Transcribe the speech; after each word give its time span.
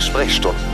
Sprechstunden. 0.00 0.69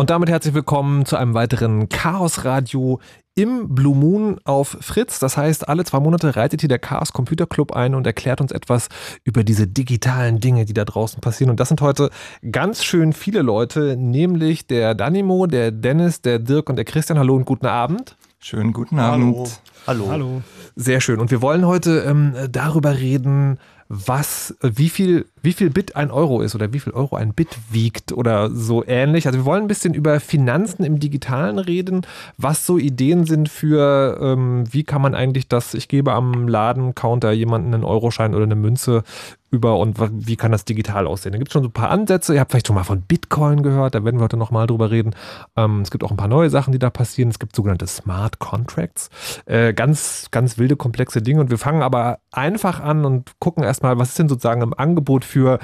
Und 0.00 0.08
damit 0.08 0.30
herzlich 0.30 0.54
willkommen 0.54 1.04
zu 1.04 1.16
einem 1.18 1.34
weiteren 1.34 1.90
Chaos 1.90 2.46
Radio 2.46 3.00
im 3.34 3.74
Blue 3.74 3.94
Moon 3.94 4.40
auf 4.44 4.78
Fritz. 4.80 5.18
Das 5.18 5.36
heißt, 5.36 5.68
alle 5.68 5.84
zwei 5.84 6.00
Monate 6.00 6.36
reitet 6.36 6.60
hier 6.62 6.70
der 6.70 6.78
Chaos 6.78 7.12
Computer 7.12 7.46
Club 7.46 7.72
ein 7.72 7.94
und 7.94 8.06
erklärt 8.06 8.40
uns 8.40 8.50
etwas 8.50 8.88
über 9.24 9.44
diese 9.44 9.66
digitalen 9.66 10.40
Dinge, 10.40 10.64
die 10.64 10.72
da 10.72 10.86
draußen 10.86 11.20
passieren. 11.20 11.50
Und 11.50 11.60
das 11.60 11.68
sind 11.68 11.82
heute 11.82 12.08
ganz 12.50 12.82
schön 12.82 13.12
viele 13.12 13.42
Leute, 13.42 13.94
nämlich 13.98 14.66
der 14.66 14.94
Danimo, 14.94 15.46
der 15.46 15.70
Dennis, 15.70 16.22
der 16.22 16.38
Dirk 16.38 16.70
und 16.70 16.76
der 16.76 16.86
Christian. 16.86 17.18
Hallo 17.18 17.36
und 17.36 17.44
guten 17.44 17.66
Abend. 17.66 18.16
Schönen 18.38 18.72
guten 18.72 18.98
Abend. 18.98 19.60
Hallo. 19.86 20.06
Hallo. 20.06 20.10
Hallo. 20.10 20.42
Sehr 20.76 21.02
schön. 21.02 21.20
Und 21.20 21.30
wir 21.30 21.42
wollen 21.42 21.66
heute 21.66 22.04
ähm, 22.06 22.34
darüber 22.50 22.96
reden, 22.96 23.58
was, 23.90 24.56
wie 24.62 24.88
viel, 24.88 25.26
wie 25.42 25.52
viel 25.52 25.70
Bit 25.70 25.96
ein 25.96 26.10
Euro 26.10 26.40
ist 26.40 26.54
oder 26.54 26.72
wie 26.72 26.80
viel 26.80 26.92
Euro 26.92 27.16
ein 27.16 27.34
Bit 27.34 27.58
wiegt 27.70 28.12
oder 28.12 28.50
so 28.50 28.84
ähnlich. 28.86 29.26
Also 29.26 29.38
wir 29.38 29.44
wollen 29.44 29.62
ein 29.62 29.68
bisschen 29.68 29.94
über 29.94 30.20
Finanzen 30.20 30.84
im 30.84 30.98
Digitalen 30.98 31.58
reden, 31.58 32.02
was 32.36 32.66
so 32.66 32.78
Ideen 32.78 33.24
sind 33.24 33.48
für, 33.48 34.18
ähm, 34.20 34.64
wie 34.70 34.84
kann 34.84 35.02
man 35.02 35.14
eigentlich 35.14 35.48
das, 35.48 35.74
ich 35.74 35.88
gebe 35.88 36.12
am 36.12 36.48
Ladencounter 36.48 37.32
jemanden 37.32 37.74
einen 37.74 37.84
Euroschein 37.84 38.34
oder 38.34 38.44
eine 38.44 38.56
Münze 38.56 39.02
über 39.50 39.78
und 39.78 39.96
wie 39.98 40.36
kann 40.36 40.52
das 40.52 40.64
digital 40.64 41.06
aussehen. 41.06 41.32
Da 41.32 41.38
gibt 41.38 41.48
es 41.48 41.52
schon 41.52 41.64
so 41.64 41.68
ein 41.68 41.72
paar 41.72 41.90
Ansätze. 41.90 42.34
Ihr 42.34 42.40
habt 42.40 42.52
vielleicht 42.52 42.68
schon 42.68 42.76
mal 42.76 42.84
von 42.84 43.02
Bitcoin 43.02 43.62
gehört, 43.62 43.94
da 43.94 44.04
werden 44.04 44.18
wir 44.18 44.24
heute 44.24 44.36
nochmal 44.36 44.68
drüber 44.68 44.90
reden. 44.90 45.14
Ähm, 45.56 45.80
es 45.80 45.90
gibt 45.90 46.04
auch 46.04 46.12
ein 46.12 46.16
paar 46.16 46.28
neue 46.28 46.50
Sachen, 46.50 46.72
die 46.72 46.78
da 46.78 46.88
passieren. 46.88 47.30
Es 47.30 47.40
gibt 47.40 47.56
sogenannte 47.56 47.86
Smart 47.88 48.38
Contracts. 48.38 49.10
Äh, 49.46 49.74
ganz, 49.74 50.28
ganz 50.30 50.56
wilde, 50.58 50.76
komplexe 50.76 51.20
Dinge. 51.20 51.40
Und 51.40 51.50
wir 51.50 51.58
fangen 51.58 51.82
aber 51.82 52.20
einfach 52.30 52.80
an 52.80 53.04
und 53.04 53.32
gucken 53.40 53.64
erstmal, 53.64 53.98
was 53.98 54.10
ist 54.10 54.18
denn 54.20 54.28
sozusagen 54.28 54.62
im 54.62 54.74
Angebot 54.74 55.24
für, 55.30 55.58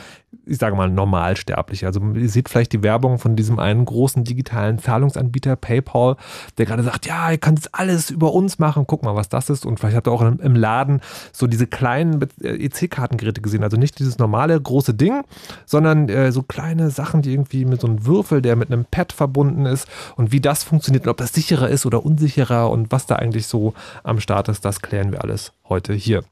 ich 0.47 0.59
sage 0.59 0.77
mal, 0.77 0.89
Normalsterbliche. 0.89 1.87
Also 1.87 2.01
ihr 2.15 2.29
seht 2.29 2.49
vielleicht 2.49 2.73
die 2.73 2.83
Werbung 2.83 3.19
von 3.19 3.37
diesem 3.37 3.59
einen 3.59 3.85
großen 3.85 4.25
digitalen 4.25 4.79
Zahlungsanbieter 4.79 5.57
PayPal, 5.57 6.17
der 6.57 6.67
gerade 6.67 6.83
sagt, 6.83 7.07
ja, 7.07 7.31
ihr 7.31 7.39
könnt 7.39 7.75
alles 7.75 8.11
über 8.11 8.33
uns 8.33 8.59
machen, 8.59 8.85
guck 8.87 9.03
mal, 9.03 9.17
was 9.17 9.29
das 9.29 9.51
ist. 9.51 9.67
Und 9.67 9.79
vielleicht 9.81 9.97
habt 9.97 10.09
ihr 10.09 10.13
auch 10.13 10.23
im 10.23 10.55
Laden 10.55 11.01
so 11.33 11.47
diese 11.47 11.67
kleinen 11.67 12.27
EC-Kartengeräte 12.41 13.41
gesehen. 13.41 13.65
Also 13.65 13.77
nicht 13.77 13.99
dieses 13.99 14.19
normale 14.19 14.61
große 14.61 14.95
Ding, 14.95 15.23
sondern 15.65 16.09
äh, 16.09 16.33
so 16.33 16.43
kleine 16.43 16.91
Sachen, 16.91 17.23
die 17.23 17.33
irgendwie 17.33 17.65
mit 17.65 17.81
so 17.81 17.89
einem 17.89 18.07
Würfel, 18.07 18.41
der 18.41 18.57
mit 18.57 18.71
einem 18.71 18.85
Pad 18.85 19.12
verbunden 19.12 19.67
ist 19.67 19.89
und 20.17 20.33
wie 20.33 20.41
das 20.41 20.62
funktioniert 20.62 21.05
und 21.05 21.11
ob 21.11 21.17
das 21.17 21.33
sicherer 21.33 21.69
ist 21.69 21.87
oder 21.87 22.05
unsicherer 22.05 22.71
und 22.71 22.93
was 22.93 23.07
da 23.07 23.17
eigentlich 23.17 23.47
so 23.47 23.75
am 24.05 24.21
Start 24.21 24.49
ist, 24.49 24.65
das 24.65 24.81
klären 24.81 25.12
wir 25.12 25.23
alles 25.23 25.53
heute 25.69 25.93
hier. 25.93 26.23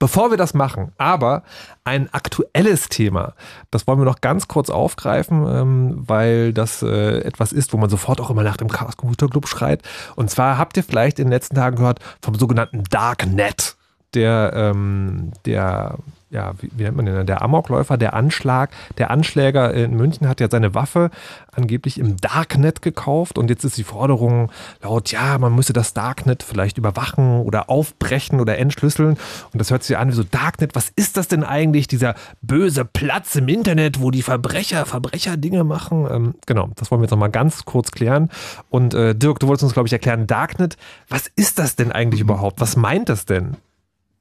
Bevor 0.00 0.30
wir 0.30 0.38
das 0.38 0.54
machen, 0.54 0.92
aber 0.96 1.42
ein 1.84 2.08
aktuelles 2.14 2.88
Thema, 2.88 3.34
das 3.70 3.86
wollen 3.86 3.98
wir 3.98 4.06
noch 4.06 4.22
ganz 4.22 4.48
kurz 4.48 4.70
aufgreifen, 4.70 5.46
ähm, 5.46 6.02
weil 6.08 6.54
das 6.54 6.82
äh, 6.82 7.18
etwas 7.18 7.52
ist, 7.52 7.74
wo 7.74 7.76
man 7.76 7.90
sofort 7.90 8.18
auch 8.18 8.30
immer 8.30 8.42
nach 8.42 8.56
dem 8.56 8.68
Chaos 8.68 8.96
Computer 8.96 9.28
Club 9.28 9.46
schreit. 9.46 9.82
Und 10.16 10.30
zwar 10.30 10.56
habt 10.56 10.78
ihr 10.78 10.84
vielleicht 10.84 11.18
in 11.18 11.26
den 11.26 11.32
letzten 11.32 11.54
Tagen 11.54 11.76
gehört 11.76 12.00
vom 12.22 12.34
sogenannten 12.34 12.82
Darknet, 12.84 13.76
der, 14.14 14.52
ähm, 14.54 15.32
der 15.44 15.98
ja, 16.30 16.52
wie, 16.60 16.70
wie, 16.76 16.84
nennt 16.84 16.96
man 16.96 17.06
den, 17.06 17.26
der 17.26 17.42
Amokläufer, 17.42 17.96
der 17.96 18.14
Anschlag, 18.14 18.70
der 18.98 19.10
Anschläger 19.10 19.74
in 19.74 19.96
München 19.96 20.28
hat 20.28 20.40
ja 20.40 20.48
seine 20.48 20.74
Waffe 20.74 21.10
angeblich 21.50 21.98
im 21.98 22.16
Darknet 22.18 22.82
gekauft 22.82 23.36
und 23.36 23.50
jetzt 23.50 23.64
ist 23.64 23.76
die 23.76 23.84
Forderung 23.84 24.52
laut, 24.80 25.10
ja, 25.10 25.36
man 25.38 25.54
müsse 25.54 25.72
das 25.72 25.92
Darknet 25.92 26.44
vielleicht 26.44 26.78
überwachen 26.78 27.40
oder 27.40 27.68
aufbrechen 27.68 28.40
oder 28.40 28.58
entschlüsseln 28.58 29.16
und 29.52 29.58
das 29.58 29.72
hört 29.72 29.82
sich 29.82 29.98
an 29.98 30.08
wie 30.08 30.14
so 30.14 30.22
Darknet, 30.22 30.76
was 30.76 30.90
ist 30.94 31.16
das 31.16 31.26
denn 31.26 31.42
eigentlich, 31.42 31.88
dieser 31.88 32.14
böse 32.42 32.84
Platz 32.84 33.34
im 33.34 33.48
Internet, 33.48 34.00
wo 34.00 34.12
die 34.12 34.22
Verbrecher, 34.22 34.86
Verbrecher 34.86 35.36
Dinge 35.36 35.64
machen? 35.64 36.06
Ähm, 36.08 36.34
genau, 36.46 36.70
das 36.76 36.90
wollen 36.90 37.00
wir 37.00 37.06
jetzt 37.06 37.12
nochmal 37.12 37.30
ganz 37.30 37.64
kurz 37.64 37.90
klären 37.90 38.30
und 38.68 38.94
äh, 38.94 39.16
Dirk, 39.16 39.40
du 39.40 39.48
wolltest 39.48 39.64
uns, 39.64 39.72
glaube 39.72 39.88
ich, 39.88 39.92
erklären, 39.92 40.28
Darknet, 40.28 40.76
was 41.08 41.26
ist 41.34 41.58
das 41.58 41.74
denn 41.74 41.90
eigentlich 41.90 42.20
überhaupt? 42.20 42.60
Was 42.60 42.76
meint 42.76 43.08
das 43.08 43.24
denn? 43.24 43.56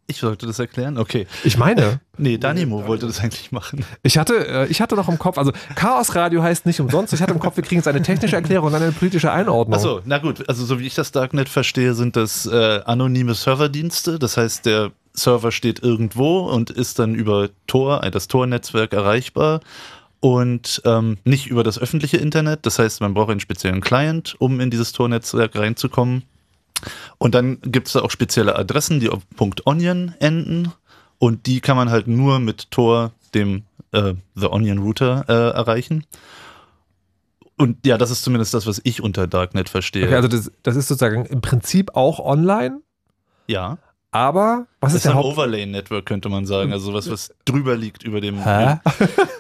Ich 0.10 0.18
sollte 0.18 0.48
das 0.48 0.58
erklären? 0.58 0.98
Okay. 0.98 1.28
Ich 1.44 1.58
meine. 1.58 2.02
Nee, 2.22 2.38
Danimo 2.38 2.86
wollte 2.86 3.08
das 3.08 3.22
eigentlich 3.22 3.54
machen. 3.54 3.86
Ich 4.04 4.18
hatte, 4.18 4.46
äh, 4.46 4.68
ich 4.68 4.82
hatte 4.82 4.96
noch 4.96 5.08
im 5.08 5.18
Kopf, 5.18 5.38
also 5.38 5.54
Chaos 5.76 6.16
Radio 6.16 6.44
heißt 6.44 6.66
nicht 6.66 6.82
umsonst. 6.82 7.14
Ich 7.14 7.22
hatte 7.22 7.32
im 7.32 7.40
Kopf, 7.40 7.56
wir 7.56 7.64
kriegen 7.64 7.80
jetzt 7.80 7.88
eine 7.88 8.02
technische 8.02 8.36
Erklärung 8.36 8.68
und 8.68 8.76
eine 8.76 8.92
politische 8.92 9.32
Einordnung. 9.32 9.78
Achso, 9.78 10.02
na 10.04 10.18
gut. 10.18 10.44
Also, 10.50 10.66
so 10.66 10.82
wie 10.82 10.86
ich 10.86 10.96
das 10.96 11.14
Darknet 11.14 11.48
verstehe, 11.48 11.94
sind 11.94 12.18
das 12.18 12.46
äh, 12.46 12.82
anonyme 12.84 13.36
Serverdienste. 13.36 14.20
Das 14.20 14.36
heißt, 14.36 14.66
der 14.66 14.92
Server 15.14 15.54
steht 15.54 15.82
irgendwo 15.82 16.40
und 16.40 16.72
ist 16.72 17.00
dann 17.00 17.16
über 17.16 17.52
Tor, 17.68 18.04
äh, 18.04 18.12
das 18.12 18.28
Tor-Netzwerk 18.28 18.92
erreichbar 18.92 19.62
und 20.20 20.82
ähm, 20.84 21.20
nicht 21.24 21.48
über 21.48 21.64
das 21.64 21.80
öffentliche 21.80 22.18
Internet. 22.18 22.66
Das 22.66 22.80
heißt, 22.80 23.00
man 23.00 23.14
braucht 23.14 23.30
einen 23.30 23.40
speziellen 23.40 23.80
Client, 23.80 24.36
um 24.40 24.60
in 24.60 24.70
dieses 24.70 24.92
Tor-Netzwerk 24.92 25.56
reinzukommen. 25.56 26.24
Und 27.18 27.36
dann 27.36 27.60
gibt 27.62 27.88
es 27.88 27.94
da 27.94 28.02
auch 28.02 28.12
spezielle 28.12 28.56
Adressen, 28.56 29.00
die 29.00 29.10
auf 29.10 29.22
.onion 29.66 30.14
enden. 30.20 30.72
Und 31.18 31.46
die 31.48 31.60
kann 31.60 31.78
man 31.78 31.90
halt 31.90 32.08
nur 32.08 32.40
mit 32.40 32.72
Tor, 32.72 33.12
dem 33.34 33.64
äh, 33.92 34.14
The 34.36 34.48
Onion 34.48 34.80
Router, 34.80 35.26
äh, 35.28 35.56
erreichen. 35.56 36.06
Und 37.58 37.86
ja, 37.86 37.98
das 37.98 38.10
ist 38.10 38.24
zumindest 38.24 38.54
das, 38.54 38.68
was 38.68 38.80
ich 38.86 39.04
unter 39.04 39.28
Darknet 39.28 39.68
verstehe. 39.68 40.06
Okay, 40.06 40.16
also 40.16 40.30
das, 40.30 40.50
das 40.64 40.78
ist 40.78 40.88
sozusagen 40.88 41.26
im 41.26 41.42
Prinzip 41.42 41.96
auch 41.96 42.20
online. 42.20 42.80
Ja. 43.48 43.80
Aber 44.12 44.66
was 44.80 44.94
das 44.94 45.00
ist 45.00 45.06
der 45.06 45.12
ein 45.12 45.24
Overlay-Network, 45.24 46.06
könnte 46.06 46.30
man 46.30 46.46
sagen. 46.46 46.72
Also 46.72 46.94
was, 46.94 47.12
was 47.12 47.34
drüber 47.46 47.76
liegt 47.76 48.04
über 48.04 48.22
dem. 48.22 48.44
Hä? 48.44 48.78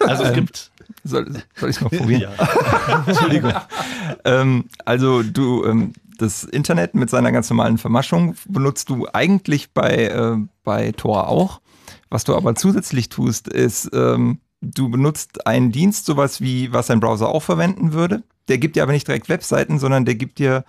Also 0.01 0.23
es 0.23 0.33
gibt. 0.35 0.71
Soll, 1.03 1.31
soll 1.55 1.69
ich 1.69 1.77
es 1.77 1.81
mal 1.81 1.89
probieren? 1.89 2.33
Ja. 2.37 3.03
Entschuldigung. 3.07 3.53
ähm, 4.25 4.65
also 4.83 5.23
du, 5.23 5.63
ähm, 5.65 5.93
das 6.21 6.43
Internet 6.43 6.95
mit 6.95 7.09
seiner 7.09 7.31
ganz 7.31 7.49
normalen 7.49 7.77
Vermaschung 7.77 8.35
benutzt 8.47 8.89
du 8.89 9.07
eigentlich 9.11 9.71
bei, 9.71 10.07
äh, 10.07 10.37
bei 10.63 10.91
Tor 10.91 11.27
auch. 11.27 11.61
Was 12.09 12.23
du 12.23 12.35
aber 12.35 12.55
zusätzlich 12.55 13.09
tust, 13.09 13.47
ist, 13.47 13.89
ähm, 13.93 14.39
du 14.61 14.89
benutzt 14.89 15.47
einen 15.47 15.71
Dienst, 15.71 16.05
sowas 16.05 16.41
wie, 16.41 16.73
was 16.73 16.89
ein 16.89 16.99
Browser 16.99 17.29
auch 17.29 17.43
verwenden 17.43 17.93
würde. 17.93 18.23
Der 18.47 18.57
gibt 18.57 18.75
dir 18.75 18.83
aber 18.83 18.91
nicht 18.91 19.07
direkt 19.07 19.29
Webseiten, 19.29 19.79
sondern 19.79 20.05
der 20.05 20.15
gibt 20.15 20.39
dir, 20.39 20.65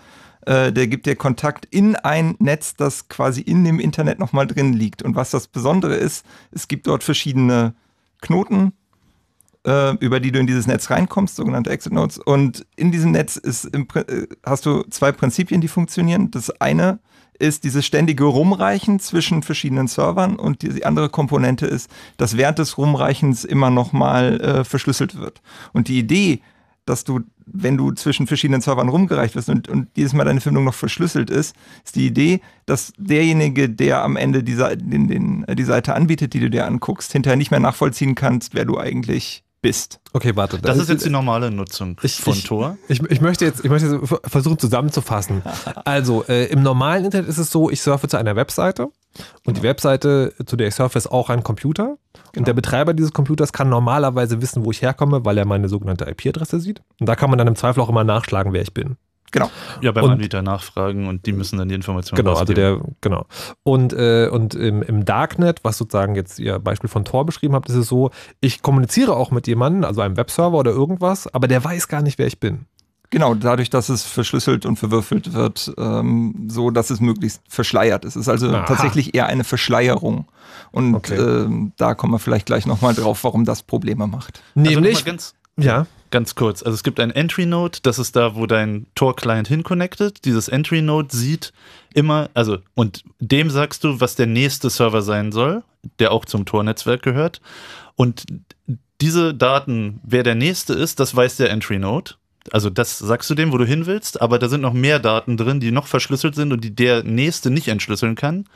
äh, 0.46 0.72
der 0.72 0.86
gibt 0.86 1.06
dir 1.06 1.16
Kontakt 1.16 1.66
in 1.66 1.96
ein 1.96 2.36
Netz, 2.38 2.74
das 2.76 3.08
quasi 3.08 3.40
in 3.40 3.64
dem 3.64 3.80
Internet 3.80 4.18
nochmal 4.18 4.46
drin 4.46 4.72
liegt. 4.72 5.02
Und 5.02 5.16
was 5.16 5.30
das 5.30 5.48
Besondere 5.48 5.94
ist, 5.94 6.24
es 6.52 6.68
gibt 6.68 6.86
dort 6.86 7.02
verschiedene 7.02 7.74
Knoten, 8.20 8.72
äh, 9.66 9.94
über 9.96 10.20
die 10.20 10.32
du 10.32 10.38
in 10.38 10.46
dieses 10.46 10.66
Netz 10.66 10.90
reinkommst, 10.90 11.36
sogenannte 11.36 11.70
Exit 11.70 11.92
Nodes. 11.92 12.18
Und 12.18 12.66
in 12.76 12.92
diesem 12.92 13.12
Netz 13.12 13.36
ist 13.36 13.64
im, 13.64 13.86
äh, 13.94 14.26
hast 14.44 14.66
du 14.66 14.82
zwei 14.90 15.12
Prinzipien, 15.12 15.60
die 15.60 15.68
funktionieren. 15.68 16.30
Das 16.30 16.50
eine 16.60 17.00
ist 17.38 17.64
dieses 17.64 17.86
ständige 17.86 18.24
Rumreichen 18.24 19.00
zwischen 19.00 19.42
verschiedenen 19.42 19.88
Servern 19.88 20.36
und 20.36 20.62
die, 20.62 20.84
andere 20.84 21.08
Komponente 21.08 21.66
ist, 21.66 21.90
dass 22.18 22.36
während 22.36 22.58
des 22.58 22.76
Rumreichens 22.76 23.44
immer 23.44 23.70
nochmal 23.70 24.40
äh, 24.40 24.64
verschlüsselt 24.64 25.18
wird. 25.18 25.40
Und 25.72 25.88
die 25.88 25.98
Idee, 25.98 26.40
dass 26.84 27.04
du, 27.04 27.20
wenn 27.46 27.78
du 27.78 27.92
zwischen 27.92 28.26
verschiedenen 28.26 28.60
Servern 28.60 28.90
rumgereicht 28.90 29.36
wirst 29.36 29.48
und, 29.48 29.68
und 29.68 29.88
jedes 29.96 30.12
Mal 30.12 30.24
deine 30.24 30.40
Verbindung 30.40 30.64
noch 30.64 30.74
verschlüsselt 30.74 31.30
ist, 31.30 31.56
ist 31.84 31.96
die 31.96 32.06
Idee, 32.06 32.40
dass 32.66 32.92
derjenige, 32.98 33.70
der 33.70 34.02
am 34.02 34.16
Ende 34.16 34.42
die, 34.42 34.56
den, 34.56 35.08
den, 35.08 35.46
die 35.48 35.64
Seite 35.64 35.94
anbietet, 35.94 36.34
die 36.34 36.40
du 36.40 36.50
dir 36.50 36.66
anguckst, 36.66 37.12
hinterher 37.12 37.36
nicht 37.36 37.50
mehr 37.50 37.60
nachvollziehen 37.60 38.14
kannst, 38.14 38.54
wer 38.54 38.66
du 38.66 38.78
eigentlich 38.78 39.44
bist. 39.62 40.00
Okay, 40.12 40.34
warte. 40.36 40.58
Das 40.58 40.78
ist 40.78 40.88
jetzt 40.88 41.04
die 41.04 41.10
normale 41.10 41.50
Nutzung 41.50 41.96
Ich- 42.02 42.20
von 42.20 42.32
ich- 42.34 42.44
Tor. 42.44 42.76
Ich, 42.88 43.00
ich 43.10 43.20
möchte 43.20 43.44
jetzt, 43.44 43.64
ich 43.64 43.70
möchte 43.70 43.88
jetzt 43.88 44.14
versuchen 44.30 44.58
zusammenzufassen. 44.58 45.42
Also, 45.84 46.24
äh, 46.28 46.46
im 46.46 46.62
normalen 46.62 47.04
Internet 47.04 47.28
ist 47.28 47.38
es 47.38 47.50
so, 47.50 47.70
ich 47.70 47.80
surfe 47.82 48.08
zu 48.08 48.16
einer 48.16 48.36
Webseite 48.36 48.88
und 49.44 49.56
die 49.58 49.62
Webseite, 49.62 50.32
zu 50.46 50.56
der 50.56 50.68
ich 50.68 50.74
surfe, 50.74 50.96
ist 50.98 51.08
auch 51.12 51.28
ein 51.30 51.42
Computer. 51.42 51.96
Und 52.36 52.46
der 52.48 52.54
Betreiber 52.54 52.94
dieses 52.94 53.12
Computers 53.12 53.52
kann 53.52 53.68
normalerweise 53.68 54.40
wissen, 54.40 54.64
wo 54.64 54.70
ich 54.70 54.82
herkomme, 54.82 55.24
weil 55.24 55.36
er 55.38 55.44
meine 55.46 55.68
sogenannte 55.68 56.08
IP-Adresse 56.08 56.60
sieht. 56.60 56.82
Und 56.98 57.08
da 57.08 57.14
kann 57.16 57.28
man 57.30 57.38
dann 57.38 57.48
im 57.48 57.56
Zweifel 57.56 57.80
auch 57.80 57.88
immer 57.88 58.04
nachschlagen, 58.04 58.52
wer 58.52 58.62
ich 58.62 58.72
bin. 58.74 58.96
Genau. 59.32 59.50
Ja, 59.80 59.92
beim 59.92 60.04
Und- 60.04 60.10
Anbieter 60.12 60.42
nachfragen 60.42 61.06
und 61.06 61.26
die 61.26 61.32
müssen 61.32 61.58
dann 61.58 61.68
die 61.68 61.74
Informationen 61.74 62.16
Genau, 62.16 62.30
also 62.30 62.40
rausgeben. 62.52 62.80
der, 62.82 62.92
genau. 63.00 63.26
Und, 63.62 63.92
äh, 63.92 64.28
und 64.28 64.54
im, 64.54 64.82
im 64.82 65.04
Darknet, 65.04 65.60
was 65.62 65.78
sozusagen 65.78 66.14
jetzt 66.14 66.38
ihr 66.38 66.58
Beispiel 66.58 66.88
von 66.90 67.04
Tor 67.04 67.24
beschrieben 67.26 67.54
habt, 67.54 67.68
ist 67.68 67.76
es 67.76 67.88
so, 67.88 68.10
ich 68.40 68.62
kommuniziere 68.62 69.14
auch 69.16 69.30
mit 69.30 69.46
jemandem, 69.46 69.84
also 69.84 70.00
einem 70.00 70.16
Webserver 70.16 70.58
oder 70.58 70.72
irgendwas, 70.72 71.32
aber 71.32 71.46
der 71.48 71.62
weiß 71.64 71.88
gar 71.88 72.02
nicht, 72.02 72.18
wer 72.18 72.26
ich 72.26 72.40
bin. 72.40 72.66
Genau, 73.12 73.34
dadurch, 73.34 73.70
dass 73.70 73.88
es 73.88 74.04
verschlüsselt 74.04 74.64
und 74.66 74.76
verwürfelt 74.78 75.32
wird, 75.32 75.72
ähm, 75.78 76.46
so 76.48 76.70
dass 76.70 76.90
es 76.90 77.00
möglichst 77.00 77.42
verschleiert 77.48 78.04
ist. 78.04 78.14
Es 78.14 78.22
ist 78.22 78.28
also 78.28 78.48
Aha. 78.50 78.64
tatsächlich 78.66 79.16
eher 79.16 79.26
eine 79.26 79.42
Verschleierung. 79.42 80.26
Und 80.70 80.94
Okay. 80.94 81.16
ähm, 81.16 81.72
da 81.76 81.94
kommen 81.94 82.12
wir 82.12 82.20
vielleicht 82.20 82.46
gleich 82.46 82.66
nochmal 82.66 82.94
drauf, 82.94 83.24
warum 83.24 83.44
das 83.44 83.64
Probleme 83.64 84.06
macht. 84.06 84.42
Also 84.56 84.70
Nämlich, 84.70 85.04
ganz, 85.04 85.34
ja, 85.58 85.86
ganz 86.10 86.34
kurz. 86.34 86.62
Also 86.62 86.74
es 86.74 86.82
gibt 86.82 87.00
ein 87.00 87.10
Entry 87.10 87.46
Node, 87.46 87.78
das 87.82 87.98
ist 87.98 88.16
da, 88.16 88.34
wo 88.34 88.46
dein 88.46 88.86
Tor-Client 88.94 89.48
hinconnected. 89.48 90.24
Dieses 90.24 90.48
Entry 90.48 90.82
Node 90.82 91.14
sieht 91.14 91.52
immer, 91.94 92.30
also 92.34 92.58
und 92.74 93.04
dem 93.18 93.50
sagst 93.50 93.84
du, 93.84 94.00
was 94.00 94.16
der 94.16 94.26
nächste 94.26 94.70
Server 94.70 95.02
sein 95.02 95.32
soll, 95.32 95.62
der 95.98 96.12
auch 96.12 96.24
zum 96.24 96.44
Tor-Netzwerk 96.44 97.02
gehört. 97.02 97.40
Und 97.96 98.24
diese 99.00 99.34
Daten, 99.34 100.00
wer 100.02 100.22
der 100.22 100.34
nächste 100.34 100.74
ist, 100.74 101.00
das 101.00 101.14
weiß 101.14 101.36
der 101.36 101.50
Entry 101.50 101.78
Node. 101.78 102.12
Also 102.52 102.70
das 102.70 102.98
sagst 102.98 103.28
du 103.28 103.34
dem, 103.34 103.52
wo 103.52 103.58
du 103.58 103.66
hin 103.66 103.86
willst, 103.86 104.20
aber 104.20 104.38
da 104.38 104.48
sind 104.48 104.62
noch 104.62 104.72
mehr 104.72 104.98
Daten 104.98 105.36
drin, 105.36 105.60
die 105.60 105.70
noch 105.70 105.86
verschlüsselt 105.86 106.34
sind 106.34 106.52
und 106.52 106.64
die 106.64 106.74
der 106.74 107.02
nächste 107.04 107.50
nicht 107.50 107.68
entschlüsseln 107.68 108.14
kann. 108.14 108.46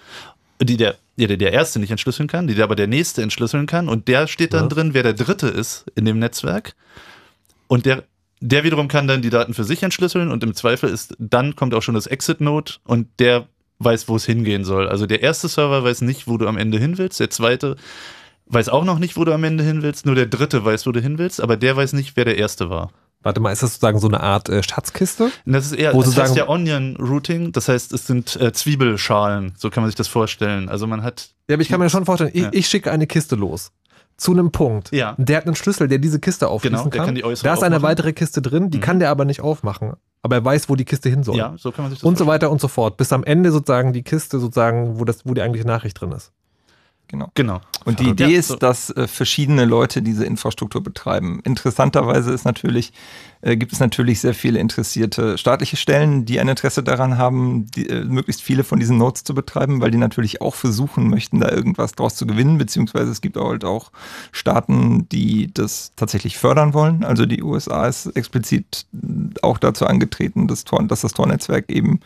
Die 0.63 0.77
der, 0.77 0.97
ja, 1.17 1.27
der, 1.27 1.37
der 1.37 1.53
erste 1.53 1.79
nicht 1.79 1.91
entschlüsseln 1.91 2.29
kann, 2.29 2.47
die 2.47 2.55
der 2.55 2.65
aber 2.65 2.77
der 2.77 2.87
nächste 2.87 3.23
entschlüsseln 3.23 3.67
kann. 3.67 3.89
Und 3.89 4.09
der 4.09 4.27
steht 4.27 4.55
dann 4.55 4.65
Ja. 4.65 4.69
drin, 4.69 4.95
wer 4.95 5.03
der 5.03 5.15
dritte 5.15 5.49
ist 5.49 5.85
in 5.95 6.05
dem 6.05 6.19
Netzwerk. 6.19 6.75
Und 7.67 7.87
der, 7.87 8.05
der 8.41 8.63
wiederum 8.65 8.89
kann 8.89 9.09
dann 9.09 9.23
die 9.23 9.31
Daten 9.31 9.55
für 9.55 9.65
sich 9.65 9.83
entschlüsseln 9.83 10.31
und 10.31 10.43
im 10.45 10.55
Zweifel 10.55 10.91
ist, 10.91 11.15
dann 11.19 11.57
kommt 11.57 11.75
auch 11.75 11.83
schon 11.83 11.95
das 11.95 12.07
Exit-Node 12.07 12.75
und 12.85 13.09
der 13.19 13.49
weiß, 13.81 14.09
wo 14.09 14.17
es 14.17 14.25
hingehen 14.25 14.65
soll. 14.65 14.89
Also 14.89 15.07
der 15.07 15.23
erste 15.23 15.49
Server 15.49 15.83
weiß 15.83 16.03
nicht, 16.03 16.29
wo 16.29 16.39
du 16.39 16.47
am 16.47 16.57
Ende 16.57 16.79
hin 16.79 16.99
willst, 16.99 17.21
der 17.21 17.31
zweite 17.31 17.77
weiß 18.47 18.69
auch 18.69 18.85
noch 18.85 18.99
nicht, 18.99 19.17
wo 19.17 19.25
du 19.25 19.33
am 19.33 19.43
Ende 19.45 19.65
hin 19.65 19.83
willst, 19.83 20.07
nur 20.07 20.15
der 20.15 20.27
dritte 20.27 20.65
weiß, 20.65 20.87
wo 20.87 20.93
du 20.93 21.01
hin 21.01 21.19
willst, 21.19 21.41
aber 21.41 21.57
der 21.57 21.77
weiß 21.77 21.95
nicht, 21.95 22.17
wer 22.17 22.25
der 22.25 22.37
erste 22.39 22.71
war. 22.71 22.93
Warte 23.25 23.41
mal, 23.41 23.51
ist 23.51 23.63
das 23.65 23.71
sozusagen 23.73 23.99
so 23.99 24.07
eine 24.07 24.21
Art 24.21 24.49
äh, 24.49 24.63
Schatzkiste? 24.63 25.31
Das 25.45 25.67
ist 25.67 25.73
eher, 25.73 25.93
Wo 25.95 26.03
das 26.03 26.17
heißt 26.17 26.37
ja 26.37 26.49
Onion 26.49 26.97
Routing, 26.97 27.51
das 27.51 27.69
heißt, 27.69 27.93
es 27.93 28.07
sind 28.07 28.37
äh, 28.41 28.53
Zwiebelschalen, 28.53 29.55
so 29.59 29.71
kann 29.71 29.83
man 29.83 29.89
sich 29.91 29.97
das 29.97 30.09
vorstellen. 30.09 30.69
Also 30.69 30.87
man 30.87 31.03
hat, 31.03 31.31
Ja, 31.49 31.55
aber 31.55 31.63
ich 31.63 31.69
kann 31.69 31.81
mir 31.81 31.91
schon 31.91 32.05
vorstellen, 32.05 32.31
ich, 32.35 32.43
Ja. 32.45 32.51
ich 32.53 32.69
schicke 32.69 32.91
eine 32.93 33.07
Kiste 33.07 33.35
los. 33.37 33.73
Zu 34.17 34.31
einem 34.31 34.53
Punkt. 34.53 34.93
Ja. 34.93 35.17
Der 35.19 35.39
hat 35.39 35.47
einen 35.47 35.57
Schlüssel, 35.57 35.89
der 35.89 35.99
diese 35.99 36.21
Kiste 36.21 36.47
aufschließen 36.47 36.77
Genau, 36.79 36.89
der 36.91 36.99
kann. 36.99 37.07
kann 37.07 37.15
die 37.17 37.25
äußere 37.25 37.49
da 37.49 37.55
ist 37.55 37.65
eine 37.65 37.77
aufmachen. 37.77 37.91
weitere 37.91 38.13
Kiste 38.13 38.41
drin, 38.43 38.71
die 38.71 38.79
Mhm. 38.79 38.83
kann 38.83 38.99
der 39.01 39.11
aber 39.11 39.25
nicht 39.25 39.41
aufmachen. 39.41 39.95
Aber 40.23 40.37
er 40.37 40.45
weiß, 40.45 40.69
wo 40.69 40.77
die 40.77 40.85
Kiste 40.85 41.09
hin 41.09 41.23
soll. 41.25 41.37
ja, 41.37 41.55
so 41.59 41.73
kann 41.73 41.85
man 41.85 41.91
sich 41.91 41.99
das 42.01 42.07
Und 42.09 42.17
so 42.17 42.27
weiter 42.27 42.51
und 42.51 42.61
so 42.61 42.69
fort. 42.69 42.97
Bis 42.97 43.13
am 43.13 43.25
Ende 43.25 43.51
sozusagen 43.51 43.93
die 43.93 44.03
Kiste 44.05 44.39
sozusagen, 44.39 45.01
wo, 45.01 45.05
das, 45.05 45.27
wo 45.27 45.35
die 45.35 45.43
eigentliche 45.43 45.67
Nachricht 45.67 46.01
drin 46.01 46.13
ist. 46.13 46.31
Genau. 47.15 47.31
Genau. 47.35 47.61
Und 47.85 48.01
die 48.01 48.05
Ja, 48.05 48.11
Idee 48.13 48.35
ist, 48.35 48.49
so. 48.49 48.57
dass 48.57 48.91
äh, 48.91 49.07
verschiedene 49.07 49.65
Leute 49.65 50.03
diese 50.03 50.25
Infrastruktur 50.25 50.83
betreiben. 50.83 51.41
Interessanterweise 51.45 52.33
ist 52.33 52.45
natürlich, 52.45 52.93
äh, 53.43 53.57
gibt 53.57 53.73
es 53.73 53.81
natürlich 53.81 54.21
sehr 54.21 54.35
viele 54.35 54.59
interessierte 54.59 55.37
staatliche 55.39 55.77
Stellen, 55.77 56.25
die 56.25 56.41
ein 56.41 56.49
Interesse 56.49 56.83
daran 56.83 57.19
haben, 57.19 57.67
die, 57.71 57.89
äh, 57.89 58.05
möglichst 58.05 58.43
viele 58.43 58.65
von 58.65 58.81
diesen 58.81 58.97
Nodes 58.99 59.25
zu 59.25 59.35
betreiben, 59.35 59.81
weil 59.81 59.91
die 59.91 59.99
natürlich 59.99 60.41
auch 60.41 60.55
versuchen 60.55 61.09
möchten, 61.11 61.41
da 61.41 61.51
irgendwas 61.51 61.93
draus 61.93 62.17
zu 62.17 62.27
gewinnen, 62.27 62.57
beziehungsweise 62.59 63.11
es 63.11 63.21
gibt 63.21 63.37
halt 63.37 63.65
auch 63.65 63.93
Staaten, 64.33 65.09
die 65.11 65.51
das 65.53 65.93
tatsächlich 65.97 66.39
fördern 66.39 66.73
wollen. 66.75 67.05
Also 67.05 67.27
die 67.27 67.43
USA 67.43 67.87
ist 67.87 68.07
explizit 68.17 68.87
auch 69.43 69.59
dazu 69.59 69.87
angetreten, 69.87 70.49
dass, 70.49 70.65
Tor, 70.65 70.83
dass 70.85 71.03
das 71.03 71.13
Tor-Netzwerk 71.13 71.71
eben 71.71 72.01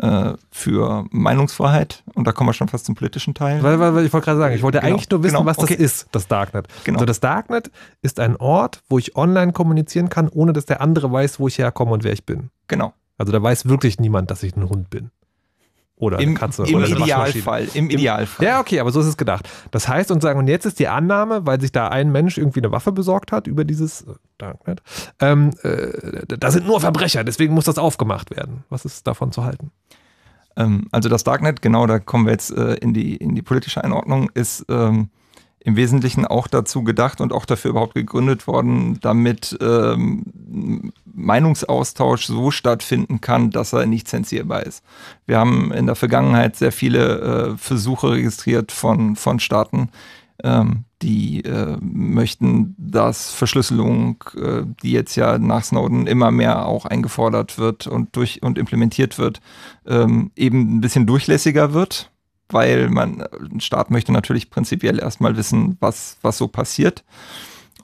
äh, 0.00 0.32
für 0.50 1.04
Meinungsfreiheit, 1.10 2.02
und 2.14 2.26
da 2.26 2.32
kommen 2.32 2.48
wir 2.48 2.54
schon 2.54 2.68
fast 2.68 2.86
zum 2.86 2.94
politischen 2.94 3.34
Teil. 3.34 3.62
Weil, 3.62 3.78
weil, 3.78 3.94
weil 3.94 4.06
ich 4.06 4.12
wollte 4.12 4.26
gerade 4.26 4.38
sagen, 4.38 4.54
ich 4.54 4.62
wollte 4.62 4.80
Genau, 4.80 4.94
eigentlich 4.94 5.10
nur 5.10 5.22
wissen, 5.22 5.36
genau, 5.36 5.46
was 5.46 5.58
okay. 5.58 5.74
das 5.74 5.84
ist, 5.84 6.08
das 6.12 6.26
Darknet. 6.26 6.68
Genau. 6.84 6.96
Also 6.96 7.06
das 7.06 7.20
Darknet 7.20 7.70
ist 8.02 8.20
ein 8.20 8.36
Ort, 8.36 8.82
wo 8.88 8.98
ich 8.98 9.16
online 9.16 9.52
kommunizieren 9.52 10.08
kann, 10.08 10.28
ohne 10.28 10.52
dass 10.52 10.66
der 10.66 10.80
andere 10.80 11.12
weiß, 11.12 11.38
wo 11.40 11.48
ich 11.48 11.58
herkomme 11.58 11.92
und 11.92 12.04
wer 12.04 12.12
ich 12.12 12.24
bin. 12.24 12.50
Genau. 12.68 12.94
Also 13.18 13.32
da 13.32 13.42
weiß 13.42 13.66
wirklich 13.66 13.98
niemand, 14.00 14.30
dass 14.30 14.42
ich 14.42 14.56
ein 14.56 14.68
Hund 14.68 14.88
bin. 14.88 15.10
Oder 16.00 16.16
eine 16.16 16.26
Im, 16.26 16.34
Katze. 16.34 16.64
im 16.66 16.74
oder 16.74 16.86
eine. 16.86 16.96
Idealfall. 16.96 17.68
Im 17.74 17.90
Idealfall. 17.90 18.46
Ja, 18.46 18.60
okay, 18.60 18.80
aber 18.80 18.90
so 18.90 19.00
ist 19.00 19.06
es 19.06 19.16
gedacht. 19.18 19.48
Das 19.70 19.86
heißt, 19.86 20.10
und 20.10 20.22
sagen, 20.22 20.38
und 20.38 20.48
jetzt 20.48 20.64
ist 20.64 20.78
die 20.78 20.88
Annahme, 20.88 21.46
weil 21.46 21.60
sich 21.60 21.72
da 21.72 21.88
ein 21.88 22.10
Mensch 22.10 22.38
irgendwie 22.38 22.60
eine 22.60 22.72
Waffe 22.72 22.90
besorgt 22.90 23.32
hat 23.32 23.46
über 23.46 23.64
dieses 23.64 24.02
äh, 24.02 24.14
Darknet, 24.38 24.82
ähm, 25.20 25.50
äh, 25.62 26.26
da 26.26 26.50
sind 26.50 26.66
nur 26.66 26.80
Verbrecher, 26.80 27.22
deswegen 27.22 27.52
muss 27.52 27.66
das 27.66 27.76
aufgemacht 27.76 28.30
werden. 28.30 28.64
Was 28.70 28.86
ist 28.86 29.06
davon 29.06 29.30
zu 29.30 29.44
halten? 29.44 29.70
Ähm, 30.56 30.88
also 30.90 31.10
das 31.10 31.22
Darknet, 31.22 31.60
genau, 31.60 31.86
da 31.86 31.98
kommen 31.98 32.24
wir 32.24 32.32
jetzt 32.32 32.50
äh, 32.50 32.74
in, 32.76 32.94
die, 32.94 33.16
in 33.16 33.34
die 33.34 33.42
politische 33.42 33.84
Einordnung, 33.84 34.30
ist 34.32 34.64
ähm, 34.70 35.10
im 35.62 35.76
Wesentlichen 35.76 36.26
auch 36.26 36.46
dazu 36.46 36.82
gedacht 36.82 37.20
und 37.20 37.32
auch 37.32 37.44
dafür 37.44 37.72
überhaupt 37.72 37.94
gegründet 37.94 38.46
worden, 38.46 38.98
damit 39.00 39.56
ähm, 39.60 40.92
Meinungsaustausch 41.04 42.24
so 42.26 42.50
stattfinden 42.50 43.20
kann, 43.20 43.50
dass 43.50 43.74
er 43.74 43.84
nicht 43.86 44.08
zensierbar 44.08 44.64
ist. 44.64 44.82
Wir 45.26 45.38
haben 45.38 45.70
in 45.72 45.86
der 45.86 45.96
Vergangenheit 45.96 46.56
sehr 46.56 46.72
viele 46.72 47.20
äh, 47.52 47.56
Versuche 47.58 48.12
registriert 48.12 48.72
von, 48.72 49.16
von 49.16 49.38
Staaten, 49.38 49.90
ähm, 50.42 50.84
die 51.02 51.44
äh, 51.44 51.76
möchten, 51.80 52.74
dass 52.78 53.30
Verschlüsselung, 53.30 54.24
äh, 54.36 54.62
die 54.82 54.92
jetzt 54.92 55.14
ja 55.16 55.38
nach 55.38 55.64
Snowden 55.64 56.06
immer 56.06 56.30
mehr 56.30 56.66
auch 56.66 56.86
eingefordert 56.86 57.58
wird 57.58 57.86
und 57.86 58.16
durch 58.16 58.42
und 58.42 58.56
implementiert 58.56 59.18
wird, 59.18 59.40
ähm, 59.86 60.30
eben 60.36 60.76
ein 60.76 60.80
bisschen 60.80 61.06
durchlässiger 61.06 61.74
wird, 61.74 62.10
weil 62.52 62.88
man 62.88 63.22
ein 63.52 63.60
Staat 63.60 63.90
möchte 63.90 64.12
natürlich 64.12 64.50
prinzipiell 64.50 64.98
erstmal 64.98 65.36
wissen, 65.36 65.76
was, 65.80 66.18
was 66.22 66.38
so 66.38 66.48
passiert. 66.48 67.04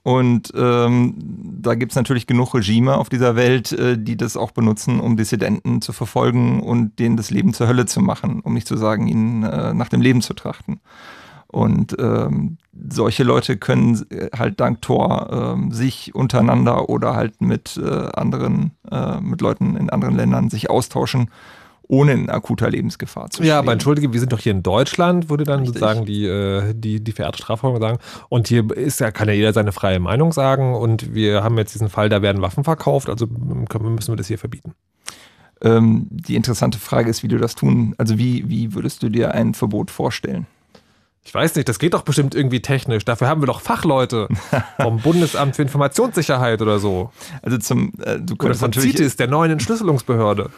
Und 0.02 0.52
ähm, 0.54 1.14
da 1.18 1.74
gibt 1.74 1.90
es 1.90 1.96
natürlich 1.96 2.28
genug 2.28 2.54
Regime 2.54 2.96
auf 2.96 3.08
dieser 3.08 3.34
Welt, 3.34 3.72
äh, 3.72 3.98
die 3.98 4.16
das 4.16 4.36
auch 4.36 4.52
benutzen, 4.52 5.00
um 5.00 5.16
Dissidenten 5.16 5.82
zu 5.82 5.92
verfolgen 5.92 6.62
und 6.62 7.00
denen 7.00 7.16
das 7.16 7.30
Leben 7.30 7.52
zur 7.52 7.66
Hölle 7.66 7.86
zu 7.86 8.00
machen, 8.00 8.38
um 8.40 8.54
nicht 8.54 8.68
zu 8.68 8.76
sagen, 8.76 9.08
ihnen 9.08 9.42
äh, 9.42 9.74
nach 9.74 9.88
dem 9.88 10.00
Leben 10.00 10.22
zu 10.22 10.34
trachten. 10.34 10.80
Und 11.48 11.96
ähm, 11.98 12.58
solche 12.88 13.24
Leute 13.24 13.56
können 13.56 14.06
äh, 14.10 14.28
halt 14.36 14.60
dank 14.60 14.80
Tor 14.82 15.54
ähm, 15.56 15.72
sich 15.72 16.14
untereinander 16.14 16.88
oder 16.88 17.16
halt 17.16 17.40
mit 17.40 17.76
äh, 17.76 18.08
anderen, 18.14 18.72
äh, 18.90 19.20
mit 19.20 19.40
Leuten 19.40 19.76
in 19.76 19.90
anderen 19.90 20.14
Ländern 20.14 20.50
sich 20.50 20.70
austauschen, 20.70 21.30
ohne 21.88 22.12
in 22.12 22.30
akuter 22.30 22.70
Lebensgefahr 22.70 23.30
zu 23.30 23.38
stehen. 23.38 23.48
Ja, 23.48 23.58
aber 23.58 23.72
entschuldige, 23.72 24.12
wir 24.12 24.20
sind 24.20 24.32
doch 24.32 24.40
hier 24.40 24.52
in 24.52 24.62
Deutschland, 24.62 25.30
würde 25.30 25.44
dann 25.44 25.60
Richtig. 25.60 25.80
sozusagen 25.80 26.04
die, 26.04 26.26
äh, 26.26 26.74
die, 26.74 27.02
die 27.02 27.12
verehrte 27.12 27.38
Strafverfolgung 27.38 27.80
sagen. 27.80 27.98
Und 28.28 28.48
hier 28.48 28.70
ist 28.72 29.00
ja, 29.00 29.10
kann 29.10 29.28
ja 29.28 29.34
jeder 29.34 29.52
seine 29.52 29.72
freie 29.72 30.00
Meinung 30.00 30.32
sagen. 30.32 30.74
Und 30.74 31.14
wir 31.14 31.42
haben 31.42 31.56
jetzt 31.58 31.74
diesen 31.74 31.88
Fall, 31.88 32.08
da 32.08 32.22
werden 32.22 32.42
Waffen 32.42 32.64
verkauft, 32.64 33.08
also 33.08 33.26
können, 33.26 33.94
müssen 33.94 34.12
wir 34.12 34.16
das 34.16 34.26
hier 34.26 34.38
verbieten. 34.38 34.74
Ähm, 35.62 36.06
die 36.10 36.36
interessante 36.36 36.78
Frage 36.78 37.08
ist, 37.08 37.22
wie 37.22 37.28
du 37.28 37.38
das 37.38 37.54
tun, 37.54 37.94
also 37.98 38.18
wie, 38.18 38.48
wie 38.48 38.74
würdest 38.74 39.02
du 39.02 39.08
dir 39.08 39.32
ein 39.32 39.54
Verbot 39.54 39.90
vorstellen? 39.90 40.46
Ich 41.26 41.34
weiß 41.34 41.56
nicht, 41.56 41.68
das 41.68 41.80
geht 41.80 41.92
doch 41.92 42.02
bestimmt 42.02 42.36
irgendwie 42.36 42.62
technisch. 42.62 43.04
Dafür 43.04 43.26
haben 43.26 43.42
wir 43.42 43.46
doch 43.46 43.60
Fachleute 43.60 44.28
vom 44.80 44.98
Bundesamt 44.98 45.56
für 45.56 45.62
Informationssicherheit 45.62 46.62
oder 46.62 46.78
so. 46.78 47.10
Also 47.42 47.58
zum, 47.58 47.92
äh, 48.00 48.20
du 48.20 48.34
Oder 48.34 48.36
könntest 48.36 48.60
von 48.60 48.70
natürlich, 48.70 48.92
CITES, 48.92 49.16
der 49.16 49.26
neuen 49.26 49.50
Entschlüsselungsbehörde. 49.50 50.50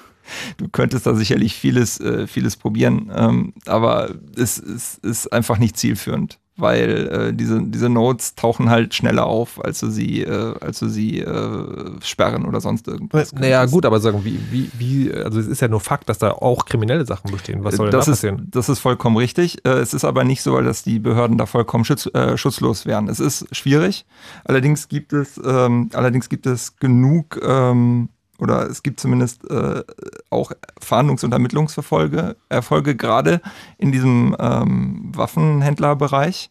Du 0.56 0.68
könntest 0.68 1.06
da 1.06 1.14
sicherlich 1.14 1.54
vieles, 1.54 2.00
äh, 2.00 2.26
vieles 2.26 2.56
probieren, 2.56 3.10
ähm, 3.14 3.52
aber 3.66 4.10
es, 4.36 4.58
es 4.58 4.98
ist 5.02 5.32
einfach 5.32 5.58
nicht 5.58 5.76
zielführend, 5.76 6.38
weil 6.56 7.06
äh, 7.30 7.32
diese, 7.32 7.62
diese 7.62 7.88
Nodes 7.88 8.34
tauchen 8.34 8.68
halt 8.68 8.92
schneller 8.92 9.26
auf, 9.26 9.64
als 9.64 9.78
du 9.78 9.88
sie, 9.90 10.22
äh, 10.22 10.54
als 10.60 10.80
du 10.80 10.88
sie 10.88 11.20
äh, 11.20 11.90
sperren 12.02 12.44
oder 12.44 12.60
sonst 12.60 12.88
irgendwas. 12.88 13.32
Naja, 13.32 13.64
gut, 13.66 13.86
aber 13.86 14.00
sagen, 14.00 14.24
wie, 14.24 14.38
wie, 14.50 14.70
wie, 14.76 15.12
also 15.14 15.38
es 15.38 15.46
ist 15.46 15.60
ja 15.60 15.68
nur 15.68 15.78
Fakt, 15.80 16.08
dass 16.08 16.18
da 16.18 16.32
auch 16.32 16.64
kriminelle 16.64 17.06
Sachen 17.06 17.30
bestehen. 17.30 17.62
Was 17.62 17.76
soll 17.76 17.90
denn 17.90 17.98
das 17.98 18.06
da 18.06 18.12
ist, 18.12 18.18
passieren? 18.18 18.48
das 18.50 18.68
ist 18.68 18.80
vollkommen 18.80 19.16
richtig. 19.16 19.64
Äh, 19.64 19.70
Es 19.78 19.94
ist 19.94 20.04
aber 20.04 20.24
nicht 20.24 20.42
so, 20.42 20.60
dass 20.60 20.82
die 20.82 20.98
Behörden 20.98 21.38
da 21.38 21.46
vollkommen 21.46 21.84
schutz, 21.84 22.06
äh, 22.12 22.36
schutzlos 22.36 22.86
wären. 22.86 23.08
Es 23.08 23.20
ist 23.20 23.46
schwierig. 23.54 24.04
Allerdings 24.44 24.88
gibt 24.88 25.12
es, 25.12 25.40
ähm, 25.44 25.90
allerdings 25.94 26.28
gibt 26.28 26.46
es 26.46 26.76
genug 26.76 27.40
ähm, 27.40 28.08
oder 28.38 28.68
es 28.68 28.82
gibt 28.82 29.00
zumindest 29.00 29.48
äh, 29.50 29.82
auch 30.30 30.52
Fahndungs- 30.80 31.24
und 31.24 31.32
Ermittlungsverfolge, 31.32 32.36
Erfolge 32.48 32.96
gerade 32.96 33.40
in 33.76 33.92
diesem 33.92 34.36
ähm, 34.38 35.10
Waffenhändlerbereich. 35.14 36.50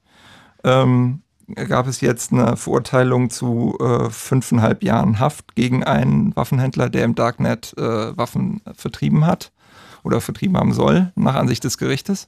Ähm, 0.64 1.22
gab 1.56 1.88
es 1.88 2.02
jetzt 2.02 2.34
eine 2.34 2.58
Verurteilung 2.58 3.30
zu 3.30 3.78
äh, 3.80 4.10
fünfeinhalb 4.10 4.84
Jahren 4.84 5.20
Haft 5.20 5.56
gegen 5.56 5.84
einen 5.84 6.36
Waffenhändler, 6.36 6.90
der 6.90 7.06
im 7.06 7.16
Darknet 7.16 7.74
äh, 7.78 8.18
Waffen 8.18 8.62
vertrieben 8.76 9.26
hat 9.26 9.52
oder 10.04 10.20
vertrieben 10.20 10.58
haben 10.58 10.74
soll, 10.74 11.12
nach 11.16 11.36
Ansicht 11.36 11.64
des 11.64 11.78
Gerichtes. 11.78 12.28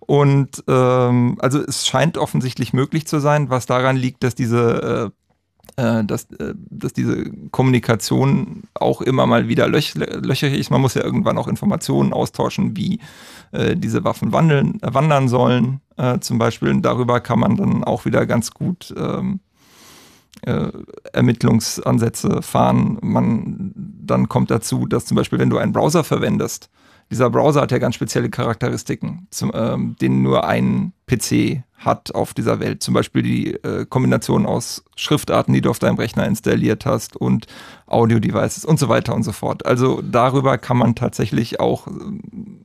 Und 0.00 0.64
ähm, 0.68 1.36
also 1.40 1.60
es 1.60 1.86
scheint 1.86 2.18
offensichtlich 2.18 2.72
möglich 2.72 3.06
zu 3.06 3.18
sein, 3.20 3.50
was 3.50 3.66
daran 3.66 3.96
liegt, 3.96 4.22
dass 4.24 4.34
diese, 4.34 5.12
äh, 5.12 5.25
dass, 5.76 6.24
äh, 6.32 6.54
dass 6.70 6.94
diese 6.94 7.30
Kommunikation 7.50 8.62
auch 8.74 9.02
immer 9.02 9.26
mal 9.26 9.48
wieder 9.48 9.68
löch, 9.68 9.94
löcherig 9.94 10.58
ist. 10.58 10.70
Man 10.70 10.80
muss 10.80 10.94
ja 10.94 11.04
irgendwann 11.04 11.36
auch 11.36 11.48
Informationen 11.48 12.14
austauschen, 12.14 12.76
wie 12.76 13.00
äh, 13.52 13.76
diese 13.76 14.02
Waffen 14.02 14.32
wandeln, 14.32 14.82
äh, 14.82 14.94
wandern 14.94 15.28
sollen, 15.28 15.80
äh, 15.98 16.18
zum 16.20 16.38
Beispiel. 16.38 16.70
Und 16.70 16.82
darüber 16.82 17.20
kann 17.20 17.40
man 17.40 17.56
dann 17.56 17.84
auch 17.84 18.06
wieder 18.06 18.24
ganz 18.24 18.52
gut 18.52 18.94
ähm, 18.96 19.40
äh, 20.42 20.70
Ermittlungsansätze 21.12 22.40
fahren. 22.40 22.98
Man, 23.02 23.72
dann 23.74 24.28
kommt 24.28 24.50
dazu, 24.50 24.86
dass 24.86 25.04
zum 25.04 25.16
Beispiel, 25.16 25.38
wenn 25.38 25.50
du 25.50 25.58
einen 25.58 25.72
Browser 25.72 26.04
verwendest, 26.04 26.70
dieser 27.10 27.30
Browser 27.30 27.60
hat 27.60 27.72
ja 27.72 27.78
ganz 27.78 27.94
spezielle 27.94 28.30
Charakteristiken, 28.30 29.28
zum, 29.30 29.52
ähm, 29.54 29.96
den 30.00 30.22
nur 30.22 30.46
ein 30.46 30.92
PC 31.06 31.62
hat 31.78 32.14
auf 32.14 32.34
dieser 32.34 32.58
Welt. 32.58 32.82
Zum 32.82 32.94
Beispiel 32.94 33.22
die 33.22 33.54
äh, 33.54 33.86
Kombination 33.86 34.46
aus 34.46 34.84
Schriftarten, 34.96 35.54
die 35.54 35.60
du 35.60 35.70
auf 35.70 35.78
deinem 35.78 35.96
Rechner 35.96 36.26
installiert 36.26 36.86
hast 36.86 37.16
und 37.16 37.46
Audio-Devices 37.86 38.64
und 38.64 38.78
so 38.80 38.88
weiter 38.88 39.14
und 39.14 39.22
so 39.22 39.32
fort. 39.32 39.64
Also 39.66 40.02
darüber 40.02 40.58
kann 40.58 40.78
man 40.78 40.94
tatsächlich 40.94 41.60
auch 41.60 41.86
ähm, 41.86 42.22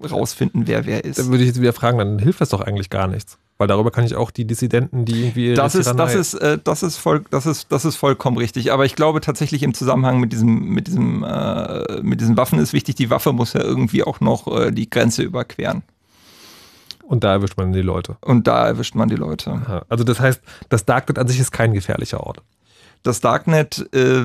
rausfinden, 0.10 0.65
wer 0.65 0.86
wer 0.86 1.05
ist. 1.05 1.19
Dann 1.19 1.27
würde 1.27 1.43
ich 1.43 1.50
jetzt 1.50 1.62
wieder 1.62 1.74
fragen, 1.74 1.98
dann 1.98 2.19
hilft 2.19 2.41
das 2.41 2.50
doch 2.50 2.62
eigentlich 2.62 2.89
gar 2.89 3.07
nichts. 3.07 3.38
Weil 3.62 3.68
darüber 3.68 3.91
kann 3.91 4.03
ich 4.03 4.15
auch 4.15 4.32
die 4.32 4.46
Dissidenten, 4.46 5.06
die 5.06 5.22
irgendwie. 5.22 5.53
Das 5.53 5.75
ist, 5.75 5.94
das 5.94 6.15
ist, 6.15 6.34
äh, 6.34 6.58
das 6.63 6.82
ist 6.82 6.98
voll, 6.98 7.24
das 7.30 7.46
ist, 7.46 7.72
das 7.72 7.86
ist 7.86 7.96
vollkommen 7.96 8.38
richtig. 8.38 8.72
Aber 8.72 8.86
ich 8.86 8.96
glaube 8.96 9.22
tatsächlich 9.22 9.62
im 9.62 9.75
Zusammenhang 9.75 10.20
mit 10.20 10.32
diesem, 10.32 10.70
mit 10.70 10.88
diesem, 10.88 11.24
äh, 11.24 12.01
mit 12.01 12.22
diesen 12.22 12.38
Waffen 12.38 12.58
ist 12.58 12.74
wichtig, 12.74 12.96
die 12.96 13.12
Waffe 13.12 13.34
muss 13.34 13.53
ja 13.53 13.62
irgendwie 13.62 14.03
auch 14.03 14.20
noch 14.20 14.48
äh, 14.48 14.72
die 14.72 14.89
Grenze 14.89 15.22
überqueren. 15.22 15.84
Und 17.03 17.24
da 17.24 17.34
erwischt 17.34 17.56
man 17.56 17.72
die 17.72 17.84
Leute. 17.84 18.18
Und 18.22 18.48
da 18.48 18.65
erwischt 18.65 18.96
man 18.96 19.10
die 19.10 19.15
Leute. 19.15 19.51
Aha. 19.51 19.86
Also 19.89 20.03
das 20.03 20.20
heißt, 20.20 20.41
das 20.70 20.86
Darknet 20.86 21.20
an 21.20 21.27
sich 21.27 21.39
ist 21.39 21.51
kein 21.51 21.72
gefährlicher 21.72 22.22
Ort. 22.22 22.41
Das 23.03 23.22
Darknet 23.22 23.88
äh, 23.94 24.24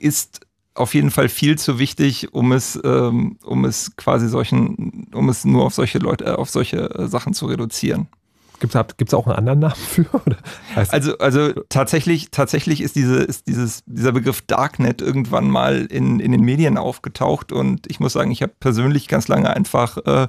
ist 0.00 0.45
auf 0.76 0.94
jeden 0.94 1.10
Fall 1.10 1.28
viel 1.28 1.58
zu 1.58 1.78
wichtig, 1.78 2.32
um 2.32 2.52
es, 2.52 2.78
ähm, 2.84 3.38
um 3.44 3.64
es 3.64 3.96
quasi 3.96 4.28
solchen, 4.28 5.08
um 5.12 5.28
es 5.28 5.44
nur 5.44 5.64
auf 5.64 5.74
solche 5.74 5.98
Leute, 5.98 6.24
äh, 6.24 6.30
auf 6.30 6.50
solche 6.50 6.90
äh, 6.90 7.08
Sachen 7.08 7.34
zu 7.34 7.46
reduzieren. 7.46 8.08
Gibt 8.58 8.74
es 8.74 9.14
auch 9.14 9.26
einen 9.26 9.36
anderen 9.36 9.58
Namen 9.58 9.74
für? 9.74 10.06
Also, 10.74 11.18
also 11.18 11.52
tatsächlich, 11.68 12.30
tatsächlich 12.30 12.80
ist, 12.80 12.96
diese, 12.96 13.16
ist 13.16 13.46
dieses, 13.48 13.82
dieser 13.86 14.12
Begriff 14.12 14.42
Darknet 14.42 15.02
irgendwann 15.02 15.50
mal 15.50 15.86
in, 15.86 16.20
in 16.20 16.32
den 16.32 16.42
Medien 16.42 16.78
aufgetaucht 16.78 17.52
und 17.52 17.90
ich 17.90 18.00
muss 18.00 18.14
sagen, 18.14 18.30
ich 18.30 18.42
habe 18.42 18.52
persönlich 18.58 19.08
ganz 19.08 19.28
lange 19.28 19.50
einfach 19.50 19.98
äh, 20.06 20.28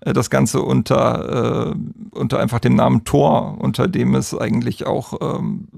das 0.00 0.30
Ganze 0.30 0.62
unter, 0.62 1.72
äh, 1.72 1.74
unter 2.12 2.38
einfach 2.38 2.60
dem 2.60 2.74
Namen 2.74 3.04
Tor, 3.04 3.56
unter 3.58 3.86
dem 3.88 4.14
es 4.14 4.36
eigentlich 4.36 4.86
auch 4.86 5.20
ähm, 5.20 5.68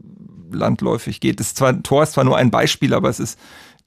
landläufig 0.52 1.20
geht. 1.20 1.40
Ist 1.40 1.56
zwar, 1.56 1.82
Tor 1.82 2.02
ist 2.02 2.12
zwar 2.12 2.24
nur 2.24 2.36
ein 2.36 2.50
Beispiel, 2.50 2.94
aber 2.94 3.08
es 3.08 3.20
ist 3.20 3.38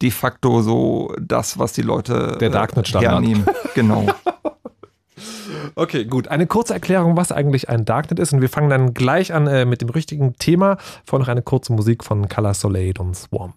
de 0.01 0.11
facto 0.11 0.61
so 0.61 1.13
das, 1.19 1.57
was 1.59 1.73
die 1.73 1.81
Leute 1.81 2.37
Der 2.39 2.49
Darknet-Standard. 2.49 3.11
hernehmen. 3.13 3.45
Genau. 3.73 4.05
Okay, 5.75 6.05
gut. 6.05 6.27
Eine 6.29 6.47
kurze 6.47 6.73
Erklärung, 6.73 7.17
was 7.17 7.31
eigentlich 7.31 7.69
ein 7.69 7.85
Darknet 7.85 8.19
ist. 8.19 8.33
Und 8.33 8.41
wir 8.41 8.49
fangen 8.49 8.69
dann 8.69 8.93
gleich 8.93 9.33
an 9.33 9.47
äh, 9.47 9.65
mit 9.65 9.81
dem 9.81 9.89
richtigen 9.89 10.35
Thema. 10.37 10.77
Vorher 11.05 11.19
noch 11.25 11.31
eine 11.31 11.41
kurze 11.41 11.73
Musik 11.73 12.03
von 12.03 12.29
Color 12.29 12.53
Soleil 12.53 12.93
und 12.99 13.15
Swamp. 13.15 13.55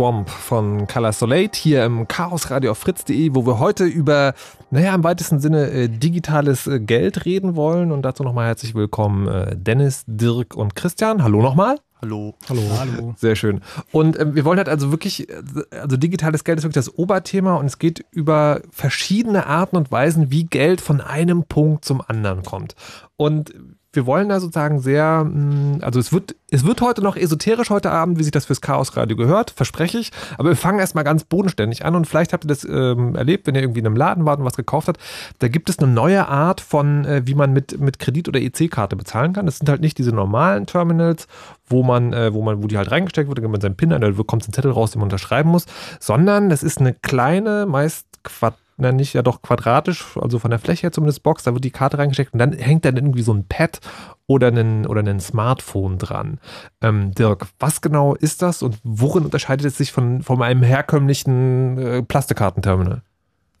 Swamp 0.00 0.30
von 0.30 0.86
Color 0.86 1.12
Soleil 1.12 1.50
hier 1.52 1.84
im 1.84 2.08
Chaos 2.08 2.50
Radio 2.50 2.70
auf 2.70 2.78
fritz.de, 2.78 3.34
wo 3.34 3.44
wir 3.44 3.58
heute 3.58 3.84
über, 3.84 4.32
naja, 4.70 4.94
im 4.94 5.04
weitesten 5.04 5.40
Sinne 5.40 5.70
äh, 5.70 5.88
digitales 5.90 6.66
äh, 6.66 6.80
Geld 6.80 7.26
reden 7.26 7.54
wollen. 7.54 7.92
Und 7.92 8.00
dazu 8.00 8.22
nochmal 8.22 8.46
herzlich 8.46 8.74
willkommen 8.74 9.28
äh, 9.28 9.54
Dennis, 9.54 10.04
Dirk 10.06 10.56
und 10.56 10.74
Christian. 10.74 11.22
Hallo 11.22 11.42
nochmal. 11.42 11.76
Hallo. 12.00 12.34
Hallo. 12.48 12.62
Hallo. 12.78 13.14
Sehr 13.18 13.36
schön. 13.36 13.60
Und 13.92 14.18
ähm, 14.18 14.34
wir 14.34 14.46
wollen 14.46 14.56
halt 14.56 14.70
also 14.70 14.90
wirklich, 14.90 15.28
also 15.70 15.98
digitales 15.98 16.44
Geld 16.44 16.56
ist 16.56 16.64
wirklich 16.64 16.82
das 16.82 16.96
Oberthema 16.96 17.56
und 17.56 17.66
es 17.66 17.78
geht 17.78 18.02
über 18.10 18.62
verschiedene 18.70 19.46
Arten 19.46 19.76
und 19.76 19.92
Weisen, 19.92 20.30
wie 20.30 20.44
Geld 20.44 20.80
von 20.80 21.02
einem 21.02 21.44
Punkt 21.44 21.84
zum 21.84 22.00
anderen 22.00 22.42
kommt. 22.42 22.74
Und 23.18 23.52
wir 23.92 24.06
wollen 24.06 24.28
da 24.28 24.38
sozusagen 24.38 24.80
sehr, 24.80 25.24
mm, 25.24 25.78
also 25.82 25.98
es 25.98 26.12
wird, 26.12 26.36
es 26.50 26.64
wird 26.64 26.80
heute 26.80 27.02
noch 27.02 27.16
esoterisch 27.16 27.70
heute 27.70 27.90
Abend, 27.90 28.18
wie 28.18 28.22
sich 28.22 28.32
das 28.32 28.44
fürs 28.44 28.60
Chaos 28.60 28.96
Radio 28.96 29.16
gehört, 29.16 29.50
verspreche 29.50 29.98
ich. 29.98 30.10
Aber 30.38 30.50
wir 30.50 30.56
fangen 30.56 30.78
erstmal 30.78 31.02
ganz 31.02 31.24
bodenständig 31.24 31.84
an 31.84 31.96
und 31.96 32.06
vielleicht 32.06 32.32
habt 32.32 32.44
ihr 32.44 32.48
das 32.48 32.64
ähm, 32.64 33.16
erlebt, 33.16 33.46
wenn 33.46 33.54
ihr 33.56 33.62
irgendwie 33.62 33.80
in 33.80 33.86
einem 33.86 33.96
Laden 33.96 34.24
wart 34.26 34.38
und 34.38 34.44
was 34.44 34.56
gekauft 34.56 34.88
habt. 34.88 35.00
Da 35.40 35.48
gibt 35.48 35.68
es 35.70 35.78
eine 35.78 35.88
neue 35.88 36.28
Art 36.28 36.60
von, 36.60 37.04
äh, 37.04 37.22
wie 37.24 37.34
man 37.34 37.52
mit, 37.52 37.80
mit 37.80 37.98
Kredit- 37.98 38.28
oder 38.28 38.40
EC-Karte 38.40 38.94
bezahlen 38.94 39.32
kann. 39.32 39.46
Das 39.46 39.58
sind 39.58 39.68
halt 39.68 39.80
nicht 39.80 39.98
diese 39.98 40.12
normalen 40.12 40.66
Terminals, 40.66 41.26
wo 41.66 41.82
man, 41.82 42.12
äh, 42.12 42.32
wo 42.32 42.42
man, 42.42 42.62
wo 42.62 42.68
die 42.68 42.78
halt 42.78 42.90
reingesteckt 42.90 43.28
wird, 43.28 43.38
dann 43.38 43.42
gibt 43.42 43.52
man 43.52 43.60
seinen 43.60 43.76
PIN 43.76 43.92
an, 43.92 44.00
da 44.00 44.10
kommt 44.22 44.48
ein 44.48 44.52
Zettel 44.52 44.70
raus, 44.70 44.92
den 44.92 45.00
man 45.00 45.06
unterschreiben 45.06 45.50
muss, 45.50 45.66
sondern 45.98 46.48
das 46.48 46.62
ist 46.62 46.78
eine 46.78 46.94
kleine, 46.94 47.66
meist 47.66 48.06
Quadrat 48.22 48.58
na 48.80 48.92
nicht, 48.92 49.12
ja 49.14 49.22
doch 49.22 49.42
quadratisch, 49.42 50.16
also 50.20 50.38
von 50.38 50.50
der 50.50 50.58
Fläche 50.58 50.82
her 50.82 50.92
zumindest 50.92 51.22
Box, 51.22 51.44
da 51.44 51.52
wird 51.52 51.64
die 51.64 51.70
Karte 51.70 51.98
reingesteckt 51.98 52.32
und 52.32 52.38
dann 52.38 52.52
hängt 52.52 52.84
dann 52.84 52.96
irgendwie 52.96 53.22
so 53.22 53.32
ein 53.32 53.44
Pad 53.46 53.80
oder 54.26 54.48
ein, 54.48 54.86
oder 54.86 55.00
ein 55.02 55.20
Smartphone 55.20 55.98
dran. 55.98 56.38
Ähm, 56.80 57.12
Dirk, 57.12 57.46
was 57.58 57.80
genau 57.80 58.14
ist 58.14 58.42
das 58.42 58.62
und 58.62 58.78
worin 58.82 59.24
unterscheidet 59.24 59.66
es 59.66 59.76
sich 59.76 59.92
von, 59.92 60.22
von 60.22 60.42
einem 60.42 60.62
herkömmlichen 60.62 61.78
äh, 61.78 62.02
Plastikkartenterminal? 62.02 63.02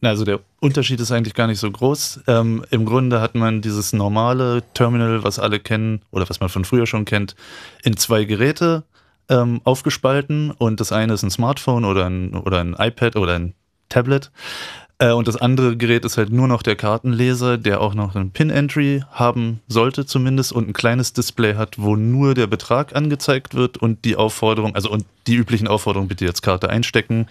Also 0.02 0.24
der 0.24 0.40
Unterschied 0.60 0.98
ist 1.00 1.12
eigentlich 1.12 1.34
gar 1.34 1.46
nicht 1.46 1.58
so 1.58 1.70
groß. 1.70 2.20
Ähm, 2.26 2.64
Im 2.70 2.86
Grunde 2.86 3.20
hat 3.20 3.34
man 3.34 3.60
dieses 3.60 3.92
normale 3.92 4.62
Terminal, 4.72 5.24
was 5.24 5.38
alle 5.38 5.60
kennen 5.60 6.02
oder 6.10 6.28
was 6.28 6.40
man 6.40 6.48
von 6.48 6.64
früher 6.64 6.86
schon 6.86 7.04
kennt, 7.04 7.34
in 7.82 7.96
zwei 7.96 8.24
Geräte 8.24 8.84
ähm, 9.28 9.60
aufgespalten 9.64 10.50
und 10.50 10.80
das 10.80 10.92
eine 10.92 11.14
ist 11.14 11.22
ein 11.22 11.30
Smartphone 11.30 11.84
oder 11.84 12.06
ein, 12.06 12.34
oder 12.34 12.60
ein 12.60 12.74
iPad 12.78 13.16
oder 13.16 13.34
ein 13.34 13.54
Tablet. 13.88 14.30
Äh, 15.00 15.12
und 15.12 15.26
das 15.26 15.36
andere 15.36 15.76
Gerät 15.76 16.04
ist 16.04 16.18
halt 16.18 16.30
nur 16.30 16.46
noch 16.46 16.62
der 16.62 16.76
Kartenleser, 16.76 17.58
der 17.58 17.80
auch 17.80 17.94
noch 17.94 18.14
ein 18.14 18.30
Pin-Entry 18.30 19.02
haben 19.10 19.60
sollte 19.66 20.06
zumindest 20.06 20.52
und 20.52 20.68
ein 20.68 20.72
kleines 20.74 21.12
Display 21.14 21.54
hat, 21.54 21.78
wo 21.78 21.96
nur 21.96 22.34
der 22.34 22.46
Betrag 22.46 22.94
angezeigt 22.94 23.54
wird 23.54 23.78
und 23.78 24.04
die 24.04 24.16
Aufforderung, 24.16 24.74
also 24.74 24.90
und 24.90 25.06
die 25.26 25.34
üblichen 25.34 25.68
Aufforderungen, 25.68 26.08
bitte 26.08 26.26
jetzt 26.26 26.42
Karte 26.42 26.68
einstecken, 26.68 27.26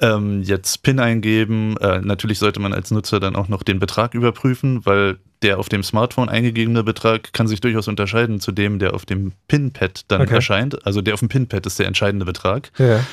ähm, 0.00 0.42
jetzt 0.42 0.82
PIN 0.84 1.00
eingeben. 1.00 1.76
Äh, 1.78 2.00
natürlich 2.00 2.38
sollte 2.38 2.60
man 2.60 2.72
als 2.72 2.92
Nutzer 2.92 3.18
dann 3.18 3.34
auch 3.34 3.48
noch 3.48 3.64
den 3.64 3.80
Betrag 3.80 4.14
überprüfen, 4.14 4.86
weil 4.86 5.18
der 5.42 5.58
auf 5.58 5.68
dem 5.68 5.82
Smartphone 5.82 6.28
eingegebene 6.28 6.84
Betrag 6.84 7.32
kann 7.32 7.48
sich 7.48 7.60
durchaus 7.60 7.88
unterscheiden 7.88 8.40
zu 8.40 8.52
dem, 8.52 8.78
der 8.78 8.94
auf 8.94 9.04
dem 9.04 9.32
PIN-Pad 9.48 10.04
dann 10.08 10.22
okay. 10.22 10.34
erscheint. 10.34 10.86
Also 10.86 11.00
der 11.00 11.14
auf 11.14 11.20
dem 11.20 11.28
PIN-Pad 11.28 11.66
ist 11.66 11.78
der 11.78 11.86
entscheidende 11.86 12.24
Betrag. 12.24 12.70
Ja. 12.78 13.04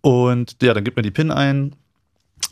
Und 0.00 0.56
ja, 0.62 0.72
dann 0.72 0.84
gibt 0.84 0.96
man 0.96 1.02
die 1.02 1.10
PIN 1.10 1.30
ein 1.30 1.74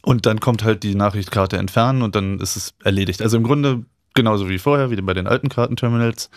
und 0.03 0.27
dann 0.27 0.41
kommt 0.41 0.65
halt 0.65 0.83
die 0.83 0.95
Nachrichtkarte 0.95 1.57
entfernen 1.57 2.03
und 2.03 2.15
dann 2.15 2.41
ist 2.41 2.57
es 2.57 2.75
erledigt. 2.83 3.23
Also 3.23 3.37
im 3.37 3.43
Grunde 3.43 3.85
genauso 4.15 4.49
wie 4.49 4.59
vorher, 4.59 4.91
wie 4.91 5.01
bei 5.01 5.15
den 5.15 5.27
alten 5.27 5.49
Kartenterminals. 5.49 6.31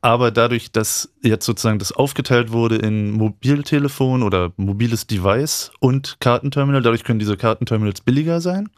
Aber 0.00 0.30
dadurch, 0.30 0.70
dass 0.70 1.14
jetzt 1.22 1.46
sozusagen 1.46 1.78
das 1.78 1.92
aufgeteilt 1.92 2.52
wurde 2.52 2.76
in 2.76 3.12
Mobiltelefon 3.12 4.22
oder 4.22 4.52
mobiles 4.56 5.06
Device 5.06 5.70
und 5.80 6.16
Kartenterminal, 6.20 6.82
dadurch 6.82 7.04
können 7.04 7.18
diese 7.18 7.36
Kartenterminals 7.36 8.02
billiger 8.02 8.40
sein 8.40 8.68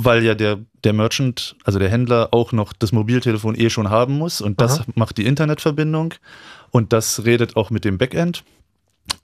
weil 0.00 0.22
ja 0.22 0.36
der, 0.36 0.60
der 0.84 0.92
Merchant, 0.92 1.56
also 1.64 1.80
der 1.80 1.88
Händler, 1.88 2.28
auch 2.30 2.52
noch 2.52 2.72
das 2.72 2.92
Mobiltelefon 2.92 3.58
eh 3.58 3.68
schon 3.68 3.90
haben 3.90 4.16
muss 4.16 4.40
und 4.40 4.60
das 4.60 4.78
Aha. 4.78 4.86
macht 4.94 5.18
die 5.18 5.26
Internetverbindung 5.26 6.14
und 6.70 6.92
das 6.92 7.24
redet 7.24 7.56
auch 7.56 7.70
mit 7.70 7.84
dem 7.84 7.98
Backend. 7.98 8.44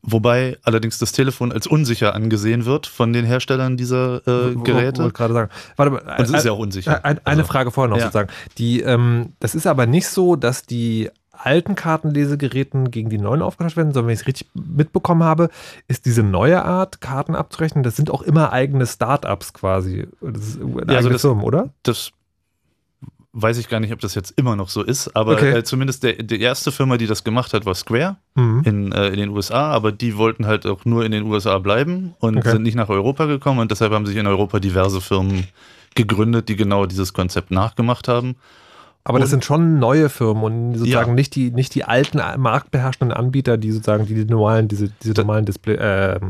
Wobei 0.02 0.58
allerdings 0.62 0.98
das 0.98 1.12
Telefon 1.12 1.50
als 1.50 1.66
unsicher 1.66 2.14
angesehen 2.14 2.66
wird 2.66 2.86
von 2.86 3.12
den 3.12 3.24
Herstellern 3.24 3.76
dieser 3.76 4.16
äh, 4.26 4.54
Geräte. 4.54 5.02
Wollte 5.02 5.14
gerade 5.14 5.34
sagen. 5.34 5.50
Warte 5.76 5.92
mal, 5.92 6.00
und 6.18 6.24
es 6.24 6.30
ist 6.30 6.44
ja 6.44 6.52
auch 6.52 6.58
unsicher. 6.58 7.04
Ein, 7.04 7.18
eine 7.24 7.40
also, 7.40 7.44
Frage 7.44 7.70
vorher 7.70 7.88
noch 7.88 7.96
ja. 7.96 8.04
sozusagen. 8.04 8.30
Die, 8.58 8.80
ähm, 8.80 9.32
das 9.40 9.54
ist 9.54 9.66
aber 9.66 9.86
nicht 9.86 10.08
so, 10.08 10.36
dass 10.36 10.66
die 10.66 11.10
alten 11.32 11.74
Kartenlesegeräten 11.74 12.90
gegen 12.90 13.10
die 13.10 13.18
neuen 13.18 13.42
aufgetauscht 13.42 13.76
werden, 13.76 13.92
sondern 13.92 14.08
wenn 14.08 14.14
ich 14.14 14.20
es 14.20 14.26
richtig 14.26 14.48
mitbekommen 14.54 15.24
habe, 15.24 15.48
ist 15.88 16.06
diese 16.06 16.22
neue 16.22 16.64
Art, 16.64 17.00
Karten 17.00 17.34
abzurechnen, 17.34 17.82
das 17.82 17.96
sind 17.96 18.10
auch 18.10 18.22
immer 18.22 18.52
eigene 18.52 18.86
Startups 18.86 19.52
quasi. 19.52 20.06
Das 20.20 20.48
ist 20.48 20.60
eine 20.60 20.92
ja, 20.92 20.96
also 20.96 21.08
das, 21.08 21.20
Firmen, 21.22 21.44
oder? 21.44 21.70
Das 21.82 22.12
weiß 23.34 23.58
ich 23.58 23.68
gar 23.68 23.80
nicht, 23.80 23.92
ob 23.92 24.00
das 24.00 24.14
jetzt 24.14 24.32
immer 24.36 24.54
noch 24.54 24.68
so 24.68 24.82
ist, 24.82 25.14
aber 25.16 25.32
okay. 25.32 25.58
äh, 25.58 25.64
zumindest 25.64 26.04
der, 26.04 26.14
die 26.14 26.40
erste 26.40 26.70
Firma, 26.70 26.96
die 26.96 27.06
das 27.06 27.24
gemacht 27.24 27.52
hat, 27.52 27.66
war 27.66 27.74
Square 27.74 28.16
mhm. 28.36 28.62
in, 28.64 28.92
äh, 28.92 29.08
in 29.08 29.16
den 29.16 29.30
USA, 29.30 29.72
aber 29.72 29.90
die 29.90 30.16
wollten 30.16 30.46
halt 30.46 30.66
auch 30.66 30.84
nur 30.84 31.04
in 31.04 31.10
den 31.10 31.24
USA 31.24 31.58
bleiben 31.58 32.14
und 32.20 32.38
okay. 32.38 32.52
sind 32.52 32.62
nicht 32.62 32.76
nach 32.76 32.88
Europa 32.88 33.26
gekommen 33.26 33.58
und 33.58 33.70
deshalb 33.72 33.92
haben 33.92 34.06
sich 34.06 34.16
in 34.16 34.26
Europa 34.28 34.60
diverse 34.60 35.00
Firmen 35.00 35.48
gegründet, 35.96 36.48
die 36.48 36.56
genau 36.56 36.86
dieses 36.86 37.12
Konzept 37.12 37.50
nachgemacht 37.50 38.06
haben. 38.06 38.36
Aber 39.06 39.18
das 39.18 39.28
sind 39.28 39.44
schon 39.44 39.78
neue 39.78 40.08
Firmen 40.08 40.42
und 40.42 40.78
sozusagen 40.78 41.10
ja. 41.10 41.14
nicht, 41.14 41.34
die, 41.34 41.50
nicht 41.50 41.74
die 41.74 41.84
alten 41.84 42.22
marktbeherrschenden 42.40 43.14
Anbieter, 43.14 43.58
die 43.58 43.70
sozusagen 43.70 44.06
die, 44.06 44.14
die 44.14 44.24
normalen, 44.24 44.66
diese, 44.66 44.90
diese 45.02 45.12
normalen 45.12 45.44
Display, 45.44 45.74
äh, 45.74 46.20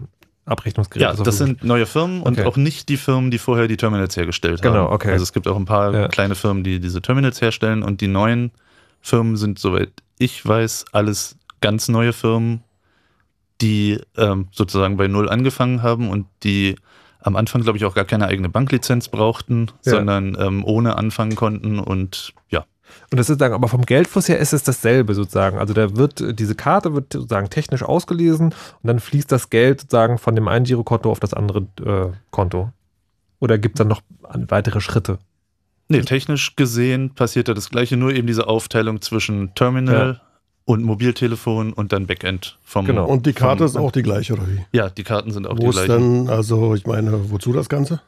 Abrechnungsgeräte. 0.46 1.16
Ja, 1.16 1.24
das 1.24 1.38
sind 1.38 1.64
neue 1.64 1.86
Firmen 1.86 2.22
und 2.22 2.38
okay. 2.38 2.46
auch 2.46 2.56
nicht 2.56 2.88
die 2.88 2.96
Firmen, 2.96 3.30
die 3.30 3.38
vorher 3.38 3.66
die 3.66 3.76
Terminals 3.76 4.16
hergestellt 4.16 4.60
genau, 4.60 4.74
haben. 4.74 4.84
Genau, 4.84 4.94
okay. 4.94 5.12
Also 5.12 5.22
es 5.22 5.32
gibt 5.32 5.48
auch 5.48 5.56
ein 5.56 5.64
paar 5.64 5.94
ja. 5.94 6.08
kleine 6.08 6.34
Firmen, 6.34 6.64
die 6.64 6.80
diese 6.80 7.00
Terminals 7.00 7.40
herstellen 7.40 7.82
und 7.82 8.00
die 8.00 8.08
neuen 8.08 8.50
Firmen 9.00 9.36
sind, 9.36 9.58
soweit 9.58 9.90
ich 10.18 10.46
weiß, 10.46 10.86
alles 10.92 11.38
ganz 11.60 11.88
neue 11.88 12.12
Firmen, 12.12 12.62
die 13.60 14.00
ähm, 14.16 14.48
sozusagen 14.52 14.96
bei 14.96 15.08
Null 15.08 15.28
angefangen 15.28 15.82
haben 15.82 16.10
und 16.10 16.26
die 16.42 16.76
am 17.20 17.36
Anfang, 17.36 17.62
glaube 17.62 17.78
ich, 17.78 17.86
auch 17.86 17.94
gar 17.94 18.04
keine 18.04 18.26
eigene 18.26 18.50
Banklizenz 18.50 19.08
brauchten, 19.08 19.68
ja. 19.84 19.92
sondern 19.92 20.36
ähm, 20.38 20.64
ohne 20.64 20.98
anfangen 20.98 21.36
konnten 21.36 21.78
und 21.78 22.34
ja. 22.50 22.66
Und 23.10 23.18
das 23.18 23.22
ist 23.22 23.28
sozusagen, 23.28 23.54
aber 23.54 23.68
vom 23.68 23.82
Geldfluss 23.82 24.28
her 24.28 24.38
ist 24.38 24.52
es 24.52 24.62
dasselbe 24.62 25.14
sozusagen. 25.14 25.58
Also 25.58 25.74
da 25.74 25.96
wird, 25.96 26.38
diese 26.38 26.54
Karte 26.54 26.94
wird 26.94 27.12
sozusagen 27.12 27.50
technisch 27.50 27.82
ausgelesen 27.82 28.46
und 28.46 28.86
dann 28.86 29.00
fließt 29.00 29.30
das 29.30 29.50
Geld 29.50 29.82
sozusagen 29.82 30.18
von 30.18 30.34
dem 30.34 30.48
einen 30.48 30.64
Girokonto 30.64 31.10
auf 31.10 31.20
das 31.20 31.34
andere 31.34 31.66
äh, 31.84 32.16
Konto. 32.30 32.72
Oder 33.40 33.58
gibt 33.58 33.76
es 33.76 33.78
dann 33.78 33.88
noch 33.88 34.02
weitere 34.22 34.80
Schritte? 34.80 35.18
Nee, 35.88 36.00
technisch 36.00 36.56
gesehen 36.56 37.14
passiert 37.14 37.48
da 37.48 37.54
das 37.54 37.68
Gleiche, 37.68 37.96
nur 37.96 38.12
eben 38.14 38.26
diese 38.26 38.46
Aufteilung 38.46 39.02
zwischen 39.02 39.54
Terminal, 39.54 40.14
ja 40.14 40.20
und 40.64 40.82
Mobiltelefon 40.82 41.72
und 41.72 41.92
dann 41.92 42.06
Backend 42.06 42.58
vom. 42.64 42.86
Genau. 42.86 43.06
Und 43.06 43.26
die 43.26 43.32
Karte 43.32 43.58
vom, 43.58 43.66
ist 43.66 43.76
auch 43.76 43.92
die 43.92 44.02
gleiche, 44.02 44.32
oder 44.34 44.48
wie? 44.48 44.64
Ja, 44.72 44.88
die 44.88 45.04
Karten 45.04 45.30
sind 45.30 45.46
auch 45.46 45.58
Wo 45.58 45.66
die 45.66 45.70
gleichen. 45.70 45.88
Wo 45.88 46.22
ist 46.22 46.28
denn, 46.28 46.28
also 46.30 46.74
ich 46.74 46.86
meine, 46.86 47.30
wozu 47.30 47.52
das 47.52 47.68
Ganze? 47.68 48.00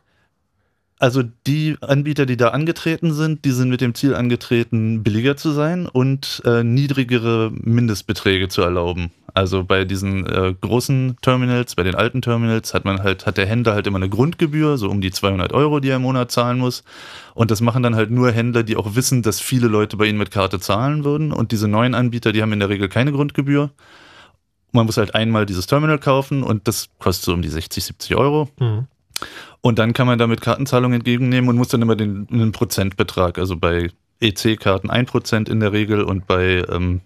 Also 0.99 1.23
die 1.47 1.77
Anbieter, 1.83 2.25
die 2.25 2.39
da 2.39 2.49
angetreten 2.49 3.13
sind, 3.13 3.45
die 3.45 3.51
sind 3.51 3.69
mit 3.69 3.83
dem 3.83 3.95
Ziel 3.95 4.15
angetreten, 4.15 5.03
billiger 5.03 5.37
zu 5.37 5.51
sein 5.51 5.87
und 5.87 6.41
äh, 6.47 6.65
niedrigere 6.65 7.53
Mindestbeträge 7.53 8.49
zu 8.49 8.63
erlauben. 8.63 9.11
Also 9.35 9.63
bei 9.63 9.85
diesen 9.85 10.25
äh, 10.25 10.55
großen 10.59 11.19
Terminals, 11.21 11.75
bei 11.75 11.83
den 11.83 11.95
alten 11.95 12.23
Terminals 12.23 12.73
hat 12.73 12.87
man 12.87 13.03
halt, 13.03 13.27
hat 13.27 13.37
der 13.37 13.45
Händler 13.45 13.75
halt 13.75 13.87
immer 13.87 13.99
eine 13.99 14.09
Grundgebühr, 14.09 14.79
so 14.79 14.89
um 14.89 15.03
die 15.03 15.11
200 15.11 15.53
Euro, 15.53 15.81
die 15.81 15.91
er 15.91 15.97
im 15.97 16.03
Monat 16.03 16.31
zahlen 16.31 16.57
muss. 16.57 16.83
Und 17.35 17.51
das 17.51 17.61
machen 17.61 17.83
dann 17.83 17.95
halt 17.95 18.11
nur 18.11 18.33
Händler, 18.33 18.63
die 18.63 18.77
auch 18.77 18.95
wissen, 18.95 19.21
dass 19.21 19.39
viele 19.39 19.69
Leute 19.69 19.99
bei 19.99 20.07
ihnen 20.07 20.17
mit 20.17 20.31
Karte 20.31 20.61
zahlen 20.61 21.05
würden. 21.05 21.31
Und 21.31 21.53
diese 21.53 21.69
neuen 21.69 21.95
Anbieter, 21.95 22.33
die 22.33 22.41
haben 22.41 22.55
in 22.55 22.61
der 22.61 22.71
Regel 22.71 22.89
keine 22.89 23.13
Grundgebühr. 23.13 23.71
Man 24.73 24.87
muss 24.87 24.97
halt 24.97 25.15
einmal 25.15 25.45
dieses 25.45 25.67
Terminal 25.67 25.99
kaufen 25.99 26.43
und 26.43 26.67
das 26.67 26.89
kostet 26.99 27.27
so 27.27 27.35
um 27.35 27.43
die 27.43 27.49
60, 27.49 27.85
70 27.85 28.17
Euro. 28.17 28.49
Mhm. 28.59 28.87
Und 29.61 29.79
dann 29.79 29.93
kann 29.93 30.07
man 30.07 30.19
damit 30.19 30.41
Kartenzahlungen 30.41 31.01
entgegennehmen 31.01 31.49
und 31.51 31.57
muss 31.57 31.69
dann 31.69 31.83
immer 31.83 31.97
den, 31.97 32.27
den 32.29 32.53
Prozentbetrag, 32.53 33.39
also 33.39 33.57
bei 33.57 33.91
EC-Karten 34.21 34.91
1% 34.91 35.51
in 35.51 35.61
der 35.61 35.73
Regel 35.73 36.03
und 36.03 36.27
bei, 36.27 36.65
ähm, 36.71 37.01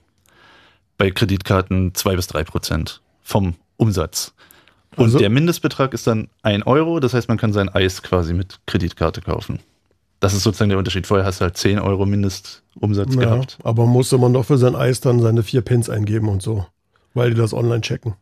bei 0.98 1.10
Kreditkarten 1.10 1.94
2 1.94 2.16
bis 2.16 2.28
3% 2.28 3.00
vom 3.22 3.54
Umsatz. 3.76 4.34
Und 4.96 5.04
also, 5.04 5.18
der 5.18 5.30
Mindestbetrag 5.30 5.94
ist 5.94 6.06
dann 6.06 6.28
1 6.42 6.66
Euro, 6.66 7.00
das 7.00 7.14
heißt, 7.14 7.28
man 7.28 7.38
kann 7.38 7.52
sein 7.52 7.68
Eis 7.68 8.02
quasi 8.02 8.34
mit 8.34 8.58
Kreditkarte 8.66 9.20
kaufen. 9.20 9.60
Das 10.18 10.34
ist 10.34 10.42
sozusagen 10.42 10.68
der 10.68 10.78
Unterschied. 10.78 11.06
Vorher 11.06 11.24
hast 11.24 11.40
du 11.40 11.44
halt 11.44 11.56
10 11.56 11.78
Euro 11.78 12.04
Mindestumsatz 12.04 13.14
ja, 13.14 13.20
gehabt. 13.20 13.58
Aber 13.62 13.86
musste 13.86 14.18
man 14.18 14.34
doch 14.34 14.44
für 14.44 14.58
sein 14.58 14.76
Eis 14.76 15.00
dann 15.00 15.20
seine 15.20 15.42
vier 15.42 15.62
Pins 15.62 15.88
eingeben 15.88 16.28
und 16.28 16.42
so, 16.42 16.66
weil 17.14 17.30
die 17.30 17.36
das 17.36 17.54
online 17.54 17.80
checken. 17.80 18.14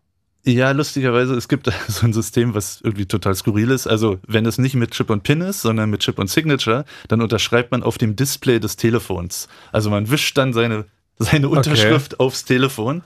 Ja, 0.44 0.70
lustigerweise, 0.70 1.34
es 1.34 1.48
gibt 1.48 1.70
so 1.88 2.06
ein 2.06 2.12
System, 2.12 2.54
was 2.54 2.80
irgendwie 2.82 3.06
total 3.06 3.34
skurril 3.34 3.70
ist. 3.70 3.86
Also, 3.86 4.18
wenn 4.26 4.46
es 4.46 4.58
nicht 4.58 4.74
mit 4.74 4.92
Chip 4.92 5.10
und 5.10 5.22
Pin 5.22 5.40
ist, 5.40 5.62
sondern 5.62 5.90
mit 5.90 6.00
Chip 6.00 6.18
und 6.18 6.30
Signature, 6.30 6.84
dann 7.08 7.20
unterschreibt 7.20 7.72
man 7.72 7.82
auf 7.82 7.98
dem 7.98 8.16
Display 8.16 8.60
des 8.60 8.76
Telefons. 8.76 9.48
Also, 9.72 9.90
man 9.90 10.10
wischt 10.10 10.38
dann 10.38 10.52
seine, 10.52 10.86
seine 11.18 11.48
Unterschrift 11.48 12.14
okay. 12.14 12.24
aufs 12.24 12.44
Telefon 12.44 13.02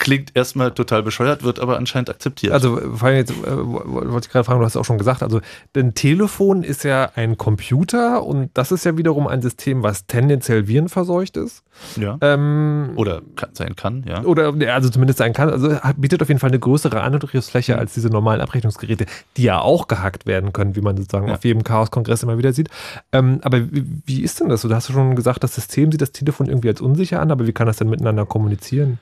klingt 0.00 0.34
erstmal 0.34 0.72
total 0.72 1.02
bescheuert, 1.02 1.44
wird 1.44 1.60
aber 1.60 1.76
anscheinend 1.76 2.10
akzeptiert. 2.10 2.52
Also, 2.52 2.80
vor 2.96 3.08
allem 3.08 3.18
jetzt 3.18 3.30
äh, 3.30 3.34
wollte 3.44 4.26
ich 4.26 4.32
gerade 4.32 4.44
fragen, 4.44 4.58
du 4.58 4.64
hast 4.64 4.72
es 4.72 4.80
auch 4.80 4.84
schon 4.84 4.98
gesagt, 4.98 5.22
also 5.22 5.40
ein 5.76 5.94
Telefon 5.94 6.64
ist 6.64 6.82
ja 6.82 7.12
ein 7.14 7.36
Computer 7.36 8.24
und 8.24 8.50
das 8.54 8.72
ist 8.72 8.84
ja 8.84 8.96
wiederum 8.96 9.28
ein 9.28 9.42
System, 9.42 9.82
was 9.82 10.06
tendenziell 10.06 10.66
virenverseucht 10.66 11.36
ist. 11.36 11.62
Ja. 11.96 12.18
Ähm, 12.22 12.92
oder 12.96 13.20
kann, 13.36 13.50
sein 13.52 13.76
kann, 13.76 14.04
ja. 14.08 14.22
Oder 14.22 14.54
also 14.72 14.88
zumindest 14.88 15.18
sein 15.18 15.34
kann. 15.34 15.50
Also 15.50 15.76
bietet 15.96 16.22
auf 16.22 16.28
jeden 16.28 16.40
Fall 16.40 16.50
eine 16.50 16.58
größere 16.58 17.02
Angriffsfläche 17.02 17.76
als 17.76 17.92
diese 17.92 18.08
normalen 18.08 18.40
Abrechnungsgeräte, 18.40 19.04
die 19.36 19.42
ja 19.42 19.60
auch 19.60 19.86
gehackt 19.86 20.26
werden 20.26 20.54
können, 20.54 20.76
wie 20.76 20.80
man 20.80 20.96
sozusagen 20.96 21.28
ja. 21.28 21.34
auf 21.34 21.44
jedem 21.44 21.62
Chaos-Kongress 21.62 22.22
immer 22.22 22.38
wieder 22.38 22.54
sieht. 22.54 22.70
Ähm, 23.12 23.40
aber 23.42 23.70
wie, 23.70 23.84
wie 24.06 24.22
ist 24.22 24.40
denn 24.40 24.48
das? 24.48 24.62
Du 24.62 24.74
hast 24.74 24.90
schon 24.90 25.14
gesagt, 25.14 25.44
das 25.44 25.54
System 25.54 25.92
sieht 25.92 26.00
das 26.00 26.12
Telefon 26.12 26.46
irgendwie 26.46 26.68
als 26.68 26.80
unsicher 26.80 27.20
an, 27.20 27.30
aber 27.30 27.46
wie 27.46 27.52
kann 27.52 27.66
das 27.66 27.76
denn 27.76 27.90
miteinander 27.90 28.24
kommunizieren? 28.24 28.98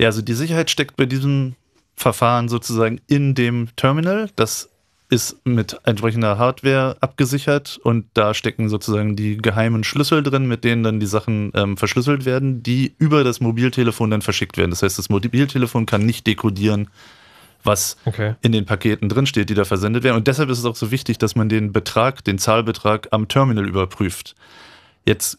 Ja, 0.00 0.06
also 0.06 0.22
die 0.22 0.32
Sicherheit 0.34 0.70
steckt 0.70 0.96
bei 0.96 1.04
diesem 1.04 1.56
Verfahren 1.94 2.48
sozusagen 2.48 3.00
in 3.06 3.34
dem 3.34 3.68
Terminal. 3.76 4.30
Das 4.34 4.70
ist 5.10 5.44
mit 5.44 5.76
entsprechender 5.84 6.38
Hardware 6.38 6.96
abgesichert 7.00 7.78
und 7.82 8.06
da 8.14 8.32
stecken 8.32 8.68
sozusagen 8.70 9.14
die 9.16 9.36
geheimen 9.36 9.84
Schlüssel 9.84 10.22
drin, 10.22 10.46
mit 10.46 10.64
denen 10.64 10.84
dann 10.84 11.00
die 11.00 11.06
Sachen 11.06 11.50
ähm, 11.54 11.76
verschlüsselt 11.76 12.24
werden, 12.24 12.62
die 12.62 12.94
über 12.98 13.24
das 13.24 13.40
Mobiltelefon 13.40 14.10
dann 14.10 14.22
verschickt 14.22 14.56
werden. 14.56 14.70
Das 14.70 14.82
heißt, 14.82 14.98
das 14.98 15.10
Mobiltelefon 15.10 15.84
kann 15.84 16.06
nicht 16.06 16.26
dekodieren, 16.26 16.88
was 17.62 17.98
Okay. 18.06 18.36
in 18.40 18.52
den 18.52 18.64
Paketen 18.64 19.10
drinsteht, 19.10 19.50
die 19.50 19.54
da 19.54 19.64
versendet 19.66 20.02
werden. 20.04 20.16
Und 20.16 20.28
deshalb 20.28 20.48
ist 20.48 20.60
es 20.60 20.64
auch 20.64 20.76
so 20.76 20.90
wichtig, 20.90 21.18
dass 21.18 21.34
man 21.36 21.50
den 21.50 21.72
Betrag, 21.72 22.24
den 22.24 22.38
Zahlbetrag 22.38 23.08
am 23.10 23.28
Terminal 23.28 23.68
überprüft. 23.68 24.34
Jetzt, 25.04 25.38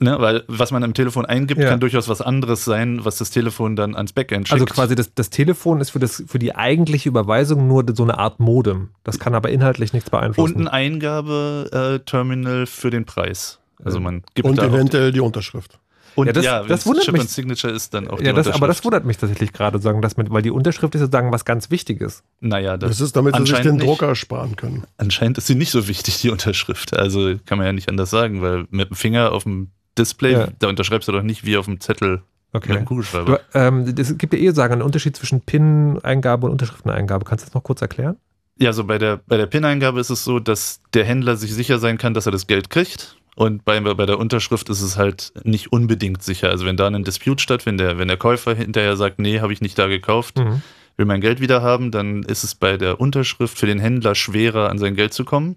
ne, 0.00 0.16
weil 0.20 0.44
was 0.48 0.70
man 0.70 0.82
am 0.84 0.94
Telefon 0.94 1.24
eingibt, 1.26 1.60
Ja. 1.60 1.70
kann 1.70 1.80
durchaus 1.80 2.08
was 2.08 2.20
anderes 2.20 2.64
sein, 2.64 3.04
was 3.04 3.18
das 3.18 3.30
Telefon 3.30 3.76
dann 3.76 3.94
ans 3.94 4.12
Backend 4.12 4.48
schickt. 4.48 4.52
Also 4.60 4.64
quasi 4.66 4.94
das, 4.94 5.14
das 5.14 5.30
Telefon 5.30 5.80
ist 5.80 5.90
für, 5.90 5.98
das, 5.98 6.22
für 6.26 6.38
die 6.38 6.54
eigentliche 6.54 7.08
Überweisung 7.08 7.66
nur 7.68 7.84
so 7.94 8.02
eine 8.02 8.18
Art 8.18 8.40
Modem. 8.40 8.90
Das 9.04 9.18
kann 9.18 9.34
aber 9.34 9.50
inhaltlich 9.50 9.92
nichts 9.92 10.10
beeinflussen. 10.10 10.54
und 10.56 10.62
ein 10.62 10.68
Eingabeterminal 10.68 12.66
für 12.66 12.90
den 12.90 13.04
Preis. 13.04 13.58
Also 13.84 14.00
man 14.00 14.22
gibt 14.34 14.48
Und 14.48 14.58
eventuell 14.58 15.12
die 15.12 15.20
Unterschrift. 15.20 15.78
Und 16.16 16.28
Ja, 16.28 16.32
das- 16.32 16.44
ja, 16.44 16.62
das 16.62 16.86
wundert 16.86 17.04
Chip 17.06 17.14
mich. 17.14 17.24
Signature 17.28 17.72
ist 17.72 17.92
dann 17.92 18.06
auch 18.06 18.20
ja, 18.20 18.30
die 18.32 18.36
das, 18.36 18.46
aber 18.46 18.68
das 18.68 18.84
wundert 18.84 19.04
mich 19.04 19.18
tatsächlich 19.18 19.52
gerade, 19.52 19.80
sagen, 19.80 20.00
dass 20.00 20.16
mit, 20.16 20.30
weil 20.30 20.42
die 20.42 20.52
Unterschrift 20.52 20.94
ist 20.94 21.00
sozusagen 21.00 21.32
was 21.32 21.44
ganz 21.44 21.70
Wichtiges. 21.72 22.22
Naja, 22.40 22.76
das, 22.76 22.90
Das 22.90 23.00
ist, 23.00 23.16
damit 23.16 23.34
sie 23.34 23.46
sich 23.46 23.58
den 23.62 23.76
nicht. 23.76 23.86
Drucker 23.86 24.14
sparen 24.14 24.54
können. 24.54 24.84
Anscheinend 24.96 25.38
ist 25.38 25.48
sie 25.48 25.56
nicht 25.56 25.72
so 25.72 25.88
wichtig, 25.88 26.20
die 26.20 26.30
Unterschrift. 26.30 26.96
Also 26.96 27.34
kann 27.46 27.58
man 27.58 27.66
ja 27.66 27.72
nicht 27.72 27.88
anders 27.88 28.10
sagen, 28.10 28.42
weil 28.42 28.66
mit 28.70 28.90
dem 28.90 28.96
Finger 28.96 29.32
auf 29.32 29.42
dem 29.42 29.70
Display, 29.98 30.32
Ja. 30.32 30.48
da 30.58 30.68
unterschreibst 30.68 31.08
du 31.08 31.12
doch 31.12 31.22
nicht 31.22 31.44
wie 31.44 31.56
auf 31.56 31.66
dem 31.66 31.80
Zettel 31.80 32.22
mit 32.52 32.64
dem 32.66 32.76
Du, 32.80 32.84
Kugelschreiber. 32.84 33.40
ähm, 33.54 33.94
es 33.98 34.16
gibt 34.18 34.32
ja 34.32 34.38
eh 34.38 34.50
sagen, 34.52 34.74
einen 34.74 34.82
Unterschied 34.82 35.16
zwischen 35.16 35.40
PIN-Eingabe 35.40 36.46
und 36.46 36.52
Unterschrifteneingabe. 36.52 37.24
Kannst 37.24 37.44
du 37.44 37.46
das 37.48 37.54
noch 37.54 37.62
kurz 37.64 37.82
erklären? 37.82 38.16
Ja, 38.58 38.72
so 38.72 38.84
bei 38.84 38.98
der, 38.98 39.20
bei 39.26 39.36
der 39.36 39.46
PIN-Eingabe 39.46 39.98
ist 40.00 40.10
es 40.10 40.22
so, 40.24 40.38
dass 40.38 40.80
der 40.94 41.04
Händler 41.04 41.36
sich 41.36 41.52
sicher 41.52 41.78
sein 41.78 41.98
kann, 41.98 42.14
dass 42.14 42.26
er 42.26 42.32
das 42.32 42.46
Geld 42.46 42.70
kriegt. 42.70 43.16
Und 43.36 43.64
bei, 43.64 43.80
bei 43.80 44.06
der 44.06 44.20
Unterschrift 44.20 44.68
ist 44.68 44.80
es 44.80 44.96
halt 44.96 45.32
nicht 45.42 45.72
unbedingt 45.72 46.22
sicher. 46.22 46.50
Also 46.50 46.64
wenn 46.66 46.76
da 46.76 46.86
ein 46.86 47.02
Dispute 47.02 47.42
stattfindet, 47.42 47.80
wenn 47.88 47.88
der, 47.88 47.98
wenn 47.98 48.06
der 48.08 48.16
Käufer 48.16 48.54
hinterher 48.54 48.96
sagt, 48.96 49.18
nee, 49.18 49.40
habe 49.40 49.52
ich 49.52 49.60
nicht 49.60 49.76
da 49.76 49.88
gekauft, 49.88 50.38
Mhm. 50.38 50.62
will 50.96 51.06
mein 51.06 51.20
Geld 51.20 51.40
wieder 51.40 51.60
haben, 51.60 51.90
dann 51.90 52.22
ist 52.22 52.44
es 52.44 52.54
bei 52.54 52.76
der 52.76 53.00
Unterschrift 53.00 53.58
für 53.58 53.66
den 53.66 53.80
Händler 53.80 54.14
schwerer, 54.14 54.70
an 54.70 54.78
sein 54.78 54.94
Geld 54.94 55.12
zu 55.14 55.24
kommen, 55.24 55.56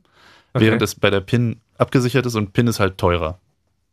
Okay. 0.56 0.66
während 0.66 0.82
es 0.82 0.96
bei 0.96 1.12
der 1.12 1.20
PIN 1.20 1.58
abgesichert 1.78 2.26
ist 2.26 2.34
und 2.34 2.54
PIN 2.54 2.66
ist 2.66 2.80
halt 2.80 2.98
teurer. 2.98 3.38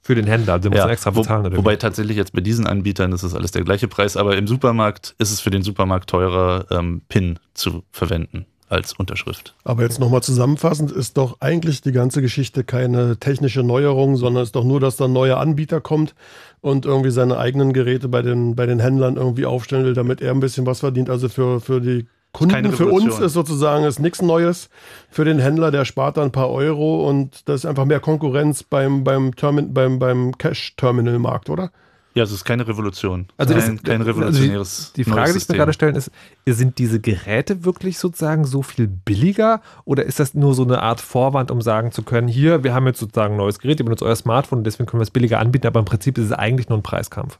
Für 0.07 0.15
den 0.15 0.27
Händler, 0.27 0.53
also 0.53 0.69
du 0.69 0.69
musst 0.69 0.79
Ja, 0.81 0.85
dann 0.85 0.93
extra 0.93 1.17
wo, 1.17 1.21
bezahlen. 1.21 1.47
Oder 1.47 1.57
wobei 1.57 1.77
tatsächlich 1.77 2.19
jetzt 2.19 2.35
bei 2.35 2.43
diesen 2.43 2.67
Anbietern 2.67 3.11
ist 3.13 3.23
es 3.23 3.35
alles 3.35 3.53
der 3.53 3.65
gleiche 3.65 3.89
Preis, 3.89 4.19
aber 4.19 4.37
im 4.37 4.47
Supermarkt 4.47 5.15
ist 5.17 5.33
es 5.33 5.41
für 5.41 5.49
den 5.49 5.63
Supermarkt 5.63 6.11
teurer, 6.11 6.67
ähm, 6.71 7.01
PIN 7.09 7.39
zu 7.55 7.85
verwenden 7.91 8.45
als 8.69 8.93
Unterschrift. 8.93 9.55
Aber 9.65 9.83
jetzt 9.83 10.01
nochmal 10.01 10.23
zusammenfassend, 10.23 10.93
ist 10.93 11.17
doch 11.17 11.41
eigentlich 11.41 11.81
die 11.81 11.93
ganze 11.93 12.21
Geschichte 12.21 12.65
keine 12.65 13.17
technische 13.17 13.63
Neuerung, 13.63 14.17
sondern 14.17 14.43
ist 14.43 14.55
doch 14.55 14.65
nur, 14.65 14.79
dass 14.79 14.97
da 14.97 15.07
ein 15.07 15.13
neuer 15.15 15.39
Anbieter 15.39 15.81
kommt 15.81 16.15
und 16.61 16.85
irgendwie 16.85 17.11
seine 17.11 17.39
eigenen 17.39 17.73
Geräte 17.73 18.09
bei 18.09 18.21
den, 18.21 18.57
bei 18.57 18.67
den 18.67 18.81
Händlern 18.81 19.17
irgendwie 19.17 19.47
aufstellen 19.47 19.87
will, 19.87 19.95
damit 19.95 20.21
er 20.21 20.33
ein 20.33 20.41
bisschen 20.41 20.67
was 20.67 20.81
verdient. 20.81 21.09
Also 21.09 21.31
für, 21.31 21.63
für 21.63 21.81
die 21.81 22.07
Kunden, 22.35 22.73
für 22.73 22.87
uns 22.89 23.19
ist 23.21 23.33
sozusagen 23.33 23.85
ist 23.85 24.01
nichts 24.01 24.21
Neues. 24.21 24.69
Für 25.09 25.25
den 25.25 25.39
Händler, 25.39 25.71
der 25.71 25.85
spart 25.87 26.17
da 26.19 26.23
ein 26.23 26.33
paar 26.33 26.51
Euro 26.51 27.09
und 27.09 27.49
das 27.49 27.61
ist 27.63 27.67
einfach 27.67 27.87
mehr 27.87 28.01
Konkurrenz 28.01 28.63
beim, 28.63 29.05
beim, 29.05 29.35
Termin, 29.35 29.73
beim, 29.73 29.99
beim 29.99 30.37
Cash-Terminal-Markt, 30.37 31.49
oder? 31.49 31.71
Ja, 32.15 32.23
es 32.23 32.31
ist 32.31 32.45
keine 32.45 32.67
Revolution. 32.69 33.27
Also 33.37 33.55
das- 33.55 33.67
kein, 33.67 33.83
kein 33.83 34.01
also 34.03 34.05
die- 34.05 34.19
revolutionäres 34.19 34.93
Die 34.95 35.05
Frage, 35.05 35.21
neues 35.21 35.33
die 35.33 35.39
ich 35.39 35.49
mir 35.49 35.57
gerade 35.57 35.73
stellen, 35.73 35.97
ist, 35.97 36.11
sind 36.47 36.79
diese 36.79 37.01
Geräte 37.01 37.65
wirklich 37.65 37.99
sozusagen 37.99 38.45
so 38.45 38.63
viel 38.63 38.87
billiger 38.87 39.61
oder 39.85 40.05
ist 40.05 40.21
das 40.21 40.35
nur 40.35 40.55
so 40.55 40.63
eine 40.65 40.81
Art 40.81 41.01
Vorwand, 41.01 41.51
um 41.51 41.61
sagen 41.61 41.91
zu 41.91 42.03
können, 42.03 42.29
hier, 42.29 42.63
wir 42.63 42.73
haben 42.73 42.87
jetzt 42.87 43.01
sozusagen 43.01 43.35
ein 43.35 43.39
neues 43.39 43.59
Gerät, 43.59 43.81
ihr 43.81 43.85
benutzt 43.85 44.03
euer 44.03 44.15
Smartphone 44.15 44.59
und 44.59 44.65
deswegen 44.65 44.87
können 44.87 45.01
wir 45.01 45.05
es 45.05 45.11
billiger 45.11 45.41
anbieten, 45.41 45.67
aber 45.67 45.81
im 45.81 45.87
Prinzip 45.87 46.17
ist 46.19 46.27
es 46.27 46.33
eigentlich 46.33 46.69
nur 46.69 46.79
ein 46.79 46.83
Preiskampf. 46.83 47.39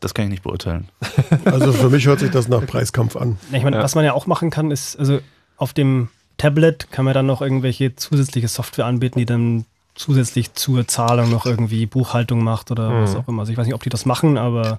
Das 0.00 0.14
kann 0.14 0.26
ich 0.26 0.30
nicht 0.30 0.42
beurteilen. 0.42 0.88
Also 1.44 1.72
für 1.72 1.90
mich 1.90 2.06
hört 2.06 2.20
sich 2.20 2.30
das 2.30 2.48
nach 2.48 2.64
Preiskampf 2.66 3.16
an. 3.16 3.38
Ich 3.52 3.62
meine, 3.64 3.76
Ja. 3.76 3.82
was 3.82 3.94
man 3.94 4.04
ja 4.04 4.12
auch 4.12 4.26
machen 4.26 4.50
kann, 4.50 4.70
ist, 4.70 4.98
also 4.98 5.20
auf 5.56 5.72
dem 5.72 6.08
Tablet 6.36 6.90
kann 6.92 7.04
man 7.04 7.14
dann 7.14 7.26
noch 7.26 7.42
irgendwelche 7.42 7.96
zusätzliche 7.96 8.46
Software 8.48 8.86
anbieten, 8.86 9.18
die 9.18 9.26
dann 9.26 9.64
zusätzlich 9.96 10.54
zur 10.54 10.86
Zahlung 10.86 11.30
noch 11.30 11.44
irgendwie 11.46 11.86
Buchhaltung 11.86 12.44
macht 12.44 12.70
oder 12.70 12.90
Mhm. 12.90 13.02
was 13.02 13.16
auch 13.16 13.26
immer. 13.26 13.40
Also 13.40 13.50
ich 13.52 13.58
weiß 13.58 13.66
nicht, 13.66 13.74
ob 13.74 13.82
die 13.82 13.88
das 13.90 14.06
machen, 14.06 14.38
aber 14.38 14.78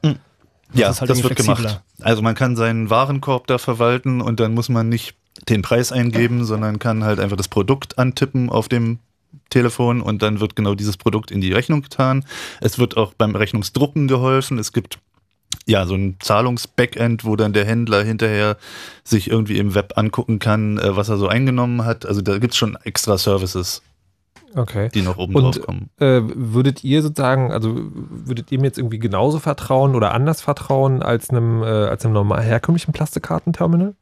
Ja, 0.73 0.87
das 0.87 0.95
ist 0.97 1.01
halt 1.01 1.09
das 1.11 1.23
wird 1.23 1.35
gemacht. 1.35 1.81
Also 2.01 2.21
man 2.21 2.35
kann 2.35 2.55
seinen 2.55 2.89
Warenkorb 2.89 3.47
da 3.47 3.57
verwalten 3.57 4.21
und 4.21 4.39
dann 4.39 4.53
muss 4.53 4.69
man 4.69 4.87
nicht 4.87 5.15
den 5.49 5.61
Preis 5.61 5.91
eingeben, 5.91 6.45
sondern 6.45 6.79
kann 6.79 7.03
halt 7.03 7.19
einfach 7.19 7.35
das 7.37 7.47
Produkt 7.49 7.97
antippen 7.99 8.49
auf 8.49 8.69
dem 8.69 8.99
Telefon 9.49 10.01
und 10.01 10.21
dann 10.21 10.39
wird 10.39 10.55
genau 10.55 10.75
dieses 10.75 10.95
Produkt 10.97 11.31
in 11.31 11.41
die 11.41 11.51
Rechnung 11.51 11.81
getan. 11.81 12.23
Es 12.61 12.79
wird 12.79 12.97
auch 12.97 13.13
beim 13.13 13.35
Rechnungsdrucken 13.35 14.07
geholfen. 14.07 14.57
Es 14.59 14.71
gibt 14.73 14.99
ja 15.65 15.85
so 15.85 15.95
ein 15.95 16.15
Zahlungsbackend, 16.19 17.25
wo 17.25 17.35
dann 17.35 17.53
der 17.53 17.65
Händler 17.65 18.03
hinterher 18.03 18.57
sich 19.03 19.29
irgendwie 19.29 19.57
im 19.57 19.75
Web 19.75 19.93
angucken 19.97 20.39
kann, 20.39 20.77
äh, 20.77 20.95
was 20.95 21.09
er 21.09 21.17
so 21.17 21.27
eingenommen 21.27 21.85
hat. 21.85 22.05
Also 22.05 22.21
da 22.21 22.37
gibt 22.37 22.53
es 22.53 22.57
schon 22.57 22.77
extra 22.83 23.17
Services, 23.17 23.81
Okay. 24.55 24.89
die 24.93 25.01
noch 25.01 25.17
oben 25.17 25.35
Und- 25.35 25.55
drauf 25.57 25.65
kommen. 25.65 25.89
Äh, 25.99 26.21
würdet 26.23 26.83
ihr 26.83 27.01
sozusagen, 27.01 27.51
also 27.51 27.75
würdet 27.75 28.51
ihr 28.51 28.59
mir 28.59 28.65
jetzt 28.65 28.77
irgendwie 28.77 28.99
genauso 28.99 29.39
vertrauen 29.39 29.95
oder 29.95 30.13
anders 30.13 30.41
vertrauen 30.41 31.01
als 31.03 31.29
einem, 31.29 31.61
äh, 31.63 31.65
als 31.65 32.03
einem 32.05 32.13
normal 32.13 32.41
herkömmlichen 32.43 32.93
Plastikkartenterminal? 32.93 33.93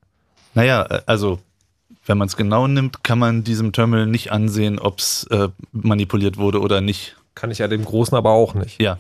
Naja, 0.53 0.83
äh, 0.89 1.01
also 1.05 1.39
wenn 2.05 2.17
man 2.17 2.27
es 2.27 2.38
genau 2.38 2.67
nimmt, 2.67 3.03
kann 3.03 3.19
man 3.19 3.43
diesem 3.43 3.73
Terminal 3.73 4.05
nicht 4.07 4.31
ansehen, 4.31 4.79
ob 4.79 4.99
es 4.99 5.25
äh, 5.31 5.49
manipuliert 5.73 6.38
wurde 6.38 6.62
oder 6.62 6.79
nicht. 6.81 7.17
Kann 7.36 7.51
ich 7.51 7.57
ja 7.60 7.67
dem 7.67 7.83
Großen 7.83 8.17
aber 8.17 8.31
auch 8.31 8.53
nicht. 8.53 8.81
Ja. 8.81 8.97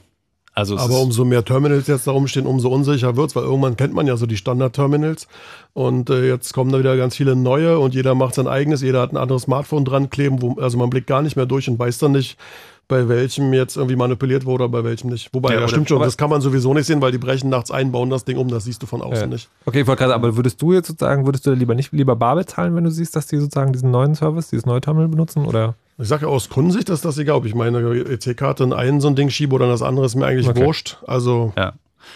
Also 0.57 0.75
Aber 0.79 1.01
umso 1.01 1.23
mehr 1.23 1.45
Terminals 1.45 1.85
jetzt 1.85 2.07
da 2.07 2.11
rumstehen, 2.11 2.47
umso 2.47 2.69
unsicher 2.69 3.15
wird's, 3.15 3.35
weil 3.35 3.43
irgendwann 3.43 3.77
kennt 3.77 3.93
man 3.93 4.07
ja 4.07 4.17
so 4.17 4.25
die 4.25 4.37
Standard-Terminals. 4.37 5.27
Und 5.73 6.09
äh, 6.09 6.27
jetzt 6.27 6.51
kommen 6.51 6.71
da 6.71 6.79
wieder 6.79 6.97
ganz 6.97 7.15
viele 7.15 7.35
neue 7.35 7.77
und 7.77 7.93
jeder 7.93 8.15
macht 8.15 8.33
sein 8.33 8.47
eigenes, 8.47 8.81
jeder 8.81 9.01
hat 9.01 9.13
ein 9.13 9.17
anderes 9.17 9.43
Smartphone 9.43 9.85
dran 9.85 10.09
kleben, 10.09 10.41
wo, 10.41 10.59
also 10.59 10.79
man 10.79 10.89
blickt 10.89 11.05
gar 11.05 11.21
nicht 11.21 11.35
mehr 11.35 11.45
durch 11.45 11.69
und 11.69 11.77
weiß 11.77 11.99
dann 11.99 12.13
nicht, 12.13 12.37
bei 12.89 13.09
welchem 13.09 13.51
jetzt 13.53 13.75
irgendwie 13.75 13.95
manipuliert 13.97 14.45
wurde 14.45 14.63
oder 14.63 14.71
bei 14.71 14.83
welchem 14.83 15.09
nicht. 15.09 15.33
Wobei, 15.33 15.51
Ja, 15.51 15.57
oder- 15.57 15.67
stimmt 15.67 15.89
schon, 15.89 16.01
das 16.01 16.15
kann 16.17 16.29
man 16.29 16.39
sowieso 16.41 16.73
nicht 16.73 16.85
sehen, 16.85 17.01
weil 17.01 17.11
die 17.11 17.17
brechen 17.17 17.49
nachts 17.49 17.69
ein, 17.69 17.91
bauen 17.91 18.09
das 18.09 18.23
Ding 18.23 18.37
um, 18.37 18.47
das 18.47 18.63
siehst 18.63 18.81
du 18.81 18.85
von 18.87 19.01
außen 19.01 19.15
Ja. 19.23 19.27
nicht. 19.27 19.49
Okay, 19.65 19.81
ich 19.81 19.87
wollte 19.87 19.99
gerade, 20.03 20.13
aber 20.15 20.37
würdest 20.37 20.61
du 20.61 20.71
jetzt 20.73 20.87
sozusagen, 20.87 21.25
würdest 21.25 21.45
du 21.45 21.51
lieber 21.51 21.75
nicht 21.75 21.91
lieber 21.91 22.15
bar 22.15 22.35
bezahlen, 22.35 22.75
wenn 22.75 22.85
du 22.85 22.91
siehst, 22.91 23.15
dass 23.15 23.27
die 23.27 23.37
sozusagen 23.37 23.73
diesen 23.73 23.91
neuen 23.91 24.15
Service, 24.15 24.49
dieses 24.49 24.65
neue 24.65 24.79
Terminal 24.81 25.09
benutzen? 25.09 25.45
Oder? 25.45 25.75
Ich 25.97 26.07
sage 26.07 26.25
ja 26.27 26.31
aus 26.31 26.47
Kundensicht 26.49 26.89
ist 26.89 27.03
das 27.03 27.17
egal, 27.17 27.37
ob 27.37 27.45
ich 27.45 27.55
meine 27.55 27.79
EC-Karte 27.79 28.63
in 28.63 28.71
einen 28.71 29.01
so 29.01 29.07
ein 29.07 29.15
Ding 29.15 29.29
schiebe 29.31 29.55
oder 29.55 29.65
in 29.65 29.71
das 29.71 29.81
andere, 29.81 30.05
ist 30.05 30.15
mir 30.15 30.25
eigentlich 30.25 30.47
Okay. 30.47 30.63
wurscht. 30.63 30.97
Also 31.07 31.51
ja. 31.57 31.73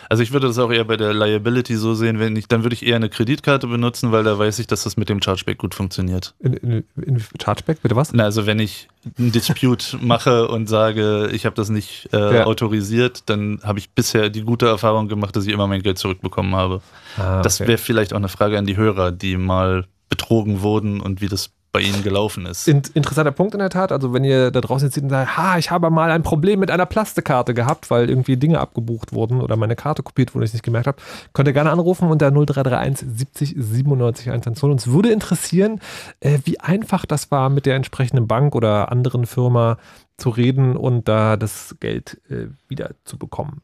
Also 0.09 0.23
ich 0.23 0.31
würde 0.33 0.47
das 0.47 0.57
auch 0.59 0.71
eher 0.71 0.83
bei 0.85 0.97
der 0.97 1.13
Liability 1.13 1.75
so 1.75 1.93
sehen, 1.93 2.19
wenn 2.19 2.35
ich, 2.35 2.47
dann 2.47 2.63
würde 2.63 2.73
ich 2.73 2.85
eher 2.85 2.95
eine 2.97 3.09
Kreditkarte 3.09 3.67
benutzen, 3.67 4.11
weil 4.11 4.23
da 4.23 4.37
weiß 4.37 4.59
ich, 4.59 4.67
dass 4.67 4.83
das 4.83 4.97
mit 4.97 5.09
dem 5.09 5.21
Chargeback 5.21 5.57
gut 5.57 5.73
funktioniert. 5.75 6.33
In, 6.39 6.53
in, 6.53 6.83
in 7.01 7.23
Chargeback, 7.41 7.81
bitte 7.81 7.95
was? 7.95 8.13
Na, 8.13 8.23
also 8.25 8.45
wenn 8.45 8.59
ich 8.59 8.87
einen 9.17 9.31
Dispute 9.31 9.97
mache 10.01 10.47
und 10.47 10.67
sage, 10.67 11.29
ich 11.33 11.45
habe 11.45 11.55
das 11.55 11.69
nicht 11.69 12.09
äh, 12.13 12.35
Ja. 12.37 12.45
autorisiert, 12.45 13.23
dann 13.27 13.59
habe 13.63 13.79
ich 13.79 13.91
bisher 13.91 14.29
die 14.29 14.41
gute 14.43 14.67
Erfahrung 14.67 15.07
gemacht, 15.07 15.35
dass 15.35 15.45
ich 15.45 15.53
immer 15.53 15.67
mein 15.67 15.81
Geld 15.81 15.97
zurückbekommen 15.97 16.55
habe. 16.55 16.81
Ah, 17.17 17.41
Das 17.41 17.59
okay. 17.59 17.67
wäre 17.69 17.77
vielleicht 17.77 18.13
auch 18.13 18.17
eine 18.17 18.29
Frage 18.29 18.57
an 18.57 18.65
die 18.65 18.77
Hörer, 18.77 19.11
die 19.11 19.37
mal 19.37 19.85
betrogen 20.09 20.61
wurden 20.61 20.99
und 21.01 21.21
wie 21.21 21.27
das 21.27 21.51
bei 21.71 21.79
ihnen 21.79 22.03
gelaufen 22.03 22.45
ist. 22.45 22.67
In, 22.67 22.81
interessanter 22.93 23.31
Punkt 23.31 23.53
in 23.53 23.59
der 23.59 23.69
Tat. 23.69 23.91
Also, 23.91 24.13
wenn 24.13 24.23
ihr 24.23 24.51
da 24.51 24.59
draußen 24.59 24.87
jetzt 24.87 24.95
sitzt 24.95 25.03
und 25.05 25.09
sagt, 25.09 25.37
ha, 25.37 25.57
ich 25.57 25.71
habe 25.71 25.89
mal 25.89 26.11
ein 26.11 26.23
Problem 26.23 26.59
mit 26.59 26.69
einer 26.69 26.85
Plastikkarte 26.85 27.53
gehabt, 27.53 27.89
weil 27.89 28.09
irgendwie 28.09 28.35
Dinge 28.35 28.59
abgebucht 28.59 29.13
wurden 29.13 29.41
oder 29.41 29.55
meine 29.55 29.75
Karte 29.75 30.03
kopiert 30.03 30.35
wurde, 30.35 30.45
ich 30.45 30.49
es 30.49 30.53
nicht 30.53 30.63
gemerkt 30.63 30.87
habe, 30.87 31.01
könnt 31.33 31.47
ihr 31.47 31.53
gerne 31.53 31.71
anrufen 31.71 32.09
unter 32.09 32.29
0331 32.29 33.07
70 33.07 33.55
97 33.57 34.29
110. 34.29 34.69
Uns 34.69 34.87
würde 34.87 35.11
interessieren, 35.11 35.79
äh, 36.19 36.39
wie 36.43 36.59
einfach 36.59 37.05
das 37.05 37.31
war, 37.31 37.49
mit 37.49 37.65
der 37.65 37.75
entsprechenden 37.75 38.27
Bank 38.27 38.53
oder 38.55 38.91
anderen 38.91 39.25
Firma 39.25 39.77
zu 40.17 40.29
reden 40.29 40.75
und 40.75 41.07
da 41.07 41.37
das 41.37 41.75
Geld 41.79 42.19
äh, 42.29 42.47
wieder 42.67 42.91
zu 43.05 43.17
bekommen. 43.17 43.61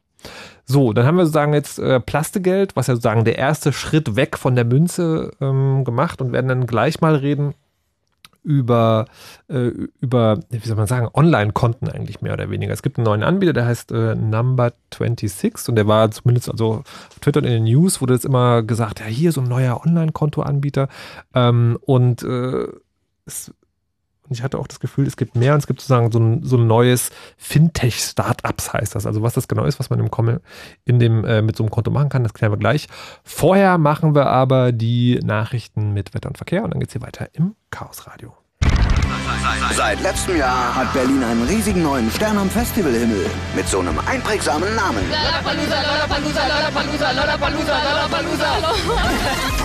So, 0.66 0.94
dann 0.94 1.06
haben 1.06 1.18
wir 1.18 1.26
sozusagen 1.26 1.54
jetzt 1.54 1.78
äh, 1.78 2.00
Plastikgeld, 2.00 2.76
was 2.76 2.88
ja 2.88 2.96
sozusagen 2.96 3.26
der 3.26 3.38
erste 3.38 3.72
Schritt 3.72 4.16
weg 4.16 4.38
von 4.38 4.56
der 4.56 4.66
Münze 4.66 5.32
ähm, 5.40 5.84
gemacht 5.84 6.22
und 6.22 6.32
werden 6.32 6.48
dann 6.48 6.68
gleich 6.68 7.02
mal 7.02 7.16
reden 7.16 7.54
über, 8.44 9.06
äh, 9.48 9.72
über, 10.00 10.40
wie 10.50 10.68
soll 10.68 10.78
man 10.78 10.88
sagen, 10.88 11.10
Online-Konten 11.14 11.90
eigentlich 11.90 12.22
mehr 12.22 12.34
oder 12.34 12.50
weniger. 12.50 12.74
Es 12.74 12.82
gibt 12.82 12.98
einen 12.98 13.06
neuen 13.06 13.24
Anbieter, 13.24 13.54
der 13.54 13.66
heißt 13.66 13.92
äh, 13.92 14.14
Number26 14.14 15.70
und 15.70 15.76
der 15.76 15.88
war 15.88 16.12
zumindest 16.12 16.50
also 16.50 16.84
auf 16.84 17.20
Twitter 17.22 17.40
und 17.40 17.46
in 17.46 17.52
den 17.52 17.64
News 17.66 18.02
wurde 18.02 18.14
jetzt 18.14 18.26
immer 18.26 18.64
gesagt, 18.64 19.00
ja, 19.00 19.06
hier 19.06 19.32
so 19.32 19.42
ein 19.42 19.48
neuer 19.48 19.82
Online-Konto-Anbieter 19.86 20.88
ähm, 21.34 21.78
und 21.82 22.24
äh, 22.24 22.68
es, 23.26 23.54
und 24.30 24.36
ich 24.36 24.44
hatte 24.44 24.60
auch 24.60 24.68
das 24.68 24.80
Gefühl, 24.80 25.08
es 25.08 25.18
gibt 25.18 25.36
mehr 25.36 25.54
und 25.54 25.60
es 25.60 25.68
gibt 25.68 25.82
sozusagen 25.82 26.12
so 26.12 26.20
ein, 26.20 26.44
so 26.44 26.58
ein 26.58 26.68
neues 26.68 27.12
Fintech-Startups 27.38 28.74
heißt 28.74 28.96
das. 28.96 29.06
Also 29.06 29.22
was 29.22 29.34
das 29.34 29.48
genau 29.48 29.66
ist, 29.66 29.80
was 29.80 29.90
man 29.90 30.00
im 30.00 30.12
Komme 30.12 30.42
in 30.86 31.00
dem, 31.00 31.24
äh, 31.26 31.42
mit 31.42 31.56
so 31.56 31.64
einem 31.64 31.72
Konto 31.72 31.92
machen 31.92 32.10
kann, 32.10 32.24
das 32.24 32.34
klären 32.34 32.52
wir 32.52 32.58
gleich. 32.58 32.88
Vorher 33.24 33.78
machen 33.78 34.16
wir 34.16 34.28
aber 34.28 34.72
die 34.72 35.20
Nachrichten 35.24 35.94
mit 35.94 36.14
Wetter 36.14 36.30
und 36.30 36.38
Verkehr 36.38 36.64
und 36.64 36.72
dann 36.72 36.80
geht 36.80 36.90
es 36.90 36.94
hier 36.94 37.02
weiter 37.02 37.30
im 37.34 37.56
Chaosradio. 37.72 38.34
Seit 39.76 40.02
letztem 40.02 40.38
Jahr 40.38 40.76
hat 40.76 40.92
Berlin 40.94 41.24
einen 41.24 41.44
riesigen 41.48 41.84
neuen 41.84 42.10
Stern 42.12 42.38
am 42.38 42.50
Festivalhimmel 42.50 43.28
mit 43.56 43.68
so 43.68 43.80
einem 43.80 43.98
einprägsamen 44.00 44.76
Namen. 44.76 45.04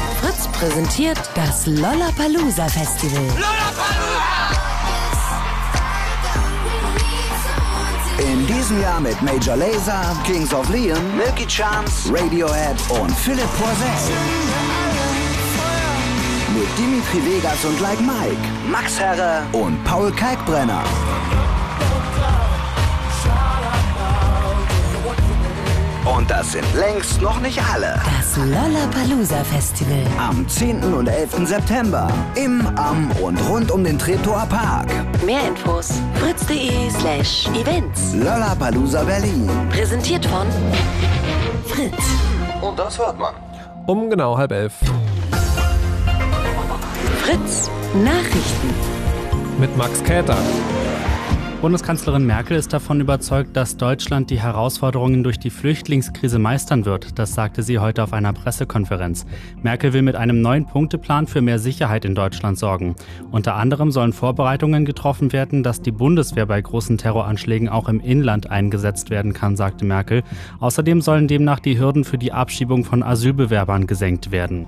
Fritz 0.23 0.47
präsentiert 0.53 1.19
das 1.35 1.67
Lollapalooza 1.67 2.69
Festival. 2.69 3.27
In 8.19 8.47
diesem 8.47 8.81
Jahr 8.81 9.01
mit 9.01 9.21
Major 9.21 9.57
Lazer, 9.57 10.17
Kings 10.25 10.55
of 10.55 10.69
Leon, 10.69 11.17
Milky 11.17 11.45
Chance, 11.49 12.13
Radiohead 12.15 12.77
und 12.91 13.11
Philipp 13.11 13.49
Poisel. 13.59 14.17
Mit 16.55 16.69
Dimitri 16.79 17.35
Vegas 17.35 17.65
und 17.65 17.81
Like 17.81 18.01
Mike, 18.01 18.43
Max 18.71 19.01
Herre 19.01 19.43
und 19.53 19.83
Paul 19.83 20.13
Kalkbrenner. 20.13 20.85
Und 26.05 26.29
das 26.31 26.53
sind 26.53 26.65
längst 26.75 27.23
noch 27.23 27.41
nicht 27.41 27.61
alle. 27.63 27.95
Das 28.05 28.37
Lollapalooza 28.37 29.45
Festival. 29.45 30.03
Am 30.19 30.49
10. 30.49 30.83
und 30.93 31.07
11. 31.07 31.47
September 31.47 32.09
im, 32.35 32.67
am 32.77 33.11
und 33.23 33.39
rund 33.49 33.71
um 33.71 33.85
den 33.85 33.99
Treptower 33.99 34.47
Park. 34.49 34.89
Mehr 35.25 35.47
Infos 35.47 35.93
fritz.de 36.15 36.91
slash 36.91 37.47
events. 37.55 38.15
Lollapalooza 38.15 39.05
Berlin. 39.05 39.49
Präsentiert 39.71 40.27
von 40.27 40.47
Fritz. 41.67 42.05
Und 42.61 42.77
das 42.79 42.99
hört 42.99 43.19
man. 43.19 43.35
Um 43.87 44.11
genau 44.11 44.37
halb 44.37 44.51
elf. 44.51 44.73
Fritz 47.23 47.71
Nachrichten. 48.03 48.75
Mit 49.61 49.77
Max 49.77 50.03
Käter. 50.03 50.37
Bundeskanzlerin 51.63 52.27
Merkel 52.27 52.57
ist 52.57 52.73
davon 52.73 53.01
überzeugt, 53.01 53.57
dass 53.57 53.77
Deutschland 53.77 54.31
die 54.31 54.41
Herausforderungen 54.41 55.23
durch 55.23 55.39
die 55.39 55.49
Flüchtlingskrise 55.49 56.41
meistern 56.41 56.85
wird. 56.85 57.21
Das 57.21 57.35
sagte 57.35 57.63
sie 57.63 57.79
heute 57.79 58.03
auf 58.03 58.13
einer 58.13 58.33
Pressekonferenz. 58.33 59.27
Merkel 59.63 59.93
will 59.93 60.03
mit 60.03 60.17
einem 60.17 60.41
neuen 60.41 60.67
Punkteplan 60.67 61.29
für 61.29 61.41
mehr 61.41 61.61
Sicherheit 61.61 62.05
in 62.05 62.17
Deutschland 62.17 62.59
sorgen. 62.59 62.97
Unter 63.31 63.55
anderem 63.55 63.93
sollen 63.93 64.13
Vorbereitungen 64.13 64.85
getroffen 64.85 65.33
werden, 65.33 65.63
dass 65.63 65.81
die 65.81 65.93
Bundeswehr 65.93 66.47
bei 66.47 66.61
großen 66.61 66.99
Terroranschlägen 66.99 67.69
auch 67.69 67.89
im 67.89 68.01
Inland 68.01 68.51
eingesetzt 68.51 69.11
werden 69.11 69.33
kann, 69.33 69.55
sagte 69.55 69.85
Merkel. 69.85 70.25
Außerdem 70.59 71.01
sollen 71.01 71.29
demnach 71.29 71.61
die 71.61 71.79
Hürden 71.79 72.03
für 72.03 72.19
die 72.19 72.33
Abschiebung 72.33 72.85
von 72.85 73.05
Asylbewerbern 73.05 73.87
gesenkt 73.87 74.33
werden. 74.33 74.67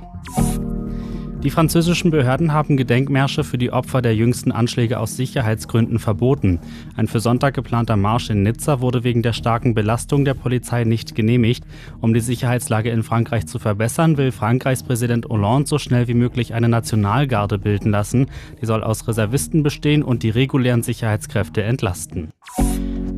Die 1.45 1.51
französischen 1.51 2.11
Behörden 2.11 2.55
haben 2.55 2.79
Gedenkmärsche 2.79 3.45
für 3.45 3.59
die 3.59 3.71
Opfer 3.71 4.01
der 4.01 4.17
jüngsten 4.17 4.51
Anschläge 4.51 4.99
aus 4.99 5.15
Sicherheitsgründen 5.15 5.99
verboten. 5.99 6.59
Ein 6.97 7.07
für 7.07 7.21
Sonntag 7.21 7.53
geplanter 7.53 7.97
Marsch 7.97 8.31
in 8.31 8.43
Nizza 8.43 8.81
wurde 8.81 9.05
wegen 9.05 9.23
der 9.23 9.35
starken 9.35 9.75
Belastung 9.75 10.25
der 10.25 10.33
Polizei 10.33 10.85
nicht 10.85 11.15
genehmigt. 11.15 11.65
Um 12.01 12.15
die 12.15 12.21
Sicherheitslage 12.21 12.89
in 12.89 13.03
Frankreich 13.03 13.47
zu 13.47 13.59
verbessern, 13.59 14.17
will 14.17 14.33
Frankreichs 14.33 14.83
Präsident 14.83 15.27
Hollande 15.27 15.69
so 15.69 15.79
schnell 15.79 16.09
wie 16.09 16.15
möglich 16.15 16.55
eine 16.55 16.71
Nationalgarde 16.71 17.59
bilden 17.59 17.91
lassen. 17.91 18.29
Die 18.63 18.67
soll 18.67 18.83
aus 18.83 19.07
Reservisten 19.07 19.63
bestehen 19.63 20.03
und 20.03 20.23
die 20.23 20.31
regulären 20.31 20.83
Sicherheitskräfte 20.83 21.63
entlasten. 21.63 22.33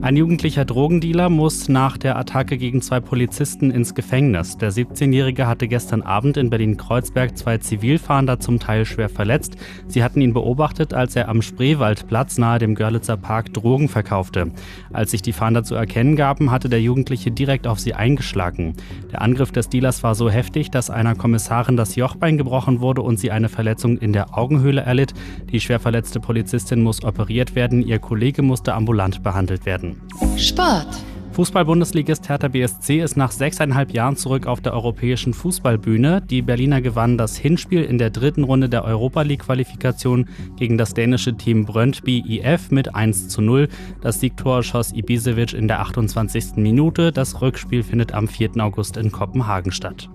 Ein 0.06 0.14
jugendlicher 0.14 0.64
Drogendealer 0.64 1.28
muss 1.28 1.68
nach 1.68 1.98
der 1.98 2.16
Attacke 2.16 2.58
gegen 2.58 2.80
zwei 2.80 3.00
Polizisten 3.00 3.72
ins 3.72 3.92
Gefängnis. 3.92 4.56
Der 4.56 4.70
17-Jährige 4.70 5.48
hatte 5.48 5.66
gestern 5.66 6.02
Abend 6.02 6.36
in 6.36 6.48
Berlin-Kreuzberg 6.48 7.36
zwei 7.36 7.58
Zivilfahnder 7.58 8.38
zum 8.38 8.60
Teil 8.60 8.84
schwer 8.84 9.08
verletzt. 9.08 9.56
Sie 9.88 10.04
hatten 10.04 10.20
ihn 10.20 10.32
beobachtet, 10.32 10.94
als 10.94 11.16
er 11.16 11.28
am 11.28 11.42
Spreewaldplatz 11.42 12.38
nahe 12.38 12.60
dem 12.60 12.76
Görlitzer 12.76 13.16
Park 13.16 13.52
Drogen 13.52 13.88
verkaufte. 13.88 14.52
Als 14.92 15.10
sich 15.10 15.22
die 15.22 15.32
Fahnder 15.32 15.64
zu 15.64 15.74
erkennen 15.74 16.14
gaben, 16.14 16.52
hatte 16.52 16.68
der 16.68 16.80
Jugendliche 16.80 17.32
direkt 17.32 17.66
auf 17.66 17.80
sie 17.80 17.94
eingeschlagen. 17.94 18.76
Der 19.10 19.22
Angriff 19.22 19.50
des 19.50 19.70
Dealers 19.70 20.04
war 20.04 20.14
so 20.14 20.30
heftig, 20.30 20.70
dass 20.70 20.88
einer 20.88 21.16
Kommissarin 21.16 21.76
das 21.76 21.96
Jochbein 21.96 22.38
gebrochen 22.38 22.80
wurde 22.80 23.02
und 23.02 23.18
sie 23.18 23.32
eine 23.32 23.48
Verletzung 23.48 23.98
in 23.98 24.12
der 24.12 24.38
Augenhöhle 24.38 24.82
erlitt. 24.82 25.14
Die 25.50 25.58
schwer 25.58 25.80
verletzte 25.80 26.20
Polizistin 26.20 26.80
muss 26.80 27.02
operiert 27.02 27.56
werden, 27.56 27.82
ihr 27.82 27.98
Kollege 27.98 28.42
musste 28.42 28.72
ambulant 28.72 29.24
behandelt 29.24 29.66
werden. 29.66 29.95
Sport. 30.36 30.88
Fußball-Bundesligist 31.36 32.30
Hertha 32.30 32.48
BSC 32.48 33.02
ist 33.02 33.18
nach 33.18 33.30
sechseinhalb 33.30 33.92
Jahren 33.92 34.16
zurück 34.16 34.46
auf 34.46 34.62
der 34.62 34.72
europäischen 34.72 35.34
Fußballbühne. 35.34 36.22
Die 36.22 36.40
Berliner 36.40 36.80
gewannen 36.80 37.18
das 37.18 37.36
Hinspiel 37.36 37.82
in 37.82 37.98
der 37.98 38.08
dritten 38.08 38.42
Runde 38.42 38.70
der 38.70 38.84
Europa 38.84 39.20
League-Qualifikation 39.20 40.30
gegen 40.56 40.78
das 40.78 40.94
dänische 40.94 41.36
Team 41.36 41.66
Brøndby 41.66 42.24
IF 42.26 42.70
mit 42.70 42.94
1 42.94 43.28
zu 43.28 43.42
0. 43.42 43.68
Das 44.00 44.20
Siegtor 44.20 44.62
schoss 44.62 44.94
Ibisevic 44.94 45.52
in 45.52 45.68
der 45.68 45.80
28. 45.80 46.56
Minute. 46.56 47.12
Das 47.12 47.42
Rückspiel 47.42 47.82
findet 47.82 48.14
am 48.14 48.28
4. 48.28 48.52
August 48.56 48.96
in 48.96 49.12
Kopenhagen 49.12 49.72
statt. 49.72 50.08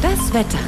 Das 0.00 0.32
Wetter. 0.32 0.58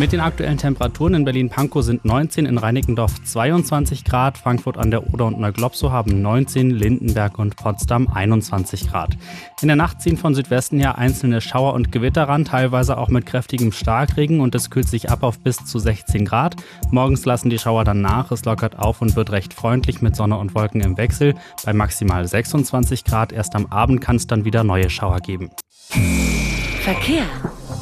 Mit 0.00 0.12
den 0.12 0.20
aktuellen 0.20 0.56
Temperaturen 0.56 1.12
in 1.12 1.24
Berlin-Pankow 1.26 1.84
sind 1.84 2.06
19, 2.06 2.46
in 2.46 2.56
Reinickendorf 2.56 3.22
22 3.22 4.02
Grad, 4.02 4.38
Frankfurt 4.38 4.78
an 4.78 4.90
der 4.90 5.12
Oder 5.12 5.26
und 5.26 5.38
Neuglopsow 5.38 5.90
haben 5.90 6.22
19, 6.22 6.70
Lindenberg 6.70 7.38
und 7.38 7.56
Potsdam 7.56 8.08
21 8.08 8.88
Grad. 8.88 9.18
In 9.60 9.68
der 9.68 9.76
Nacht 9.76 10.00
ziehen 10.00 10.16
von 10.16 10.34
Südwesten 10.34 10.78
her 10.78 10.96
einzelne 10.96 11.42
Schauer 11.42 11.74
und 11.74 11.92
Gewitter 11.92 12.22
ran, 12.22 12.46
teilweise 12.46 12.96
auch 12.96 13.10
mit 13.10 13.26
kräftigem 13.26 13.72
Starkregen 13.72 14.40
und 14.40 14.54
es 14.54 14.70
kühlt 14.70 14.88
sich 14.88 15.10
ab 15.10 15.22
auf 15.22 15.38
bis 15.38 15.66
zu 15.66 15.78
16 15.78 16.24
Grad. 16.24 16.56
Morgens 16.90 17.26
lassen 17.26 17.50
die 17.50 17.58
Schauer 17.58 17.84
dann 17.84 18.00
nach, 18.00 18.30
es 18.30 18.46
lockert 18.46 18.78
auf 18.78 19.02
und 19.02 19.16
wird 19.16 19.30
recht 19.32 19.52
freundlich 19.52 20.00
mit 20.00 20.16
Sonne 20.16 20.38
und 20.38 20.54
Wolken 20.54 20.80
im 20.80 20.96
Wechsel 20.96 21.34
bei 21.66 21.74
maximal 21.74 22.26
26 22.26 23.04
Grad. 23.04 23.32
Erst 23.32 23.54
am 23.54 23.66
Abend 23.66 24.00
kann 24.00 24.16
es 24.16 24.26
dann 24.26 24.46
wieder 24.46 24.64
neue 24.64 24.88
Schauer 24.88 25.18
geben. 25.18 25.50
Verkehr. 26.80 27.26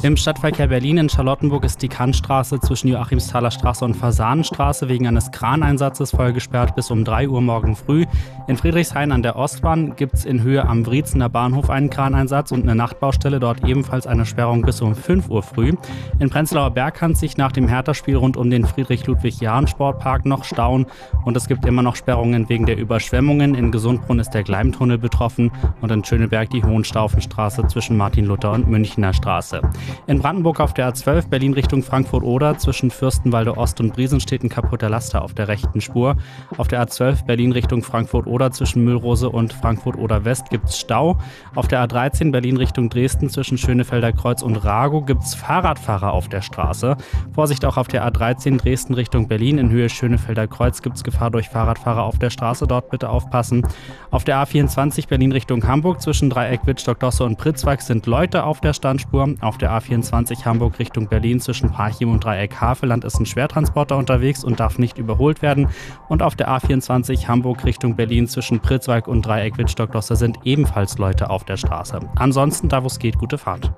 Im 0.01 0.15
Stadtverkehr 0.15 0.67
Berlin 0.67 0.97
in 0.97 1.09
Charlottenburg 1.09 1.65
ist 1.65 1.81
die 1.81 1.89
Kantstraße 1.89 2.61
zwischen 2.61 2.87
Joachimsthaler 2.87 3.51
Straße 3.51 3.83
und 3.83 3.95
Fasanenstraße 3.95 4.87
wegen 4.87 5.07
eines 5.07 5.29
Kraneinsatzes 5.31 6.11
voll 6.11 6.31
gesperrt 6.31 6.73
bis 6.73 6.89
um 6.89 7.03
3 7.03 7.27
Uhr 7.27 7.41
morgen 7.41 7.75
früh. 7.75 8.05
In 8.47 8.55
Friedrichshain 8.55 9.11
an 9.11 9.23
der 9.23 9.35
Ostbahn 9.35 9.97
gibt 9.97 10.13
es 10.13 10.23
in 10.23 10.41
Höhe 10.41 10.65
am 10.65 10.85
Wriezener 10.85 11.27
Bahnhof 11.27 11.69
einen 11.69 11.89
Kraneinsatz 11.89 12.53
und 12.53 12.63
eine 12.63 12.75
Nachtbaustelle, 12.75 13.41
dort 13.41 13.65
ebenfalls 13.67 14.07
eine 14.07 14.25
Sperrung 14.25 14.61
bis 14.61 14.79
um 14.81 14.95
5 14.95 15.27
Uhr 15.27 15.43
früh. 15.43 15.73
In 16.19 16.29
Prenzlauer 16.29 16.71
Berg 16.71 16.95
kann 16.95 17.13
sich 17.13 17.35
nach 17.35 17.51
dem 17.51 17.67
Hertha-Spiel 17.67 18.15
rund 18.15 18.37
um 18.37 18.49
den 18.49 18.63
Friedrich-Ludwig-Jahn-Sportpark 18.63 20.25
noch 20.25 20.45
stauen 20.45 20.85
und 21.25 21.35
es 21.35 21.49
gibt 21.49 21.65
immer 21.65 21.81
noch 21.81 21.97
Sperrungen 21.97 22.47
wegen 22.47 22.65
der 22.65 22.77
Überschwemmungen. 22.77 23.53
In 23.53 23.69
Gesundbrunn 23.69 24.19
ist 24.19 24.29
der 24.29 24.43
Gleimtunnel 24.43 24.97
betroffen 24.97 25.51
und 25.81 25.91
in 25.91 26.05
Schöneberg 26.05 26.49
die 26.51 26.63
Hohenstaufenstraße 26.63 27.67
zwischen 27.67 27.97
Martin-Luther 27.97 28.53
und 28.53 28.69
Münchner 28.69 29.11
Straße. 29.11 29.61
In 30.07 30.19
Brandenburg 30.19 30.59
auf 30.59 30.73
der 30.73 30.91
A12 30.91 31.29
Berlin 31.29 31.53
Richtung 31.53 31.83
Frankfurt-Oder 31.83 32.57
zwischen 32.57 32.91
Fürstenwalde 32.91 33.57
Ost 33.57 33.79
und 33.79 33.93
Briesen 33.93 34.19
steht 34.19 34.43
ein 34.43 34.49
kaputter 34.49 34.89
Laster 34.89 35.21
auf 35.21 35.33
der 35.33 35.47
rechten 35.47 35.81
Spur. 35.81 36.17
Auf 36.57 36.67
der 36.67 36.85
A12 36.85 37.25
Berlin 37.25 37.51
Richtung 37.51 37.83
Frankfurt-Oder 37.83 38.51
zwischen 38.51 38.83
Müllrose 38.83 39.29
und 39.29 39.53
Frankfurt-Oder 39.53 40.25
West 40.25 40.49
gibt 40.49 40.69
es 40.69 40.79
Stau. 40.79 41.17
Auf 41.55 41.67
der 41.67 41.87
A13 41.87 42.31
Berlin 42.31 42.57
Richtung 42.57 42.89
Dresden 42.89 43.29
zwischen 43.29 43.57
Schönefelder 43.57 44.11
Kreuz 44.11 44.41
und 44.41 44.55
Rago 44.55 45.01
gibt 45.01 45.23
es 45.23 45.35
Fahrradfahrer 45.35 46.11
auf 46.11 46.27
der 46.27 46.41
Straße. 46.41 46.97
Vorsicht 47.33 47.65
auch 47.65 47.77
auf 47.77 47.87
der 47.87 48.07
A13 48.07 48.57
Dresden 48.57 48.93
Richtung 48.93 49.27
Berlin 49.27 49.57
in 49.57 49.69
Höhe 49.69 49.89
Schönefelder 49.89 50.47
Kreuz 50.47 50.81
gibt 50.81 50.95
es 50.97 51.03
Gefahr 51.03 51.31
durch 51.31 51.49
Fahrradfahrer 51.49 52.03
auf 52.03 52.19
der 52.19 52.29
Straße. 52.29 52.67
Dort 52.67 52.89
bitte 52.89 53.09
aufpassen. 53.09 53.67
Auf 54.11 54.23
der 54.23 54.43
A24 54.43 55.07
Berlin 55.07 55.31
Richtung 55.31 55.67
Hamburg 55.67 56.01
zwischen 56.01 56.29
Dreieck 56.29 56.65
Wittstock, 56.65 56.99
Dosse 56.99 57.23
und 57.23 57.37
Pritzwalk 57.37 57.81
sind 57.81 58.05
Leute 58.05 58.43
auf 58.43 58.61
der 58.61 58.73
Standspur. 58.73 59.35
Auf 59.41 59.57
der 59.57 59.71
A24 59.79 60.45
Hamburg 60.45 60.77
Richtung 60.79 61.07
Berlin 61.07 61.39
zwischen 61.39 61.71
Parchim 61.71 62.11
und 62.11 62.23
Dreieck 62.23 62.59
Havelland 62.59 63.05
ist 63.05 63.19
ein 63.19 63.25
Schwertransporter 63.25 63.97
unterwegs 63.97 64.43
und 64.43 64.59
darf 64.59 64.77
nicht 64.77 64.97
überholt 64.97 65.41
werden. 65.41 65.69
Und 66.07 66.21
auf 66.21 66.35
der 66.35 66.49
A24 66.49 67.27
Hamburg 67.27 67.63
Richtung 67.63 67.95
Berlin 67.95 68.27
zwischen 68.27 68.59
Pritzwalk 68.59 69.07
und 69.07 69.25
Dreieck 69.25 69.57
Wittstock-Dosse 69.57 70.15
sind 70.15 70.39
ebenfalls 70.43 70.97
Leute 70.97 71.29
auf 71.29 71.43
der 71.45 71.57
Straße. 71.57 71.99
Ansonsten, 72.15 72.69
da 72.69 72.83
wo 72.83 72.87
es 72.87 72.99
geht, 72.99 73.17
gute 73.17 73.37
Fahrt. 73.37 73.71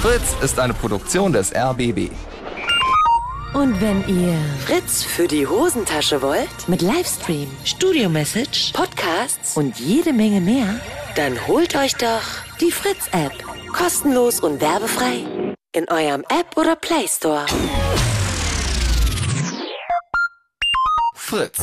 Fritz 0.00 0.36
ist 0.42 0.60
eine 0.60 0.74
Produktion 0.74 1.32
des 1.32 1.52
RBB. 1.54 2.10
Und 3.54 3.80
wenn 3.80 4.06
ihr 4.06 4.36
Fritz 4.60 5.02
für 5.02 5.26
die 5.26 5.46
Hosentasche 5.46 6.20
wollt, 6.20 6.68
mit 6.68 6.82
Livestream, 6.82 7.48
Studio-Message, 7.64 8.72
Podcasts 8.74 9.56
und 9.56 9.80
jede 9.80 10.12
Menge 10.12 10.40
mehr, 10.40 10.80
dann 11.16 11.46
holt 11.46 11.74
euch 11.74 11.94
doch 11.94 12.22
die 12.60 12.70
Fritz-App. 12.70 13.57
Kostenlos 13.72 14.40
und 14.40 14.60
werbefrei 14.60 15.54
in 15.72 15.88
eurem 15.88 16.24
App 16.28 16.56
oder 16.56 16.76
Play 16.76 17.06
Store. 17.06 17.46
Fritz. 21.14 21.58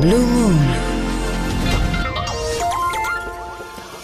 Blue 0.00 0.41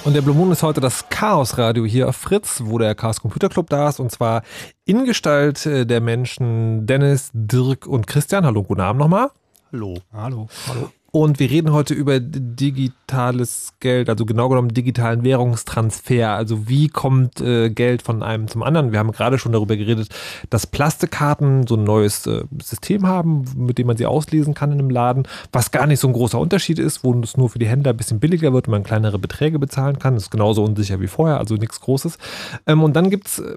Und 0.09 0.15
der 0.15 0.23
Blue 0.23 0.35
Moon 0.35 0.51
ist 0.51 0.63
heute 0.63 0.81
das 0.81 1.11
Chaos-Radio 1.11 1.85
hier 1.85 2.09
auf 2.09 2.17
Fritz, 2.17 2.63
wo 2.65 2.79
der 2.79 2.95
Chaos 2.95 3.21
Computer 3.21 3.51
Club 3.51 3.69
da 3.69 3.91
ist. 3.91 4.01
Und 4.01 4.11
zwar 4.11 4.43
in 4.87 5.05
Gestalt 5.05 5.67
äh, 5.67 5.85
der 5.85 6.01
Menschen 6.01 6.87
Dennis, 6.87 7.29
Dirk 7.35 7.87
und 7.87 8.07
Christian. 8.07 8.47
Hallo, 8.47 8.63
guten 8.63 8.81
Abend 8.81 9.01
nochmal. 9.01 9.29
Hallo. 9.71 9.99
Hallo. 10.11 10.49
Hallo. 10.67 10.91
Und 11.11 11.41
wir 11.41 11.51
reden 11.51 11.73
heute 11.73 11.95
über 11.95 12.21
digitales 12.21 13.73
Geld, 13.81 14.11
also 14.11 14.27
genau 14.27 14.51
genommen 14.51 14.75
digitalen 14.75 15.25
Währungstransfer. 15.25 16.33
Also 16.33 16.69
wie 16.69 16.89
kommt 16.89 17.41
äh, 17.41 17.71
Geld 17.71 18.03
von 18.03 18.23
einem 18.23 18.47
zum 18.47 18.63
anderen? 18.63 18.93
Wir 18.93 18.99
haben 18.99 19.13
gerade 19.13 19.39
schon 19.39 19.53
darüber 19.53 19.75
geredet, 19.75 20.11
dass 20.51 20.67
Plastikkarten 20.67 21.67
so 21.67 21.77
ein 21.77 21.85
neues 21.85 22.27
äh, 22.27 22.45
System 22.63 23.07
haben, 23.07 23.47
mit 23.57 23.79
dem 23.79 23.87
man 23.87 23.97
sie 23.97 24.05
auslesen 24.05 24.53
kann 24.53 24.71
in 24.71 24.81
einem 24.81 24.91
Laden, 24.91 25.23
was 25.51 25.71
gar 25.71 25.87
nicht 25.87 25.99
so 25.99 26.09
ein 26.09 26.13
großer 26.13 26.39
Unterschied 26.39 26.79
ist, 26.79 27.03
wo 27.03 27.19
es 27.21 27.39
nur 27.39 27.49
für 27.49 27.59
die 27.59 27.69
Händler 27.69 27.95
ein 27.95 27.97
bisschen 27.97 28.21
billiger 28.21 28.53
wird 28.53 28.69
und 28.69 28.73
man 28.73 28.85
kleinere 28.85 29.19
Beträge 29.19 29.59
bezahlen 29.59 29.99
kann. 29.99 30.13
Das 30.13 30.25
ist 30.25 30.31
genauso 30.31 30.63
unsicher 30.63 31.01
wie 31.01 31.07
vorher, 31.07 31.39
also 31.39 31.55
nichts 31.55 31.81
Großes. 31.81 32.19
Ähm, 32.67 32.83
und 32.83 32.95
dann 32.97 33.09
gibt 33.09 33.29
es 33.29 33.39
äh, 33.39 33.57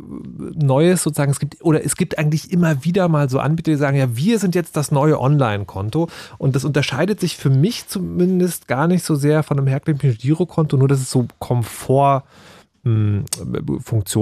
Neues 0.56 1.04
sozusagen, 1.04 1.32
es 1.32 1.40
gibt, 1.40 1.62
oder 1.62 1.84
es 1.84 1.98
gibt 1.98 2.18
eigentlich 2.18 2.50
immer 2.50 2.86
wieder 2.86 3.10
mal 3.10 3.30
so 3.30 3.40
Anbieter, 3.40 3.72
die 3.72 3.78
sagen, 3.78 3.98
ja, 3.98 4.16
wir 4.16 4.40
sind 4.40 4.56
jetzt 4.56 4.78
das 4.78 4.92
neue 4.92 5.20
Online-Konto 5.20 6.08
und 6.38 6.56
das 6.56 6.64
unterscheidet 6.64 7.20
sich 7.20 7.41
für 7.42 7.50
mich 7.50 7.88
zumindest 7.88 8.68
gar 8.68 8.88
nicht 8.88 9.04
so 9.04 9.16
sehr 9.16 9.42
von 9.42 9.58
einem 9.58 9.66
herkömmlichen 9.66 10.16
Girokonto, 10.16 10.78
nur 10.78 10.88
dass 10.88 11.02
es 11.02 11.10
so 11.10 11.28
Komfort 11.40 12.24
hm, 12.84 13.26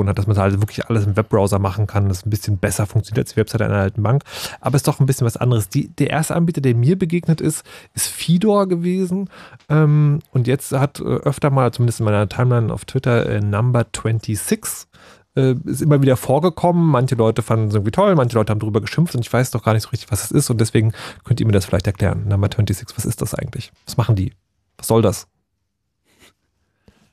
hat, 0.08 0.18
dass 0.18 0.28
man 0.28 0.38
halt 0.38 0.62
wirklich 0.62 0.86
alles 0.86 1.06
im 1.06 1.18
Webbrowser 1.18 1.60
machen 1.60 1.86
kann, 1.86 2.08
das 2.08 2.26
ein 2.26 2.30
bisschen 2.30 2.60
besser 2.60 2.86
funktioniert 2.86 3.26
als 3.28 3.34
die 3.34 3.38
Webseite 3.42 3.66
einer 3.66 3.76
alten 3.76 4.04
Bank. 4.04 4.24
Aber 4.62 4.76
es 4.76 4.84
ist 4.84 4.88
doch 4.88 5.02
ein 5.02 5.06
bisschen 5.06 5.26
was 5.26 5.36
anderes. 5.36 5.68
Die, 5.68 5.90
der 5.90 6.12
erste 6.12 6.34
Anbieter, 6.34 6.62
der 6.62 6.76
mir 6.76 6.98
begegnet 6.98 7.42
ist, 7.42 7.66
ist 7.94 8.08
Fidor 8.08 8.70
gewesen. 8.70 9.30
Ähm, 9.68 10.20
und 10.32 10.48
jetzt 10.48 10.72
hat 10.72 11.02
äh, 11.02 11.04
öfter 11.04 11.50
mal, 11.50 11.74
zumindest 11.74 12.00
in 12.00 12.06
meiner 12.06 12.30
Timeline 12.30 12.72
auf 12.72 12.86
Twitter, 12.86 13.26
äh, 13.26 13.42
Number 13.42 13.86
26 13.94 14.88
äh, 15.36 15.56
ist 15.66 15.82
immer 15.82 16.02
wieder 16.02 16.18
vorgekommen. 16.18 16.86
Manche 16.86 17.16
Leute 17.16 17.42
fanden 17.42 17.68
es 17.68 17.74
irgendwie 17.74 17.92
toll, 17.92 18.16
manche 18.16 18.36
Leute 18.36 18.52
haben 18.52 18.60
darüber 18.60 18.82
geschimpft 18.82 19.16
und 19.16 19.22
ich 19.22 19.32
weiß 19.32 19.52
doch 19.52 19.64
gar 19.64 19.74
nicht 19.74 19.84
so 19.84 19.90
richtig, 19.90 20.12
was 20.12 20.24
es 20.24 20.32
ist. 20.32 20.50
Und 20.50 20.60
deswegen 20.60 20.94
könnt 21.24 21.40
ihr 21.40 21.46
mir 21.46 21.52
das 21.52 21.66
vielleicht 21.66 21.88
erklären. 21.88 22.28
Number 22.28 22.48
26, 22.48 22.98
was 22.98 23.06
ist 23.06 23.22
das 23.22 23.34
eigentlich? 23.34 23.72
Was 23.86 23.98
machen 23.98 24.16
die? 24.16 24.34
Was 24.78 24.88
soll 24.88 25.02
das? 25.02 25.28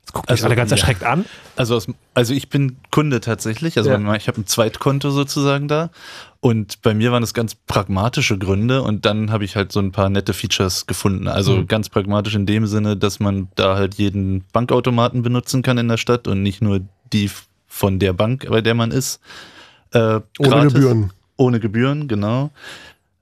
Jetzt 0.07 0.13
guckt 0.13 0.29
also, 0.29 0.45
alle 0.45 0.55
ganz 0.55 0.71
ja. 0.71 0.77
erschreckt 0.77 1.03
an. 1.03 1.25
Also, 1.57 1.75
aus, 1.75 1.87
also 2.13 2.33
ich 2.33 2.47
bin 2.47 2.77
Kunde 2.91 3.19
tatsächlich. 3.19 3.77
Also 3.77 3.89
ja. 3.89 4.15
ich 4.15 4.29
habe 4.29 4.39
ein 4.39 4.45
Zweitkonto 4.45 5.11
sozusagen 5.11 5.67
da. 5.67 5.89
Und 6.39 6.81
bei 6.81 6.93
mir 6.93 7.11
waren 7.11 7.23
es 7.23 7.33
ganz 7.33 7.55
pragmatische 7.55 8.37
Gründe 8.37 8.83
und 8.83 9.05
dann 9.05 9.31
habe 9.31 9.43
ich 9.43 9.57
halt 9.57 9.73
so 9.73 9.81
ein 9.81 9.91
paar 9.91 10.09
nette 10.09 10.33
Features 10.33 10.87
gefunden. 10.87 11.27
Also 11.27 11.57
mhm. 11.57 11.67
ganz 11.67 11.89
pragmatisch 11.89 12.35
in 12.35 12.45
dem 12.45 12.67
Sinne, 12.67 12.95
dass 12.95 13.19
man 13.19 13.49
da 13.55 13.75
halt 13.75 13.95
jeden 13.95 14.45
Bankautomaten 14.53 15.23
benutzen 15.23 15.61
kann 15.61 15.77
in 15.77 15.89
der 15.89 15.97
Stadt 15.97 16.29
und 16.29 16.41
nicht 16.41 16.61
nur 16.61 16.79
die 17.11 17.29
von 17.67 17.99
der 17.99 18.13
Bank, 18.13 18.47
bei 18.49 18.61
der 18.61 18.73
man 18.73 18.91
ist. 18.91 19.19
Äh, 19.91 19.99
ohne 19.99 20.23
gratis, 20.39 20.73
Gebühren. 20.73 21.13
Ohne 21.37 21.59
Gebühren, 21.59 22.07
genau. 22.07 22.51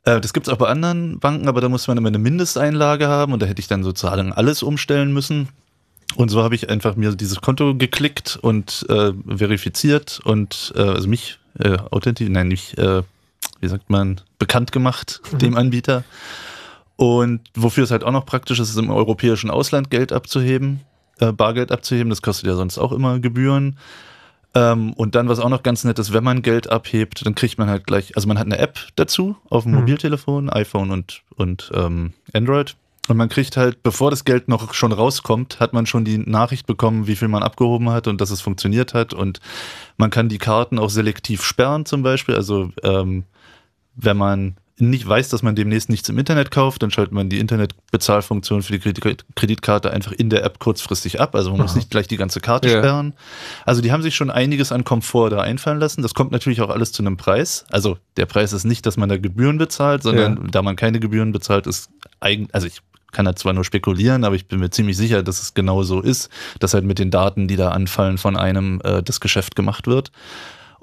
Äh, 0.04 0.22
das 0.22 0.34
gibt 0.34 0.48
es 0.48 0.54
auch 0.54 0.58
bei 0.58 0.68
anderen 0.68 1.20
Banken, 1.20 1.48
aber 1.48 1.62
da 1.62 1.70
muss 1.70 1.88
man 1.88 1.98
immer 1.98 2.08
eine 2.08 2.20
Mindesteinlage 2.20 3.08
haben 3.08 3.34
und 3.34 3.42
da 3.42 3.46
hätte 3.46 3.60
ich 3.60 3.68
dann 3.68 3.84
sozusagen 3.84 4.32
alles 4.32 4.64
umstellen 4.64 5.14
müssen. 5.14 5.50
Und 6.16 6.30
so 6.30 6.44
habe 6.44 6.56
ich 6.56 6.70
einfach 6.70 6.96
mir 6.96 7.12
dieses 7.12 7.42
Konto 7.42 7.76
geklickt 7.76 8.38
und 8.42 8.86
äh, 8.90 9.12
verifiziert 9.36 10.22
und 10.24 10.74
äh, 10.76 10.82
also 10.82 11.10
mich 11.10 11.40
äh, 11.60 11.78
authentisch, 11.92 12.30
nein, 12.30 12.48
nicht, 12.48 12.78
äh, 12.78 13.02
wie 13.60 13.68
sagt 13.68 13.90
man, 13.90 14.22
bekannt 14.40 14.72
gemacht 14.72 15.22
mhm. 15.32 15.38
dem 15.40 15.58
Anbieter. 15.58 16.04
Und 16.96 17.42
wofür 17.56 17.84
es 17.84 17.92
halt 17.92 18.04
auch 18.04 18.12
noch 18.12 18.26
praktisch 18.26 18.60
ist, 18.60 18.70
ist 18.70 18.78
im 18.78 18.90
europäischen 18.90 19.50
Ausland 19.50 19.90
Geld 19.90 20.14
abzuheben, 20.14 20.82
äh, 21.20 21.34
Bargeld 21.34 21.72
abzuheben. 21.72 22.10
Das 22.10 22.22
kostet 22.22 22.48
ja 22.48 22.56
sonst 22.56 22.78
auch 22.78 22.94
immer 22.94 23.20
Gebühren. 23.20 23.78
Ähm, 24.56 24.94
und 24.94 25.16
dann, 25.16 25.28
was 25.28 25.40
auch 25.40 25.50
noch 25.50 25.64
ganz 25.64 25.84
nett 25.84 26.00
ist, 26.00 26.14
wenn 26.14 26.24
man 26.24 26.42
Geld 26.42 26.72
abhebt, 26.72 27.26
dann 27.26 27.36
kriegt 27.36 27.58
man 27.58 27.70
halt 27.70 27.86
gleich, 27.86 28.16
also 28.16 28.28
man 28.28 28.40
hat 28.40 28.46
eine 28.46 28.58
App 28.58 28.80
dazu 28.96 29.36
auf 29.50 29.64
dem 29.64 29.74
mhm. 29.74 29.80
Mobiltelefon, 29.80 30.50
iPhone 30.50 30.92
und, 30.92 31.22
und 31.36 31.72
ähm, 31.74 32.14
Android. 32.34 32.76
Und 33.08 33.18
man 33.18 33.30
kriegt 33.30 33.56
halt, 33.56 33.84
bevor 33.84 34.10
das 34.10 34.26
Geld 34.26 34.48
noch 34.48 34.74
schon 34.74 34.92
rauskommt, 34.92 35.60
hat 35.60 35.74
man 35.74 35.86
schon 35.86 36.06
die 36.06 36.18
Nachricht 36.18 36.66
bekommen, 36.66 37.06
wie 37.06 37.16
viel 37.16 37.28
man 37.28 37.44
abgehoben 37.44 37.92
hat 37.92 38.08
und 38.08 38.20
dass 38.20 38.32
es 38.32 38.42
funktioniert 38.42 38.96
hat. 38.96 39.14
Und 39.14 39.42
man 39.98 40.10
kann 40.10 40.30
die 40.30 40.40
Karten 40.40 40.80
auch 40.80 40.90
selektiv 40.90 41.44
sperren 41.44 41.86
zum 41.86 42.02
Beispiel. 42.02 42.36
Also 42.36 42.72
ähm, 42.82 43.26
wenn 43.96 44.18
man 44.18 44.56
nicht 44.78 45.08
weiß, 45.08 45.30
dass 45.30 45.42
man 45.42 45.56
demnächst 45.56 45.90
nichts 45.90 46.10
im 46.10 46.18
Internet 46.18 46.52
kauft, 46.52 46.84
dann 46.84 46.92
schaltet 46.92 47.14
man 47.14 47.30
die 47.30 47.40
Internetbezahlfunktion 47.40 48.62
für 48.62 48.78
die 48.78 48.94
Kreditkarte 49.36 49.92
einfach 49.92 50.12
in 50.12 50.30
der 50.30 50.44
App 50.44 50.60
kurzfristig 50.60 51.22
ab. 51.22 51.34
Also 51.34 51.52
man 51.52 51.62
Aha. 51.62 51.68
muss 51.68 51.76
nicht 51.76 51.90
gleich 51.90 52.08
die 52.08 52.18
ganze 52.18 52.42
Karte 52.42 52.70
ja. 52.70 52.80
sperren. 52.80 53.14
Also 53.66 53.82
die 53.82 53.94
haben 53.94 54.02
sich 54.02 54.16
schon 54.16 54.30
einiges 54.30 54.74
an 54.74 54.84
Komfort 54.84 55.30
da 55.30 55.40
einfallen 55.40 55.80
lassen. 55.80 56.02
Das 56.02 56.14
kommt 56.14 56.32
natürlich 56.32 56.62
auch 56.62 56.70
alles 56.70 56.92
zu 56.92 57.04
einem 57.04 57.16
Preis. 57.16 57.66
Also 57.70 57.98
der 58.18 58.26
Preis 58.26 58.52
ist 58.52 58.66
nicht, 58.66 58.86
dass 58.86 58.98
man 58.98 59.08
da 59.08 59.18
Gebühren 59.18 59.58
bezahlt, 59.58 60.04
sondern 60.04 60.36
ja. 60.36 60.44
da 60.52 60.62
man 60.62 60.76
keine 60.76 61.00
Gebühren 61.00 61.32
bezahlt, 61.32 61.68
ist 61.68 61.90
eigentlich, 62.20 62.54
also 62.54 62.68
ich 62.68 62.82
kann 63.14 63.24
da 63.24 63.34
zwar 63.34 63.54
nur 63.54 63.64
spekulieren, 63.64 64.26
aber 64.26 64.36
ich 64.36 64.48
bin 64.48 64.60
mir 64.60 64.72
ziemlich 64.72 64.98
sicher, 64.98 65.24
dass 65.24 65.42
es 65.42 65.54
genau 65.54 65.84
so 65.84 66.02
ist, 66.02 66.30
dass 66.60 66.74
halt 66.74 66.84
mit 66.84 67.00
den 67.00 67.12
Daten, 67.12 67.48
die 67.48 67.56
da 67.56 67.70
anfallen 67.70 68.18
von 68.18 68.36
einem, 68.36 68.82
äh, 68.84 69.02
das 69.02 69.22
Geschäft 69.22 69.56
gemacht 69.56 69.88
wird. 69.88 70.12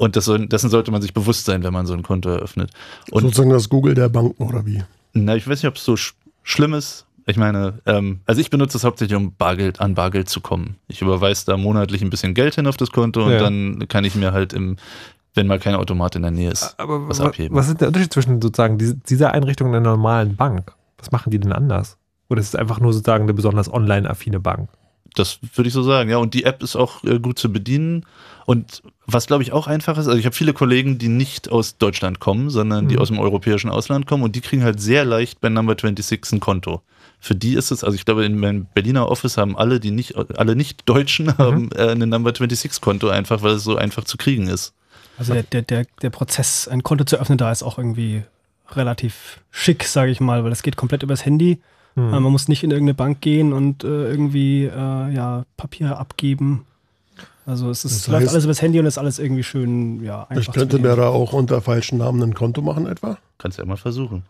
Und 0.03 0.17
das 0.17 0.29
dessen 0.37 0.69
sollte 0.69 0.91
man 0.91 1.01
sich 1.01 1.15
bewusst 1.15 1.45
sein, 1.45 1.63
wenn 1.63 1.73
man 1.73 1.87
so 1.87 1.95
ein 1.95 2.03
Konto 2.03 2.29
eröffnet. 2.29 2.73
Und 3.13 3.23
Sozusagen 3.23 3.51
das 3.51 3.69
Google 3.69 3.95
der 3.95 4.09
Banken 4.09 4.43
oder 4.43 4.67
wie? 4.67 4.83
Na, 5.13 5.37
ich 5.37 5.47
weiß 5.47 5.63
nicht, 5.63 5.69
ob 5.69 5.77
es 5.77 5.85
so 5.85 5.97
sch 5.97 6.15
schlimm 6.43 6.75
ist. 6.75 7.07
Ich 7.25 7.37
meine, 7.37 7.75
ähm, 7.87 8.19
also 8.27 8.41
ich 8.41 8.51
benutze 8.51 8.79
es 8.79 8.83
hauptsächlich, 8.83 9.17
um 9.17 9.37
Bargeld 9.37 9.81
an 9.81 9.95
Bargeld 9.95 10.29
zu 10.29 10.41
kommen. 10.41 10.75
Ich 10.89 11.03
überweise 11.03 11.47
da 11.47 11.57
monatlich 11.57 12.03
ein 12.03 12.11
bisschen 12.11 12.35
Geld 12.35 12.57
hin 12.57 12.67
auf 12.67 12.77
das 12.77 12.91
Konto 12.91 13.25
und 13.25 13.31
ja. 13.31 13.39
dann 13.39 13.87
kann 13.87 14.05
ich 14.05 14.17
mir 14.17 14.33
halt 14.33 14.53
im, 14.55 14.75
wenn 15.35 15.47
mal 15.47 15.61
kein 15.61 15.77
Automat 15.77 16.17
in 16.17 16.23
der 16.23 16.33
Nähe 16.33 16.51
ist, 16.51 16.75
Aber 16.79 17.09
was 17.09 17.21
abheben. 17.21 17.57
Was 17.57 17.69
ist 17.69 17.81
der 17.81 17.87
Unterschied 17.87 18.13
zwischen 18.13 18.43
sozusagen 18.43 18.79
dieser 19.09 19.31
Einrichtung 19.31 19.69
und 19.69 19.77
einer 19.77 19.91
normalen 19.91 20.35
Bank? 20.35 20.73
Was 20.99 21.13
machen 21.13 21.31
die 21.31 21.39
denn 21.39 21.53
anders? 21.53 21.97
Oder 22.29 22.41
ist 22.41 22.49
es 22.49 22.57
einfach 22.57 22.81
nur 22.81 22.93
sozusagen 22.93 23.23
eine 23.23 23.35
besonders 23.35 23.73
online-affine 23.73 24.41
Bank? 24.41 24.69
Das 25.15 25.39
würde 25.55 25.69
ich 25.69 25.75
so 25.75 25.85
sagen, 25.85 26.11
ja. 26.11 26.17
Und 26.17 26.35
die 26.35 26.43
App 26.43 26.61
ist 26.61 26.75
auch 26.75 27.05
äh, 27.05 27.21
gut 27.21 27.39
zu 27.39 27.53
bedienen. 27.53 28.05
Und 28.47 28.83
was, 29.13 29.27
glaube 29.27 29.43
ich, 29.43 29.53
auch 29.53 29.67
einfach 29.67 29.99
ist, 29.99 30.07
also 30.07 30.19
ich 30.19 30.27
habe 30.27 30.35
viele 30.35 30.53
Kollegen, 30.53 30.99
die 30.99 31.09
nicht 31.09 31.51
aus 31.51 31.79
Deutschland 31.79 32.21
kommen, 32.21 32.51
sondern 32.51 32.89
die 32.89 32.97
mhm. 32.97 33.01
aus 33.01 33.09
dem 33.09 33.19
europäischen 33.19 33.71
Ausland 33.71 34.07
kommen 34.07 34.23
und 34.23 34.37
die 34.37 34.41
kriegen 34.41 34.63
halt 34.63 34.81
sehr 34.81 35.05
leicht 35.05 35.41
bei 35.41 35.49
Number 35.49 35.73
26 35.73 36.33
ein 36.33 36.41
Konto. 36.41 36.83
Für 37.21 37.35
die 37.35 37.55
ist 37.55 37.71
es, 37.71 37.85
also 37.85 37.95
ich 37.95 38.05
glaube, 38.05 38.25
in 38.25 38.39
meinem 38.39 38.67
Berliner 38.75 39.09
Office 39.09 39.37
haben 39.37 39.57
alle, 39.57 39.79
die 39.79 39.93
nicht, 39.93 40.17
alle 40.17 40.57
Nicht-Deutschen 40.57 41.27
mhm. 41.27 41.39
haben 41.39 41.73
äh, 41.73 41.91
ein 41.91 41.99
Number 41.99 42.31
26-Konto 42.31 43.09
einfach, 43.09 43.43
weil 43.43 43.53
es 43.53 43.65
so 43.65 43.77
einfach 43.77 44.05
zu 44.05 44.17
kriegen 44.17 44.49
ist. 44.49 44.75
Also 45.19 45.35
der, 45.35 45.45
der, 45.45 45.63
der, 45.63 45.87
der 46.01 46.11
Prozess, 46.11 46.67
ein 46.67 46.83
Konto 46.83 47.05
zu 47.05 47.21
öffnen, 47.21 47.39
da 47.39 47.53
ist 47.53 47.63
auch 47.63 47.79
irgendwie 47.79 48.25
relativ 48.71 49.41
schick, 49.51 49.85
sage 49.85 50.11
ich 50.11 50.21
mal, 50.21 50.45
weil 50.45 50.53
es 50.53 50.63
geht 50.63 50.77
komplett 50.77 51.03
übers 51.03 51.25
Handy. 51.25 51.61
Mhm. 51.95 52.11
Man 52.11 52.23
muss 52.25 52.49
nicht 52.49 52.65
in 52.65 52.71
irgendeine 52.71 52.95
Bank 52.95 53.21
gehen 53.21 53.53
und 53.53 53.85
äh, 53.85 53.87
irgendwie 53.87 54.65
äh, 54.65 55.15
ja, 55.15 55.45
Papier 55.57 55.99
abgeben. 55.99 56.67
Also 57.45 57.71
es 57.71 57.85
ist, 57.85 57.95
das 57.95 58.03
heißt, 58.03 58.09
läuft 58.09 58.29
alles 58.29 58.45
übers 58.45 58.63
Handy 58.63 58.79
und 58.79 58.87
ist 58.87 58.99
alles 58.99 59.19
irgendwie 59.19 59.43
schön, 59.43 60.03
ja, 60.03 60.27
einfach. 60.29 60.37
Ich 60.37 60.53
könnte 60.53 60.79
mir 60.79 60.95
da 60.95 61.09
auch 61.09 61.33
unter 61.33 61.61
falschen 61.61 61.99
Namen 61.99 62.23
ein 62.23 62.35
Konto 62.35 62.63
machen 62.63 62.87
etwa? 62.87 63.19
Kannst 63.39 63.59
du 63.59 63.63
ja 63.63 63.69
mal 63.69 63.77
versuchen. 63.77 64.25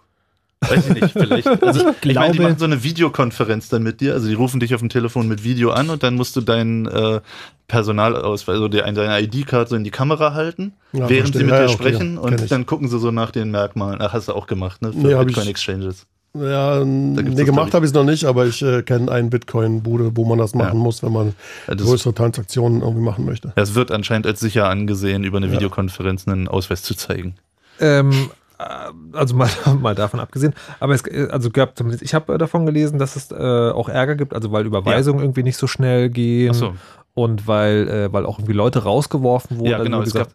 Weiß 0.61 0.89
ich 0.89 0.95
nicht, 0.95 1.13
vielleicht. 1.13 1.47
Also 1.63 1.89
ich, 1.89 2.11
ich 2.11 2.15
meine, 2.15 2.33
die 2.33 2.41
machen 2.41 2.59
so 2.59 2.65
eine 2.65 2.83
Videokonferenz 2.83 3.69
dann 3.69 3.83
mit 3.83 4.01
dir. 4.01 4.15
Also 4.15 4.29
die 4.29 4.35
rufen 4.35 4.61
dich 4.61 4.75
auf 4.75 4.81
dem 4.81 4.89
Telefon 4.89 5.29
mit 5.29 5.45
Video 5.45 5.71
an 5.71 5.91
und 5.91 6.03
dann 6.03 6.15
musst 6.15 6.37
du 6.37 6.41
deinen 6.41 6.87
äh, 6.87 7.21
Personalausweis, 7.69 8.55
also 8.55 8.69
deine 8.69 9.21
ID-Karte 9.23 9.71
so 9.71 9.77
in 9.77 9.85
die 9.85 9.91
Kamera 9.91 10.35
halten, 10.35 10.73
ja, 10.93 11.09
während 11.09 11.35
verstehe. 11.35 11.39
sie 11.39 11.45
mit 11.45 11.53
ja, 11.53 11.59
dir 11.59 11.67
ja, 11.67 11.69
sprechen 11.69 12.19
okay, 12.19 12.35
und 12.35 12.51
dann 12.51 12.67
gucken 12.67 12.89
sie 12.89 12.99
so 12.99 13.11
nach 13.11 13.31
den 13.31 13.51
Merkmalen. 13.51 14.01
Ach, 14.01 14.13
hast 14.13 14.29
du 14.29 14.35
auch 14.35 14.47
gemacht, 14.47 14.83
ne? 14.83 14.93
Für 14.93 14.99
nee, 14.99 15.25
Bitcoin 15.25 15.49
Exchanges. 15.49 16.07
Ja, 16.35 16.83
nee, 16.83 17.45
gemacht 17.45 17.75
habe 17.75 17.85
ich 17.85 17.91
es 17.91 17.95
noch 17.95 18.05
nicht, 18.05 18.25
aber 18.25 18.47
ich 18.47 18.63
äh, 18.63 18.83
kenne 18.83 19.13
einen 19.13 19.29
Bitcoin-Bude, 19.29 20.17
wo 20.17 20.25
man 20.25 20.39
das 20.39 20.55
machen 20.55 20.79
ja. 20.79 20.83
muss, 20.83 21.03
wenn 21.03 21.13
man 21.13 21.35
ja, 21.69 21.75
größere 21.75 22.15
Transaktionen 22.15 22.81
irgendwie 22.81 23.03
machen 23.03 23.27
möchte. 23.27 23.53
Es 23.55 23.75
wird 23.75 23.91
anscheinend 23.91 24.27
als 24.27 24.41
sicher 24.41 24.69
angesehen, 24.69 25.25
über 25.25 25.37
eine 25.37 25.49
ja. 25.49 25.53
Videokonferenz 25.53 26.27
einen 26.27 26.49
Ausweis 26.49 26.83
zu 26.83 26.95
zeigen. 26.95 27.35
Ähm, 27.81 28.31
äh, 28.59 28.65
also 29.13 29.37
mal, 29.37 29.51
mal 29.81 29.95
davon 29.95 30.21
abgesehen. 30.21 30.55
Aber 30.81 30.95
es 30.95 31.05
also 31.31 31.51
gab 31.51 31.77
zumindest, 31.77 32.03
ich 32.03 32.15
habe 32.15 32.35
äh, 32.35 32.39
davon 32.39 32.65
gelesen, 32.65 32.99
dass 32.99 33.15
es 33.17 33.31
äh, 33.31 33.35
auch 33.35 33.91
Ärger 33.91 34.15
gibt, 34.15 34.35
also 34.35 34.53
weil 34.53 34.65
Überweisungen 34.65 35.21
irgendwie 35.21 35.43
nicht 35.43 35.59
so 35.59 35.67
schnell 35.67 36.09
gehen. 36.09 36.53
Ach 36.53 36.55
so. 36.55 36.75
Und 37.13 37.47
weil, 37.47 37.89
äh, 37.89 38.13
weil 38.13 38.25
auch 38.25 38.39
irgendwie 38.39 38.55
Leute 38.55 38.85
rausgeworfen 38.85 39.59
wurden. 39.59 39.71
Ja, 39.71 39.83
genau. 39.83 40.01
Es 40.01 40.15
gab, 40.15 40.31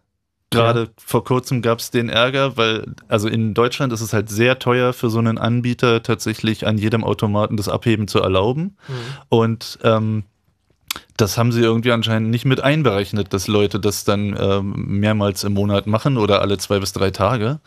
Gerade 0.50 0.84
ja. 0.84 0.88
vor 0.98 1.26
kurzem 1.26 1.62
gab 1.62 1.80
es 1.80 1.92
den 1.92 2.08
Ärger, 2.08 2.56
weil, 2.56 2.96
also 3.10 3.28
in 3.28 3.54
Deutschland 3.54 3.92
ist 3.92 4.00
es 4.00 4.14
halt 4.14 4.30
sehr 4.30 4.60
teuer 4.60 4.94
für 4.94 5.10
so 5.10 5.20
einen 5.20 5.38
Anbieter 5.38 6.02
tatsächlich 6.04 6.66
an 6.66 6.78
jedem 6.78 7.04
Automaten 7.04 7.58
das 7.58 7.68
Abheben 7.68 8.08
zu 8.08 8.20
erlauben. 8.20 8.78
Mhm. 8.88 8.94
Und 9.28 9.80
ähm, 9.84 10.24
das 11.18 11.38
haben 11.38 11.52
sie 11.52 11.62
irgendwie 11.62 11.92
anscheinend 11.92 12.30
nicht 12.30 12.46
mit 12.46 12.62
einberechnet, 12.62 13.34
dass 13.34 13.48
Leute 13.48 13.80
das 13.80 14.06
dann 14.06 14.38
ähm, 14.40 14.74
mehrmals 14.88 15.44
im 15.44 15.54
Monat 15.54 15.86
machen 15.86 16.18
oder 16.18 16.42
alle 16.42 16.58
zwei 16.58 16.80
bis 16.80 16.94
drei 16.94 17.12
Tage. 17.12 17.60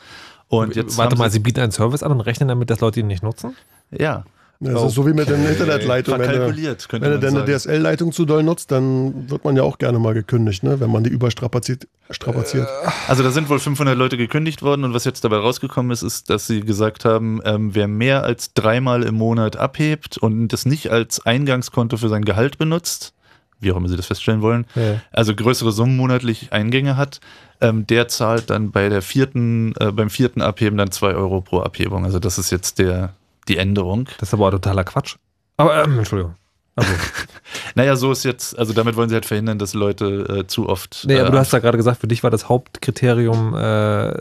Und 0.48 0.74
jetzt 0.74 0.96
Warte 0.96 1.16
mal, 1.16 1.30
sie, 1.30 1.34
sie 1.34 1.40
bieten 1.40 1.60
einen 1.60 1.72
Service 1.72 2.02
an 2.02 2.12
und 2.12 2.20
rechnen 2.22 2.48
damit, 2.48 2.70
dass 2.70 2.80
Leute 2.80 3.00
ihn 3.00 3.06
nicht 3.06 3.22
nutzen? 3.22 3.56
Ja. 3.90 4.24
Das 4.62 4.82
ist 4.84 4.94
so 4.94 5.06
wie 5.06 5.14
mit 5.14 5.28
den 5.28 5.46
Internetleitungen. 5.46 6.20
Wenn 6.20 6.28
Verkalkuliert, 6.28 6.86
wenn 6.90 7.00
du 7.00 7.08
man 7.10 7.20
deine 7.20 7.38
sagen. 7.46 7.52
DSL-Leitung 7.58 8.12
zu 8.12 8.26
doll 8.26 8.42
nutzt, 8.42 8.70
dann 8.70 9.30
wird 9.30 9.42
man 9.42 9.56
ja 9.56 9.62
auch 9.62 9.78
gerne 9.78 9.98
mal 9.98 10.12
gekündigt, 10.12 10.62
ne? 10.62 10.78
wenn 10.80 10.90
man 10.90 11.02
die 11.02 11.08
überstrapaziert. 11.10 11.88
Strapaziert. 12.10 12.68
Also 13.08 13.22
da 13.22 13.30
sind 13.30 13.48
wohl 13.48 13.58
500 13.58 13.96
Leute 13.96 14.18
gekündigt 14.18 14.60
worden 14.62 14.84
und 14.84 14.92
was 14.92 15.04
jetzt 15.04 15.24
dabei 15.24 15.36
rausgekommen 15.38 15.90
ist, 15.92 16.02
ist, 16.02 16.28
dass 16.28 16.46
sie 16.46 16.60
gesagt 16.60 17.06
haben, 17.06 17.40
ähm, 17.44 17.74
wer 17.74 17.88
mehr 17.88 18.22
als 18.24 18.52
dreimal 18.52 19.02
im 19.02 19.14
Monat 19.14 19.56
abhebt 19.56 20.18
und 20.18 20.48
das 20.48 20.66
nicht 20.66 20.90
als 20.90 21.24
Eingangskonto 21.24 21.96
für 21.96 22.10
sein 22.10 22.24
Gehalt 22.26 22.58
benutzt, 22.58 23.14
wie 23.60 23.72
auch 23.72 23.76
immer 23.76 23.88
sie 23.88 23.96
das 23.96 24.06
feststellen 24.06 24.42
wollen, 24.42 24.66
Ja. 24.74 25.00
also 25.10 25.34
größere 25.34 25.72
Summen 25.72 25.96
monatlich 25.96 26.52
Eingänge 26.52 26.96
hat, 26.98 27.20
ähm, 27.62 27.86
der 27.86 28.08
zahlt 28.08 28.50
dann 28.50 28.72
bei 28.72 28.88
der 28.90 29.00
vierten, 29.02 29.74
äh, 29.80 29.90
beim 29.92 30.10
vierten 30.10 30.42
Abheben 30.42 30.76
dann 30.76 30.90
2 30.90 31.14
Euro 31.14 31.40
pro 31.40 31.60
Abhebung. 31.60 32.04
Also 32.04 32.18
das 32.18 32.38
ist 32.38 32.50
jetzt 32.50 32.78
der, 32.78 33.14
die 33.48 33.56
Änderung. 33.56 34.08
Das 34.18 34.28
ist 34.30 34.34
aber 34.34 34.46
auch 34.48 34.50
totaler 34.52 34.84
Quatsch. 34.84 35.16
Aber, 35.56 35.84
ähm, 35.84 35.98
Entschuldigung. 35.98 36.34
Also, 36.76 36.90
Naja, 37.74 37.96
so 37.96 38.12
ist 38.12 38.24
jetzt, 38.24 38.58
also 38.58 38.72
damit 38.72 38.96
wollen 38.96 39.08
sie 39.08 39.14
halt 39.14 39.26
verhindern, 39.26 39.58
dass 39.58 39.74
Leute 39.74 40.40
äh, 40.40 40.46
zu 40.46 40.68
oft. 40.68 41.04
nee, 41.06 41.18
aber 41.18 41.28
äh, 41.28 41.32
du 41.32 41.38
hast 41.38 41.52
ja 41.52 41.58
gerade 41.58 41.76
gesagt, 41.76 42.00
für 42.00 42.08
dich 42.08 42.22
war 42.22 42.30
das 42.30 42.48
Hauptkriterium, 42.48 43.54
äh, 43.54 44.12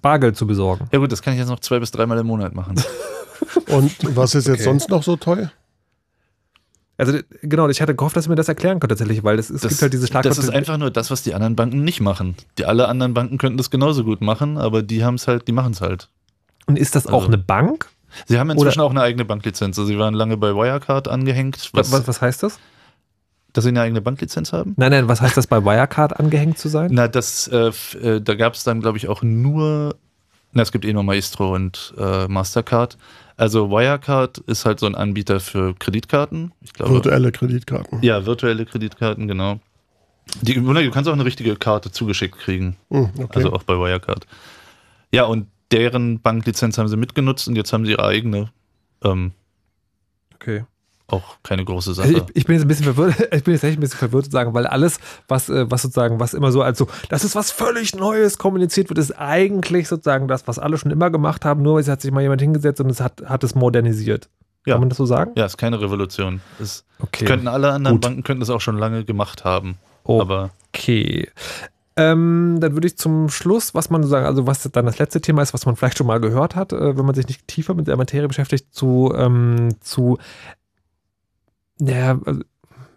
Bargeld 0.00 0.36
zu 0.36 0.46
besorgen. 0.46 0.88
ja 0.92 0.98
gut, 0.98 1.10
das 1.12 1.22
kann 1.22 1.32
ich 1.34 1.38
jetzt 1.38 1.48
noch 1.48 1.60
zwei 1.60 1.78
bis 1.78 1.90
dreimal 1.90 2.18
im 2.18 2.26
Monat 2.26 2.54
machen. 2.54 2.76
Und 3.68 4.16
was 4.16 4.34
ist 4.34 4.46
jetzt 4.46 4.54
Okay. 4.56 4.64
sonst 4.64 4.88
noch 4.90 5.02
so 5.02 5.16
toll? 5.16 5.50
Also 6.98 7.18
genau, 7.42 7.66
ich 7.68 7.80
hatte 7.80 7.94
gehofft, 7.94 8.16
dass 8.16 8.24
du 8.24 8.30
mir 8.30 8.36
das 8.36 8.48
erklären 8.48 8.78
könnt 8.78 8.90
tatsächlich, 8.90 9.24
weil 9.24 9.38
es, 9.38 9.48
es 9.48 9.62
gibt 9.62 9.80
halt 9.80 9.92
dieses 9.94 10.08
Schlagwort. 10.08 10.36
Das 10.36 10.38
ist 10.44 10.50
einfach 10.50 10.76
nur 10.76 10.90
das, 10.90 11.10
was 11.10 11.22
die 11.22 11.32
anderen 11.32 11.56
Banken 11.56 11.82
nicht 11.82 12.00
machen. 12.02 12.36
Die 12.58 12.66
alle 12.66 12.88
anderen 12.88 13.14
Banken 13.14 13.38
könnten 13.38 13.56
das 13.56 13.70
genauso 13.70 14.04
gut 14.04 14.20
machen, 14.20 14.58
aber 14.58 14.82
die 14.82 15.02
haben 15.02 15.14
es 15.14 15.26
halt, 15.26 15.48
die 15.48 15.52
machen 15.52 15.72
es 15.72 15.80
halt. 15.80 16.10
und 16.66 16.78
ist 16.78 16.94
das 16.94 17.06
auch 17.06 17.12
also- 17.22 17.28
eine 17.28 17.38
Bank? 17.38 17.88
Sie 18.26 18.38
haben 18.38 18.50
inzwischen 18.50 18.80
auch 18.80 18.90
eine 18.90 19.02
eigene 19.02 19.24
Banklizenz. 19.24 19.78
Also 19.78 19.88
sie 19.88 19.98
waren 19.98 20.14
lange 20.14 20.36
bei 20.36 20.54
Wirecard 20.54 21.08
angehängt, 21.08 21.70
Was, 21.72 21.92
was, 21.92 22.06
was, 22.06 22.20
heißt 22.20 22.42
das? 22.42 22.58
dass 23.52 23.64
sie 23.64 23.70
eine 23.70 23.80
eigene 23.80 24.00
Banklizenz 24.00 24.52
haben. 24.52 24.74
Nein, 24.76 24.92
nein, 24.92 25.08
was 25.08 25.20
heißt 25.20 25.36
das 25.36 25.46
bei 25.46 25.64
Wirecard 25.64 26.18
angehängt 26.18 26.58
zu 26.58 26.68
sein? 26.68 26.90
Na, 26.92 27.08
das, 27.08 27.48
äh, 27.48 27.72
äh, 28.02 28.20
da 28.20 28.34
gab 28.34 28.54
es 28.54 28.64
dann, 28.64 28.80
glaube 28.80 28.98
ich, 28.98 29.08
auch 29.08 29.22
nur, 29.22 29.96
na, 30.52 30.62
es 30.62 30.72
gibt 30.72 30.84
eh 30.84 30.92
nur 30.92 31.02
Maestro 31.02 31.54
und 31.54 31.94
äh, 31.98 32.28
Mastercard. 32.28 32.96
Also 33.36 33.70
Wirecard 33.70 34.38
ist 34.38 34.66
halt 34.66 34.80
so 34.80 34.86
ein 34.86 34.94
Anbieter 34.94 35.40
für 35.40 35.74
Kreditkarten. 35.74 36.52
Ich 36.60 36.72
glaube, 36.74 36.92
Virtuelle 36.92 37.32
Kreditkarten. 37.32 38.02
ja, 38.02 38.24
virtuelle 38.26 38.66
Kreditkarten, 38.66 39.26
genau. 39.26 39.58
Die, 40.42 40.54
du 40.54 40.90
kannst 40.90 41.08
auch 41.08 41.14
eine 41.14 41.24
richtige 41.24 41.56
Karte 41.56 41.90
zugeschickt 41.90 42.38
kriegen. 42.38 42.76
Hm, 42.90 43.10
okay. 43.18 43.30
Also 43.34 43.52
auch 43.52 43.64
bei 43.64 43.74
Wirecard. 43.74 44.26
Ja, 45.12 45.24
und 45.24 45.46
deren 45.72 46.20
Banklizenz 46.20 46.78
haben 46.78 46.88
sie 46.88 46.96
mitgenutzt 46.96 47.48
und 47.48 47.56
jetzt 47.56 47.72
haben 47.72 47.84
sie 47.84 47.92
ihre 47.92 48.04
eigene. 48.04 48.50
Ähm, 49.04 49.32
Okay. 50.34 50.64
auch 51.06 51.36
keine 51.42 51.64
große 51.66 51.92
Sache. 51.92 52.08
ich, 52.12 52.22
ich 52.34 52.44
bin 52.46 52.54
jetzt 52.54 52.64
ein 52.64 52.68
bisschen 52.68 52.84
verwirrt, 52.94 53.14
ich 53.34 53.44
bin 53.44 53.52
jetzt 53.52 53.62
echt 53.64 53.76
ein 53.76 53.80
bisschen 53.80 53.98
verwirrt 53.98 54.24
zu 54.26 54.30
sagen, 54.30 54.54
weil 54.54 54.66
alles, 54.66 54.98
was, 55.28 55.48
äh, 55.50 55.70
was 55.70 55.82
sozusagen, 55.82 56.18
was 56.18 56.32
immer 56.34 56.50
so 56.52 56.62
als 56.62 56.78
so, 56.78 56.86
das 57.10 57.24
ist 57.24 57.34
was 57.36 57.50
völlig 57.50 57.94
Neues 57.94 58.38
kommuniziert 58.38 58.88
wird, 58.88 58.98
ist 58.98 59.12
eigentlich 59.18 59.86
sozusagen 59.88 60.28
das, 60.28 60.48
was 60.48 60.58
alle 60.58 60.78
schon 60.78 60.90
immer 60.90 61.10
gemacht 61.10 61.44
haben, 61.44 61.60
nur 61.62 61.78
es 61.78 61.88
hat 61.88 62.00
sich 62.00 62.10
mal 62.10 62.22
jemand 62.22 62.40
hingesetzt 62.40 62.80
und 62.80 62.88
es 62.90 63.00
hat, 63.00 63.22
hat 63.26 63.44
es 63.44 63.54
modernisiert. 63.54 64.30
Ja. 64.66 64.74
Kann 64.74 64.80
man 64.80 64.88
das 64.90 64.98
so 64.98 65.04
sagen? 65.06 65.32
ja, 65.36 65.44
ist 65.46 65.56
keine 65.58 65.80
Revolution. 65.80 66.40
Es 66.60 66.84
Okay. 66.98 67.24
könnten 67.24 67.48
alle 67.48 67.72
anderen 67.72 67.96
Gut. 67.96 68.02
Banken 68.02 68.22
könnten 68.22 68.40
das 68.40 68.50
auch 68.50 68.60
schon 68.60 68.76
lange 68.78 69.04
gemacht 69.04 69.44
haben. 69.44 69.76
Oh. 70.04 70.20
Aber 70.20 70.50
Okay. 70.72 71.28
Ähm, 71.96 72.58
dann 72.60 72.74
würde 72.74 72.86
ich 72.86 72.96
zum 72.96 73.28
Schluss, 73.28 73.74
was 73.74 73.90
man 73.90 74.04
sagen, 74.04 74.26
also 74.26 74.46
was 74.46 74.62
dann 74.62 74.86
das 74.86 74.98
letzte 74.98 75.20
Thema 75.20 75.42
ist, 75.42 75.52
was 75.52 75.66
man 75.66 75.76
vielleicht 75.76 75.98
schon 75.98 76.06
mal 76.06 76.20
gehört 76.20 76.54
hat, 76.56 76.72
äh, 76.72 76.96
wenn 76.96 77.04
man 77.04 77.14
sich 77.14 77.26
nicht 77.26 77.48
tiefer 77.48 77.74
mit 77.74 77.88
der 77.88 77.96
Materie 77.96 78.28
beschäftigt, 78.28 78.72
zu, 78.72 79.12
ähm, 79.16 79.70
zu 79.80 80.18
naja, 81.78 82.18
also, 82.24 82.42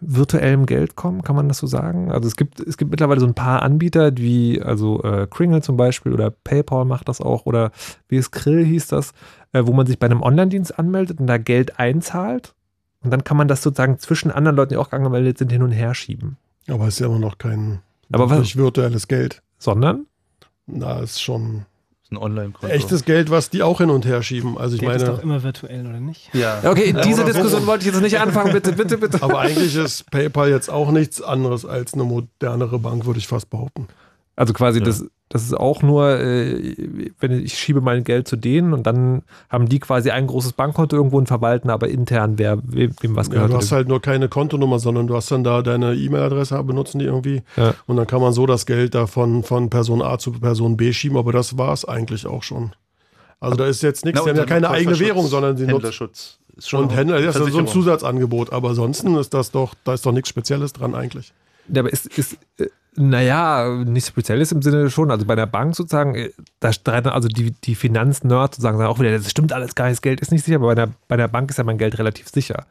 virtuellem 0.06 0.66
Geld 0.66 0.96
kommen, 0.96 1.22
kann 1.22 1.36
man 1.36 1.48
das 1.48 1.58
so 1.58 1.66
sagen? 1.66 2.12
Also 2.12 2.28
es 2.28 2.36
gibt, 2.36 2.60
es 2.60 2.76
gibt 2.76 2.90
mittlerweile 2.90 3.20
so 3.20 3.26
ein 3.26 3.34
paar 3.34 3.62
Anbieter, 3.62 4.16
wie 4.16 4.60
also 4.60 5.02
äh, 5.02 5.26
Kringle 5.28 5.62
zum 5.62 5.76
Beispiel 5.76 6.12
oder 6.12 6.30
PayPal 6.30 6.84
macht 6.84 7.08
das 7.08 7.20
auch 7.20 7.46
oder 7.46 7.70
wie 8.08 8.16
es 8.16 8.30
Krill 8.30 8.64
hieß 8.64 8.88
das, 8.88 9.12
äh, 9.52 9.62
wo 9.64 9.72
man 9.72 9.86
sich 9.86 9.98
bei 9.98 10.06
einem 10.06 10.22
Online-Dienst 10.22 10.78
anmeldet 10.78 11.20
und 11.20 11.26
da 11.26 11.38
Geld 11.38 11.78
einzahlt 11.78 12.54
und 13.02 13.10
dann 13.10 13.24
kann 13.24 13.36
man 13.36 13.48
das 13.48 13.62
sozusagen 13.62 13.98
zwischen 13.98 14.30
anderen 14.30 14.56
Leuten, 14.56 14.70
die 14.70 14.76
auch 14.76 14.92
angemeldet 14.92 15.38
sind, 15.38 15.50
hin 15.50 15.62
und 15.62 15.72
her 15.72 15.94
schieben. 15.94 16.36
Aber 16.68 16.86
es 16.88 16.94
ist 16.94 17.00
ja 17.00 17.06
immer 17.06 17.18
noch 17.18 17.38
kein 17.38 17.80
Aber 18.12 18.24
was, 18.24 18.38
wirklich 18.38 18.56
virtuelles 18.56 19.08
Geld. 19.08 19.42
sondern? 19.58 20.06
Na, 20.66 21.00
ist 21.00 21.20
schon 21.22 21.66
ist 22.02 22.12
ein 22.12 22.16
Online-Konto. 22.16 22.74
echtes 22.74 23.04
Geld, 23.04 23.30
was 23.30 23.50
die 23.50 23.62
auch 23.62 23.78
hin 23.78 23.90
und 23.90 24.04
her 24.06 24.22
schieben. 24.22 24.56
Also 24.58 24.76
ich 24.76 24.80
Geld 24.80 24.96
ist 24.96 25.02
meine, 25.02 25.16
doch 25.16 25.22
immer 25.22 25.42
virtuell, 25.42 25.86
oder 25.86 26.00
nicht? 26.00 26.34
Ja. 26.34 26.60
Okay, 26.64 26.92
Ja, 26.94 27.02
diese 27.02 27.22
so. 27.22 27.24
Diskussion 27.26 27.66
wollte 27.66 27.86
ich 27.86 27.92
jetzt 27.92 28.02
nicht 28.02 28.18
anfangen, 28.18 28.52
bitte, 28.52 28.72
bitte, 28.72 28.98
bitte. 28.98 29.22
aber 29.22 29.40
eigentlich 29.40 29.74
ist 29.76 30.10
PayPal 30.10 30.50
jetzt 30.50 30.70
auch 30.70 30.90
nichts 30.90 31.20
anderes 31.22 31.64
als 31.64 31.94
eine 31.94 32.04
modernere 32.04 32.78
Bank, 32.78 33.06
würde 33.06 33.18
ich 33.18 33.26
fast 33.28 33.50
behaupten. 33.50 33.88
Also 34.36 34.52
quasi, 34.52 34.80
Ja. 34.80 34.84
das, 34.86 35.04
das 35.28 35.42
ist 35.44 35.54
auch 35.56 35.82
nur, 35.82 36.18
äh, 36.20 36.76
wenn 37.20 37.32
ich 37.44 37.54
schiebe 37.58 37.80
mein 37.80 38.04
Geld 38.04 38.26
zu 38.28 38.36
denen 38.36 38.72
und 38.72 38.84
dann 38.86 39.22
haben 39.48 39.68
die 39.68 39.78
quasi 39.80 40.10
ein 40.10 40.26
großes 40.26 40.52
Bankkonto 40.54 40.96
irgendwo 40.96 41.18
und 41.18 41.26
verwalten 41.28 41.70
aber 41.70 41.88
intern, 41.88 42.34
wer 42.38 42.58
wem, 42.64 42.92
wem 43.00 43.16
was 43.16 43.28
Ja, 43.28 43.34
gehört. 43.34 43.52
du 43.52 43.56
hast 43.56 43.72
halt 43.72 43.88
nur 43.88 44.00
keine 44.02 44.28
Kontonummer, 44.28 44.78
sondern 44.78 45.06
du 45.06 45.14
hast 45.16 45.30
dann 45.30 45.44
da 45.44 45.62
deine 45.62 45.94
E-Mail-Adresse, 45.94 46.62
benutzen 46.64 46.98
die 46.98 47.04
irgendwie. 47.04 47.42
Ja. 47.56 47.74
Und 47.86 47.96
dann 47.96 48.06
kann 48.06 48.20
man 48.20 48.32
so 48.32 48.46
das 48.46 48.66
Geld 48.66 48.94
da 48.94 49.06
von, 49.06 49.42
von 49.44 49.70
Person 49.70 50.02
A 50.02 50.18
zu 50.18 50.32
Person 50.32 50.76
B 50.76 50.92
schieben, 50.92 51.16
aber 51.16 51.32
das 51.32 51.56
war 51.58 51.72
es 51.72 51.84
eigentlich 51.84 52.26
auch 52.26 52.42
schon. 52.42 52.72
Also 53.40 53.56
da 53.56 53.66
ist 53.66 53.82
jetzt 53.82 54.04
nichts, 54.04 54.22
die 54.22 54.30
haben 54.30 54.36
ja 54.36 54.44
keine 54.46 54.70
eigene 54.70 54.98
Währung, 54.98 55.26
sondern 55.26 55.56
sie 55.56 55.64
nutzen. 55.64 55.74
Händlerschutz. 55.74 56.38
Ist 56.56 56.68
schon 56.70 56.84
Und 56.84 56.90
Händler, 56.96 57.20
das 57.20 57.36
ist 57.36 57.52
so 57.52 57.58
ein. 57.58 57.66
Zusatzangebot, 57.66 58.52
aber 58.52 58.70
ansonsten 58.70 59.16
ist 59.16 59.34
das 59.34 59.50
doch, 59.50 59.74
da 59.84 59.94
ist 59.94 60.06
doch 60.06 60.12
nichts 60.12 60.28
Spezielles 60.28 60.72
dran 60.72 60.94
eigentlich. 60.94 61.32
Ja, 61.68 61.80
aber 61.80 61.92
ist, 61.92 62.06
ist 62.18 62.36
äh, 62.58 62.66
naja, 62.96 63.82
nichts 63.84 64.08
Spezielles 64.08 64.52
im 64.52 64.62
Sinne 64.62 64.90
schon. 64.90 65.10
Also 65.10 65.26
bei 65.26 65.34
der 65.34 65.46
Bank 65.46 65.74
sozusagen, 65.74 66.14
äh, 66.14 66.30
da 66.60 66.72
streiten 66.72 67.08
also 67.08 67.28
die, 67.28 67.50
die 67.50 67.74
Finanznerds 67.74 68.56
sozusagen 68.56 68.78
sagen 68.78 68.90
auch 68.90 69.00
wieder, 69.00 69.10
das 69.10 69.30
stimmt 69.30 69.52
alles 69.52 69.74
gar 69.74 69.86
nicht, 69.86 69.96
das 69.96 70.02
Geld 70.02 70.20
ist 70.20 70.32
nicht 70.32 70.44
sicher, 70.44 70.56
aber 70.56 70.68
bei 70.68 70.74
der, 70.74 70.88
bei 71.08 71.16
der 71.16 71.28
Bank 71.28 71.50
ist 71.50 71.58
ja 71.58 71.64
mein 71.64 71.78
Geld 71.78 71.98
relativ 71.98 72.28
sicher. 72.28 72.66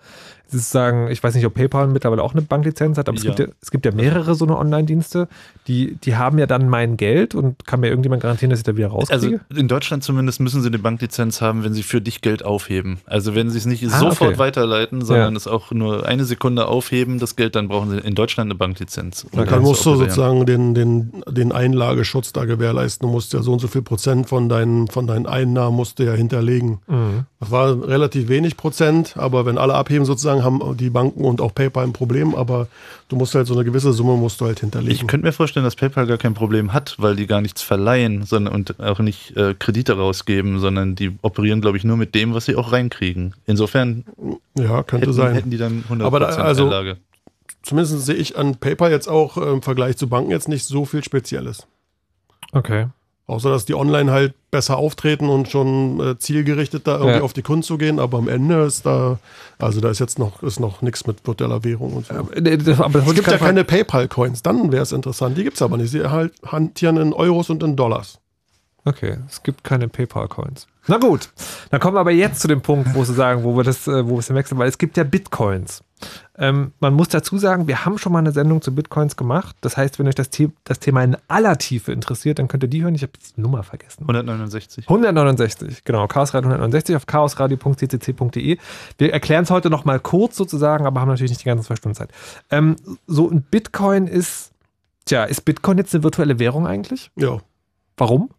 Es 0.53 0.61
ist 0.61 0.71
sagen, 0.71 1.09
ich 1.09 1.23
weiß 1.23 1.33
nicht, 1.35 1.45
ob 1.45 1.53
PayPal 1.55 1.87
mittlerweile 1.87 2.21
auch 2.23 2.33
eine 2.33 2.41
Banklizenz 2.41 2.97
hat, 2.97 3.09
aber 3.09 3.17
es, 3.17 3.23
Ja. 3.23 3.33
gibt 3.33 3.39
ja, 3.49 3.55
es 3.61 3.71
gibt 3.71 3.85
ja 3.85 3.91
mehrere 3.91 4.35
so 4.35 4.45
eine 4.45 4.57
Online-Dienste, 4.57 5.27
die, 5.67 5.95
die 6.03 6.15
haben 6.15 6.37
ja 6.37 6.45
dann 6.45 6.69
mein 6.69 6.97
Geld 6.97 7.35
und 7.35 7.65
kann 7.65 7.79
mir 7.79 7.87
irgendjemand 7.87 8.21
garantieren, 8.21 8.49
dass 8.51 8.59
ich 8.59 8.63
da 8.65 8.75
wieder 8.77 8.89
rauskriege. 8.89 9.39
Also 9.49 9.59
in 9.59 9.67
Deutschland 9.67 10.03
zumindest 10.03 10.39
müssen 10.39 10.61
sie 10.61 10.67
eine 10.67 10.79
Banklizenz 10.79 11.41
haben, 11.41 11.63
wenn 11.63 11.73
sie 11.73 11.83
für 11.83 12.01
dich 12.01 12.21
Geld 12.21 12.43
aufheben. 12.45 12.99
Also 13.05 13.33
wenn 13.35 13.49
sie 13.49 13.57
es 13.57 13.65
nicht 13.65 13.83
Ah, 13.91 13.99
sofort 13.99 14.31
okay. 14.31 14.39
weiterleiten, 14.39 15.03
sondern 15.03 15.33
Ja. 15.33 15.37
es 15.37 15.47
auch 15.47 15.71
nur 15.71 16.05
eine 16.05 16.25
Sekunde 16.25 16.67
aufheben, 16.67 17.19
das 17.19 17.35
Geld, 17.35 17.55
dann 17.55 17.67
brauchen 17.67 17.89
sie 17.89 17.97
in 17.97 18.15
Deutschland 18.15 18.47
eine 18.49 18.55
Banklizenz. 18.55 19.25
Und 19.31 19.49
Dann 19.49 19.61
musst 19.61 19.85
du 19.85 19.95
sozusagen 19.95 20.45
den, 20.45 20.73
den, 20.75 21.23
den 21.29 21.51
Einlageschutz 21.51 22.33
da 22.33 22.45
gewährleisten. 22.45 23.07
Du 23.07 23.11
musst 23.11 23.33
ja 23.33 23.41
so 23.41 23.53
und 23.53 23.59
so 23.59 23.67
viel 23.67 23.81
Prozent 23.81 24.29
von 24.29 24.49
deinen, 24.49 24.87
von 24.87 25.07
deinen 25.07 25.25
Einnahmen 25.25 25.75
musst 25.75 25.99
du 25.99 26.03
ja 26.03 26.13
hinterlegen. 26.13 26.79
Mhm. 26.87 27.25
Das 27.39 27.51
war 27.51 27.87
relativ 27.87 28.29
wenig 28.29 28.55
Prozent, 28.57 29.15
aber 29.17 29.45
wenn 29.45 29.57
alle 29.57 29.73
abheben 29.73 30.05
sozusagen, 30.05 30.42
haben 30.43 30.77
die 30.77 30.89
Banken 30.89 31.23
und 31.25 31.41
auch 31.41 31.53
PayPal 31.55 31.85
ein 31.85 31.93
Problem, 31.93 32.35
aber 32.35 32.67
du 33.09 33.15
musst 33.15 33.33
halt 33.35 33.47
so 33.47 33.53
eine 33.53 33.63
gewisse 33.63 33.93
Summe 33.93 34.17
musst 34.17 34.39
du 34.41 34.45
halt 34.45 34.59
hinterlegen. 34.59 34.93
Ich 34.93 35.07
könnte 35.07 35.25
mir 35.25 35.33
vorstellen, 35.33 35.63
dass 35.63 35.75
PayPal 35.75 36.05
gar 36.05 36.17
kein 36.17 36.33
Problem 36.33 36.73
hat, 36.73 36.95
weil 36.99 37.15
die 37.15 37.25
gar 37.27 37.41
nichts 37.41 37.61
verleihen 37.61 38.23
sondern, 38.23 38.53
und 38.53 38.79
auch 38.79 38.99
nicht 38.99 39.35
äh, 39.37 39.55
Kredite 39.57 39.93
rausgeben, 39.97 40.59
sondern 40.59 40.95
die 40.95 41.17
operieren, 41.21 41.61
glaube 41.61 41.77
ich, 41.77 41.83
nur 41.83 41.97
mit 41.97 42.13
dem, 42.15 42.33
was 42.33 42.45
sie 42.45 42.55
auch 42.55 42.71
reinkriegen. 42.71 43.33
Insofern 43.45 44.05
ja, 44.57 44.83
könnte 44.83 45.07
hätten, 45.07 45.13
sein. 45.13 45.33
hätten 45.33 45.49
die 45.49 45.57
dann 45.57 45.83
100% 45.89 46.03
Aber 46.03 46.19
da- 46.19 46.27
also- 46.27 46.65
Einlage. 46.65 46.97
Zumindest 47.61 48.05
sehe 48.05 48.15
ich 48.15 48.37
an 48.37 48.57
PayPal 48.57 48.91
jetzt 48.91 49.07
auch 49.07 49.37
äh, 49.37 49.49
im 49.51 49.61
Vergleich 49.61 49.95
zu 49.95 50.09
Banken 50.09 50.31
jetzt 50.31 50.49
nicht 50.49 50.65
so 50.65 50.83
viel 50.83 51.01
Spezielles. 51.01 51.65
Okay. 52.51 52.87
Außer 53.25 53.49
dass 53.49 53.63
die 53.63 53.73
online 53.73 54.11
halt 54.11 54.33
besser 54.51 54.75
auftreten 54.77 55.29
und 55.29 55.47
schon 55.49 55.99
äh, 56.01 56.17
zielgerichtet 56.19 56.85
da 56.87 56.95
irgendwie 56.97 57.17
Ja. 57.17 57.21
auf 57.21 57.31
die 57.31 57.41
Kunden 57.41 57.63
zu 57.63 57.77
gehen, 57.77 57.97
aber 57.99 58.17
am 58.17 58.27
Ende 58.27 58.63
ist 58.63 58.85
da, 58.85 59.17
also 59.59 59.79
da 59.79 59.89
ist 59.89 59.99
jetzt 59.99 60.19
noch, 60.19 60.43
ist 60.43 60.59
noch 60.59 60.81
nichts 60.81 61.07
mit 61.07 61.25
virtueller 61.25 61.63
Währung 61.63 61.93
und 61.93 62.07
so. 62.07 62.13
Aber, 62.15 62.35
äh, 62.35 62.57
das- 62.57 62.79
es 62.79 63.13
gibt 63.15 63.27
ja 63.31 63.37
keine 63.37 63.63
PayPal-Coins, 63.63 64.43
dann 64.43 64.71
wäre 64.73 64.83
es 64.83 64.91
interessant. 64.91 65.37
Die 65.37 65.43
gibt 65.45 65.55
es 65.55 65.61
aber 65.61 65.77
nicht. 65.77 65.89
Sie 65.91 66.03
halt 66.05 66.33
hantieren 66.45 66.97
in 66.97 67.13
Euros 67.13 67.49
und 67.49 67.63
in 67.63 67.77
Dollars. 67.77 68.19
Okay, 68.85 69.17
es 69.29 69.41
gibt 69.41 69.63
keine 69.63 69.87
PayPal-Coins. 69.87 70.67
Na 70.87 70.97
gut, 70.97 71.29
dann 71.71 71.79
kommen 71.79 71.95
wir 71.95 72.01
aber 72.01 72.11
jetzt 72.11 72.41
zu 72.41 72.49
dem 72.49 72.59
Punkt, 72.59 72.93
wo 72.93 73.05
Sie 73.05 73.13
sagen, 73.13 73.45
wo 73.45 73.55
wir 73.55 73.63
das, 73.63 73.87
äh, 73.87 74.05
wo 74.05 74.15
wir 74.15 74.19
es 74.19 74.33
wechseln, 74.33 74.57
weil 74.57 74.67
es 74.67 74.77
gibt 74.77 74.97
ja 74.97 75.05
Bitcoins. 75.05 75.81
Ähm, 76.37 76.71
man 76.79 76.93
muss 76.93 77.09
dazu 77.09 77.37
sagen, 77.37 77.67
wir 77.67 77.85
haben 77.85 77.97
schon 77.97 78.11
mal 78.11 78.19
eine 78.19 78.31
Sendung 78.31 78.61
zu 78.61 78.73
Bitcoins 78.73 79.15
gemacht. 79.15 79.55
Das 79.61 79.77
heißt, 79.77 79.99
wenn 79.99 80.07
euch 80.07 80.15
das, 80.15 80.29
The 80.33 80.49
das 80.63 80.79
Thema 80.79 81.03
in 81.03 81.17
aller 81.27 81.57
Tiefe 81.57 81.91
interessiert, 81.91 82.39
dann 82.39 82.47
könnt 82.47 82.63
ihr 82.63 82.69
die 82.69 82.83
hören. 82.83 82.95
Ich 82.95 83.03
habe 83.03 83.13
die 83.13 83.41
Nummer 83.41 83.63
vergessen. 83.63 84.01
169. 84.01 84.85
169, 84.87 85.83
genau, 85.83 86.07
Chaosradio 86.07 86.49
169 86.49 86.95
auf 86.95 87.05
chaosradio.ccc.de. 87.05 88.57
Wir 88.97 89.13
erklären 89.13 89.43
es 89.43 89.51
heute 89.51 89.69
noch 89.69 89.85
mal 89.85 89.99
kurz 89.99 90.35
sozusagen, 90.35 90.85
aber 90.85 91.01
haben 91.01 91.09
natürlich 91.09 91.31
nicht 91.31 91.41
die 91.41 91.45
ganze 91.45 91.65
zwei 91.65 91.75
Stunden 91.75 91.95
Zeit. 91.95 92.11
Ähm, 92.49 92.75
so 93.07 93.29
ein 93.29 93.41
Bitcoin 93.43 94.07
ist, 94.07 94.51
tja, 95.05 95.23
ist 95.23 95.41
Bitcoin 95.45 95.77
jetzt 95.77 95.93
eine 95.93 96.03
virtuelle 96.03 96.39
Währung 96.39 96.67
eigentlich? 96.67 97.11
Ja, 97.15 97.39
Warum? 97.97 98.29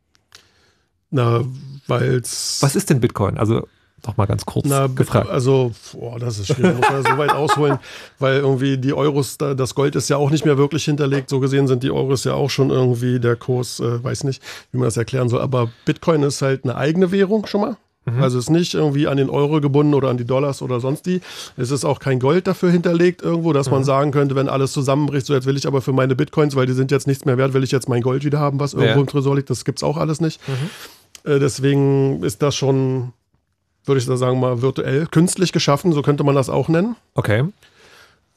na, 1.14 1.44
weil 1.86 2.16
es. 2.16 2.58
Was 2.60 2.74
ist 2.74 2.90
denn 2.90 3.00
Bitcoin? 3.00 3.38
Also 3.38 3.68
Noch 4.06 4.16
mal 4.16 4.26
ganz 4.26 4.44
kurz 4.44 4.66
Na, 4.68 4.86
gefragt. 4.86 5.30
Also, 5.30 5.72
boah, 5.92 6.18
das 6.18 6.38
ist 6.38 6.48
schwierig. 6.52 6.76
Muss 6.76 6.90
man 6.90 7.02
so 7.02 7.16
weit 7.18 7.32
ausholen, 7.32 7.78
weil 8.18 8.36
irgendwie 8.36 8.76
die 8.76 8.92
Euros, 8.92 9.38
da- 9.38 9.54
das 9.54 9.74
Gold 9.74 9.96
ist 9.96 10.08
ja 10.10 10.16
auch 10.18 10.30
nicht 10.30 10.44
mehr 10.44 10.58
wirklich 10.58 10.84
hinterlegt. 10.84 11.30
So 11.30 11.40
gesehen 11.40 11.66
sind 11.68 11.82
die 11.82 11.90
Euros 11.90 12.24
ja 12.24 12.34
auch 12.34 12.50
schon 12.50 12.70
irgendwie 12.70 13.18
der 13.20 13.36
Kurs, 13.36 13.80
äh, 13.80 14.02
weiß 14.04 14.24
nicht, 14.24 14.42
wie 14.72 14.78
man 14.78 14.86
das 14.86 14.96
erklären 14.96 15.28
soll. 15.28 15.40
Aber 15.40 15.70
Bitcoin 15.86 16.22
ist 16.22 16.42
halt 16.42 16.64
eine 16.64 16.76
eigene 16.76 17.12
Währung 17.12 17.46
schon 17.46 17.60
mal. 17.62 17.76
Also 18.20 18.38
ist 18.38 18.50
nicht 18.50 18.74
irgendwie 18.74 19.06
an 19.08 19.16
den 19.16 19.30
Euro 19.30 19.62
gebunden 19.62 19.94
oder 19.94 20.10
an 20.10 20.18
die 20.18 20.26
Dollars 20.26 20.60
oder 20.60 20.78
sonst 20.78 21.06
die. 21.06 21.22
Es 21.56 21.70
ist 21.70 21.86
auch 21.86 22.00
kein 22.00 22.20
Gold 22.20 22.46
dafür 22.46 22.70
hinterlegt 22.70 23.22
irgendwo, 23.22 23.54
dass 23.54 23.70
man 23.70 23.82
sagen 23.82 24.10
könnte, 24.10 24.34
wenn 24.34 24.50
alles 24.50 24.72
zusammenbricht, 24.72 25.24
so 25.24 25.32
jetzt 25.32 25.46
will 25.46 25.56
ich 25.56 25.66
aber 25.66 25.80
für 25.80 25.94
meine 25.94 26.14
Bitcoins, 26.14 26.54
weil 26.54 26.66
die 26.66 26.74
sind 26.74 26.90
jetzt 26.90 27.06
nichts 27.06 27.24
mehr 27.24 27.38
wert, 27.38 27.54
will 27.54 27.64
ich 27.64 27.70
jetzt 27.70 27.88
mein 27.88 28.02
Gold 28.02 28.22
wieder 28.22 28.38
haben, 28.40 28.60
was 28.60 28.74
irgendwo 28.74 28.92
Ja. 28.96 29.00
im 29.00 29.06
Tresor 29.06 29.36
liegt. 29.36 29.48
Das 29.48 29.64
gibt's 29.64 29.82
auch 29.82 29.96
alles 29.96 30.20
nicht. 30.20 30.38
Äh, 31.24 31.38
deswegen 31.38 32.22
ist 32.22 32.42
das 32.42 32.54
schon, 32.54 33.14
würde 33.84 33.98
ich 34.00 34.06
da 34.06 34.16
sagen 34.16 34.40
mal, 34.40 34.62
virtuell, 34.62 35.06
künstlich 35.06 35.52
geschaffen, 35.52 35.92
so 35.92 36.02
könnte 36.02 36.24
man 36.24 36.34
das 36.34 36.48
auch 36.50 36.68
nennen. 36.68 36.96
Okay. 37.14 37.44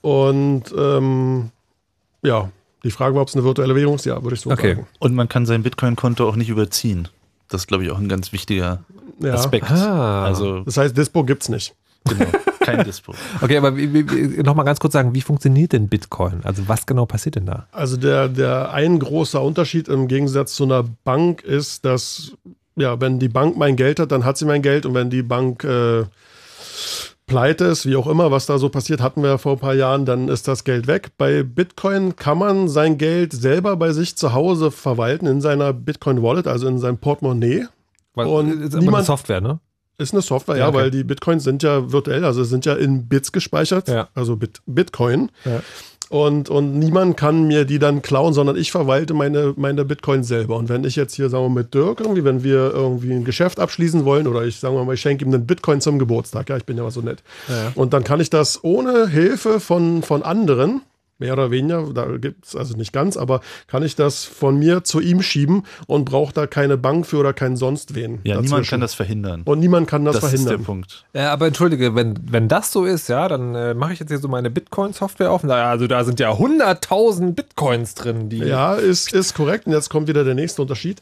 Und 0.02 0.64
ähm, 0.78 1.50
ja, 2.24 2.50
die 2.84 2.92
Frage 2.92 3.16
war, 3.16 3.22
ob 3.22 3.28
es 3.28 3.36
eine 3.36 3.44
virtuelle 3.44 3.76
Währung 3.76 3.96
ist, 3.96 4.06
ja, 4.06 4.22
würde 4.24 4.36
ich 4.36 4.42
so 4.42 4.52
Okay. 4.52 4.76
sagen. 4.76 4.88
Und 5.00 5.16
man 5.16 5.28
kann 5.30 5.46
sein 5.46 5.64
Bitcoin-Konto 5.64 6.28
auch 6.28 6.36
nicht 6.36 6.50
überziehen. 6.50 7.08
Das 7.50 7.62
ist, 7.62 7.68
glaube 7.68 7.84
ich, 7.86 7.92
auch 7.92 7.98
ein 7.98 8.10
ganz 8.10 8.32
wichtiger 8.32 8.84
Ja. 9.20 9.34
Aspekt. 9.34 9.70
Ah. 9.72 10.26
Also, 10.26 10.62
Das 10.62 10.78
heißt, 10.78 10.96
Dispo 10.98 11.24
gibt's 11.24 11.50
nicht. 11.50 11.74
genau, 12.08 12.26
kein 12.62 12.84
Dispo. 12.86 13.14
Okay, 13.42 13.58
aber 13.58 13.76
wie, 13.76 13.94
wie, 13.94 14.10
wie, 14.38 14.44
noch 14.44 14.54
mal 14.56 14.64
ganz 14.64 14.80
kurz 14.80 14.94
sagen, 14.94 15.14
wie 15.14 15.22
funktioniert 15.22 15.74
denn 15.74 15.88
Bitcoin? 15.90 16.42
Also 16.44 16.68
was 16.68 16.86
genau 16.86 17.06
passiert 17.06 17.36
denn 17.36 17.46
da? 17.46 17.68
Also 17.72 17.98
der, 17.98 18.30
der 18.30 18.72
ein 18.72 19.00
großer 19.00 19.42
Unterschied 19.42 19.88
im 19.88 20.08
Gegensatz 20.08 20.54
zu 20.56 20.64
einer 20.64 20.84
Bank 21.04 21.42
ist, 21.42 21.84
dass, 21.84 22.34
ja, 22.78 23.00
wenn 23.02 23.20
die 23.20 23.28
Bank 23.30 23.58
mein 23.58 23.76
Geld 23.76 24.00
hat, 24.00 24.12
dann 24.12 24.24
hat 24.24 24.38
sie 24.38 24.46
mein 24.46 24.62
Geld 24.62 24.86
und 24.86 24.94
wenn 24.94 25.10
die 25.10 25.24
Bank 25.24 25.64
äh, 25.66 26.06
pleite 27.26 27.66
ist, 27.66 27.86
wie 27.86 27.96
auch 27.98 28.08
immer, 28.08 28.32
was 28.32 28.46
da 28.46 28.58
so 28.58 28.70
passiert, 28.70 29.02
hatten 29.02 29.22
wir 29.22 29.32
ja 29.32 29.38
vor 29.38 29.54
ein 29.54 29.60
paar 29.60 29.74
Jahren, 29.74 30.06
dann 30.06 30.30
ist 30.30 30.48
das 30.48 30.64
Geld 30.64 30.88
weg. 30.88 31.10
Bei 31.18 31.44
Bitcoin 31.44 32.16
kann 32.16 32.38
man 32.38 32.70
sein 32.70 32.98
Geld 32.98 33.34
selber 33.34 33.76
bei 33.76 33.92
sich 33.92 34.16
zu 34.16 34.34
Hause 34.34 34.72
verwalten 34.72 35.26
in 35.28 35.42
seiner 35.42 35.74
Bitcoin-Wallet, 35.74 36.48
also 36.48 36.68
in 36.68 36.80
seinem 36.80 36.98
Portemonnaie. 37.00 37.66
Weil, 38.14 38.28
Und 38.28 38.50
ist 38.52 38.68
aber 38.68 38.76
eine 38.78 38.86
niemand- 38.86 39.06
Software, 39.06 39.42
ne? 39.42 39.60
Ist 40.00 40.14
eine 40.14 40.22
Software, 40.22 40.56
Ja, 40.58 40.62
ja, 40.66 40.68
okay. 40.70 40.78
weil 40.78 40.92
die 40.92 41.04
Bitcoins 41.04 41.44
sind 41.44 41.64
ja 41.64 41.92
virtuell, 41.92 42.24
also 42.24 42.44
sind 42.44 42.66
ja 42.66 42.76
in 42.76 43.08
Bits 43.10 43.32
gespeichert, 43.32 43.88
Ja. 43.90 44.10
also 44.14 44.36
Bit, 44.36 44.62
Bitcoin. 44.68 45.32
Ja. 45.44 45.62
Und, 46.10 46.50
und 46.50 46.80
niemand 46.80 47.18
kann 47.18 47.48
mir 47.48 47.66
die 47.66 47.80
dann 47.80 48.02
klauen, 48.02 48.34
sondern 48.34 48.56
ich 48.56 48.72
verwalte 48.72 49.14
meine, 49.14 49.54
meine 49.58 49.84
Bitcoin 49.84 50.24
selber. 50.24 50.56
Und 50.56 50.70
wenn 50.70 50.86
ich 50.86 50.96
jetzt 50.96 51.16
hier, 51.16 51.30
sagen 51.30 51.44
wir 51.44 51.50
mal, 51.50 51.62
mit 51.64 51.74
Dirk 51.74 52.00
irgendwie, 52.00 52.24
wenn 52.24 52.44
wir 52.44 52.72
irgendwie 52.74 53.12
ein 53.12 53.26
Geschäft 53.26 53.60
abschließen 53.60 54.06
wollen 54.06 54.28
oder 54.28 54.44
ich, 54.46 54.60
sagen 54.60 54.76
wir 54.76 54.86
mal, 54.86 54.94
ich 54.94 55.02
schenke 55.02 55.26
ihm 55.26 55.34
einen 55.34 55.46
Bitcoin 55.46 55.82
zum 55.82 56.00
Geburtstag, 56.00 56.50
ja, 56.50 56.58
ich 56.58 56.66
bin 56.66 56.78
ja 56.78 56.84
mal 56.84 56.92
so 56.92 57.02
nett. 57.02 57.24
Ja. 57.50 57.74
Und 57.76 57.94
dann 57.94 58.04
kann 58.04 58.22
ich 58.22 58.30
das 58.30 58.64
ohne 58.64 59.08
Hilfe 59.08 59.60
von, 59.60 60.02
von 60.02 60.24
anderen, 60.24 60.82
mehr 61.20 61.34
oder 61.34 61.52
weniger, 61.52 61.92
da 61.94 62.18
gibt 62.18 62.46
es 62.46 62.56
also 62.56 62.76
nicht 62.78 62.94
ganz, 62.94 63.18
aber 63.18 63.42
kann 63.68 63.84
ich 63.84 63.96
das 63.96 64.24
von 64.26 64.58
mir 64.58 64.84
zu 64.84 65.00
ihm 65.00 65.22
schieben 65.22 65.64
und 65.88 66.06
brauche 66.06 66.34
da 66.34 66.48
keine 66.48 66.78
Bank 66.78 67.06
für 67.06 67.18
oder 67.18 67.34
keinen 67.34 67.58
sonst 67.58 67.96
wen. 67.96 68.20
Ja, 68.24 68.36
niemand 68.36 68.52
dazwischen. 68.52 68.70
kann 68.70 68.82
das 68.82 68.94
verhindern. 68.94 69.42
Und 69.46 69.60
niemand 69.60 69.88
kann 69.88 70.06
das, 70.06 70.16
das 70.20 70.26
ist 70.26 70.32
der 70.32 70.40
verhindern. 70.40 70.66
Punkt. 70.66 71.06
Ja, 71.14 71.34
aber 71.34 71.48
entschuldige, 71.48 71.96
wenn, 71.96 72.16
wenn 72.32 72.48
das 72.48 72.72
so 72.72 72.86
ist, 72.86 73.10
ja, 73.10 73.28
dann 73.28 73.56
äh, 73.56 73.74
mache 73.74 73.94
ich 73.94 74.00
jetzt 74.00 74.10
hier 74.10 74.20
so 74.20 74.28
meine 74.28 74.50
Bitcoin-Software 74.52 75.32
auf. 75.32 75.44
Naja, 75.44 75.70
also 75.70 75.88
da 75.88 76.04
sind 76.04 76.20
ja 76.20 76.32
100.000 76.32 77.34
Bitcoins 77.34 77.96
drin, 77.96 78.30
die. 78.30 78.38
Ja, 78.40 78.74
ist, 78.76 79.14
ist 79.14 79.34
korrekt. 79.34 79.66
Und 79.68 79.74
jetzt 79.74 79.90
kommt 79.90 80.08
wieder 80.08 80.24
der 80.24 80.36
nächste 80.36 80.62
Unterschied. 80.62 81.02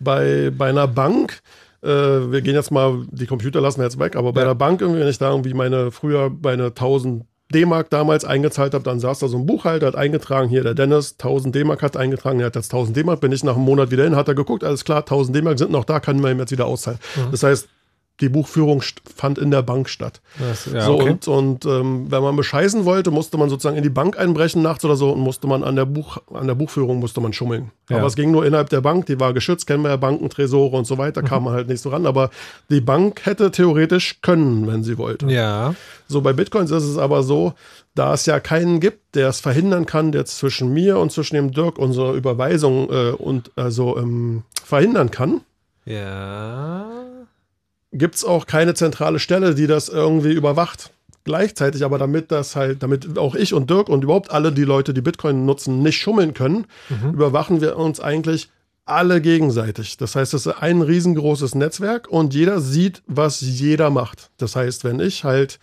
Bei, 0.00 0.50
bei 0.56 0.68
einer 0.70 0.88
Bank, 0.88 1.40
äh, 1.82 1.86
wir 1.88 2.40
gehen 2.42 2.54
jetzt 2.54 2.70
mal, 2.70 3.04
die 3.10 3.26
Computer 3.26 3.60
lassen 3.60 3.78
wir 3.78 3.84
jetzt 3.84 3.98
weg, 3.98 4.16
aber 4.16 4.32
bei 4.32 4.40
Ja. 4.40 4.46
einer 4.46 4.54
Bank, 4.54 4.80
irgendwie, 4.80 5.00
wenn 5.00 5.08
ich 5.08 5.18
da 5.18 5.30
irgendwie 5.30 5.54
meine, 5.54 5.90
früher 5.92 6.30
meine 6.42 6.66
1000 6.74 7.24
D-Mark 7.54 7.90
damals 7.90 8.24
eingezahlt 8.24 8.74
habe, 8.74 8.84
dann 8.84 9.00
saß 9.00 9.20
da 9.20 9.28
so 9.28 9.36
ein 9.36 9.46
Buchhalter, 9.46 9.86
hat 9.86 9.96
eingetragen, 9.96 10.48
hier 10.48 10.62
der 10.62 10.74
Dennis, 10.74 11.12
1000 11.12 11.54
D-Mark 11.54 11.82
hat 11.82 11.96
eingetragen, 11.96 12.40
er 12.40 12.46
hat 12.46 12.56
jetzt 12.56 12.72
1000 12.72 12.96
D-Mark, 12.96 13.20
bin 13.20 13.32
ich 13.32 13.44
nach 13.44 13.56
einem 13.56 13.64
Monat 13.64 13.90
wieder 13.90 14.04
hin, 14.04 14.16
hat 14.16 14.28
er 14.28 14.34
geguckt, 14.34 14.64
alles 14.64 14.84
klar, 14.84 15.00
1000 15.00 15.36
D-Mark 15.36 15.58
sind 15.58 15.70
noch 15.70 15.84
da, 15.84 16.00
kann 16.00 16.20
man 16.20 16.32
ihm 16.32 16.38
jetzt 16.38 16.52
wieder 16.52 16.66
auszahlen. 16.66 16.98
Das 17.30 17.42
heißt, 17.42 17.68
die 18.20 18.28
Buchführung 18.28 18.82
fand 19.16 19.38
in 19.38 19.50
der 19.50 19.62
Bank 19.62 19.88
statt. 19.88 20.20
Das, 20.38 20.66
ja, 20.66 20.82
so, 20.82 20.94
okay. 21.00 21.10
und, 21.10 21.26
und 21.28 21.64
ähm, 21.66 22.06
wenn 22.10 22.22
man 22.22 22.36
bescheißen 22.36 22.84
wollte, 22.84 23.10
musste 23.10 23.36
man 23.36 23.48
sozusagen 23.48 23.76
in 23.76 23.82
die 23.82 23.88
Bank 23.90 24.16
einbrechen 24.18 24.62
nachts 24.62 24.84
oder 24.84 24.94
so 24.96 25.10
und 25.10 25.20
musste 25.20 25.48
man 25.48 25.64
an 25.64 25.74
der, 25.74 25.86
Buch, 25.86 26.18
an 26.32 26.46
der 26.46 26.54
Buchführung 26.54 27.00
musste 27.00 27.20
man 27.20 27.32
schummeln. 27.32 27.72
Ja. 27.88 27.96
Aber 27.98 28.06
es 28.06 28.14
ging 28.14 28.30
nur 28.30 28.44
innerhalb 28.46 28.68
der 28.68 28.80
Bank, 28.80 29.06
die 29.06 29.18
war 29.18 29.32
geschützt, 29.32 29.66
kennen 29.66 29.82
wir 29.82 29.90
ja 29.90 29.96
Banken, 29.96 30.28
Tresore 30.30 30.76
und 30.76 30.86
so 30.86 30.98
weiter, 30.98 31.22
Mhm. 31.22 31.26
kam 31.26 31.44
man 31.44 31.54
halt 31.54 31.68
nicht 31.68 31.80
so 31.80 31.88
ran. 31.90 32.06
Aber 32.06 32.30
die 32.70 32.80
Bank 32.80 33.26
hätte 33.26 33.50
theoretisch 33.50 34.20
können, 34.22 34.66
wenn 34.68 34.84
sie 34.84 34.98
wollte. 34.98 35.26
ja. 35.26 35.74
So 36.06 36.20
bei 36.20 36.34
Bitcoins 36.34 36.70
ist 36.70 36.84
es 36.84 36.98
aber 36.98 37.22
so, 37.22 37.54
da 37.94 38.12
es 38.12 38.26
ja 38.26 38.38
keinen 38.38 38.80
gibt, 38.80 39.14
der 39.14 39.30
es 39.30 39.40
verhindern 39.40 39.86
kann, 39.86 40.12
der 40.12 40.26
zwischen 40.26 40.70
mir 40.74 40.98
und 40.98 41.10
zwischen 41.10 41.36
dem 41.36 41.52
Dirk 41.52 41.78
unsere 41.78 42.14
Überweisung 42.14 42.90
äh, 42.90 43.10
und 43.12 43.50
also 43.56 43.96
ähm, 43.96 44.42
verhindern 44.62 45.10
kann, 45.10 45.40
Ja. 45.86 46.84
Gibt 47.92 48.16
es 48.16 48.24
auch 48.24 48.46
keine 48.46 48.74
zentrale 48.74 49.18
Stelle, 49.18 49.54
die 49.54 49.66
das 49.66 49.88
irgendwie 49.88 50.32
überwacht. 50.32 50.90
Gleichzeitig 51.24 51.84
aber 51.84 51.98
damit 51.98 52.32
das 52.32 52.56
halt, 52.56 52.82
damit 52.82 53.16
auch 53.16 53.36
ich 53.36 53.54
und 53.54 53.70
Dirk 53.70 53.88
und 53.88 54.02
überhaupt 54.02 54.32
alle 54.32 54.50
die 54.50 54.64
Leute, 54.64 54.92
die 54.92 55.02
Bitcoin 55.02 55.46
nutzen, 55.46 55.80
nicht 55.82 55.98
schummeln 55.98 56.34
können, 56.34 56.66
überwachen 57.12 57.60
wir 57.60 57.76
uns 57.76 58.00
eigentlich 58.00 58.50
alle 58.84 59.20
gegenseitig. 59.20 59.96
Das 59.96 60.16
heißt, 60.16 60.34
es 60.34 60.46
ist 60.46 60.54
ein 60.54 60.82
riesengroßes 60.82 61.54
Netzwerk 61.54 62.08
und 62.08 62.34
jeder 62.34 62.60
sieht, 62.60 63.02
was 63.06 63.40
jeder 63.40 63.90
macht. 63.90 64.30
Das 64.38 64.56
heißt, 64.56 64.82
wenn 64.82 64.98
ich 64.98 65.22
halt 65.22 65.60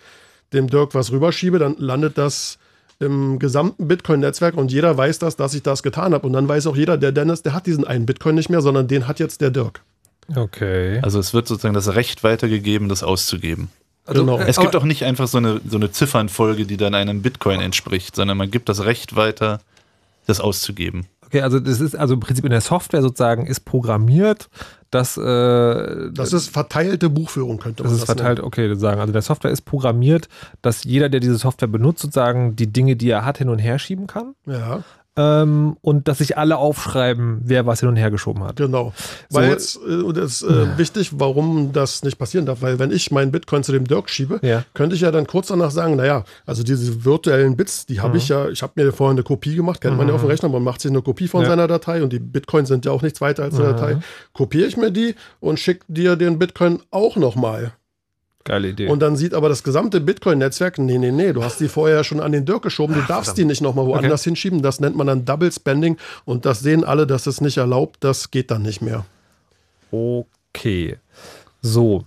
dem 0.53 0.69
Dirk 0.69 0.95
was 0.95 1.11
rüberschiebe, 1.11 1.59
dann 1.59 1.75
landet 1.77 2.17
das 2.17 2.57
im 2.99 3.39
gesamten 3.39 3.87
Bitcoin-Netzwerk 3.87 4.55
und 4.55 4.71
jeder 4.71 4.97
weiß 4.97 5.19
das, 5.19 5.35
dass 5.35 5.53
ich 5.53 5.63
das 5.63 5.83
getan 5.83 6.13
habe. 6.13 6.25
Und 6.25 6.33
dann 6.33 6.47
weiß 6.47 6.67
auch 6.67 6.75
jeder, 6.75 6.97
der 6.97 7.11
Dennis, 7.11 7.43
der 7.43 7.53
hat 7.53 7.65
diesen 7.65 7.85
einen 7.85 8.05
Bitcoin 8.05 8.35
nicht 8.35 8.49
mehr, 8.49 8.61
sondern 8.61 8.87
den 8.87 9.07
hat 9.07 9.19
jetzt 9.19 9.41
der 9.41 9.51
Dirk. 9.51 9.81
Okay. 10.35 10.99
Also 11.01 11.19
es 11.19 11.33
wird 11.33 11.47
sozusagen 11.47 11.73
das 11.73 11.93
Recht 11.95 12.23
weitergegeben, 12.23 12.89
das 12.89 13.03
auszugeben. 13.03 13.69
Also, 14.05 14.25
genau. 14.25 14.39
äh, 14.39 14.47
Es 14.47 14.59
gibt 14.59 14.75
auch 14.75 14.83
nicht 14.83 15.05
einfach 15.05 15.27
so 15.27 15.37
eine, 15.37 15.61
so 15.67 15.77
eine 15.77 15.91
Ziffernfolge, 15.91 16.65
die 16.65 16.77
dann 16.77 16.95
einem 16.95 17.21
Bitcoin 17.21 17.61
entspricht, 17.61 18.15
sondern 18.15 18.37
man 18.37 18.49
gibt 18.49 18.69
das 18.69 18.83
Recht 18.85 19.15
weiter, 19.15 19.59
das 20.25 20.39
auszugeben. 20.39 21.05
Okay, 21.29 21.41
also 21.41 21.59
das 21.59 21.79
ist 21.79 21.95
also 21.95 22.15
im 22.15 22.19
Prinzip 22.19 22.43
in 22.43 22.49
der 22.49 22.61
Software 22.61 23.03
sozusagen 23.03 23.45
ist 23.45 23.59
programmiert, 23.59 24.49
dass 24.89 25.15
äh, 25.15 26.09
Das 26.11 26.33
ist 26.33 26.49
verteilte 26.49 27.07
Buchführung, 27.11 27.59
könnte 27.59 27.83
das 27.83 27.91
man 27.91 27.99
ist 27.99 28.09
das 28.09 28.15
verteilt, 28.15 28.39
okay, 28.39 28.67
das 28.67 28.79
sagen. 28.79 28.99
Also 28.99 29.13
der 29.13 29.21
Software 29.21 29.51
ist 29.51 29.61
programmiert, 29.61 30.27
dass 30.63 30.83
jeder, 30.85 31.07
der 31.07 31.19
diese 31.19 31.37
Software 31.37 31.67
benutzt, 31.67 32.01
sozusagen 32.01 32.55
die 32.55 32.73
Dinge, 32.73 32.95
die 32.95 33.11
er 33.11 33.25
hat, 33.25 33.37
hin 33.37 33.49
und 33.49 33.59
her 33.59 33.77
schieben 33.77 34.07
kann. 34.07 34.33
nennen. 34.47 34.59
Ja, 34.59 34.83
Ähm, 35.21 35.75
und 35.81 36.07
dass 36.07 36.19
sich 36.19 36.37
alle 36.37 36.57
aufschreiben, 36.57 37.41
wer 37.43 37.65
was 37.65 37.81
hin 37.81 37.89
und 37.89 37.97
her 37.97 38.09
geschoben 38.09 38.41
hat. 38.43 38.55
genau. 38.55 38.93
So- 39.27 39.37
Weil 39.39 39.49
jetzt, 39.49 39.75
äh, 39.85 40.13
das 40.13 40.41
ist 40.41 40.43
äh, 40.43 40.77
wichtig, 40.77 41.11
warum 41.19 41.73
das 41.73 42.03
nicht 42.03 42.17
passieren 42.17 42.45
darf. 42.45 42.61
Weil 42.61 42.79
wenn 42.79 42.91
ich 42.91 43.11
meinen 43.11 43.31
Bitcoin 43.31 43.63
zu 43.63 43.73
dem 43.73 43.85
Dirk 43.85 44.09
schiebe, 44.09 44.39
Ja. 44.41 44.63
könnte 44.73 44.95
ich 44.95 45.01
ja 45.01 45.11
dann 45.11 45.27
kurz 45.27 45.47
danach 45.47 45.71
sagen, 45.71 45.97
naja, 45.97 46.23
also 46.45 46.63
diese 46.63 47.03
virtuellen 47.03 47.57
Bits, 47.57 47.85
die 47.85 47.95
Mhm. 47.95 48.03
habe 48.03 48.17
ich 48.17 48.29
ja, 48.29 48.47
ich 48.47 48.61
habe 48.61 48.73
mir 48.75 48.93
vorher 48.93 49.11
eine 49.11 49.23
Kopie 49.23 49.55
gemacht, 49.55 49.81
kennt 49.81 49.97
man 49.97 50.07
ja 50.07 50.13
auf 50.13 50.21
dem 50.21 50.29
Rechner, 50.29 50.47
man 50.47 50.63
macht 50.63 50.79
sich 50.81 50.89
eine 50.91 51.01
Kopie 51.01 51.27
von 51.27 51.41
Ja. 51.43 51.49
seiner 51.49 51.67
Datei 51.67 52.01
und 52.01 52.13
die 52.13 52.19
Bitcoins 52.19 52.69
sind 52.69 52.85
ja 52.85 52.91
auch 52.93 53.01
nichts 53.01 53.19
weiter 53.19 53.43
als 53.43 53.55
eine 53.55 53.65
Mhm. 53.65 53.71
Datei. 53.75 53.97
Kopiere 54.31 54.67
ich 54.67 54.77
mir 54.77 54.91
die 54.91 55.15
und 55.41 55.59
schicke 55.59 55.85
dir 55.89 56.15
den 56.15 56.39
Bitcoin 56.39 56.79
auch 56.91 57.17
nochmal. 57.17 57.73
Geile 58.49 58.69
Idee. 58.69 58.87
Und 58.87 58.99
dann 59.03 59.15
sieht 59.15 59.35
aber 59.35 59.47
das 59.47 59.61
gesamte 59.61 60.01
Bitcoin-Netzwerk, 60.01 60.79
nee, 60.79 60.97
nee, 60.97 61.11
nee, 61.11 61.33
du 61.33 61.43
hast 61.43 61.59
die 61.59 61.67
vorher 61.67 62.03
schon 62.03 62.19
an 62.19 62.31
den 62.31 62.45
Dirk 62.45 62.63
geschoben, 62.63 62.95
du 62.95 63.01
darfst 63.01 63.37
die 63.37 63.45
nicht 63.45 63.61
nochmal 63.61 63.85
woanders 63.85 64.23
hinschieben. 64.23 64.63
Das 64.63 64.79
nennt 64.79 64.95
man 64.95 65.05
dann 65.05 65.23
Double 65.23 65.51
Spending 65.51 65.97
und 66.25 66.47
das 66.47 66.61
sehen 66.61 66.83
alle, 66.83 67.05
dass 67.05 67.27
es 67.27 67.41
nicht 67.41 67.57
erlaubt, 67.57 67.97
das 67.99 68.31
geht 68.31 68.49
dann 68.49 68.63
nicht 68.63 68.81
mehr. 68.81 69.05
okay. 69.91 70.97
So. 71.61 72.05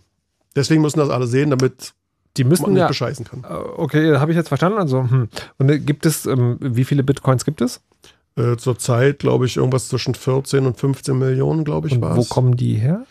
Deswegen 0.57 0.83
müssen 0.83 0.99
das 0.99 1.11
alle 1.11 1.29
sehen, 1.29 1.51
damit 1.51 1.93
Die 2.37 2.43
man 2.43 2.51
müssen 2.51 2.71
nicht 2.73 2.81
ja. 2.81 2.89
bescheißen 2.89 3.25
kann. 3.25 3.45
Äh, 3.45 3.55
Okay, 3.77 4.17
habe 4.17 4.33
ich 4.33 4.37
jetzt 4.37 4.49
verstanden. 4.49 4.79
Also, 4.79 5.09
hm. 5.09 5.29
Und 5.59 5.71
äh, 5.71 5.79
gibt 5.79 6.07
es, 6.07 6.27
ähm, 6.27 6.57
wie 6.61 6.85
viele 6.85 7.05
Bitcoins 7.05 7.45
gibt 7.45 7.61
es? 7.61 7.81
Äh, 8.37 8.57
Zurzeit, 8.57 9.21
glaube 9.21 9.47
ich, 9.47 9.59
irgendwas 9.59 9.87
zwischen 9.89 10.17
14 10.17 10.67
und 10.67 10.77
15 10.77 11.17
Millionen, 11.17 11.63
glaube 11.63 11.87
ich, 11.87 12.01
war 12.01 12.17
wo 12.17 12.25
kommen 12.25 12.57
die 12.57 12.75
her? 12.75 13.07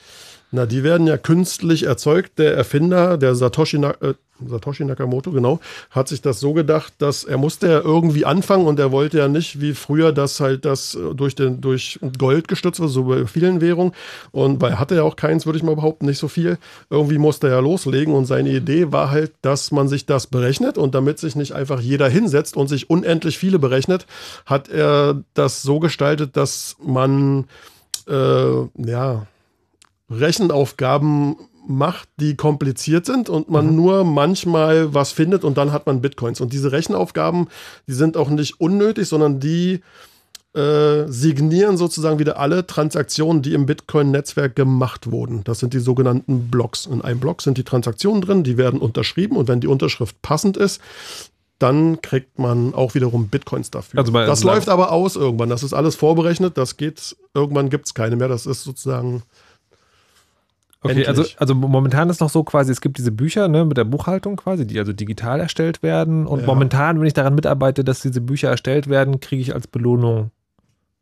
Na, 0.52 0.66
die 0.66 0.84
werden 0.84 1.08
ja 1.08 1.18
künstlich 1.18 1.84
erzeugt. 1.84 2.38
Der 2.38 2.56
Erfinder, 2.56 3.18
der 3.18 3.36
Satoshi, 3.36 3.80
Na 3.80 3.92
äh, 4.02 4.14
Satoshi 4.46 4.84
Nakamoto, 4.84 5.32
genau, 5.32 5.60
hat 5.92 6.08
sich 6.08 6.22
das 6.22 6.40
so 6.40 6.54
gedacht, 6.54 6.94
dass 6.98 7.24
er 7.24 7.38
musste 7.38 7.68
ja 7.68 7.80
irgendwie 7.80 8.26
anfangen 8.26 8.66
und 8.66 8.80
er 8.80 8.92
wollte 8.92 9.20
ja 9.20 9.28
nicht 9.28 9.62
wie 9.62 9.74
früher, 9.74 10.12
dass 10.12 10.40
halt 10.40 10.66
das 10.66 10.96
äh, 10.96 11.16
durch, 11.16 11.36
den, 11.36 11.62
durch 11.62 12.00
Gold 12.18 12.48
gestützt 12.48 12.80
wird, 12.80 12.90
so 12.90 13.06
bei 13.06 13.26
vielen 13.28 13.62
Währungen. 13.62 13.94
Und 14.32 14.62
weil 14.62 14.72
er 14.72 14.80
hatte 14.80 14.96
ja 14.96 15.04
auch 15.04 15.16
keins, 15.16 15.46
würde 15.46 15.58
ich 15.58 15.64
mal 15.64 15.76
behaupten, 15.76 16.06
nicht 16.06 16.20
so 16.20 16.28
viel. 16.28 16.58
Irgendwie 16.90 17.18
musste 17.18 17.48
er 17.48 17.54
ja 17.54 17.60
loslegen 17.60 18.14
und 18.14 18.26
seine 18.26 18.50
Idee 18.50 18.92
war 18.92 19.10
halt, 19.10 19.32
dass 19.42 19.72
man 19.72 19.88
sich 19.88 20.06
das 20.06 20.28
berechnet 20.28 20.78
und 20.78 20.96
damit 20.96 21.20
sich 21.20 21.36
nicht 21.36 21.54
einfach 21.54 21.80
jeder 21.80 22.10
hinsetzt 22.10 22.58
und 22.58 22.68
sich 22.68 22.90
unendlich 22.90 23.38
viele 23.38 23.60
berechnet, 23.60 24.06
hat 24.46 24.70
er 24.70 25.24
das 25.34 25.62
so 25.62 25.80
gestaltet, 25.80 26.36
dass 26.36 26.76
man 26.84 27.46
äh, 28.08 28.64
ja 28.76 29.28
Rechenaufgaben 30.12 31.36
macht, 31.68 32.10
die 32.20 32.36
kompliziert 32.36 33.06
sind 33.06 33.30
und 33.30 33.50
man 33.50 33.68
mhm. 33.68 33.76
nur 33.76 34.04
manchmal 34.04 34.94
was 34.94 35.12
findet 35.12 35.44
und 35.44 35.58
dann 35.58 35.72
hat 35.72 35.86
man 35.86 36.02
Bitcoins. 36.02 36.42
Und 36.42 36.54
diese 36.54 36.72
Rechenaufgaben, 36.72 37.48
die 37.88 37.94
sind 37.94 38.18
auch 38.18 38.30
nicht 38.30 38.60
unnötig, 38.60 39.08
sondern 39.08 39.40
die 39.40 39.82
äh, 40.54 41.08
signieren 41.08 41.78
sozusagen 41.78 42.20
wieder 42.20 42.38
alle 42.38 42.68
Transaktionen, 42.68 43.42
die 43.42 43.54
im 43.54 43.66
Bitcoin-Netzwerk 43.66 44.56
gemacht 44.56 45.10
wurden. 45.10 45.44
Das 45.44 45.60
sind 45.60 45.74
die 45.74 45.80
sogenannten 45.80 46.50
Blocks. 46.50 46.88
In 46.88 47.02
einem 47.02 47.20
Block 47.20 47.42
sind 47.42 47.58
die 47.58 47.64
Transaktionen 47.64 48.22
drin, 48.22 48.44
die 48.44 48.58
werden 48.58 48.80
unterschrieben 48.80 49.38
und 49.38 49.48
wenn 49.48 49.62
die 49.62 49.68
Unterschrift 49.68 50.22
passend 50.22 50.58
ist, 50.58 50.82
dann 51.60 52.02
kriegt 52.02 52.40
man 52.40 52.74
auch 52.74 52.96
wiederum 52.96 53.28
Bitcoins 53.28 53.70
dafür. 53.70 54.00
Also 54.00 54.12
das 54.12 54.44
läuft 54.44 54.68
aber 54.68 54.92
aus 54.92 55.16
irgendwann. 55.16 55.50
Das 55.50 55.62
ist 55.62 55.74
alles 55.74 55.96
vorberechnet. 55.96 56.58
Das 56.58 56.76
geht, 56.76 57.16
irgendwann 57.36 57.70
gibt 57.70 57.86
es 57.86 57.94
keine 57.94 58.16
mehr. 58.16 58.28
Das 58.28 58.48
ist 58.48 58.64
sozusagen 58.64 59.22
Okay, 60.84 61.06
also, 61.06 61.24
also 61.38 61.54
momentan 61.54 62.10
ist 62.10 62.22
noch 62.22 62.30
so 62.32 62.44
quasi, 62.44 62.72
es 62.72 62.82
gibt 62.82 62.98
diese 62.98 63.12
Bücher 63.12 63.48
ne, 63.48 63.66
mit 63.66 63.78
der 63.78 63.84
Buchhaltung 63.84 64.36
quasi, 64.36 64.66
die 64.66 64.80
also 64.80 64.94
digital 64.94 65.40
erstellt 65.40 65.84
werden. 65.84 66.26
Und 66.26 66.42
ja. 66.42 66.46
momentan, 66.48 67.00
wenn 67.00 67.06
ich 67.06 67.14
daran 67.14 67.36
mitarbeite, 67.36 67.84
dass 67.84 68.02
diese 68.02 68.20
Bücher 68.20 68.50
erstellt 68.50 68.90
werden, 68.90 69.20
kriege 69.20 69.42
ich 69.42 69.54
als 69.54 69.68
Belohnung. 69.68 70.32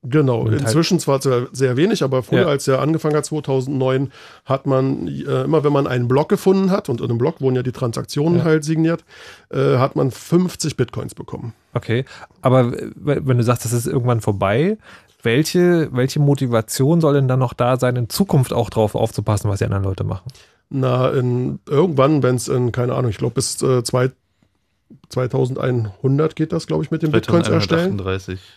Genau, 0.01 0.47
inzwischen 0.47 0.97
zwar 0.99 1.19
sehr 1.21 1.75
wenig, 1.75 2.03
aber 2.03 2.23
früher, 2.23 2.41
ja. 2.41 2.47
als 2.47 2.65
er 2.69 2.79
angefangen 2.81 3.17
hat, 3.17 3.25
2009, 3.25 4.13
hat 4.45 4.65
man 4.65 5.09
äh, 5.09 5.43
immer, 5.43 5.65
wenn 5.65 5.73
man 5.73 5.87
einen 5.87 6.07
Block 6.07 6.29
gefunden 6.29 6.71
hat, 6.71 6.87
und 6.87 7.01
in 7.01 7.09
einem 7.09 7.17
Block 7.17 7.41
wurden 7.41 7.57
ja 7.57 7.63
die 7.63 7.73
Transaktionen 7.73 8.37
ja. 8.39 8.45
halt 8.45 8.63
signiert, 8.63 9.03
äh, 9.49 9.77
hat 9.77 9.97
man 9.97 10.11
50 10.11 10.77
Bitcoins 10.77 11.15
bekommen. 11.15 11.53
Okay, 11.73 12.05
aber 12.41 12.71
wenn 12.95 13.37
du 13.37 13.43
sagst, 13.43 13.65
das 13.65 13.73
ist 13.73 13.87
irgendwann 13.87 14.21
vorbei, 14.21 14.77
welche, 15.21 15.89
welche 15.91 16.19
Motivation 16.19 17.01
soll 17.01 17.15
denn 17.15 17.27
dann 17.27 17.39
noch 17.39 17.53
da 17.53 17.77
sein, 17.77 17.95
in 17.95 18.09
Zukunft 18.09 18.53
auch 18.53 18.69
drauf 18.69 18.95
aufzupassen, 18.95 19.49
was 19.49 19.59
die 19.59 19.65
anderen 19.65 19.83
Leute 19.83 20.03
machen? 20.03 20.31
Na, 20.69 21.09
in, 21.09 21.59
irgendwann, 21.67 22.23
wenn 22.23 22.35
es 22.35 22.47
in, 22.47 22.71
keine 22.71 22.93
Ahnung, 22.93 23.09
ich 23.09 23.17
glaube 23.17 23.35
bis 23.35 23.61
äh, 23.61 23.83
zwei, 23.83 24.11
2100 25.09 26.35
geht 26.35 26.53
das, 26.53 26.67
glaube 26.67 26.83
ich, 26.83 26.91
mit 26.91 27.01
den 27.01 27.11
Bitcoins 27.11 27.47
erstellen. 27.47 28.01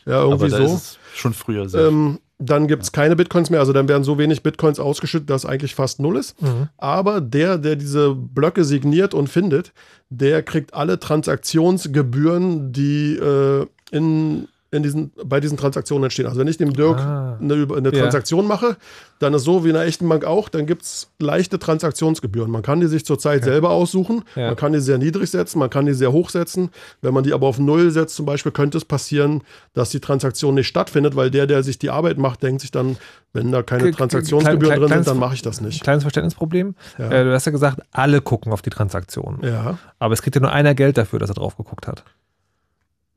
Ja, 0.06 0.22
irgendwie 0.22 0.50
so. 0.50 0.80
schon 1.14 1.32
früher 1.32 1.68
sehr. 1.68 1.88
Ähm, 1.88 2.18
dann 2.38 2.66
gibt 2.66 2.82
es 2.82 2.88
ja. 2.88 3.02
keine 3.02 3.16
Bitcoins 3.16 3.50
mehr, 3.50 3.60
also 3.60 3.72
dann 3.72 3.88
werden 3.88 4.04
so 4.04 4.18
wenig 4.18 4.42
Bitcoins 4.42 4.80
ausgeschüttet, 4.80 5.30
dass 5.30 5.46
eigentlich 5.46 5.74
fast 5.74 6.00
null 6.00 6.16
ist. 6.16 6.40
Mhm. 6.42 6.68
Aber 6.76 7.20
der, 7.20 7.56
der 7.56 7.76
diese 7.76 8.14
Blöcke 8.14 8.64
signiert 8.64 9.14
und 9.14 9.28
findet, 9.28 9.72
der 10.10 10.42
kriegt 10.42 10.74
alle 10.74 10.98
Transaktionsgebühren, 10.98 12.72
die 12.72 13.14
äh, 13.16 13.66
in 13.90 14.48
in 14.72 14.82
diesen, 14.82 15.12
bei 15.22 15.38
diesen 15.38 15.58
Transaktionen 15.58 16.04
entstehen. 16.04 16.26
Also 16.26 16.40
wenn 16.40 16.48
ich 16.48 16.56
dem 16.56 16.72
Dirk 16.72 16.98
ah, 16.98 17.38
eine, 17.40 17.66
eine 17.76 17.92
Transaktion 17.92 18.44
ja. 18.44 18.48
mache, 18.48 18.76
dann 19.18 19.34
ist 19.34 19.44
so 19.44 19.64
wie 19.64 19.68
in 19.68 19.76
einer 19.76 19.84
echten 19.84 20.08
Bank 20.08 20.24
auch, 20.24 20.48
dann 20.48 20.64
gibt 20.64 20.82
es 20.82 21.10
leichte 21.18 21.58
Transaktionsgebühren. 21.58 22.50
Man 22.50 22.62
kann 22.62 22.80
die 22.80 22.86
sich 22.86 23.04
zurzeit 23.04 23.42
okay. 23.42 23.50
selber 23.50 23.70
aussuchen, 23.70 24.24
ja. 24.34 24.46
man 24.46 24.56
kann 24.56 24.72
die 24.72 24.80
sehr 24.80 24.96
niedrig 24.96 25.30
setzen, 25.30 25.58
man 25.58 25.68
kann 25.68 25.84
die 25.84 25.92
sehr 25.92 26.10
hoch 26.10 26.30
setzen. 26.30 26.70
Wenn 27.02 27.12
man 27.12 27.22
die 27.22 27.34
aber 27.34 27.46
auf 27.46 27.58
Null 27.58 27.90
setzt 27.90 28.16
zum 28.16 28.24
Beispiel, 28.24 28.50
könnte 28.50 28.78
es 28.78 28.86
passieren, 28.86 29.42
dass 29.74 29.90
die 29.90 30.00
Transaktion 30.00 30.54
nicht 30.54 30.68
stattfindet, 30.68 31.16
weil 31.16 31.30
der, 31.30 31.46
der 31.46 31.62
sich 31.62 31.78
die 31.78 31.90
Arbeit 31.90 32.16
macht, 32.16 32.42
denkt 32.42 32.62
sich 32.62 32.70
dann, 32.70 32.96
wenn 33.34 33.52
da 33.52 33.62
keine 33.62 33.90
Transaktionsgebühren 33.90 34.80
drin 34.80 34.88
sind, 34.88 35.06
dann 35.06 35.18
mache 35.18 35.34
ich 35.34 35.42
das 35.42 35.60
nicht. 35.60 35.82
Kleines 35.82 36.02
Verständnisproblem. 36.02 36.74
Ja. 36.98 37.10
Äh, 37.10 37.24
du 37.24 37.32
hast 37.34 37.44
ja 37.44 37.52
gesagt, 37.52 37.82
alle 37.92 38.22
gucken 38.22 38.52
auf 38.52 38.62
die 38.62 38.70
Transaktion. 38.70 39.38
Ja. 39.42 39.78
Aber 39.98 40.14
es 40.14 40.22
kriegt 40.22 40.34
ja 40.34 40.40
nur 40.40 40.52
einer 40.52 40.74
Geld 40.74 40.96
dafür, 40.96 41.18
dass 41.18 41.30
er 41.30 41.34
drauf 41.34 41.58
geguckt 41.58 41.86
hat. 41.86 42.04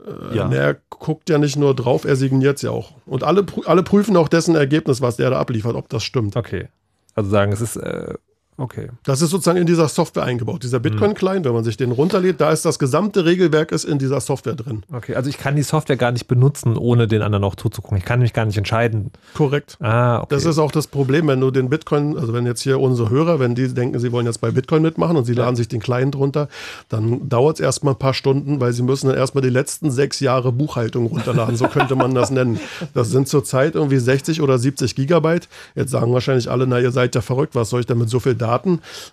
Äh, 0.06 0.36
ja. 0.36 0.52
Er 0.52 0.78
guckt 0.90 1.30
ja 1.30 1.38
nicht 1.38 1.58
nur 1.58 1.76
drauf, 1.76 2.06
er 2.06 2.16
signiert 2.16 2.58
es 2.58 2.62
ja 2.62 2.72
auch. 2.72 2.92
Und 3.06 3.24
alle, 3.24 3.46
alle 3.66 3.84
prüfen 3.84 4.18
auch 4.18 4.28
dessen 4.28 4.56
Ergebnis, 4.56 5.02
was 5.02 5.18
der 5.18 5.30
da 5.30 5.40
abliefert, 5.40 5.76
ob 5.76 5.90
das 5.90 6.04
stimmt. 6.04 6.36
Okay. 6.36 6.68
Also 7.16 7.30
sagen, 7.30 7.52
es 7.52 7.62
ist 7.62 7.78
äh, 7.78 8.16
Okay. 8.58 8.88
Das 9.04 9.22
ist 9.22 9.32
sozusagen 9.32 9.58
in 9.58 9.66
dieser 9.66 9.90
Software 9.90 10.24
eingebaut. 10.24 10.64
Dieser 10.64 10.80
Bitcoin-Client, 10.80 11.46
wenn 11.46 11.54
man 11.54 11.66
sich 11.66 11.76
den 11.76 11.92
runterlädt, 11.92 12.40
da 12.40 12.52
ist 12.52 12.64
das 12.64 12.80
gesamte 12.80 13.26
Regelwerk 13.26 13.74
ist 13.74 13.84
in 13.84 14.00
dieser 14.00 14.22
Software 14.22 14.56
drin. 14.56 14.84
Okay, 14.94 15.16
also 15.16 15.30
ich 15.30 15.38
kann 15.38 15.58
die 15.58 15.64
Software 15.64 15.98
gar 15.98 16.14
nicht 16.14 16.28
benutzen, 16.28 16.78
ohne 16.78 17.08
den 17.08 17.22
anderen 17.22 17.42
noch 17.42 17.56
zuzugucken. 17.56 17.98
Ich 17.98 18.06
kann 18.06 18.20
mich 18.20 18.32
gar 18.32 18.46
nicht 18.46 18.58
entscheiden. 18.58 19.12
Korrekt. 19.34 19.78
Ah, 19.82 20.20
okay. 20.20 20.28
Das 20.30 20.46
ist 20.46 20.58
auch 20.58 20.72
das 20.72 20.88
Problem, 20.88 21.28
wenn 21.28 21.42
du 21.42 21.52
den 21.52 21.70
Bitcoin, 21.70 22.18
also 22.18 22.34
wenn 22.34 22.46
jetzt 22.46 22.62
hier 22.62 22.80
unsere 22.80 23.10
Hörer, 23.10 23.40
wenn 23.42 23.56
die 23.56 23.74
denken, 23.74 24.00
sie 24.00 24.14
wollen 24.14 24.26
jetzt 24.26 24.40
bei 24.40 24.52
Bitcoin 24.52 24.82
mitmachen 24.82 25.18
und 25.18 25.26
sie 25.26 25.34
laden 25.34 25.58
sich 25.58 25.68
den 25.68 25.82
Client 25.82 26.16
runter, 26.16 26.48
dann 26.88 27.28
dauert 27.28 27.58
es 27.58 27.60
erstmal 27.60 27.94
ein 27.94 28.00
paar 28.00 28.14
Stunden, 28.14 28.62
weil 28.62 28.72
sie 28.72 28.84
müssen 28.84 29.08
dann 29.08 29.18
erstmal 29.18 29.42
die 29.42 29.50
letzten 29.50 29.92
sechs 29.92 30.22
Jahre 30.22 30.54
Buchhaltung 30.54 31.08
runterladen. 31.08 31.58
So 31.58 31.68
könnte 31.68 31.96
man 31.98 32.16
das 32.16 32.30
nennen. 32.32 32.60
Das 32.94 33.10
sind 33.10 33.28
zurzeit 33.28 33.76
irgendwie 33.76 33.98
60 33.98 34.42
oder 34.42 34.58
70 34.58 34.96
Gigabyte. 34.96 35.50
Jetzt 35.76 35.92
sagen 35.92 36.14
wahrscheinlich 36.14 36.50
alle, 36.50 36.68
na, 36.68 36.80
ihr 36.80 36.92
seid 36.92 37.16
ja 37.16 37.22
verrückt, 37.22 37.54
was 37.54 37.70
soll 37.70 37.82
ich 37.82 37.86
denn 37.86 37.98
mit 37.98 38.10
so 38.10 38.22
viel 38.22 38.36
Daten. 38.36 38.45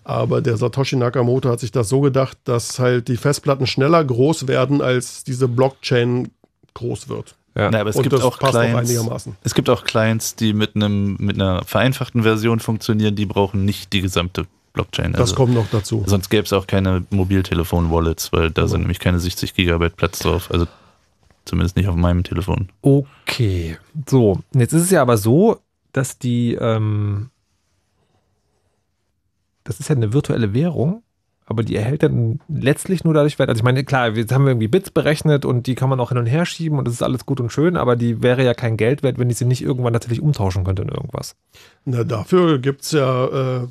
Aber 0.04 0.40
der 0.40 0.56
Satoshi 0.56 0.96
Nakamoto 0.96 1.48
hat 1.48 1.60
sich 1.60 1.72
das 1.72 1.88
so 1.88 2.00
gedacht, 2.00 2.38
dass 2.44 2.78
halt 2.78 3.08
die 3.08 3.16
Festplatten 3.16 3.66
schneller 3.66 4.04
groß 4.04 4.48
werden, 4.48 4.80
als 4.80 5.24
diese 5.24 5.48
Blockchain 5.48 6.30
groß 6.74 7.08
wird. 7.08 7.36
Ja, 7.54 7.70
ja 7.70 7.80
aber 7.80 7.90
es 7.90 8.00
gibt 8.00 8.14
auch 8.14 8.38
Clients, 8.38 8.98
auch 8.98 9.20
es 9.42 9.54
gibt 9.54 9.68
auch 9.68 9.84
Clients, 9.84 10.36
die 10.36 10.52
mit 10.54 10.74
einem 10.74 11.16
mit 11.18 11.36
einer 11.36 11.62
vereinfachten 11.64 12.22
Version 12.22 12.60
funktionieren, 12.60 13.14
die 13.14 13.26
brauchen 13.26 13.64
nicht 13.64 13.92
die 13.92 14.00
gesamte 14.00 14.46
Blockchain. 14.72 15.12
Das 15.12 15.20
also, 15.20 15.34
kommt 15.34 15.54
noch 15.54 15.66
dazu. 15.70 16.02
Sonst 16.06 16.30
gäbe 16.30 16.44
es 16.44 16.52
auch 16.52 16.66
keine 16.66 17.04
Mobiltelefon-Wallets, 17.10 18.32
weil 18.32 18.50
da 18.50 18.64
oh. 18.64 18.66
sind 18.66 18.80
nämlich 18.80 19.00
keine 19.00 19.20
60 19.20 19.54
Gigabyte 19.54 19.96
Platz 19.96 20.20
drauf. 20.20 20.50
Also 20.50 20.66
zumindest 21.44 21.76
nicht 21.76 21.88
auf 21.88 21.96
meinem 21.96 22.24
Telefon. 22.24 22.68
Okay, 22.80 23.76
so. 24.08 24.40
Jetzt 24.54 24.72
ist 24.72 24.82
es 24.82 24.90
ja 24.90 25.02
aber 25.02 25.18
so, 25.18 25.58
dass 25.92 26.18
die 26.18 26.54
ähm, 26.54 27.30
das 29.64 29.80
ist 29.80 29.88
ja 29.88 29.96
eine 29.96 30.12
virtuelle 30.12 30.54
Währung, 30.54 31.02
aber 31.46 31.62
die 31.62 31.76
erhält 31.76 32.02
dann 32.02 32.40
letztlich 32.48 33.04
nur 33.04 33.14
dadurch 33.14 33.38
Wert. 33.38 33.48
Also 33.48 33.60
ich 33.60 33.64
meine, 33.64 33.84
klar, 33.84 34.10
jetzt 34.10 34.32
haben 34.32 34.44
wir 34.44 34.52
irgendwie 34.52 34.68
Bits 34.68 34.90
berechnet 34.90 35.44
und 35.44 35.66
die 35.66 35.74
kann 35.74 35.88
man 35.88 36.00
auch 36.00 36.10
hin 36.10 36.18
und 36.18 36.26
her 36.26 36.46
schieben 36.46 36.78
und 36.78 36.86
das 36.86 36.94
ist 36.94 37.02
alles 37.02 37.26
gut 37.26 37.40
und 37.40 37.50
schön, 37.50 37.76
aber 37.76 37.96
die 37.96 38.22
wäre 38.22 38.44
ja 38.44 38.54
kein 38.54 38.76
Geld 38.76 39.02
wert, 39.02 39.18
wenn 39.18 39.30
ich 39.30 39.36
sie 39.36 39.44
nicht 39.44 39.62
irgendwann 39.62 39.92
tatsächlich 39.92 40.22
umtauschen 40.22 40.64
könnte 40.64 40.82
in 40.82 40.88
irgendwas. 40.88 41.36
Na, 41.84 42.04
dafür 42.04 42.58
gibt 42.58 42.82
es 42.82 42.92
ja 42.92 43.62
äh, 43.62 43.66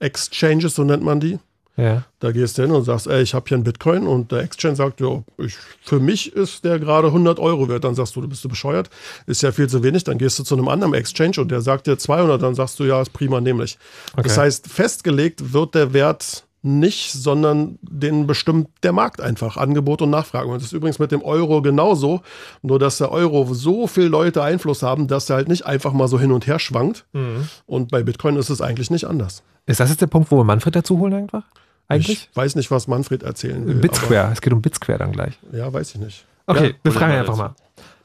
Exchanges, 0.00 0.74
so 0.74 0.84
nennt 0.84 1.02
man 1.02 1.20
die. 1.20 1.38
Ja. 1.76 2.04
Da 2.20 2.30
gehst 2.30 2.56
du 2.56 2.62
hin 2.62 2.70
und 2.70 2.84
sagst, 2.84 3.08
ey, 3.08 3.22
ich 3.22 3.34
habe 3.34 3.46
hier 3.48 3.56
einen 3.56 3.64
Bitcoin 3.64 4.06
und 4.06 4.30
der 4.30 4.40
Exchange 4.40 4.76
sagt, 4.76 5.00
ja, 5.00 5.22
ich, 5.38 5.56
für 5.82 5.98
mich 5.98 6.32
ist 6.32 6.64
der 6.64 6.78
gerade 6.78 7.08
100 7.08 7.38
Euro 7.40 7.68
wert. 7.68 7.84
Dann 7.84 7.94
sagst 7.94 8.14
du, 8.14 8.20
du 8.20 8.28
bist 8.28 8.44
du 8.44 8.48
bescheuert, 8.48 8.90
ist 9.26 9.42
ja 9.42 9.50
viel 9.50 9.68
zu 9.68 9.82
wenig. 9.82 10.04
Dann 10.04 10.18
gehst 10.18 10.38
du 10.38 10.44
zu 10.44 10.54
einem 10.54 10.68
anderen 10.68 10.94
Exchange 10.94 11.38
und 11.38 11.50
der 11.50 11.60
sagt 11.60 11.86
dir 11.86 11.98
200, 11.98 12.40
dann 12.40 12.54
sagst 12.54 12.78
du, 12.78 12.84
ja, 12.84 13.02
ist 13.02 13.12
prima, 13.12 13.40
nämlich. 13.40 13.78
Okay. 14.12 14.22
Das 14.22 14.38
heißt, 14.38 14.68
festgelegt 14.68 15.52
wird 15.52 15.74
der 15.74 15.92
Wert 15.92 16.44
nicht, 16.64 17.12
sondern 17.12 17.78
den 17.82 18.26
bestimmt 18.26 18.68
der 18.82 18.92
Markt 18.92 19.20
einfach, 19.20 19.58
Angebot 19.58 20.00
und 20.00 20.10
Nachfrage. 20.10 20.48
Und 20.48 20.54
das 20.54 20.64
ist 20.64 20.72
übrigens 20.72 20.98
mit 20.98 21.12
dem 21.12 21.22
Euro 21.22 21.60
genauso, 21.60 22.22
nur 22.62 22.78
dass 22.78 22.98
der 22.98 23.12
Euro 23.12 23.52
so 23.52 23.86
viele 23.86 24.08
Leute 24.08 24.42
Einfluss 24.42 24.82
haben, 24.82 25.06
dass 25.06 25.28
er 25.28 25.36
halt 25.36 25.48
nicht 25.48 25.66
einfach 25.66 25.92
mal 25.92 26.08
so 26.08 26.18
hin 26.18 26.32
und 26.32 26.46
her 26.46 26.58
schwankt. 26.58 27.04
Mhm. 27.12 27.48
Und 27.66 27.90
bei 27.90 28.02
Bitcoin 28.02 28.36
ist 28.36 28.48
es 28.48 28.62
eigentlich 28.62 28.90
nicht 28.90 29.04
anders. 29.04 29.42
Ist 29.66 29.80
das 29.80 29.90
jetzt 29.90 30.00
der 30.00 30.06
Punkt, 30.06 30.30
wo 30.30 30.38
wir 30.38 30.44
Manfred 30.44 30.74
dazu 30.74 30.98
holen 30.98 31.12
einfach? 31.12 31.44
Eigentlich? 31.88 32.28
Ich 32.30 32.36
weiß 32.36 32.54
nicht, 32.56 32.70
was 32.70 32.88
Manfred 32.88 33.22
erzählen 33.22 33.66
will. 33.66 33.74
Bitsquare, 33.74 34.30
es 34.32 34.40
geht 34.40 34.52
um 34.52 34.62
Bitsquare 34.62 34.98
dann 34.98 35.12
gleich. 35.12 35.38
Ja, 35.52 35.72
weiß 35.72 35.94
ich 35.94 36.00
nicht. 36.00 36.24
Okay, 36.46 36.68
ja, 36.68 36.74
wir 36.82 36.92
fragen 36.92 37.12
einfach 37.12 37.36
mal. 37.36 37.54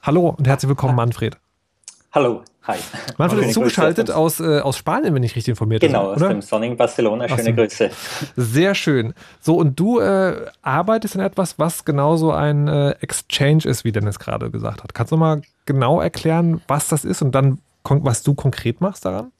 Hallo 0.01 0.29
und 0.37 0.47
herzlich 0.47 0.69
willkommen, 0.69 0.95
Manfred. 0.95 1.37
Hallo, 2.11 2.43
hi. 2.63 2.77
Manfred 3.17 3.45
ist 3.45 3.53
zugeschaltet 3.53 4.09
aus, 4.09 4.39
äh, 4.39 4.61
aus 4.61 4.77
Spanien, 4.77 5.13
wenn 5.13 5.21
ich 5.21 5.35
richtig 5.35 5.49
informiert 5.49 5.81
bin. 5.81 5.91
Genau, 5.91 6.13
aus 6.13 6.19
dem 6.19 6.41
sonnigen 6.41 6.75
Barcelona. 6.75 7.29
Schöne 7.29 7.53
Grüße. 7.53 7.91
Sehr 8.35 8.73
schön. 8.73 9.13
So, 9.39 9.55
und 9.55 9.79
du 9.79 9.99
äh, 9.99 10.47
arbeitest 10.61 11.15
in 11.15 11.21
etwas, 11.21 11.59
was 11.59 11.85
genauso 11.85 12.31
ein 12.31 12.67
äh, 12.67 12.91
Exchange 13.01 13.65
ist, 13.65 13.83
wie 13.83 13.91
Dennis 13.91 14.17
gerade 14.17 14.49
gesagt 14.49 14.83
hat. 14.83 14.93
Kannst 14.93 15.11
du 15.11 15.17
mal 15.17 15.41
genau 15.65 16.01
erklären, 16.01 16.61
was 16.67 16.87
das 16.87 17.05
ist 17.05 17.21
und 17.21 17.33
dann, 17.33 17.59
was 17.83 18.23
du 18.23 18.33
konkret 18.33 18.81
machst 18.81 19.05
daran? 19.05 19.31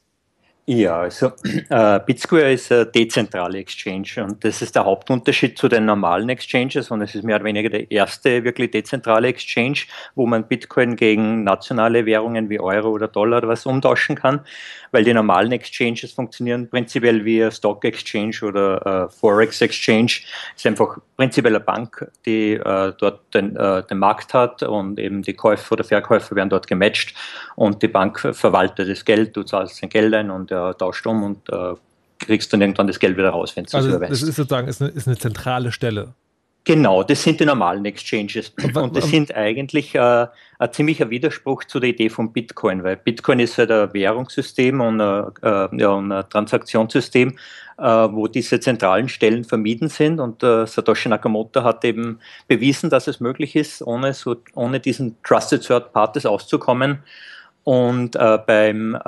Ja, 0.72 1.00
also 1.00 1.32
äh, 1.70 2.00
BitSquare 2.06 2.54
ist 2.54 2.72
eine 2.72 2.86
dezentrale 2.86 3.58
Exchange 3.58 4.24
und 4.24 4.46
das 4.46 4.62
ist 4.62 4.76
der 4.76 4.86
Hauptunterschied 4.86 5.58
zu 5.58 5.68
den 5.68 5.86
normalen 5.86 6.30
Exchanges 6.30 6.92
und 6.92 7.02
es 7.02 7.16
ist 7.16 7.24
mehr 7.24 7.38
oder 7.38 7.46
weniger 7.46 7.70
der 7.70 7.90
erste 7.90 8.44
wirklich 8.44 8.70
dezentrale 8.70 9.30
Exchange, 9.30 9.80
wo 10.14 10.28
man 10.28 10.48
Bitcoin 10.48 10.96
gegen 10.96 11.44
nationale 11.44 12.06
Währungen 12.06 12.52
wie 12.52 12.60
Euro 12.60 12.90
oder 12.90 13.08
Dollar 13.08 13.40
oder 13.40 13.48
was 13.48 13.66
umtauschen 13.66 14.16
kann, 14.16 14.42
weil 14.92 15.04
die 15.04 15.12
normalen 15.12 15.52
Exchanges 15.54 16.12
funktionieren 16.12 16.70
prinzipiell 16.70 17.26
wie 17.26 17.50
Stock 17.52 17.84
Exchange 17.84 18.38
oder 18.44 19.08
äh, 19.08 19.10
Forex 19.10 19.62
Exchange. 19.62 20.22
Es 20.56 20.62
ist 20.62 20.68
einfach 20.68 21.00
prinzipiell 21.18 21.56
eine 21.56 21.66
Bank, 21.66 22.12
die 22.28 22.54
äh, 22.54 22.94
dort 22.96 23.34
den, 23.34 23.56
äh, 23.56 23.82
den 23.88 23.98
Markt 23.98 24.36
hat 24.36 24.62
und 24.62 25.00
eben 25.00 25.24
die 25.24 25.34
Käufer 25.34 25.72
oder 25.72 25.84
Verkäufer 25.84 26.36
werden 26.36 26.50
dort 26.50 26.68
gematcht 26.68 27.16
und 27.56 27.82
die 27.82 27.88
Bank 27.88 28.20
verwaltet 28.20 28.88
das 28.88 29.04
Geld, 29.04 29.36
du 29.36 29.42
zahlst 29.42 29.82
dein 29.82 29.90
Geld 29.90 30.14
ein 30.14 30.30
und 30.30 30.52
äh, 30.60 30.74
tauscht 30.74 31.06
um 31.08 31.24
und 31.24 31.50
äh, 31.50 31.76
kriegst 32.20 32.52
dann 32.54 32.62
irgendwann 32.62 32.88
das 32.88 33.00
Geld 33.00 33.18
wieder 33.18 33.30
raus, 33.30 33.56
wenn 33.56 33.66
du 33.66 33.78
also 33.78 33.90
es 33.90 33.96
überweist. 33.96 34.12
Das 34.12 34.30
ist 34.30 34.36
sozusagen 34.36 34.68
ist 34.68 34.82
eine, 34.82 34.92
ist 34.92 35.08
eine 35.08 35.18
zentrale 35.18 35.72
Stelle. 35.72 36.14
Genau, 36.66 37.04
das 37.04 37.24
sind 37.24 37.40
die 37.40 37.46
normalen 37.46 37.86
Exchanges. 37.86 38.54
Und 38.76 38.96
das 38.96 39.10
sind 39.10 39.34
eigentlich 39.34 39.96
äh, 39.96 40.28
ein 40.60 40.72
ziemlicher 40.72 41.10
Widerspruch 41.10 41.64
zu 41.64 41.80
der 41.80 41.90
Idee 41.90 42.10
von 42.10 42.32
Bitcoin, 42.32 42.84
weil 42.84 42.98
Bitcoin 42.98 43.40
ist 43.40 43.58
halt 43.58 43.72
ein 43.72 43.92
Währungssystem 43.94 44.80
und 44.80 45.02
ein, 45.02 45.32
äh, 45.42 45.82
ja, 45.82 45.98
ein 45.98 46.24
Transaktionssystem, 46.30 47.38
äh, 47.78 47.84
wo 47.84 48.28
diese 48.28 48.60
zentralen 48.60 49.10
Stellen 49.10 49.46
vermieden 49.46 49.88
sind. 49.88 50.20
Und 50.20 50.44
äh, 50.44 50.68
Satoshi 50.68 51.10
Nakamoto 51.10 51.64
hat 51.64 51.84
eben 51.86 52.20
bewiesen, 52.48 52.90
dass 52.90 53.08
es 53.08 53.20
möglich 53.20 53.56
ist, 53.56 53.82
ohne, 53.82 54.14
so, 54.14 54.36
ohne 54.54 54.80
diesen 54.80 55.16
Trusted 55.24 55.66
Third 55.66 55.92
Parties 55.94 56.26
auszukommen. 56.28 57.00
Und 57.70 58.16
äh, 58.16 58.40
beim, 58.48 58.96
äh, 58.96 59.00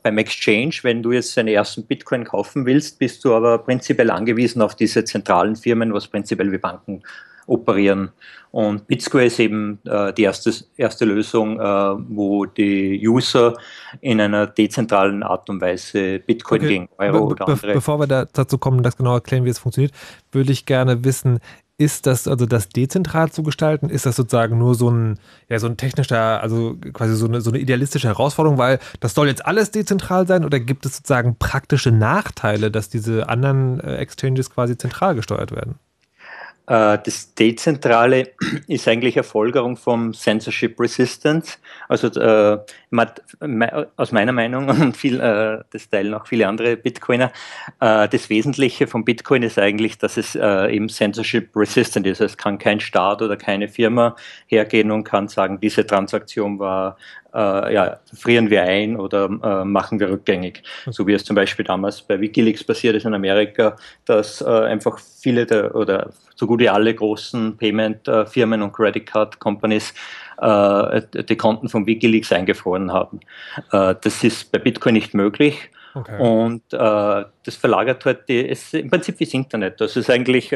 beim 0.00 0.18
Exchange, 0.18 0.76
wenn 0.82 1.02
du 1.02 1.10
jetzt 1.10 1.36
deinen 1.36 1.48
ersten 1.48 1.84
Bitcoin 1.84 2.22
kaufen 2.22 2.64
willst, 2.64 3.00
bist 3.00 3.24
du 3.24 3.34
aber 3.34 3.58
prinzipiell 3.58 4.12
angewiesen 4.12 4.62
auf 4.62 4.76
diese 4.76 5.04
zentralen 5.04 5.56
Firmen, 5.56 5.92
was 5.92 6.06
prinzipiell 6.06 6.52
wie 6.52 6.58
Banken 6.58 7.02
operieren. 7.48 8.12
Und 8.52 8.86
BitSquare 8.86 9.24
ist 9.24 9.40
eben 9.40 9.80
äh, 9.86 10.12
die 10.12 10.22
erste, 10.22 10.52
erste 10.76 11.04
Lösung, 11.04 11.58
äh, 11.58 11.64
wo 11.64 12.46
die 12.46 13.02
User 13.04 13.54
in 14.00 14.20
einer 14.20 14.46
dezentralen 14.46 15.24
Art 15.24 15.50
und 15.50 15.60
Weise 15.60 16.20
Bitcoin 16.20 16.60
okay. 16.60 16.68
gegen 16.68 16.88
Euro 16.98 17.26
Be 17.26 17.32
oder 17.32 17.48
andere. 17.48 17.72
Bevor 17.72 17.98
wir 17.98 18.06
da, 18.06 18.24
dazu 18.32 18.56
kommen, 18.56 18.84
das 18.84 18.96
genau 18.96 19.14
erklären, 19.14 19.44
wie 19.44 19.50
es 19.50 19.58
funktioniert, 19.58 19.92
würde 20.30 20.52
ich 20.52 20.64
gerne 20.64 21.04
wissen, 21.04 21.40
ist 21.78 22.06
das, 22.06 22.26
also 22.26 22.46
das 22.46 22.68
dezentral 22.70 23.30
zu 23.30 23.42
gestalten, 23.42 23.90
ist 23.90 24.06
das 24.06 24.16
sozusagen 24.16 24.58
nur 24.58 24.74
so 24.74 24.90
ein, 24.90 25.18
ja, 25.48 25.58
so 25.58 25.66
ein 25.66 25.76
technischer, 25.76 26.40
also 26.40 26.76
quasi 26.92 27.14
so 27.16 27.26
eine, 27.26 27.40
so 27.42 27.50
eine 27.50 27.58
idealistische 27.58 28.08
Herausforderung, 28.08 28.58
weil 28.58 28.78
das 29.00 29.14
soll 29.14 29.28
jetzt 29.28 29.44
alles 29.44 29.70
dezentral 29.70 30.26
sein 30.26 30.44
oder 30.44 30.58
gibt 30.58 30.86
es 30.86 30.96
sozusagen 30.96 31.36
praktische 31.38 31.90
Nachteile, 31.90 32.70
dass 32.70 32.88
diese 32.88 33.28
anderen 33.28 33.80
äh, 33.80 33.96
Exchanges 33.96 34.50
quasi 34.50 34.78
zentral 34.78 35.14
gesteuert 35.14 35.52
werden? 35.52 35.78
Äh, 36.66 36.98
das 37.04 37.34
Dezentrale 37.34 38.30
ist 38.66 38.88
eigentlich 38.88 39.16
eine 39.16 39.24
Folgerung 39.24 39.76
vom 39.76 40.12
Censorship 40.12 40.78
Resistance. 40.80 41.58
Also 41.88 42.08
äh, 42.08 42.58
aus 43.96 44.12
meiner 44.12 44.32
Meinung 44.32 44.68
und 44.80 44.96
viel, 44.96 45.20
äh, 45.20 45.62
das 45.70 45.88
teilen 45.88 46.14
auch 46.14 46.26
viele 46.26 46.48
andere 46.48 46.76
Bitcoiner, 46.76 47.32
äh, 47.80 48.08
das 48.08 48.28
Wesentliche 48.30 48.86
von 48.86 49.04
Bitcoin 49.04 49.42
ist 49.42 49.58
eigentlich, 49.58 49.98
dass 49.98 50.16
es 50.16 50.34
äh, 50.34 50.74
eben 50.74 50.88
Censorship 50.88 51.54
Resistant 51.54 52.06
ist. 52.06 52.20
Es 52.20 52.36
kann 52.36 52.58
kein 52.58 52.80
Staat 52.80 53.22
oder 53.22 53.36
keine 53.36 53.68
Firma 53.68 54.16
hergehen 54.46 54.90
und 54.90 55.04
kann 55.04 55.28
sagen, 55.28 55.60
diese 55.60 55.86
Transaktion 55.86 56.58
war 56.58 56.96
äh, 57.32 57.74
ja, 57.74 58.00
frieren 58.14 58.50
wir 58.50 58.62
ein 58.62 58.96
oder 58.96 59.28
machen 59.28 60.00
wir 60.00 60.08
rückgängig. 60.08 60.62
So 60.86 61.06
wie 61.06 61.12
es 61.12 61.24
zum 61.24 61.36
Beispiel 61.36 61.66
damals 61.66 62.00
bei 62.00 62.18
Wikileaks 62.18 62.64
passiert 62.64 62.96
ist 62.96 63.04
in 63.04 63.12
Amerika, 63.12 63.76
dass 64.06 64.42
einfach 64.42 64.98
viele 64.98 65.44
der, 65.44 65.74
oder 65.74 66.10
so 66.36 66.46
gut 66.46 66.60
wie 66.60 66.68
alle 66.68 66.94
großen 66.94 67.56
Payment-Firmen 67.56 68.62
und 68.62 68.72
Credit 68.72 69.04
Card 69.04 69.40
Companies 69.40 69.92
äh, 70.38 71.02
die 71.24 71.36
Konten 71.36 71.68
von 71.68 71.86
Wikileaks 71.86 72.30
eingefroren 72.32 72.92
haben. 72.92 73.20
Äh, 73.72 73.94
das 74.00 74.22
ist 74.22 74.52
bei 74.52 74.58
Bitcoin 74.58 74.94
nicht 74.94 75.14
möglich. 75.14 75.70
Okay. 75.94 76.18
Und 76.18 76.62
äh, 76.72 77.24
das 77.44 77.56
verlagert 77.56 78.04
halt 78.04 78.28
die, 78.28 78.48
es 78.48 78.74
im 78.74 78.90
Prinzip 78.90 79.18
wie 79.18 79.24
das 79.24 79.32
Internet. 79.32 79.80
Das 79.80 79.96
ist 79.96 80.10
eigentlich 80.10 80.52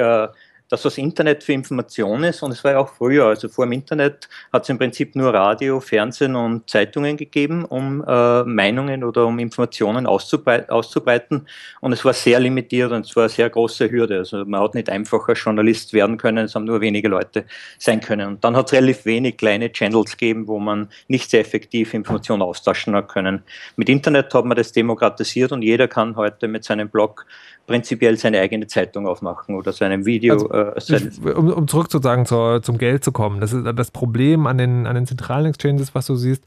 das, 0.71 0.85
was 0.85 0.99
Internet 0.99 1.43
für 1.43 1.53
Information 1.53 2.23
ist, 2.23 2.43
und 2.45 2.53
es 2.53 2.62
war 2.62 2.73
ja 2.73 2.79
auch 2.79 2.89
früher, 2.89 3.27
also 3.27 3.49
vor 3.49 3.66
dem 3.66 3.73
Internet 3.73 4.29
hat 4.53 4.62
es 4.62 4.68
im 4.68 4.79
Prinzip 4.79 5.16
nur 5.16 5.35
Radio, 5.35 5.81
Fernsehen 5.81 6.37
und 6.37 6.71
Zeitungen 6.71 7.16
gegeben, 7.16 7.64
um 7.64 8.05
äh, 8.07 8.45
Meinungen 8.45 9.03
oder 9.03 9.27
um 9.27 9.41
Informationen 9.41 10.07
auszubrei 10.07 10.68
auszubreiten. 10.71 11.49
Und 11.81 11.93
es 11.93 12.05
war 12.05 12.12
sehr 12.12 12.39
limitiert 12.39 12.93
und 12.93 13.05
es 13.05 13.16
war 13.16 13.25
eine 13.25 13.31
sehr 13.31 13.51
große 13.51 13.91
Hürde. 13.91 14.18
Also 14.18 14.45
man 14.45 14.61
hat 14.61 14.75
nicht 14.77 14.89
einfacher 14.89 15.33
Journalist 15.33 15.93
werden 15.93 16.16
können, 16.18 16.45
es 16.45 16.55
haben 16.55 16.66
nur 16.66 16.81
wenige 16.81 17.09
Leute 17.09 17.47
sein 17.79 18.01
können. 18.01 18.29
Und 18.29 18.45
dann 18.45 18.57
hat 18.57 18.66
es 18.66 18.73
relativ 18.73 19.05
wenig 19.07 19.39
kleine 19.39 19.73
Channels 19.73 20.12
gegeben, 20.12 20.47
wo 20.47 20.61
man 20.61 20.89
nicht 21.09 21.31
sehr 21.31 21.41
effektiv 21.41 21.95
Informationen 21.95 22.43
austauschen 22.43 22.95
hat 22.95 23.09
können. 23.09 23.43
Mit 23.75 23.89
Internet 23.89 24.33
hat 24.33 24.45
man 24.45 24.57
das 24.57 24.71
demokratisiert 24.71 25.51
und 25.51 25.62
jeder 25.62 25.89
kann 25.89 26.14
heute 26.14 26.47
mit 26.47 26.62
seinem 26.62 26.89
Blog 26.89 27.27
prinzipiell 27.66 28.16
seine 28.16 28.41
eigene 28.41 28.66
Zeitung 28.66 29.07
aufmachen 29.07 29.55
oder 29.55 29.73
seinem 29.73 30.05
Video. 30.05 30.35
Also, 30.35 30.51
äh, 30.61 30.97
ich, 30.97 31.25
um, 31.25 31.53
um 31.53 31.69
zurückzusagen 31.69 32.27
zur, 32.27 32.63
zum 32.63 32.79
Geld 32.79 33.05
zu 33.05 33.13
kommen, 33.13 33.41
das 33.41 33.53
ist 33.53 33.65
das 33.77 33.91
Problem 33.91 34.47
an 34.47 34.59
den, 34.59 34.87
an 34.87 34.95
den 34.95 35.07
zentralen 35.07 35.47
Exchanges, 35.47 35.95
was 35.95 36.07
du 36.07 36.17
siehst, 36.17 36.45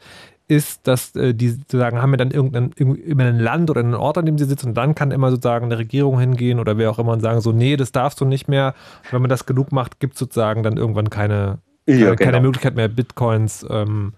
ist, 0.48 0.88
dass 0.88 1.16
äh, 1.16 1.34
die 1.34 1.50
sozusagen 1.50 2.02
haben 2.02 2.12
wir 2.12 2.18
dann 2.18 2.32
irgendein, 2.32 2.72
irgendein 2.76 3.40
Land 3.40 3.70
oder 3.70 3.80
einen 3.80 3.96
Ort, 3.96 4.18
an 4.18 4.26
dem 4.26 4.38
sie 4.38 4.46
sitzen 4.46 4.70
und 4.70 4.74
dann 4.76 4.94
kann 4.96 5.12
immer 5.12 5.32
sozusagen 5.32 5.66
eine 5.66 5.78
Regierung 5.78 6.20
hingehen 6.20 6.60
oder 6.60 6.78
wer 6.78 6.92
auch 6.92 7.00
immer 7.00 7.14
und 7.14 7.22
sagen 7.22 7.42
so, 7.42 7.52
nee, 7.52 7.78
das 7.78 7.92
darfst 7.92 8.20
du 8.20 8.26
nicht 8.26 8.48
mehr. 8.48 8.74
wenn 9.12 9.22
man 9.22 9.30
das 9.30 9.46
genug 9.46 9.72
macht, 9.72 10.00
gibt 10.00 10.14
es 10.14 10.20
sozusagen 10.20 10.64
dann 10.64 10.78
irgendwann 10.78 11.10
keine, 11.10 11.60
ja, 11.88 12.16
keine, 12.16 12.32
genau. 12.32 12.42
Möglichkeit 12.42 12.76
mehr, 12.76 12.90
Bitcoins 12.90 13.66
ähm, 13.70 14.14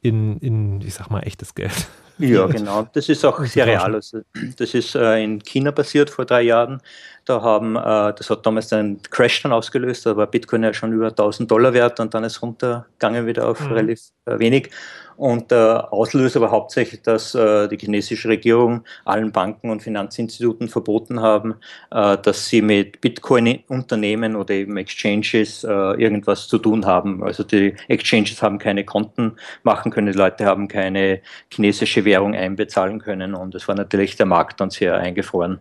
in, 0.00 0.38
in, 0.38 0.80
ich 0.80 0.94
sag 0.94 1.10
mal, 1.10 1.20
echtes 1.20 1.54
Geld 1.54 1.88
ja, 2.18 2.46
genau. 2.46 2.88
Das 2.92 3.08
ist 3.08 3.24
auch 3.24 3.44
sehr 3.44 3.66
real. 3.66 3.94
Also, 3.94 4.20
das 4.56 4.74
ist 4.74 4.94
äh, 4.94 5.22
in 5.22 5.42
China 5.42 5.72
passiert 5.72 6.10
vor 6.10 6.24
drei 6.24 6.42
Jahren. 6.42 6.80
Da 7.24 7.42
haben, 7.42 7.76
äh, 7.76 8.12
das 8.14 8.30
hat 8.30 8.44
damals 8.46 8.72
einen 8.72 9.02
Crash 9.02 9.42
dann 9.42 9.52
ausgelöst, 9.52 10.06
da 10.06 10.16
war 10.16 10.26
Bitcoin 10.26 10.62
ja 10.62 10.74
schon 10.74 10.92
über 10.92 11.08
1000 11.08 11.50
Dollar 11.50 11.72
wert 11.72 11.98
und 12.00 12.14
dann 12.14 12.24
ist 12.24 12.42
runtergegangen 12.42 13.26
wieder 13.26 13.48
auf 13.48 13.60
mhm. 13.60 13.72
relativ 13.72 14.00
äh, 14.26 14.38
wenig. 14.38 14.70
Und 15.16 15.50
der 15.50 15.92
Auslöser 15.92 16.40
war 16.40 16.50
hauptsächlich, 16.50 17.02
dass 17.02 17.34
äh, 17.34 17.68
die 17.68 17.76
chinesische 17.76 18.28
Regierung 18.28 18.84
allen 19.04 19.32
Banken 19.32 19.70
und 19.70 19.82
Finanzinstituten 19.82 20.68
verboten 20.68 21.20
haben, 21.20 21.54
äh, 21.90 22.18
dass 22.18 22.48
sie 22.48 22.62
mit 22.62 23.00
Bitcoin-Unternehmen 23.00 24.36
oder 24.36 24.54
eben 24.54 24.76
Exchanges 24.76 25.64
äh, 25.64 25.68
irgendwas 25.68 26.48
zu 26.48 26.58
tun 26.58 26.86
haben. 26.86 27.22
Also 27.22 27.44
die 27.44 27.74
Exchanges 27.88 28.42
haben 28.42 28.58
keine 28.58 28.84
Konten 28.84 29.36
machen 29.62 29.92
können, 29.92 30.12
die 30.12 30.18
Leute 30.18 30.46
haben 30.46 30.68
keine 30.68 31.20
chinesische 31.52 32.04
Währung 32.04 32.34
einbezahlen 32.34 32.98
können 32.98 33.34
und 33.34 33.54
es 33.54 33.68
war 33.68 33.74
natürlich 33.74 34.16
der 34.16 34.26
Markt 34.26 34.60
dann 34.60 34.70
sehr 34.70 34.96
eingefroren. 34.96 35.60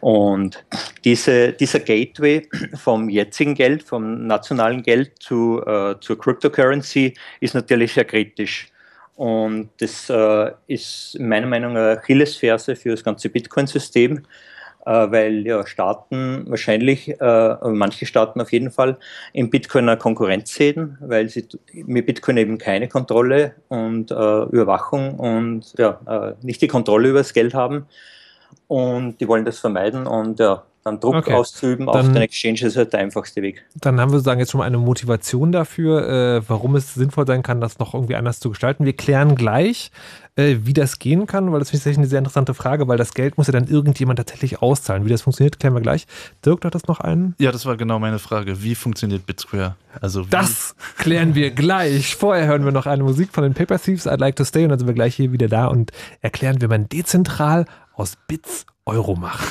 Und 0.00 0.62
diese, 1.04 1.54
dieser 1.54 1.80
Gateway 1.80 2.46
vom 2.74 3.08
jetzigen 3.08 3.54
Geld, 3.54 3.82
vom 3.82 4.26
nationalen 4.26 4.82
Geld 4.82 5.12
zu, 5.18 5.62
äh, 5.66 5.94
zur 6.00 6.18
Cryptocurrency 6.18 7.14
ist 7.40 7.54
natürlich 7.54 7.94
sehr 7.94 8.04
kritisch. 8.04 8.68
Und 9.16 9.70
das 9.78 10.10
äh, 10.10 10.50
ist 10.66 11.16
meiner 11.20 11.46
Meinung 11.46 11.74
nach 11.74 11.98
Achillesferse 11.98 12.74
für 12.74 12.90
das 12.90 13.04
ganze 13.04 13.28
Bitcoin-System, 13.28 14.22
äh, 14.86 14.90
weil 14.90 15.46
ja 15.46 15.64
Staaten 15.66 16.44
wahrscheinlich, 16.48 17.20
äh, 17.20 17.56
manche 17.62 18.06
Staaten 18.06 18.40
auf 18.40 18.52
jeden 18.52 18.72
Fall, 18.72 18.98
im 19.32 19.50
Bitcoin 19.50 19.88
eine 19.88 19.98
Konkurrenz 19.98 20.54
sehen, 20.54 20.98
weil 21.00 21.28
sie 21.28 21.46
mit 21.72 22.06
Bitcoin 22.06 22.36
eben 22.38 22.58
keine 22.58 22.88
Kontrolle 22.88 23.54
und 23.68 24.10
äh, 24.10 24.14
Überwachung 24.14 25.18
und 25.18 25.72
ja, 25.78 26.00
äh, 26.06 26.44
nicht 26.44 26.60
die 26.60 26.68
Kontrolle 26.68 27.10
über 27.10 27.20
das 27.20 27.32
Geld 27.32 27.54
haben. 27.54 27.86
Und 28.66 29.20
die 29.20 29.28
wollen 29.28 29.44
das 29.44 29.58
vermeiden 29.58 30.06
und 30.06 30.40
ja, 30.40 30.64
dann 30.84 31.00
Druck 31.00 31.14
okay. 31.14 31.32
auszuüben 31.32 31.86
dann, 31.86 31.96
auf 31.96 32.06
den 32.12 32.16
Exchange 32.16 32.60
ist 32.60 32.76
halt 32.76 32.92
der 32.92 33.00
einfachste 33.00 33.40
Weg. 33.40 33.64
Dann 33.74 33.98
haben 34.00 34.12
wir 34.12 34.18
sozusagen 34.18 34.40
jetzt 34.40 34.52
schon 34.52 34.58
mal 34.58 34.66
eine 34.66 34.76
Motivation 34.76 35.50
dafür, 35.50 36.08
äh, 36.08 36.42
warum 36.46 36.76
es 36.76 36.92
sinnvoll 36.92 37.26
sein 37.26 37.42
kann, 37.42 37.60
das 37.60 37.78
noch 37.78 37.94
irgendwie 37.94 38.16
anders 38.16 38.38
zu 38.38 38.50
gestalten. 38.50 38.84
Wir 38.84 38.92
klären 38.92 39.34
gleich, 39.34 39.90
äh, 40.36 40.56
wie 40.62 40.74
das 40.74 40.98
gehen 40.98 41.26
kann, 41.26 41.50
weil 41.52 41.58
das 41.58 41.70
finde 41.70 41.90
ich 41.90 41.96
eine 41.96 42.06
sehr 42.06 42.18
interessante 42.18 42.52
Frage, 42.52 42.86
weil 42.86 42.98
das 42.98 43.14
Geld 43.14 43.38
muss 43.38 43.46
ja 43.46 43.54
dann 43.54 43.66
irgendjemand 43.66 44.18
tatsächlich 44.18 44.60
auszahlen. 44.60 45.06
Wie 45.06 45.08
das 45.08 45.22
funktioniert, 45.22 45.58
klären 45.58 45.74
wir 45.74 45.80
gleich. 45.80 46.06
Dirk, 46.44 46.64
hat 46.66 46.74
das 46.74 46.86
noch 46.86 47.00
einen? 47.00 47.34
Ja, 47.38 47.50
das 47.50 47.64
war 47.64 47.78
genau 47.78 47.98
meine 47.98 48.18
Frage. 48.18 48.62
Wie 48.62 48.74
funktioniert 48.74 49.24
BitSquare? 49.24 49.76
Also 50.02 50.24
das 50.28 50.76
klären 50.98 51.34
wir 51.34 51.50
gleich. 51.50 52.14
Vorher 52.14 52.46
hören 52.46 52.66
wir 52.66 52.72
noch 52.72 52.86
eine 52.86 53.04
Musik 53.04 53.30
von 53.32 53.42
den 53.42 53.54
Paper 53.54 53.78
Thieves, 53.78 54.06
I'd 54.06 54.18
Like 54.18 54.36
to 54.36 54.44
Stay, 54.44 54.64
und 54.64 54.68
dann 54.68 54.78
sind 54.78 54.88
wir 54.88 54.94
gleich 54.94 55.14
hier 55.14 55.32
wieder 55.32 55.48
da 55.48 55.66
und 55.66 55.92
erklären, 56.20 56.60
wie 56.60 56.66
man 56.66 56.90
dezentral 56.90 57.64
aus 57.94 58.18
Bits 58.28 58.66
Euro 58.84 59.16
macht. 59.16 59.48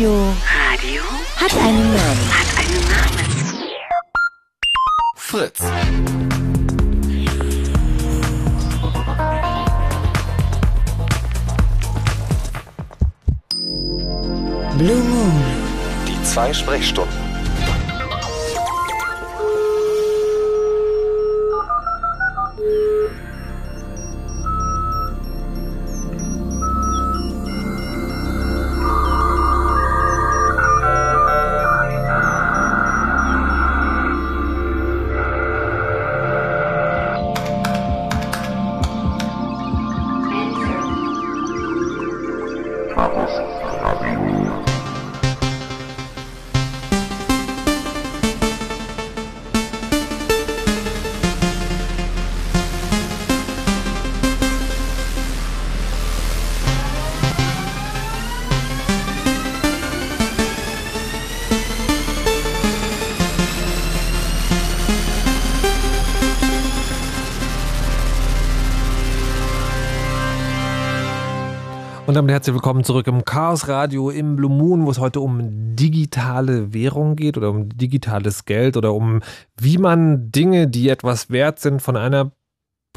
Radio. 0.00 0.29
Damit 72.20 72.34
herzlich 72.34 72.52
willkommen 72.52 72.84
zurück 72.84 73.06
im 73.06 73.24
Chaos 73.24 73.66
Radio 73.66 74.10
im 74.10 74.36
Blue 74.36 74.50
Moon, 74.50 74.84
wo 74.84 74.90
es 74.90 74.98
heute 74.98 75.20
um 75.20 75.74
digitale 75.74 76.74
Währung 76.74 77.16
geht 77.16 77.38
oder 77.38 77.48
um 77.48 77.70
digitales 77.70 78.44
Geld 78.44 78.76
oder 78.76 78.92
um 78.92 79.22
wie 79.58 79.78
man 79.78 80.30
Dinge, 80.30 80.68
die 80.68 80.90
etwas 80.90 81.30
wert 81.30 81.60
sind, 81.60 81.80
von 81.80 81.96
einer 81.96 82.32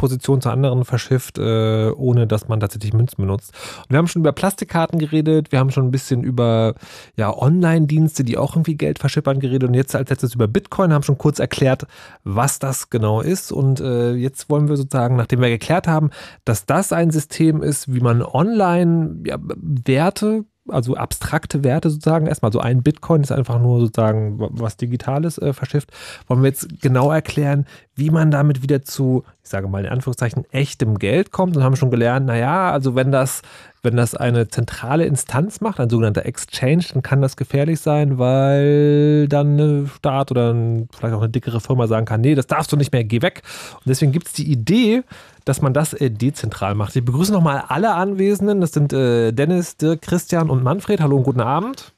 Position 0.04 0.41
zur 0.41 0.51
anderen 0.51 0.84
verschifft, 0.84 1.38
äh, 1.38 1.89
ohne 1.95 2.28
dass 2.28 2.49
man 2.49 2.60
tatsächlich 2.60 2.91
Münzen 2.91 3.22
benutzt. 3.22 3.54
Und 3.84 3.91
wir 3.91 3.97
haben 3.99 4.08
schon 4.08 4.22
über 4.22 4.34
Plastikkarten 4.34 4.99
geredet, 4.99 5.54
wir 5.54 5.60
haben 5.60 5.72
schon 5.72 5.86
ein 5.86 5.91
bisschen 5.91 6.26
über 6.26 6.76
ja, 7.16 7.34
Online-Dienste, 7.34 8.26
die 8.26 8.38
auch 8.38 8.54
irgendwie 8.54 8.76
Geld 8.76 8.99
verschippern 8.99 9.39
geredet 9.39 9.70
und 9.70 9.76
jetzt 9.76 9.95
als 9.95 10.10
letztes 10.10 10.36
über 10.36 10.49
Bitcoin, 10.49 10.91
haben 10.91 11.04
schon 11.04 11.18
kurz 11.18 11.39
erklärt, 11.39 11.88
was 12.26 12.60
das 12.60 12.89
genau 12.89 13.22
ist. 13.22 13.54
Und 13.54 13.80
äh, 13.80 14.12
jetzt 14.12 14.49
wollen 14.49 14.68
wir 14.68 14.76
sozusagen, 14.76 15.16
nachdem 15.16 15.39
wir 15.39 15.47
geklärt 15.47 15.88
haben, 15.88 16.10
dass 16.43 16.66
das 16.66 16.91
ein 16.91 17.10
System 17.10 17.64
ist, 17.64 17.93
wie 17.93 18.01
man 18.01 18.22
online 18.24 19.22
ja, 19.26 19.38
Werte 19.39 20.43
also 20.68 20.95
abstrakte 20.95 21.64
Werte 21.64 21.89
sozusagen. 21.89 22.28
Erstmal 22.28 22.51
so 22.51 22.59
ein 22.59 22.84
Bitcoin 22.84 23.22
ist 23.22 23.32
einfach 23.32 23.59
nur 23.59 23.80
sozusagen 23.80 24.38
was 24.38 24.78
Digitales 24.78 25.38
äh, 25.38 25.53
verschifft. 25.53 25.91
Wollen 26.28 26.41
wir 26.41 26.49
jetzt 26.49 26.82
genau 26.82 27.11
erklären, 27.11 27.66
wie 27.95 28.09
man 28.09 28.32
damit 28.32 28.64
wieder 28.64 28.82
zu, 28.82 29.24
ich 29.43 29.49
sage 29.49 29.68
mal 29.68 29.84
in 29.86 29.91
Anführungszeichen, 29.91 30.45
echtem 30.51 30.99
Geld 30.99 31.32
kommt. 31.32 31.57
Und 31.57 31.64
haben 31.64 31.76
schon 31.76 31.91
gelernt, 31.91 32.26
naja, 32.26 32.72
also 32.72 32.95
wenn 32.95 33.11
das, 33.11 33.41
wenn 33.82 33.97
das 33.97 34.16
eine 34.16 34.47
zentrale 34.47 35.05
Instanz 35.05 35.59
macht, 35.59 35.80
ein 35.80 35.89
sogenannter 35.89 36.26
Exchange, 36.26 36.86
dann 36.93 37.01
kann 37.01 37.22
das 37.22 37.36
gefährlich 37.36 37.82
sein, 37.82 38.18
weil 38.18 39.28
dann 39.28 39.57
ein 39.57 39.88
Staat 39.88 40.32
oder 40.32 40.53
ein, 40.53 40.88
vielleicht 40.95 41.14
auch 41.14 41.22
eine 41.22 41.30
dickere 41.30 41.59
Firma 41.59 41.88
sagen 41.88 42.05
kann, 42.05 42.22
nee, 42.22 42.36
das 42.36 42.47
darfst 42.47 42.72
du 42.72 42.78
nicht 42.78 42.93
mehr, 42.93 43.03
geh 43.03 43.22
weg. 43.22 43.41
Und 43.76 43.88
deswegen 43.88 44.14
gibt 44.14 44.28
es 44.28 44.34
die 44.34 44.49
Idee, 44.49 45.03
dass 45.46 45.62
man 45.62 45.74
das 45.74 45.94
äh, 45.94 46.10
dezentral 46.10 46.76
macht. 46.76 46.96
Ich 46.96 47.04
begrüße 47.04 47.32
nochmal 47.32 47.64
alle 47.68 47.94
Anwesenden. 47.94 48.62
Das 48.62 48.72
sind 48.72 48.94
äh, 48.94 49.32
Dennis, 49.32 49.78
Dirk, 49.78 50.02
Christian 50.02 50.50
und 50.50 50.64
Manfred. 50.64 51.02
Hallo 51.02 51.18
und 51.18 51.24
guten 51.24 51.41
Abend. 51.41 51.94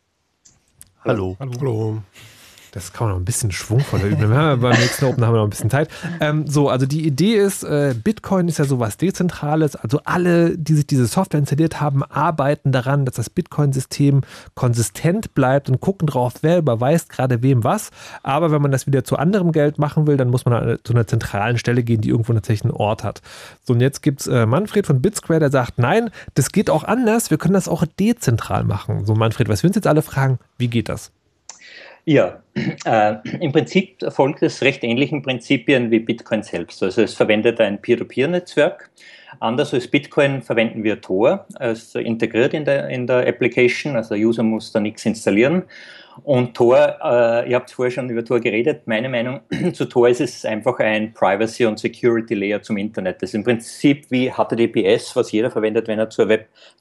Hallo. 1.04 1.38
Hallo. 1.40 2.02
Das 2.76 2.92
kann 2.94 3.08
man 3.08 3.16
noch 3.16 3.22
ein 3.22 3.26
bisschen 3.26 3.52
schwungvoller 3.54 4.04
üben. 4.04 4.30
Beim 4.30 4.60
nächsten 4.60 5.06
Open 5.06 5.26
haben 5.26 5.34
wir 5.34 5.38
noch 5.38 5.46
ein 5.46 5.50
bisschen 5.50 5.70
Zeit. 5.70 5.90
Ähm, 6.20 6.46
so, 6.46 6.70
also 6.70 6.86
die 6.86 7.08
Idee 7.08 7.36
ist, 7.36 7.64
äh, 7.64 7.96
Bitcoin 8.04 8.50
ist 8.50 8.60
ja 8.60 8.66
sowas 8.66 8.98
Dezentrales. 8.98 9.78
Also 9.78 10.02
alle, 10.04 10.58
die 10.58 10.74
sich 10.76 10.86
diese 10.86 11.08
Software 11.08 11.40
installiert 11.40 11.80
haben, 11.80 12.04
arbeiten 12.04 12.74
daran, 12.74 13.06
dass 13.06 13.16
das 13.16 13.30
Bitcoin-System 13.30 14.22
konsistent 14.56 15.34
bleibt 15.34 15.70
und 15.70 15.80
gucken 15.80 16.06
drauf, 16.06 16.34
wer 16.42 16.58
überweist 16.58 17.10
gerade 17.10 17.42
wem 17.42 17.64
was. 17.64 17.92
Aber 18.24 18.52
wenn 18.52 18.62
man 18.62 18.72
das 18.72 18.88
wieder 18.88 19.06
zu 19.06 19.16
anderem 19.18 19.54
Geld 19.54 19.80
machen 19.80 20.06
will, 20.06 20.18
dann 20.18 20.30
muss 20.30 20.44
man 20.44 20.54
an- 20.54 20.78
zu 20.84 20.92
einer 20.92 21.08
zentralen 21.08 21.58
Stelle 21.58 21.82
gehen, 21.82 22.02
die 22.02 22.10
irgendwo 22.10 22.34
tatsächlich 22.34 22.66
einen 22.66 22.74
Ort 22.80 23.06
hat. 23.06 23.22
So, 23.64 23.72
und 23.74 23.80
jetzt 23.80 24.02
gibt 24.04 24.20
es 24.20 24.28
äh, 24.28 24.46
Manfred 24.46 24.86
von 24.86 25.02
BitSquare, 25.02 25.40
der 25.40 25.50
sagt, 25.50 25.80
nein, 25.80 26.10
das 26.34 26.52
geht 26.52 26.70
auch 26.70 26.84
anders. 26.84 27.32
Wir 27.32 27.38
können 27.38 27.54
das 27.54 27.70
auch 27.70 27.86
dezentral 28.00 28.66
machen. 28.66 29.06
So, 29.06 29.16
Manfred, 29.16 29.48
was 29.48 29.64
wir 29.64 29.70
uns 29.70 29.78
jetzt 29.78 29.88
alle 29.88 30.02
fragen, 30.02 30.40
wie 30.58 30.68
geht 30.68 30.90
das? 30.90 31.12
Ja, 32.08 32.44
äh, 32.86 33.16
im 33.40 33.52
Prinzip 33.52 33.98
folgt 34.14 34.44
es 34.44 34.62
recht 34.62 34.84
ähnlichen 34.84 35.24
Prinzipien 35.24 35.90
wie 35.90 36.00
Bitcoin 36.00 36.44
selbst. 36.44 36.84
Also 36.84 37.02
es 37.02 37.16
verwendet 37.16 37.60
ein 37.60 37.82
Peer-to-Peer-Netzwerk. 37.82 38.92
Anders 39.40 39.74
als 39.74 39.88
Bitcoin 39.88 40.44
verwenden 40.44 40.84
wir 40.84 41.02
Tor, 41.02 41.46
also 41.56 42.00
integriert 42.00 42.54
in 42.54 42.64
der, 42.64 42.90
in 42.90 43.08
der 43.08 43.28
Application. 43.28 43.96
Also 43.96 44.16
der 44.16 44.24
User 44.24 44.44
muss 44.44 44.72
da 44.72 44.80
nichts 44.80 45.04
installieren. 45.06 45.64
Und 46.24 46.56
Tor, 46.56 46.78
äh, 47.04 47.50
ihr 47.50 47.56
habt 47.56 47.72
vorher 47.72 47.92
schon 47.92 48.10
über 48.10 48.24
Tor 48.24 48.40
geredet. 48.40 48.84
Meine 48.86 49.10
Meinung 49.10 49.42
zu 49.74 49.86
Tor 49.86 50.08
ist 50.08 50.22
es 50.22 50.46
einfach 50.46 50.78
ein 50.80 51.12
Privacy- 51.12 51.66
und 51.66 51.80
Security-Layer 51.80 52.62
zum 52.62 52.78
Internet. 52.78 53.22
Das 53.24 53.32
ist 53.32 53.34
im 53.34 53.44
Prinzip 53.44 54.06
wie 54.12 54.30
HTTPS, 54.32 55.16
was 55.16 55.32
jeder 55.32 55.50
verwendet, 55.50 55.88
wenn 55.88 55.98
er 55.98 56.10
zur, 56.12 56.30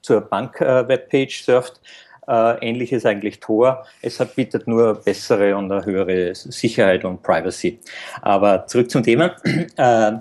zur 0.02 0.20
Bank-Webpage 0.20 1.42
surft. 1.42 1.80
Äh, 2.26 2.66
ähnlich 2.66 2.92
ist 2.92 3.06
eigentlich 3.06 3.40
Tor. 3.40 3.84
Es 4.02 4.20
hat, 4.20 4.34
bietet 4.34 4.66
nur 4.66 4.94
bessere 4.94 5.56
und 5.56 5.70
eine 5.70 5.84
höhere 5.84 6.34
Sicherheit 6.34 7.04
und 7.04 7.22
Privacy. 7.22 7.78
Aber 8.22 8.66
zurück 8.66 8.90
zum 8.90 9.02
Thema. 9.02 9.36
Äh, 9.76 10.12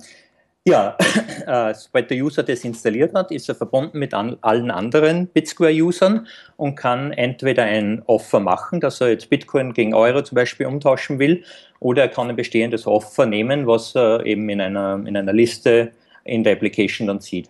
ja, 0.66 0.98
äh, 1.46 1.74
sobald 1.74 2.10
der 2.10 2.18
User 2.18 2.42
das 2.42 2.64
installiert 2.64 3.14
hat, 3.14 3.32
ist 3.32 3.50
er 3.50 3.56
verbunden 3.56 4.00
mit 4.00 4.14
an, 4.14 4.38
allen 4.42 4.72
anderen 4.72 5.28
Bitsquare-Usern 5.28 6.26
und 6.56 6.76
kann 6.76 7.12
entweder 7.12 7.64
ein 7.64 8.02
Offer 8.06 8.40
machen, 8.40 8.80
dass 8.80 9.02
er 9.02 9.10
jetzt 9.10 9.30
Bitcoin 9.30 9.74
gegen 9.74 9.94
Euro 9.94 10.22
zum 10.22 10.36
Beispiel 10.36 10.66
umtauschen 10.66 11.20
will, 11.20 11.44
oder 11.82 12.04
er 12.04 12.08
kann 12.08 12.30
ein 12.30 12.38
bestehendes 12.38 12.88
Offer 12.88 13.26
nehmen, 13.26 13.68
was 13.68 13.94
er 13.94 14.26
eben 14.26 14.48
in 14.48 14.62
einer, 14.62 15.04
in 15.06 15.18
einer 15.18 15.34
Liste 15.34 15.92
in 16.24 16.46
der 16.46 16.54
Application 16.54 17.08
dann 17.08 17.20
sieht. 17.20 17.50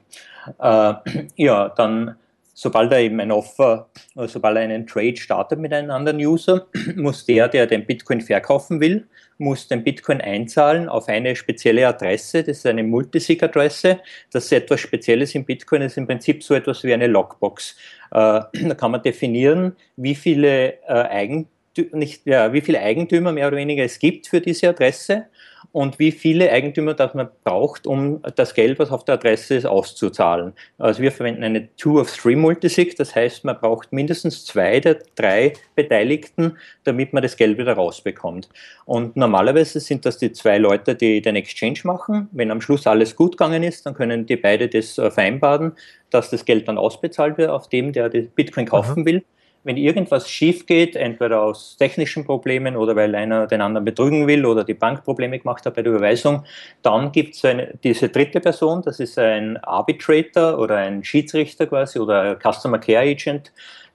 Äh, 0.60 0.94
ja, 1.36 1.70
dann 1.70 2.16
sobald 2.54 2.92
er 2.92 3.00
eben 3.00 3.20
ein 3.20 3.32
Offer, 3.32 3.90
oder 4.16 4.28
sobald 4.28 4.58
er 4.58 4.64
einen 4.64 4.88
Trade 4.88 5.18
startet 5.18 5.60
mit 5.60 5.74
einem 5.74 5.92
anderen 5.92 6.20
User, 6.20 6.68
muss 6.96 7.26
der, 7.26 7.48
der 7.48 7.68
den 7.68 7.86
Bitcoin 7.86 8.22
verkaufen 8.22 8.80
will, 8.80 9.08
muss 9.38 9.68
den 9.68 9.84
Bitcoin 9.84 10.22
einzahlen 10.22 10.88
auf 10.88 11.08
eine 11.08 11.36
spezielle 11.36 11.88
Adresse, 11.88 12.44
das 12.44 12.58
ist 12.60 12.66
eine 12.66 12.84
Multisig-Adresse. 12.84 14.00
Das 14.32 14.46
ist 14.46 14.54
etwas 14.54 14.80
Spezielles 14.80 15.36
im 15.36 15.46
Bitcoin, 15.46 15.82
das 15.82 15.94
ist 15.94 15.98
im 15.98 16.08
Prinzip 16.08 16.44
so 16.44 16.54
etwas 16.54 16.84
wie 16.84 16.94
eine 16.94 17.08
Lockbox. 17.08 17.76
Äh, 18.12 18.42
da 18.54 18.76
kann 18.76 18.92
man 18.92 19.02
definieren, 19.02 19.76
wie 19.96 20.16
viele, 20.16 20.74
äh, 20.84 20.94
Eigentümer, 20.94 21.53
nicht, 21.92 22.26
ja, 22.26 22.54
wie 22.54 22.62
viele 22.62 22.82
Eigentümer 22.82 23.32
mehr 23.32 23.48
oder 23.48 23.58
weniger 23.58 23.84
es 23.84 24.00
gibt 24.00 24.28
für 24.28 24.42
diese 24.42 24.70
Adresse 24.70 25.26
und 25.72 25.98
wie 25.98 26.12
viele 26.12 26.52
Eigentümer 26.52 26.94
das 26.94 27.16
man 27.16 27.30
braucht, 27.44 27.88
um 27.88 28.22
das 28.36 28.54
Geld, 28.54 28.78
was 28.78 28.92
auf 28.92 29.06
der 29.06 29.16
Adresse 29.16 29.56
ist, 29.56 29.66
auszuzahlen. 29.66 30.54
Also 30.78 31.02
wir 31.02 31.12
verwenden 31.12 31.44
eine 31.44 31.76
Two-of-Three-Multisig, 31.78 32.96
das 32.96 33.16
heißt, 33.16 33.44
man 33.44 33.60
braucht 33.60 33.92
mindestens 33.92 34.46
zwei 34.46 34.80
der 34.80 35.00
drei 35.16 35.54
Beteiligten, 35.76 36.58
damit 36.84 37.12
man 37.12 37.24
das 37.24 37.38
Geld 37.38 37.58
wieder 37.58 37.74
rausbekommt. 37.74 38.50
Und 38.86 39.16
normalerweise 39.16 39.80
sind 39.80 40.06
das 40.06 40.20
die 40.20 40.32
zwei 40.32 40.60
Leute, 40.60 40.94
die 40.94 41.22
den 41.22 41.36
Exchange 41.36 41.80
machen. 41.86 42.30
Wenn 42.32 42.52
am 42.52 42.62
Schluss 42.62 42.86
alles 42.86 43.16
gut 43.16 43.32
gegangen 43.32 43.64
ist, 43.64 43.88
dann 43.88 43.96
können 43.96 44.28
die 44.28 44.38
beide 44.38 44.68
das 44.68 45.00
äh, 45.00 45.10
vereinbaren, 45.10 45.74
dass 46.12 46.30
das 46.30 46.46
Geld 46.46 46.68
dann 46.68 46.78
ausbezahlt 46.78 47.40
wird 47.40 47.50
auf 47.50 47.68
dem, 47.68 47.94
der 47.94 48.10
den 48.10 48.30
Bitcoin 48.30 48.68
kaufen 48.68 49.06
will 49.06 49.24
wenn 49.64 49.78
irgendwas 49.78 50.30
schief 50.30 50.66
geht, 50.66 50.96
entweder 50.96 51.42
aus 51.42 51.78
technischen 51.78 52.26
Problemen 52.26 52.76
oder 52.76 52.96
weil 52.96 53.16
einer 53.16 53.48
den 53.48 53.62
anderen 53.62 53.86
betrügen 53.86 54.28
will 54.28 54.46
oder 54.46 54.64
die 54.64 54.74
Bank 54.74 55.04
Probleme 55.04 55.40
gemacht 55.40 55.66
hat 55.66 55.76
bei 55.76 55.82
der 55.82 55.94
Überweisung, 55.94 56.44
dann 56.82 57.12
gibt 57.12 57.36
es 57.36 57.44
diese 57.84 58.10
dritte 58.10 58.40
Person, 58.40 58.82
das 58.82 59.00
ist 59.00 59.18
ein 59.18 59.58
Arbitrator 59.58 60.60
oder 60.60 60.78
ein 60.78 61.04
Schiedsrichter 61.04 61.68
quasi 61.68 62.00
oder 62.00 62.38
Customer 62.38 62.80
Care 62.80 63.10
Agent, 63.10 63.52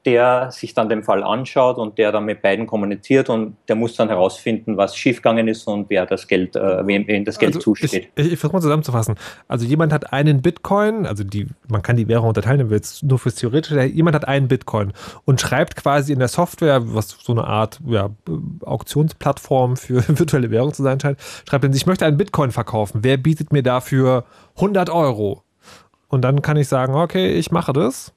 der 0.07 0.51
sich 0.53 0.75
dann 0.75 0.89
den 0.89 1.03
Fall 1.03 1.23
anschaut 1.23 1.77
und 1.77 1.99
der 1.99 2.13
dann 2.13 2.25
mit 2.25 2.41
beiden 2.41 2.67
kommuniziert 2.67 3.29
und 3.29 3.57
der 3.69 3.77
muss 3.77 3.97
dann 3.97 4.09
herausfinden, 4.09 4.77
was 4.77 4.97
schiefgegangen 4.97 5.49
ist 5.49 5.67
und 5.67 5.91
wer 5.91 6.07
das 6.07 6.29
Geld, 6.29 6.55
äh, 6.57 6.87
wem, 6.87 7.07
wem 7.07 7.25
das 7.25 7.39
Geld 7.39 7.57
Also 7.57 7.61
zusteht. 7.61 8.11
Ich, 8.15 8.27
ich, 8.27 8.33
ich 8.33 8.39
versuche 8.39 8.57
mal 8.57 8.63
zusammenzufassen. 8.63 9.17
Also 9.49 9.67
jemand 9.67 9.93
hat 9.93 10.13
einen 10.13 10.41
Bitcoin, 10.41 11.05
also 11.05 11.25
die, 11.25 11.49
man 11.69 11.83
kann 11.83 11.97
die 11.97 12.07
Währung 12.07 12.29
unterteilen, 12.29 12.61
wenn 12.61 12.71
wir 12.71 12.77
jetzt 12.77 13.03
nur 13.03 13.19
fürs 13.19 13.35
Theoretische, 13.35 13.83
jemand 13.83 14.15
hat 14.15 14.27
einen 14.27 14.49
Bitcoin 14.49 14.93
und 15.25 15.41
schreibt 15.41 15.77
quasi 15.77 16.13
in 16.13 16.21
der 16.21 16.29
Software, 16.29 16.81
was 16.95 17.11
so 17.11 17.33
eine 17.33 17.45
Art 17.45 17.81
ja, 17.87 18.11
Auktionsplattform 18.63 19.77
für 19.77 20.03
virtuelle 20.19 20.51
Währung 20.51 20.73
zu 20.73 20.83
sein 20.83 21.01
scheint, 21.01 21.19
schreibt 21.49 21.65
dann, 21.65 21.73
ich 21.73 21.87
möchte 21.87 22.07
einen 22.07 22.17
Bitcoin 22.17 22.53
verkaufen. 22.53 23.01
Wer 23.03 23.17
bietet 23.17 23.53
mir 23.53 23.63
dafür 23.63 24.25
100 24.57 24.91
Euro? 24.91 25.43
Und 26.09 26.23
dann 26.23 26.41
kann 26.41 26.57
ich 26.57 26.69
sagen, 26.69 26.95
okay, 26.95 27.33
ich 27.33 27.51
mache 27.51 27.73
das. 27.73 28.15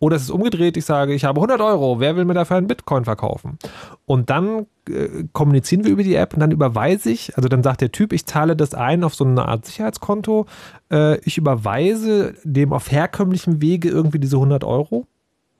Oder 0.00 0.16
es 0.16 0.22
ist 0.22 0.30
umgedreht, 0.30 0.76
ich 0.76 0.84
sage, 0.84 1.12
ich 1.12 1.24
habe 1.24 1.38
100 1.40 1.60
Euro, 1.60 1.98
wer 1.98 2.16
will 2.16 2.24
mir 2.24 2.34
dafür 2.34 2.56
einen 2.56 2.68
Bitcoin 2.68 3.04
verkaufen? 3.04 3.58
Und 4.06 4.30
dann 4.30 4.66
äh, 4.88 5.24
kommunizieren 5.32 5.84
wir 5.84 5.90
über 5.90 6.04
die 6.04 6.14
App 6.14 6.34
und 6.34 6.40
dann 6.40 6.52
überweise 6.52 7.10
ich, 7.10 7.36
also 7.36 7.48
dann 7.48 7.64
sagt 7.64 7.80
der 7.80 7.90
Typ, 7.90 8.12
ich 8.12 8.24
zahle 8.24 8.54
das 8.54 8.74
ein 8.74 9.02
auf 9.02 9.14
so 9.14 9.24
eine 9.24 9.46
Art 9.46 9.66
Sicherheitskonto, 9.66 10.46
äh, 10.92 11.18
ich 11.20 11.36
überweise 11.36 12.34
dem 12.44 12.72
auf 12.72 12.92
herkömmlichem 12.92 13.60
Wege 13.60 13.88
irgendwie 13.88 14.20
diese 14.20 14.36
100 14.36 14.62
Euro. 14.62 15.06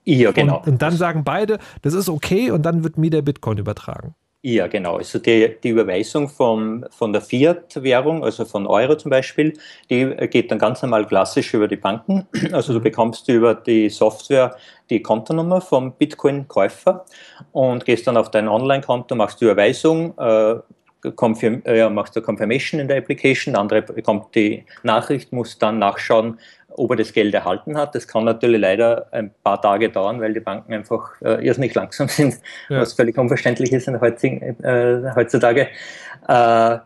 Ja, 0.05 0.31
genau. 0.31 0.59
Und, 0.59 0.67
und 0.67 0.81
dann 0.81 0.95
sagen 0.95 1.23
beide, 1.23 1.59
das 1.81 1.93
ist 1.93 2.09
okay 2.09 2.51
und 2.51 2.63
dann 2.63 2.83
wird 2.83 2.97
mir 2.97 3.09
der 3.09 3.21
Bitcoin 3.21 3.57
übertragen. 3.57 4.15
Ja, 4.41 4.67
genau. 4.67 4.95
Also 4.95 5.19
die, 5.19 5.57
die 5.61 5.69
Überweisung 5.69 6.29
vom, 6.29 6.85
von 6.91 7.11
der 7.11 7.21
Fiat-Währung, 7.21 8.23
also 8.23 8.45
von 8.45 8.67
Euro 8.67 8.95
zum 8.95 9.11
Beispiel, 9.11 9.51
die 9.89 10.05
geht 10.29 10.49
dann 10.49 10.59
ganz 10.59 10.81
normal 10.81 11.05
klassisch 11.05 11.53
über 11.53 11.67
die 11.67 11.75
Banken. 11.75 12.25
Also 12.53 12.71
du 12.71 12.79
bekommst 12.79 13.27
über 13.27 13.53
die 13.53 13.89
Software 13.89 14.55
die 14.89 15.01
Kontonummer 15.01 15.59
vom 15.59 15.91
Bitcoin-Käufer 15.91 17.05
und 17.51 17.83
gehst 17.83 18.07
dann 18.07 18.15
auf 18.15 18.31
dein 18.31 18.47
Online-Konto, 18.47 19.13
machst 19.13 19.41
die 19.41 19.45
Überweisung, 19.45 20.17
äh, 20.17 20.55
confirm, 21.17 21.61
äh, 21.65 21.89
machst 21.89 22.15
du 22.15 22.21
Confirmation 22.21 22.79
in 22.79 22.87
der 22.87 22.97
Application, 22.97 23.53
der 23.53 23.61
andere 23.61 23.81
bekommt 23.81 24.33
die 24.35 24.63
Nachricht, 24.83 25.33
muss 25.33 25.57
dann 25.59 25.79
nachschauen, 25.79 26.39
ob 26.71 26.91
er 26.91 26.97
das 26.97 27.13
Geld 27.13 27.33
erhalten 27.33 27.77
hat. 27.77 27.95
Das 27.95 28.07
kann 28.07 28.23
natürlich 28.25 28.59
leider 28.61 29.07
ein 29.11 29.31
paar 29.43 29.61
Tage 29.61 29.89
dauern, 29.89 30.21
weil 30.21 30.33
die 30.33 30.39
Banken 30.39 30.73
einfach 30.73 31.11
äh, 31.21 31.45
irrsinnig 31.45 31.73
langsam 31.75 32.07
sind, 32.09 32.35
Ja. 32.69 32.81
was 32.81 32.93
völlig 32.93 33.17
unverständlich 33.17 33.71
ist 33.71 33.87
in 33.87 33.99
heutigen, 33.99 34.41
äh, 34.63 35.11
heutzutage. 35.15 35.67
Äh, 36.27 36.77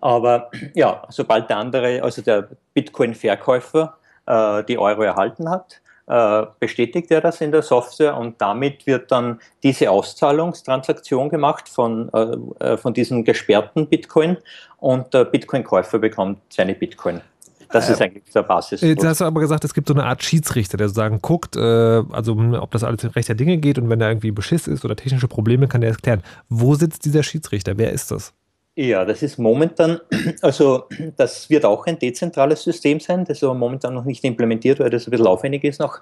aber 0.00 0.50
ja, 0.74 1.02
sobald 1.10 1.48
der 1.48 1.58
andere, 1.58 2.02
also 2.02 2.22
der 2.22 2.48
Bitcoin-Verkäufer, 2.74 3.96
äh, 4.26 4.64
die 4.64 4.78
Euro 4.78 5.02
erhalten 5.02 5.48
hat, 5.50 5.80
äh, 6.08 6.46
bestätigt 6.58 7.10
er 7.10 7.20
das 7.20 7.40
in 7.40 7.52
der 7.52 7.62
Software 7.62 8.16
und 8.16 8.40
damit 8.40 8.86
wird 8.86 9.12
dann 9.12 9.40
diese 9.62 9.90
Auszahlungstransaktion 9.90 11.28
gemacht 11.28 11.68
von, 11.68 12.10
äh, 12.12 12.64
äh, 12.72 12.76
von 12.76 12.92
diesem 12.92 13.24
gesperrten 13.24 13.86
Bitcoin 13.86 14.36
und 14.78 15.14
der 15.14 15.24
Bitcoin-Käufer 15.24 15.98
bekommt 16.00 16.38
seine 16.48 16.74
Bitcoin. 16.74 17.20
Das 17.72 17.88
ist 17.88 18.00
eigentlich 18.00 18.24
der 18.32 18.42
Basis. 18.42 18.80
Jetzt 18.80 19.04
hast 19.04 19.20
du 19.20 19.24
aber 19.24 19.40
gesagt, 19.40 19.64
es 19.64 19.74
gibt 19.74 19.88
so 19.88 19.94
eine 19.94 20.04
Art 20.04 20.22
Schiedsrichter, 20.22 20.76
der 20.76 20.88
sozusagen 20.88 21.20
guckt, 21.20 21.56
äh, 21.56 21.60
also 21.60 22.36
ob 22.60 22.70
das 22.70 22.84
alles 22.84 23.04
in 23.04 23.10
rechter 23.10 23.34
Dinge 23.34 23.58
geht 23.58 23.78
und 23.78 23.88
wenn 23.88 23.98
da 23.98 24.08
irgendwie 24.08 24.30
Beschiss 24.30 24.66
ist 24.68 24.84
oder 24.84 24.96
technische 24.96 25.28
Probleme, 25.28 25.68
kann 25.68 25.80
der 25.80 25.90
es 25.90 25.98
klären. 25.98 26.22
Wo 26.48 26.74
sitzt 26.74 27.04
dieser 27.04 27.22
Schiedsrichter? 27.22 27.78
Wer 27.78 27.92
ist 27.92 28.10
das? 28.10 28.32
Ja, 28.74 29.04
das 29.04 29.22
ist 29.22 29.38
momentan, 29.38 30.00
also 30.40 30.84
das 31.16 31.50
wird 31.50 31.66
auch 31.66 31.86
ein 31.86 31.98
dezentrales 31.98 32.62
System 32.62 33.00
sein, 33.00 33.24
das 33.26 33.42
aber 33.42 33.52
momentan 33.52 33.92
noch 33.92 34.06
nicht 34.06 34.24
implementiert, 34.24 34.80
weil 34.80 34.88
das 34.88 35.06
ein 35.06 35.10
bisschen 35.10 35.26
aufwendig 35.26 35.64
ist 35.64 35.80
noch. 35.80 36.00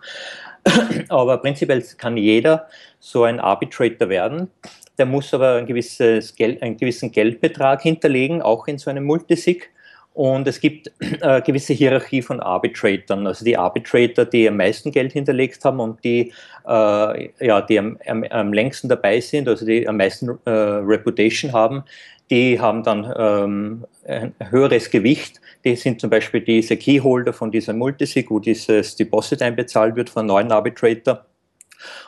Aber 1.09 1.39
prinzipiell 1.39 1.83
kann 1.97 2.17
jeder 2.17 2.69
so 2.99 3.25
ein 3.25 3.41
Arbitrator 3.41 4.11
werden. 4.11 4.51
Der 4.99 5.07
muss 5.07 5.33
aber 5.33 5.55
ein 5.55 5.65
gewisses 5.65 6.37
Geld, 6.37 6.63
einen 6.63 6.77
gewissen 6.77 7.11
Geldbetrag 7.11 7.81
hinterlegen, 7.81 8.43
auch 8.43 8.69
in 8.69 8.77
so 8.77 8.91
einem 8.91 9.05
Multisig. 9.05 9.71
Und 10.13 10.49
es 10.49 10.61
gibt 10.61 10.91
äh, 11.01 11.41
gewisse 11.41 11.73
Hierarchie 11.73 12.21
von 12.21 12.41
Arbitratoren, 12.41 13.27
also 13.27 13.45
die 13.45 13.57
Arbitrator, 13.57 14.25
die 14.25 14.49
am 14.49 14.57
meisten 14.57 14.91
Geld 14.91 15.13
hinterlegt 15.13 15.65
haben 15.65 15.79
und 15.79 16.03
die, 16.03 16.33
äh, 16.67 17.31
ja, 17.47 17.61
die 17.61 17.79
am, 17.79 17.97
am, 18.07 18.25
am 18.25 18.53
längsten 18.53 18.89
dabei 18.89 19.21
sind, 19.21 19.49
also 19.49 19.65
die 19.65 19.87
am 19.89 19.97
meisten 19.97 20.29
äh, 20.45 20.51
Reputation 20.51 21.53
haben, 21.53 21.85
die 22.31 22.61
haben 22.61 22.83
dann 22.83 23.13
ähm, 23.17 23.87
ein 24.07 24.35
höheres 24.51 24.91
Gewicht. 24.91 25.41
Die 25.65 25.77
sind 25.77 26.01
zum 26.01 26.11
Beispiel 26.11 26.41
diese 26.41 26.77
Keyholder 26.77 27.33
von 27.33 27.51
dieser 27.51 27.73
Multisig, 27.73 28.31
wo 28.31 28.39
dieses 28.39 28.97
Deposit 28.97 29.43
einbezahlt 29.43 29.97
wird 29.97 30.11
von 30.11 30.27
neuen 30.27 30.51
Arbitrator. 30.53 31.25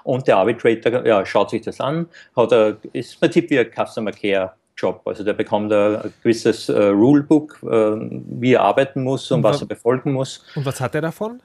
Und 0.04 0.28
der 0.28 0.36
Arbitrator 0.36 1.04
ja, 1.06 1.24
schaut 1.26 1.50
sich 1.50 1.62
das 1.62 1.80
an, 1.80 2.06
hat 2.36 2.52
er, 2.52 2.76
ist 2.92 3.14
im 3.14 3.20
Prinzip 3.20 3.50
wie 3.50 3.58
ein 3.58 3.70
Customer 3.70 4.12
Care 4.12 4.52
Job. 4.82 5.00
Also 5.06 5.22
der 5.24 5.32
bekommt 5.34 5.72
ein 5.72 6.12
gewisses 6.22 6.68
äh, 6.68 6.82
Rulebook, 6.88 7.58
äh, 7.62 7.66
wie 8.40 8.52
er 8.54 8.62
arbeiten 8.62 9.02
muss 9.04 9.30
und, 9.30 9.38
Und 9.38 9.44
was 9.44 9.60
wa- 9.60 9.64
er 9.64 9.68
befolgen 9.68 10.12
muss. 10.12 10.44
Und 10.56 10.66
was 10.66 10.80
hat 10.80 10.94
er 10.94 11.00
davon? 11.02 11.40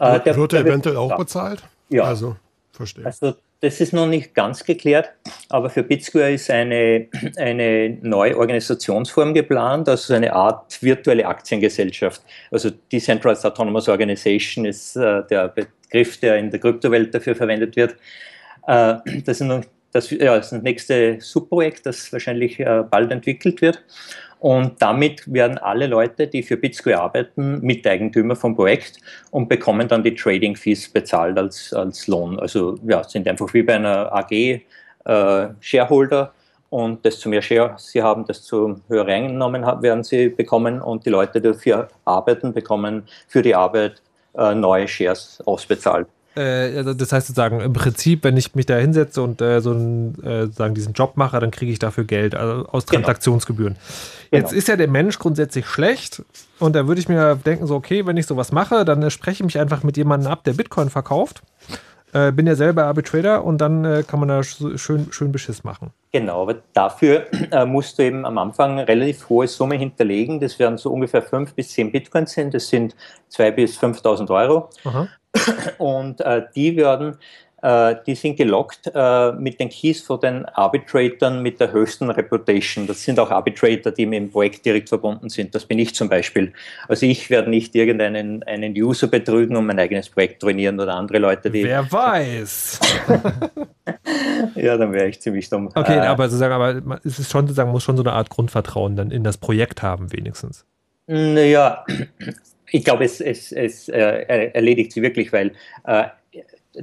Äh, 0.00 0.18
der- 0.20 0.36
Wird 0.36 0.52
er 0.54 0.62
der 0.64 0.72
eventuell 0.72 0.96
auch 0.96 1.16
bezahlt? 1.16 1.62
Ja. 1.90 2.04
Also, 2.04 2.36
verstehe. 2.72 3.04
Also 3.04 3.34
das 3.60 3.80
ist 3.80 3.92
noch 3.92 4.06
nicht 4.08 4.34
ganz 4.34 4.64
geklärt, 4.64 5.10
aber 5.48 5.70
für 5.70 5.84
BitSquare 5.84 6.32
ist 6.32 6.50
eine, 6.50 7.06
eine 7.36 7.90
neue 8.02 8.36
Organisationsform 8.36 9.34
geplant, 9.34 9.88
also 9.88 10.14
eine 10.14 10.32
Art 10.32 10.82
virtuelle 10.82 11.26
Aktiengesellschaft. 11.26 12.22
Also 12.50 12.70
Decentralized 12.90 13.44
Autonomous 13.44 13.88
Organization 13.88 14.64
ist 14.64 14.96
äh, 14.96 15.22
der 15.30 15.48
Begriff, 15.48 16.18
der 16.18 16.38
in 16.38 16.50
der 16.50 16.58
Kryptowelt 16.58 17.14
dafür 17.14 17.36
verwendet 17.36 17.76
wird. 17.76 17.94
Äh, 18.66 18.94
das, 19.24 19.40
ist 19.40 19.46
noch, 19.46 19.62
das, 19.92 20.10
ja, 20.10 20.36
das 20.36 20.52
nächste 20.52 21.20
Subprojekt, 21.20 21.86
das 21.86 22.12
wahrscheinlich 22.12 22.58
äh, 22.60 22.84
bald 22.90 23.12
entwickelt 23.12 23.60
wird. 23.60 23.82
Und 24.40 24.82
damit 24.82 25.32
werden 25.32 25.56
alle 25.58 25.86
Leute, 25.86 26.26
die 26.26 26.42
für 26.42 26.56
BitSquare 26.56 27.00
arbeiten, 27.00 27.60
Miteigentümer 27.60 28.34
vom 28.34 28.56
Projekt 28.56 28.98
und 29.30 29.48
bekommen 29.48 29.86
dann 29.86 30.02
die 30.02 30.16
Trading 30.16 30.56
Fees 30.56 30.88
bezahlt 30.88 31.38
als, 31.38 31.72
als 31.72 32.08
Lohn. 32.08 32.40
Also 32.40 32.76
ja, 32.84 33.04
sind 33.04 33.28
einfach 33.28 33.54
wie 33.54 33.62
bei 33.62 33.76
einer 33.76 34.12
AG 34.12 34.32
äh, 34.32 35.48
Shareholder 35.60 36.32
und 36.70 37.04
desto 37.04 37.28
mehr 37.28 37.42
Share 37.42 37.74
sie 37.76 38.02
haben, 38.02 38.24
desto 38.24 38.80
höhere 38.88 39.12
Einnahmen 39.12 39.64
haben- 39.64 39.82
werden 39.82 40.02
sie 40.02 40.28
bekommen 40.30 40.80
und 40.80 41.06
die 41.06 41.10
Leute, 41.10 41.40
die 41.40 41.48
dafür 41.48 41.88
arbeiten, 42.04 42.52
bekommen 42.52 43.04
für 43.28 43.42
die 43.42 43.54
Arbeit 43.54 44.02
äh, 44.36 44.54
neue 44.56 44.88
Shares 44.88 45.40
ausbezahlt. 45.46 46.08
Äh, 46.36 46.76
also 46.78 46.94
das 46.94 47.12
heißt 47.12 47.26
sozusagen, 47.26 47.60
im 47.60 47.72
Prinzip, 47.72 48.24
wenn 48.24 48.36
ich 48.36 48.54
mich 48.54 48.66
da 48.66 48.76
hinsetze 48.76 49.22
und 49.22 49.40
äh, 49.42 49.60
so 49.60 49.72
einen, 49.72 50.14
äh, 50.24 50.42
sozusagen 50.46 50.74
diesen 50.74 50.94
Job 50.94 51.16
mache, 51.16 51.38
dann 51.40 51.50
kriege 51.50 51.70
ich 51.72 51.78
dafür 51.78 52.04
Geld 52.04 52.34
also 52.34 52.66
aus 52.68 52.86
Genau. 52.86 53.00
Transaktionsgebühren. 53.02 53.76
Jetzt 54.30 54.48
Genau. 54.50 54.58
ist 54.58 54.68
ja 54.68 54.76
der 54.76 54.88
Mensch 54.88 55.18
grundsätzlich 55.18 55.66
schlecht 55.66 56.22
und 56.58 56.74
da 56.74 56.86
würde 56.88 57.00
ich 57.00 57.08
mir 57.08 57.36
denken, 57.36 57.66
so, 57.66 57.74
okay, 57.74 58.06
wenn 58.06 58.16
ich 58.16 58.26
sowas 58.26 58.50
mache, 58.52 58.84
dann 58.84 59.02
äh, 59.02 59.10
spreche 59.10 59.42
ich 59.42 59.44
mich 59.44 59.58
einfach 59.58 59.82
mit 59.82 59.96
jemandem 59.96 60.30
ab, 60.32 60.44
der 60.44 60.54
Bitcoin 60.54 60.88
verkauft. 60.90 61.42
Äh, 62.14 62.30
bin 62.30 62.46
ja 62.46 62.54
selber 62.54 62.84
Arbitrator 62.84 63.42
und 63.42 63.56
dann 63.58 63.84
äh, 63.86 64.04
kann 64.06 64.20
man 64.20 64.28
da 64.28 64.40
sch- 64.40 64.76
schön, 64.76 65.08
schön 65.12 65.32
Beschiss 65.32 65.64
machen. 65.64 65.92
Genau, 66.12 66.42
aber 66.42 66.56
dafür 66.74 67.24
musst 67.66 67.98
du 67.98 68.02
eben 68.04 68.26
am 68.26 68.36
Anfang 68.36 68.72
eine 68.72 68.86
relativ 68.86 69.30
hohe 69.30 69.48
Summe 69.48 69.76
hinterlegen. 69.76 70.38
Das 70.38 70.58
werden 70.58 70.76
so 70.76 70.90
ungefähr 70.92 71.22
5 71.22 71.54
bis 71.54 71.70
10 71.70 71.90
Bitcoins 71.90 72.32
sind. 72.32 72.52
Das 72.52 72.68
sind 72.68 72.94
2.000 73.32 73.50
bis 73.52 73.78
5.000 73.78 74.28
Euro. 74.30 74.68
Aha. 74.84 75.08
Und 75.78 76.20
äh, 76.20 76.42
die 76.54 76.76
werden, 76.76 77.16
äh, 77.62 77.94
die 78.06 78.14
sind 78.14 78.36
gelockt 78.36 78.90
äh, 78.94 79.32
mit 79.32 79.58
den 79.60 79.68
Keys 79.70 80.02
von 80.02 80.20
den 80.20 80.44
Arbitratoren 80.44 81.42
mit 81.42 81.58
der 81.60 81.72
höchsten 81.72 82.10
Reputation. 82.10 82.86
Das 82.86 83.02
sind 83.02 83.18
auch 83.18 83.30
Arbitrator, 83.30 83.92
die 83.92 84.04
mit 84.06 84.18
dem 84.18 84.30
Projekt 84.30 84.64
direkt 84.64 84.88
verbunden 84.88 85.28
sind. 85.28 85.54
Das 85.54 85.64
bin 85.64 85.78
ich 85.78 85.94
zum 85.94 86.08
Beispiel. 86.08 86.52
Also 86.88 87.06
ich 87.06 87.30
werde 87.30 87.50
nicht 87.50 87.74
irgendeinen 87.74 88.42
einen 88.42 88.74
User 88.74 89.06
betrügen 89.06 89.56
und 89.56 89.66
mein 89.66 89.78
eigenes 89.78 90.10
Projekt 90.10 90.44
ruinieren 90.44 90.78
oder 90.78 90.94
andere 90.94 91.18
Leute, 91.18 91.50
die. 91.50 91.64
Wer 91.64 91.90
weiß. 91.90 92.80
Ja, 94.54 94.76
dann 94.76 94.92
wäre 94.92 95.08
ich 95.08 95.20
ziemlich 95.20 95.48
dumm. 95.48 95.68
Okay, 95.74 95.96
Äh, 95.96 96.00
aber 96.00 96.24
sozusagen, 96.28 96.52
aber 96.52 97.00
es 97.04 97.18
ist 97.18 97.30
schon 97.30 97.46
sozusagen, 97.46 97.70
muss 97.70 97.82
schon 97.84 97.96
so 97.96 98.02
eine 98.02 98.12
Art 98.12 98.28
Grundvertrauen 98.30 98.96
dann 98.96 99.10
in 99.10 99.24
das 99.24 99.38
Projekt 99.38 99.82
haben, 99.82 100.12
wenigstens. 100.12 100.64
Naja, 101.06 101.84
ich 102.72 102.84
glaube, 102.84 103.04
es, 103.04 103.20
es, 103.20 103.52
es 103.52 103.88
äh, 103.88 104.50
erledigt 104.54 104.92
sie 104.92 105.02
wirklich, 105.02 105.32
weil 105.32 105.52
äh, 105.84 106.04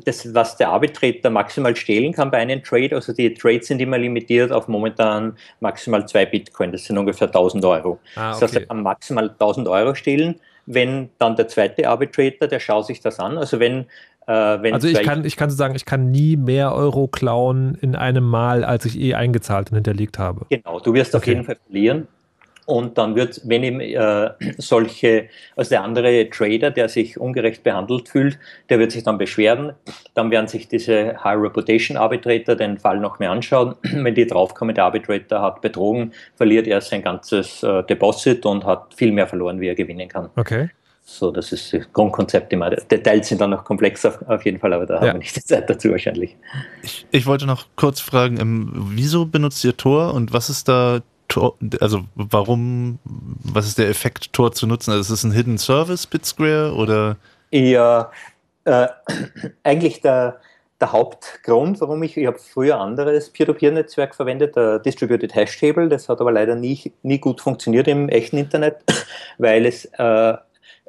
das, 0.06 0.34
was 0.36 0.56
der 0.58 0.70
Arbitrator 0.70 1.32
maximal 1.32 1.76
stehlen 1.76 2.14
kann 2.14 2.30
bei 2.30 2.38
einem 2.38 2.62
Trade, 2.64 2.96
also 2.96 3.12
die 3.12 3.34
Trades 3.34 3.68
sind 3.68 3.82
immer 3.82 3.98
limitiert 3.98 4.52
auf 4.52 4.68
momentan 4.68 5.36
maximal 5.62 6.08
zwei 6.08 6.28
Bitcoin, 6.28 6.72
das 6.72 6.86
sind 6.86 6.98
ungefähr 6.98 7.28
1000 7.28 7.66
Euro. 7.66 8.00
Ah, 8.16 8.30
Das 8.30 8.42
heißt, 8.44 8.54
okay. 8.54 8.64
er 8.64 8.68
kann 8.68 8.84
maximal 8.84 9.30
1000 9.30 9.68
Euro 9.68 9.96
stehlen, 9.96 10.40
wenn 10.68 11.10
dann 11.18 11.36
der 11.36 11.48
zweite 11.48 11.90
Arbitrator, 11.90 12.48
der 12.48 12.60
schaut 12.60 12.86
sich 12.86 13.02
das 13.02 13.20
an, 13.20 13.40
also 13.40 13.60
wenn, 13.60 13.86
äh, 14.28 14.62
wenn 14.62 14.76
Also 14.76 14.88
ich 14.88 15.02
kann, 15.02 15.26
ich 15.26 15.36
kann 15.36 15.50
so 15.50 15.56
sagen, 15.56 15.74
ich 15.76 15.86
kann 15.86 16.12
nie 16.12 16.38
mehr 16.38 16.76
Euro 16.76 17.08
klauen 17.08 17.76
in 17.82 17.96
einem 17.96 18.24
Mal, 18.26 18.64
als 18.64 18.86
ich 18.86 19.00
eh 19.00 19.16
eingezahlt 19.16 19.72
und 19.72 19.76
hinterlegt 19.78 20.20
habe. 20.20 20.46
Genau, 20.52 20.80
du 20.80 20.94
wirst 20.94 21.16
auf 21.16 21.24
Okay. 21.24 21.32
jeden 21.32 21.46
Fall 21.46 21.58
verlieren. 21.66 22.08
Und 22.70 23.00
dann 23.00 23.16
wird, 23.16 23.42
wenn 23.46 23.64
eben 23.64 23.82
äh, 23.82 24.30
solche, 24.60 25.28
also 25.56 25.70
der 25.70 25.84
andere 25.84 26.30
Trader, 26.30 26.70
der 26.70 26.88
sich 26.88 27.20
ungerecht 27.20 27.64
behandelt 27.64 28.10
fühlt, 28.10 28.38
der 28.70 28.78
wird 28.78 28.92
sich 28.92 29.04
dann 29.04 29.18
beschweren. 29.18 29.74
Dann 30.14 30.30
werden 30.30 30.48
sich 30.48 30.68
diese 30.68 31.16
High 31.24 31.40
Reputation 31.42 31.98
Arbitrator 31.98 32.56
den 32.56 32.78
Fall 32.78 33.00
noch 33.00 33.18
mehr 33.18 33.32
anschauen. 33.32 33.74
Wenn 33.82 34.14
die 34.14 34.28
draufkommen, 34.28 34.76
der 34.76 34.84
Arbitrator 34.86 35.42
hat 35.42 35.62
betrogen, 35.62 36.14
verliert 36.36 36.68
er 36.68 36.80
sein 36.82 37.02
ganzes 37.02 37.64
äh, 37.64 37.84
Deposit 37.84 38.46
und 38.46 38.64
hat 38.66 38.94
viel 38.94 39.12
mehr 39.12 39.26
verloren, 39.26 39.60
wie 39.60 39.68
er 39.68 39.76
gewinnen 39.76 40.08
kann. 40.08 40.30
Okay. 40.36 40.70
So, 41.12 41.32
das 41.32 41.52
ist 41.52 41.74
das 41.74 41.92
Grundkonzept 41.92 42.54
immer. 42.54 42.70
Details 42.70 43.28
sind 43.30 43.42
dann 43.42 43.50
noch 43.50 43.64
komplex 43.64 44.06
auf, 44.06 44.22
auf 44.28 44.46
jeden 44.46 44.60
Fall, 44.60 44.74
aber 44.74 44.86
da 44.86 44.98
haben 45.00 45.08
Ja. 45.08 45.14
wir 45.14 45.18
nicht 45.18 45.36
die 45.36 45.44
Zeit 45.44 45.68
dazu 45.68 45.90
wahrscheinlich. 45.90 46.38
Ich, 46.84 47.08
ich 47.10 47.26
wollte 47.26 47.48
noch 47.48 47.66
kurz 47.76 48.00
fragen, 48.00 48.40
ähm, 48.40 48.72
wieso 48.92 49.26
benutzt 49.26 49.66
ihr 49.66 49.76
Tor 49.76 50.14
und 50.14 50.34
was 50.34 50.52
ist 50.52 50.68
da 50.70 51.00
Tor, 51.30 51.56
also 51.80 52.02
warum, 52.16 53.00
was 53.06 53.68
ist 53.68 53.78
der 53.78 53.88
Effekt, 53.88 54.34
Tor 54.34 54.52
zu 54.52 54.68
nutzen? 54.68 54.92
Also 54.92 55.14
ist 55.14 55.20
es 55.20 55.24
ein 55.24 55.32
Hidden 55.32 55.58
Service, 55.58 56.06
BitSquare 56.06 56.74
oder? 56.74 57.18
Ja, 57.52 58.12
äh, 58.66 58.88
eigentlich 59.64 60.02
der, 60.02 60.40
der 60.82 60.92
Hauptgrund, 60.92 61.80
warum 61.82 62.02
ich, 62.04 62.18
ich 62.18 62.26
habe 62.26 62.40
früher 62.40 62.80
anderes 62.80 63.30
Peer-to-Peer-Netzwerk 63.30 64.16
verwendet, 64.16 64.56
der 64.56 64.80
Distributed 64.80 65.34
Hash 65.36 65.60
Table, 65.60 65.88
das 65.88 66.10
hat 66.10 66.20
aber 66.20 66.32
leider 66.32 66.56
nie, 66.56 66.92
nie 67.04 67.20
gut 67.20 67.42
funktioniert 67.42 67.88
im 67.88 68.10
echten 68.10 68.38
Internet, 68.38 68.78
weil 69.38 69.66
es, 69.68 69.86
äh, 69.86 70.34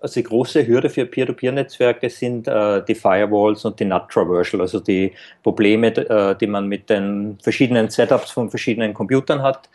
also 0.01 0.15
die 0.15 0.23
große 0.25 0.67
Hürde 0.67 0.89
für 0.89 1.05
Peer-to-Peer-Netzwerke 1.05 2.09
sind 2.09 2.49
äh, 2.49 2.83
die 2.83 2.95
Firewalls 2.95 3.67
und 3.67 3.79
die 3.79 3.85
NAT 3.85 4.09
Traversal, 4.11 4.63
also 4.63 4.81
die 4.81 5.13
Probleme, 5.43 5.89
äh, 5.89 6.35
die 6.37 6.47
man 6.47 6.67
mit 6.67 6.89
den 6.89 7.39
verschiedenen 7.43 7.91
Setups 7.91 8.31
von 8.31 8.49
verschiedenen 8.49 8.95
Computern 8.95 9.43
hat, 9.43 9.69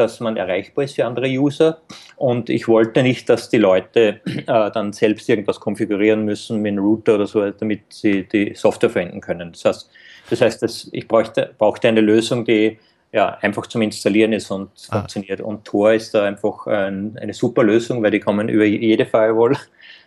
dass 0.00 0.20
man 0.20 0.36
erreichbar 0.36 0.84
ist 0.84 0.96
für 0.96 1.06
andere 1.06 1.28
User. 1.28 1.78
Und 2.16 2.50
ich 2.50 2.66
wollte 2.68 3.02
nicht, 3.02 3.28
dass 3.28 3.48
die 3.48 3.58
Leute 3.58 4.20
äh, 4.26 4.70
dann 4.70 4.92
selbst 4.92 5.28
irgendwas 5.28 5.60
konfigurieren 5.60 6.24
müssen 6.24 6.60
mit 6.60 6.72
einem 6.72 6.84
Router 6.84 7.14
oder 7.14 7.26
so, 7.26 7.48
damit 7.50 7.80
sie 7.90 8.24
die 8.26 8.54
Software 8.54 8.90
verwenden 8.90 9.20
können. 9.20 9.52
Das 9.52 9.64
heißt, 9.64 9.90
das 10.30 10.40
heißt 10.40 10.62
dass 10.62 10.88
ich 10.92 11.06
bräuchte, 11.06 11.54
brauchte 11.58 11.88
eine 11.88 12.00
Lösung, 12.00 12.44
die 12.44 12.78
ja, 13.12 13.36
einfach 13.40 13.66
zum 13.66 13.82
Installieren 13.82 14.32
ist 14.32 14.50
und 14.50 14.70
Ah. 14.90 14.98
funktioniert. 14.98 15.40
Und 15.40 15.64
Tor 15.64 15.92
ist 15.92 16.14
da 16.14 16.24
einfach 16.24 16.66
ein, 16.66 17.18
eine 17.20 17.34
super 17.34 17.64
Lösung, 17.64 18.02
weil 18.02 18.12
die 18.12 18.20
kommen 18.20 18.48
über 18.48 18.64
jede 18.64 19.04
Firewall. 19.04 19.56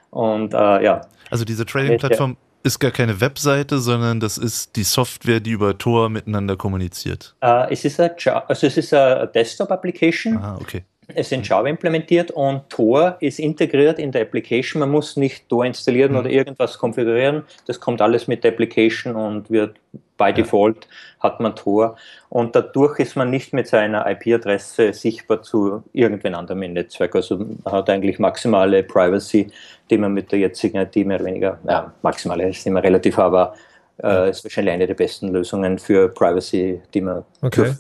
Und 0.10 0.54
äh, 0.54 0.84
ja, 0.84 1.02
Also 1.30 1.44
diese 1.44 1.66
Trading-Plattform 1.66 2.38
ist 2.64 2.80
gar 2.80 2.92
keine 2.92 3.20
Webseite, 3.22 3.80
sondern 3.80 4.20
das 4.20 4.38
ist 4.38 4.76
die 4.76 4.84
Software, 4.84 5.40
die 5.40 5.52
über 5.52 5.78
Tor 5.78 6.10
miteinander 6.10 6.56
kommuniziert. 6.56 7.36
Äh, 7.42 7.72
es 7.74 7.86
ist 7.86 8.00
eine, 8.00 8.16
also 8.50 8.68
es 8.68 8.78
ist 8.78 8.94
eine 8.94 9.28
Desktop-Application. 9.28 10.38
Ah, 10.38 10.58
okay. 10.60 10.84
Es 11.08 11.28
ist 11.28 11.32
in 11.34 11.44
Java 11.44 11.68
implementiert 11.68 12.32
und 12.32 12.70
Tor 12.70 13.18
ist 13.20 13.38
integriert 13.40 14.00
in 14.00 14.12
der 14.14 14.22
Application. 14.22 14.80
Man 14.80 14.90
muss 14.90 15.18
nicht 15.18 15.50
Tor 15.50 15.66
installieren 15.66 16.14
Mhm. 16.14 16.18
oder 16.20 16.30
irgendwas 16.30 16.78
konfigurieren. 16.78 17.44
Das 17.68 17.80
kommt 17.80 18.02
alles 18.02 18.28
mit 18.28 18.44
der 18.46 18.54
Application 18.54 19.16
und 19.16 19.50
wird 19.52 19.76
by 20.24 20.34
default 20.34 20.88
hat 21.20 21.40
man 21.40 21.56
Tor. 21.56 21.96
Und 22.30 22.56
dadurch 22.56 23.00
ist 23.00 23.16
man 23.16 23.30
nicht 23.30 23.54
mit 23.54 23.68
seiner 23.68 24.06
IP-Adresse 24.10 24.94
sichtbar 24.94 25.42
zu 25.42 25.84
irgendwen 25.94 26.36
anderem 26.36 26.64
im 26.64 26.74
Netzwerk. 26.74 27.16
Also 27.16 27.38
man 27.38 27.74
hat 27.74 27.90
eigentlich 27.90 28.20
maximale 28.20 28.84
Privacy, 28.84 29.50
die 29.90 29.98
man 29.98 30.14
mit 30.14 30.32
der 30.32 30.40
jetzigen 30.40 30.78
IT 30.78 30.96
mehr 30.96 31.18
oder 31.18 31.26
weniger, 31.26 31.60
ja, 31.68 31.94
maximale 32.02 32.50
ist 32.50 32.66
immer 32.66 32.84
relativ, 32.84 33.18
aber 33.20 33.54
äh, 34.02 34.30
ist 34.30 34.44
wahrscheinlich 34.44 34.74
eine 34.74 34.88
der 34.88 34.96
besten 34.96 35.30
Lösungen 35.30 35.78
für 35.78 36.10
Privacy, 36.10 36.82
die 36.94 37.02
man 37.02 37.24
Okay. 37.42 37.74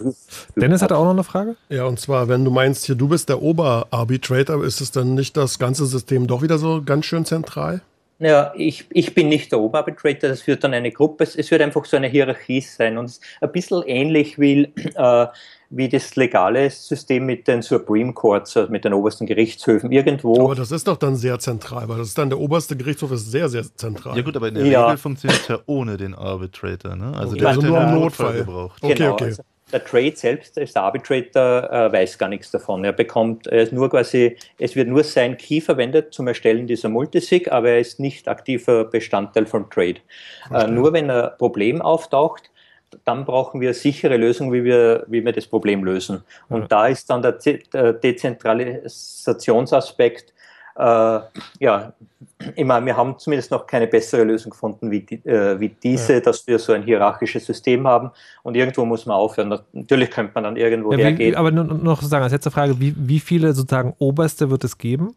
Dennis 0.56 0.82
hatte 0.82 0.96
auch 0.96 1.06
noch 1.06 1.12
eine 1.12 1.24
Frage? 1.24 1.56
Ja, 1.70 1.86
und 1.86 2.00
zwar, 2.00 2.28
wenn 2.28 2.46
du 2.46 2.52
meinst, 2.52 2.86
hier 2.86 2.96
du 2.96 3.08
bist 3.08 3.30
der 3.30 3.42
Oberarbitrator, 3.42 4.64
ist 4.64 4.80
es 4.80 4.92
dann 4.92 5.16
nicht 5.16 5.36
das 5.36 5.58
ganze 5.58 5.86
System 5.86 6.28
doch 6.28 6.42
wieder 6.42 6.58
so 6.58 6.82
ganz 6.86 7.06
schön 7.06 7.26
zentral? 7.26 7.82
Ja, 8.20 8.54
ich, 8.56 8.86
ich 8.92 9.14
bin 9.14 9.28
nicht 9.28 9.52
der 9.52 9.60
Oberarbitrator, 9.60 10.30
das 10.30 10.46
wird 10.48 10.64
dann 10.64 10.74
eine 10.74 10.92
Gruppe, 10.92 11.24
es 11.26 11.36
es 11.36 11.52
wird 11.52 11.62
einfach 11.62 11.84
so 11.86 11.98
eine 11.98 12.08
Hierarchie 12.08 12.62
sein 12.62 12.98
und 12.98 13.06
es 13.06 13.14
ist 13.14 13.24
ein 13.42 13.52
bisschen 13.52 13.84
ähnlich 13.86 14.40
wie, 14.40 14.72
äh, 14.96 15.28
wie 15.72 15.90
das 15.90 16.16
legale 16.16 16.70
System 16.70 17.26
mit 17.26 17.48
den 17.48 17.62
Supreme 17.64 18.14
Courts, 18.14 18.56
also 18.56 18.72
mit 18.72 18.86
den 18.86 18.94
obersten 18.94 19.26
Gerichtshöfen. 19.26 19.92
Irgendwo. 19.92 20.46
Aber 20.46 20.56
das 20.56 20.72
ist 20.72 20.88
doch 20.88 20.98
dann 20.98 21.16
sehr 21.16 21.40
zentral, 21.40 21.90
weil 21.90 21.98
das 21.98 22.10
ist 22.10 22.18
dann 22.18 22.30
der 22.30 22.40
oberste 22.40 22.78
Gerichtshof 22.78 23.12
ist 23.12 23.30
sehr, 23.32 23.50
sehr 23.50 23.64
zentral. 23.76 24.16
Ja 24.16 24.22
gut, 24.24 24.38
aber 24.38 24.48
in 24.48 24.56
der 24.56 24.66
Ja. 24.68 24.86
Regel 24.86 24.98
funktioniert 24.98 25.42
es 25.42 25.48
ja 25.48 25.60
ohne 25.66 25.98
den 25.98 26.14
Arbitrator, 26.14 26.96
ne? 26.96 27.14
Also 27.18 27.36
Okay. 27.36 27.40
der 27.40 27.48
Also 27.50 27.62
wird 27.64 27.72
nur 27.72 27.80
ja 27.80 27.84
im 27.84 27.90
im 27.90 27.96
Notfall. 27.96 28.38
Notfall 28.38 28.46
gebraucht. 28.46 28.84
Okay, 28.84 28.94
genau, 28.94 29.14
okay. 29.14 29.24
Also, 29.26 29.44
der 29.72 29.84
Trade 29.84 30.16
selbst, 30.16 30.58
der 30.58 30.68
Arbitrator, 30.76 31.72
äh, 31.72 31.92
weiß 31.92 32.18
gar 32.18 32.30
nichts 32.30 32.52
davon. 32.52 32.86
Er 32.86 32.94
bekommt, 32.94 33.48
er 33.48 33.64
ist 33.64 33.74
nur 33.74 33.90
quasi, 33.90 34.38
es 34.60 34.76
wird 34.76 34.88
nur 34.88 35.04
sein 35.04 35.38
Key 35.38 35.62
verwendet 35.62 36.14
zum 36.14 36.28
Erstellen 36.28 36.68
dieser 36.68 36.90
Multisig, 36.90 37.52
aber 37.52 37.70
er 37.70 37.80
ist 37.80 38.00
nicht 38.00 38.28
aktiver 38.28 38.86
Bestandteil 38.86 39.46
vom 39.46 39.70
Trade. 39.70 39.98
Äh, 40.54 40.68
nur 40.68 40.94
wenn 40.94 41.10
ein 41.10 41.32
Problem 41.38 41.82
auftaucht, 41.82 42.52
dann 43.06 43.26
brauchen 43.26 43.60
wir 43.62 43.74
sichere 43.74 44.18
Lösungen, 44.18 44.54
wie 44.54 44.64
wir, 44.64 45.06
wie 45.08 45.26
wir 45.26 45.32
das 45.32 45.48
Problem 45.48 45.84
lösen. 45.84 46.24
Und 46.50 46.72
da 46.72 46.86
ist 46.88 47.10
dann 47.10 47.24
der, 47.24 47.40
Dezentralisationsaspekt, 47.94 50.33
ja, 50.76 51.94
ich 52.56 52.66
meine, 52.66 52.86
wir 52.86 52.98
haben 52.98 53.18
zumindest 53.20 53.52
noch 53.52 53.68
keine 53.68 53.88
bessere 53.88 54.24
Lösung 54.24 54.52
gefunden 54.52 54.90
wie, 54.90 55.02
die, 55.02 55.16
äh, 55.28 55.60
wie 55.60 55.70
diese, 55.70 56.20
dass 56.22 56.48
wir 56.48 56.58
so 56.58 56.74
ein 56.74 56.84
hierarchisches 56.84 57.46
System 57.46 57.88
haben 57.88 58.12
und 58.44 58.56
irgendwo 58.56 58.84
muss 58.86 59.06
man 59.06 59.16
aufhören. 59.18 59.60
Natürlich 59.74 60.10
könnte 60.10 60.32
man 60.36 60.44
dann 60.46 60.58
irgendwo 60.58 60.92
Ja, 60.92 60.98
wie, 60.98 61.04
hergehen. 61.04 61.36
aber 61.36 61.52
nur- 61.52 61.66
noch 61.66 61.98
sozusagen 61.98 62.24
als 62.24 62.34
letzte 62.34 62.52
Frage, 62.52 62.80
wie, 62.80 62.94
wie 62.98 63.20
viele 63.20 63.54
sozusagen 63.54 63.94
Oberste 64.00 64.50
wird 64.50 64.64
es 64.64 64.78
geben? 64.78 65.16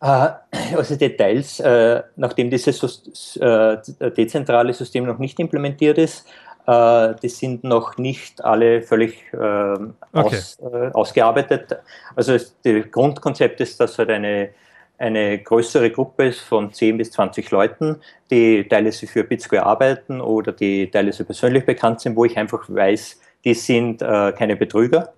Äh, 0.00 0.28
Also 0.76 0.96
Details, 0.96 1.60
äh, 1.60 2.02
nachdem 2.16 2.50
dieses 2.50 3.36
äh, 3.36 3.76
dezentrale 4.16 4.72
System 4.72 5.04
noch 5.06 5.18
nicht 5.18 5.38
implementiert 5.40 5.98
ist, 5.98 6.26
äh, 6.66 7.14
die 7.22 7.28
sind 7.28 7.64
noch 7.64 7.98
nicht 7.98 8.42
alle 8.44 8.82
völlig 8.82 9.24
ähm, 9.32 9.94
Okay. 10.12 10.36
aus, 10.36 10.58
äh, 10.60 10.90
ausgearbeitet. 10.92 11.76
Also 12.14 12.34
es, 12.34 12.56
das 12.62 12.90
Grundkonzept 12.90 13.60
ist, 13.60 13.80
dass 13.80 13.98
halt 13.98 14.10
eine, 14.10 14.50
eine 15.02 15.38
größere 15.38 15.90
Gruppe 15.90 16.26
ist 16.26 16.40
von 16.40 16.72
10 16.72 16.96
bis 16.96 17.10
20 17.10 17.50
Leuten, 17.50 17.96
die 18.30 18.66
teilweise 18.68 19.06
für 19.06 19.24
Bitsquare 19.24 19.66
arbeiten 19.66 20.20
oder 20.20 20.52
die 20.52 20.90
teilweise 20.90 21.24
persönlich 21.24 21.66
bekannt 21.66 22.00
sind, 22.00 22.14
wo 22.14 22.24
ich 22.24 22.36
einfach 22.36 22.64
weiß, 22.68 23.20
die 23.44 23.54
sind 23.54 24.00
äh, 24.00 24.32
keine 24.32 24.56
Betrüger. 24.56 25.12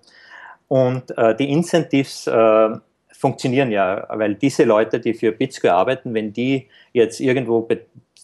Und 0.67 1.15
äh, 1.17 1.35
die 1.35 1.51
Incentives 1.51 2.25
äh, 2.25 2.69
funktionieren 3.11 3.71
ja, 3.71 4.07
weil 4.09 4.33
diese 4.33 4.63
Leute, 4.63 4.99
die 4.99 5.13
für 5.13 5.31
Bitsquare 5.31 5.75
arbeiten, 5.75 6.13
wenn 6.15 6.33
die 6.33 6.67
jetzt 6.91 7.19
irgendwo 7.19 7.67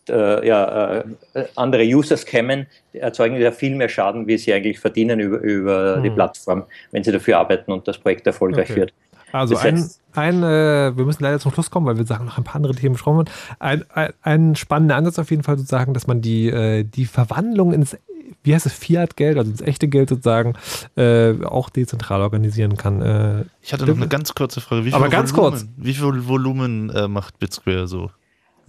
äh, 0.10 0.48
ja, 0.48 0.98
äh, 1.36 1.46
andere 1.56 1.84
Users 1.84 2.26
kämen, 2.26 2.66
erzeugen 2.94 3.36
die 3.36 3.44
ja 3.44 3.52
viel 3.52 3.76
mehr 3.76 3.90
Schaden, 3.90 4.26
wie 4.26 4.38
sie 4.40 4.52
eigentlich 4.52 4.80
verdienen 4.80 5.20
über, 5.20 5.38
über 5.38 6.02
die 6.02 6.10
Hm. 6.10 6.16
Plattform, 6.16 6.64
wenn 6.92 7.04
sie 7.04 7.12
dafür 7.12 7.38
arbeiten 7.38 7.72
und 7.72 7.88
das 7.88 8.00
Projekt 8.00 8.26
erfolgreich 8.26 8.72
Okay. 8.72 8.80
wird. 8.82 8.94
Also 9.32 9.58
ein, 9.58 9.90
ein 10.14 10.44
äh, 10.44 10.96
wir 10.96 11.06
müssen 11.06 11.24
leider 11.24 11.40
zum 11.40 11.52
Schluss 11.52 11.72
kommen, 11.72 11.86
weil 11.86 11.98
wir 11.98 12.06
sagen 12.06 12.26
noch 12.26 12.38
ein 12.38 12.44
paar 12.44 12.56
andere 12.58 12.76
Themen 12.76 12.98
haben. 13.06 13.26
Ein, 13.60 13.86
ein, 13.94 14.14
ein 14.22 14.56
spannender 14.56 14.96
Ansatz 14.96 15.20
auf 15.20 15.30
jeden 15.32 15.44
Fall 15.44 15.58
sozusagen, 15.58 15.94
dass 15.94 16.08
man 16.08 16.22
die, 16.22 16.50
äh, 16.50 16.84
die 16.84 17.06
Verwandlung 17.06 17.74
ins, 17.74 17.98
wie 18.44 18.54
heißt 18.54 18.66
es, 18.66 18.74
Fiat-Geld, 18.74 19.38
also 19.38 19.52
ins 19.52 19.62
echte 19.62 19.88
Geld 19.88 20.10
sozusagen, 20.10 20.54
äh, 20.96 21.34
auch 21.44 21.70
dezentral 21.70 22.22
organisieren 22.22 22.78
kann. 22.78 23.02
Äh, 23.02 23.46
Ich 23.62 23.74
hatte 23.74 23.86
noch 23.86 23.96
eine 23.96 24.08
ganz 24.08 24.34
kurze 24.34 24.62
Frage. 24.62 24.86
Wie 24.86 24.94
Aber 24.94 25.06
viel 25.06 25.12
ganz 25.12 25.36
Volumen, 25.36 25.52
kurz. 25.52 25.68
Wie 25.78 25.94
viel 25.94 26.28
Volumen 26.28 26.90
äh, 26.90 27.08
macht 27.08 27.40
Bitsquare 27.40 27.88
so? 27.88 28.12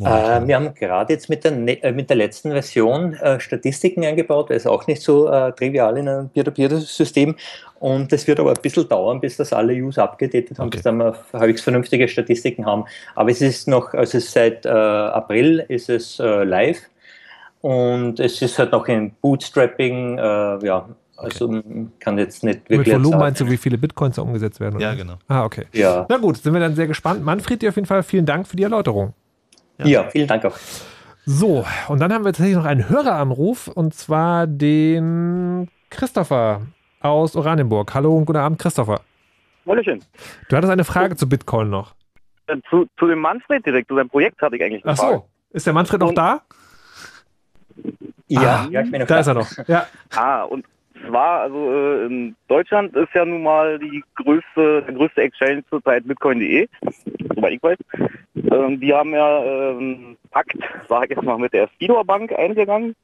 Äh, 0.07 0.47
wir 0.47 0.57
haben 0.57 0.75
gerade 0.75 1.13
jetzt 1.13 1.29
mit 1.29 1.45
der, 1.45 1.53
Ne- 1.53 1.83
äh, 1.83 1.93
mit 1.93 2.11
der 2.11 2.17
letzten 2.17 2.51
Version 2.53 3.15
äh, 3.15 3.39
Statistiken 3.41 4.05
eingebaut, 4.05 4.51
weil 4.51 4.57
es 4.57 4.67
auch 4.67 4.87
nicht 4.87 5.03
so 5.03 5.29
äh, 5.29 5.53
trivial 5.53 5.97
in 5.99 6.09
einem 6.09 6.29
Peer-to-Peer-System 6.31 7.37
und 7.81 8.13
das 8.13 8.27
wird 8.27 8.39
aber 8.39 8.51
ein 8.51 8.63
bisschen 8.63 8.89
dauern, 8.89 9.21
bis 9.21 9.37
das 9.37 9.53
alle 9.53 9.73
User 9.73 10.05
abgedatet 10.05 10.59
haben, 10.59 10.71
bis 10.71 10.83
dann 10.83 10.99
wir 10.99 11.17
halbwegs 11.33 11.63
vernünftige 11.63 12.07
Statistiken 12.07 12.65
haben. 12.65 12.85
Aber 13.15 13.31
es 13.31 13.41
ist 13.41 13.67
noch, 13.67 13.93
also 13.95 14.19
es 14.19 14.33
seit 14.33 14.65
äh, 14.67 14.69
April 14.69 15.65
ist 15.69 15.89
es 15.89 16.21
äh, 16.21 16.45
live 16.45 16.79
und 17.61 18.21
es 18.21 18.41
ist 18.43 18.59
halt 18.59 18.73
noch 18.73 18.87
in 18.89 19.13
Bootstrapping, 19.21 20.19
äh, 20.19 20.67
ja, 20.67 20.89
also 21.17 21.49
man 21.49 21.93
kann 22.01 22.19
jetzt 22.19 22.43
nicht 22.43 22.69
mit 22.69 22.79
wirklich 22.79 22.95
Volumen 22.95 23.11
sagen. 23.11 23.21
meinst 23.21 23.41
du, 23.41 23.51
wie 23.51 23.57
viele 23.57 23.79
Bitcoins 23.79 24.17
da 24.17 24.23
umgesetzt 24.23 24.59
werden? 24.61 24.77
Oder? 24.77 24.85
Ja, 24.87 24.95
genau. 24.95 25.15
Ah, 25.29 25.45
okay. 25.45 25.67
Ja. 25.73 26.07
Na 26.09 26.17
gut, 26.17 26.39
sind 26.39 26.53
wir 26.53 26.61
dann 26.61 26.75
sehr 26.75 26.87
gespannt. 26.87 27.25
Manfred, 27.25 27.63
dir 27.63 27.69
auf 27.69 27.77
jeden 27.77 27.87
Fall 27.87 28.03
vielen 28.03 28.27
Dank 28.27 28.49
für 28.49 28.57
die 28.57 28.65
Erläuterung. 28.65 29.15
Ja, 29.85 30.05
vielen 30.11 30.29
Dank 30.29 30.45
auch. 30.45 30.57
So, 31.25 31.65
und 31.89 32.01
dann 32.01 32.13
haben 32.13 32.25
wir 32.25 32.33
tatsächlich 32.33 32.57
noch 32.57 32.65
einen 32.65 32.89
Höreranruf 32.89 33.69
und 33.69 33.95
zwar 33.95 34.47
den 34.47 35.69
Christopher 35.91 36.63
aus 37.01 37.37
Oranienburg. 37.37 37.95
Hallo 37.95 38.17
und 38.17 38.25
guten 38.25 38.39
Abend, 38.39 38.59
Christopher. 38.59 39.01
Hallöchen. 39.67 40.03
Du 40.49 40.57
hattest 40.57 40.73
eine 40.73 40.85
Frage 40.85 41.15
zu 41.17 41.29
Bitcoin 41.29 41.71
noch. 41.71 41.95
Äh, 42.49 42.57
Zu, 42.69 42.87
zu 42.99 43.07
dem 43.07 43.21
Manfred 43.21 43.65
direkt, 43.65 43.89
zu 43.89 43.95
seinem 43.95 44.09
Projekt 44.11 44.43
hatte 44.43 44.57
ich 44.57 44.65
eigentlich 44.65 44.85
eine 44.85 44.95
Ach 44.95 44.99
Frage. 44.99 45.15
so, 45.19 45.29
ist 45.53 45.67
der 45.67 45.73
Manfred 45.73 46.01
noch 46.01 46.13
da? 46.15 46.43
Ja, 48.27 48.41
Ah, 48.65 48.69
ja, 48.71 48.81
ich 48.83 48.91
bin 48.91 49.01
noch 49.01 49.07
da 49.07 49.19
ist 49.21 49.27
er 49.29 49.35
noch. 49.35 49.49
Ja. 49.69 49.87
Ah, 50.17 50.43
und 50.43 50.65
zwar, 51.09 51.41
also 51.41 51.73
äh, 51.73 52.07
in 52.07 52.37
Deutschland 52.49 52.95
ist 52.97 53.15
ja 53.15 53.25
nun 53.25 53.43
mal 53.43 53.79
die 53.79 54.03
größte, 54.17 54.83
der 54.83 54.95
größte 54.95 55.23
Exchange 55.23 55.65
zurzeit 55.69 56.07
Bitcoin.de, 56.07 56.69
soweit 57.35 57.53
ich 57.53 57.63
weiß. 57.63 57.79
Ähm, 58.35 58.81
die 58.81 58.93
haben 58.93 59.13
ja 59.13 59.45
ähm, 59.45 60.17
Pakt, 60.31 60.57
sage 60.89 61.07
ich 61.07 61.11
jetzt 61.17 61.25
mal, 61.25 61.39
mit 61.39 61.53
der 61.53 61.69
Fidor 61.69 62.05
Bank 62.05 62.33
eingegangen. 62.33 62.95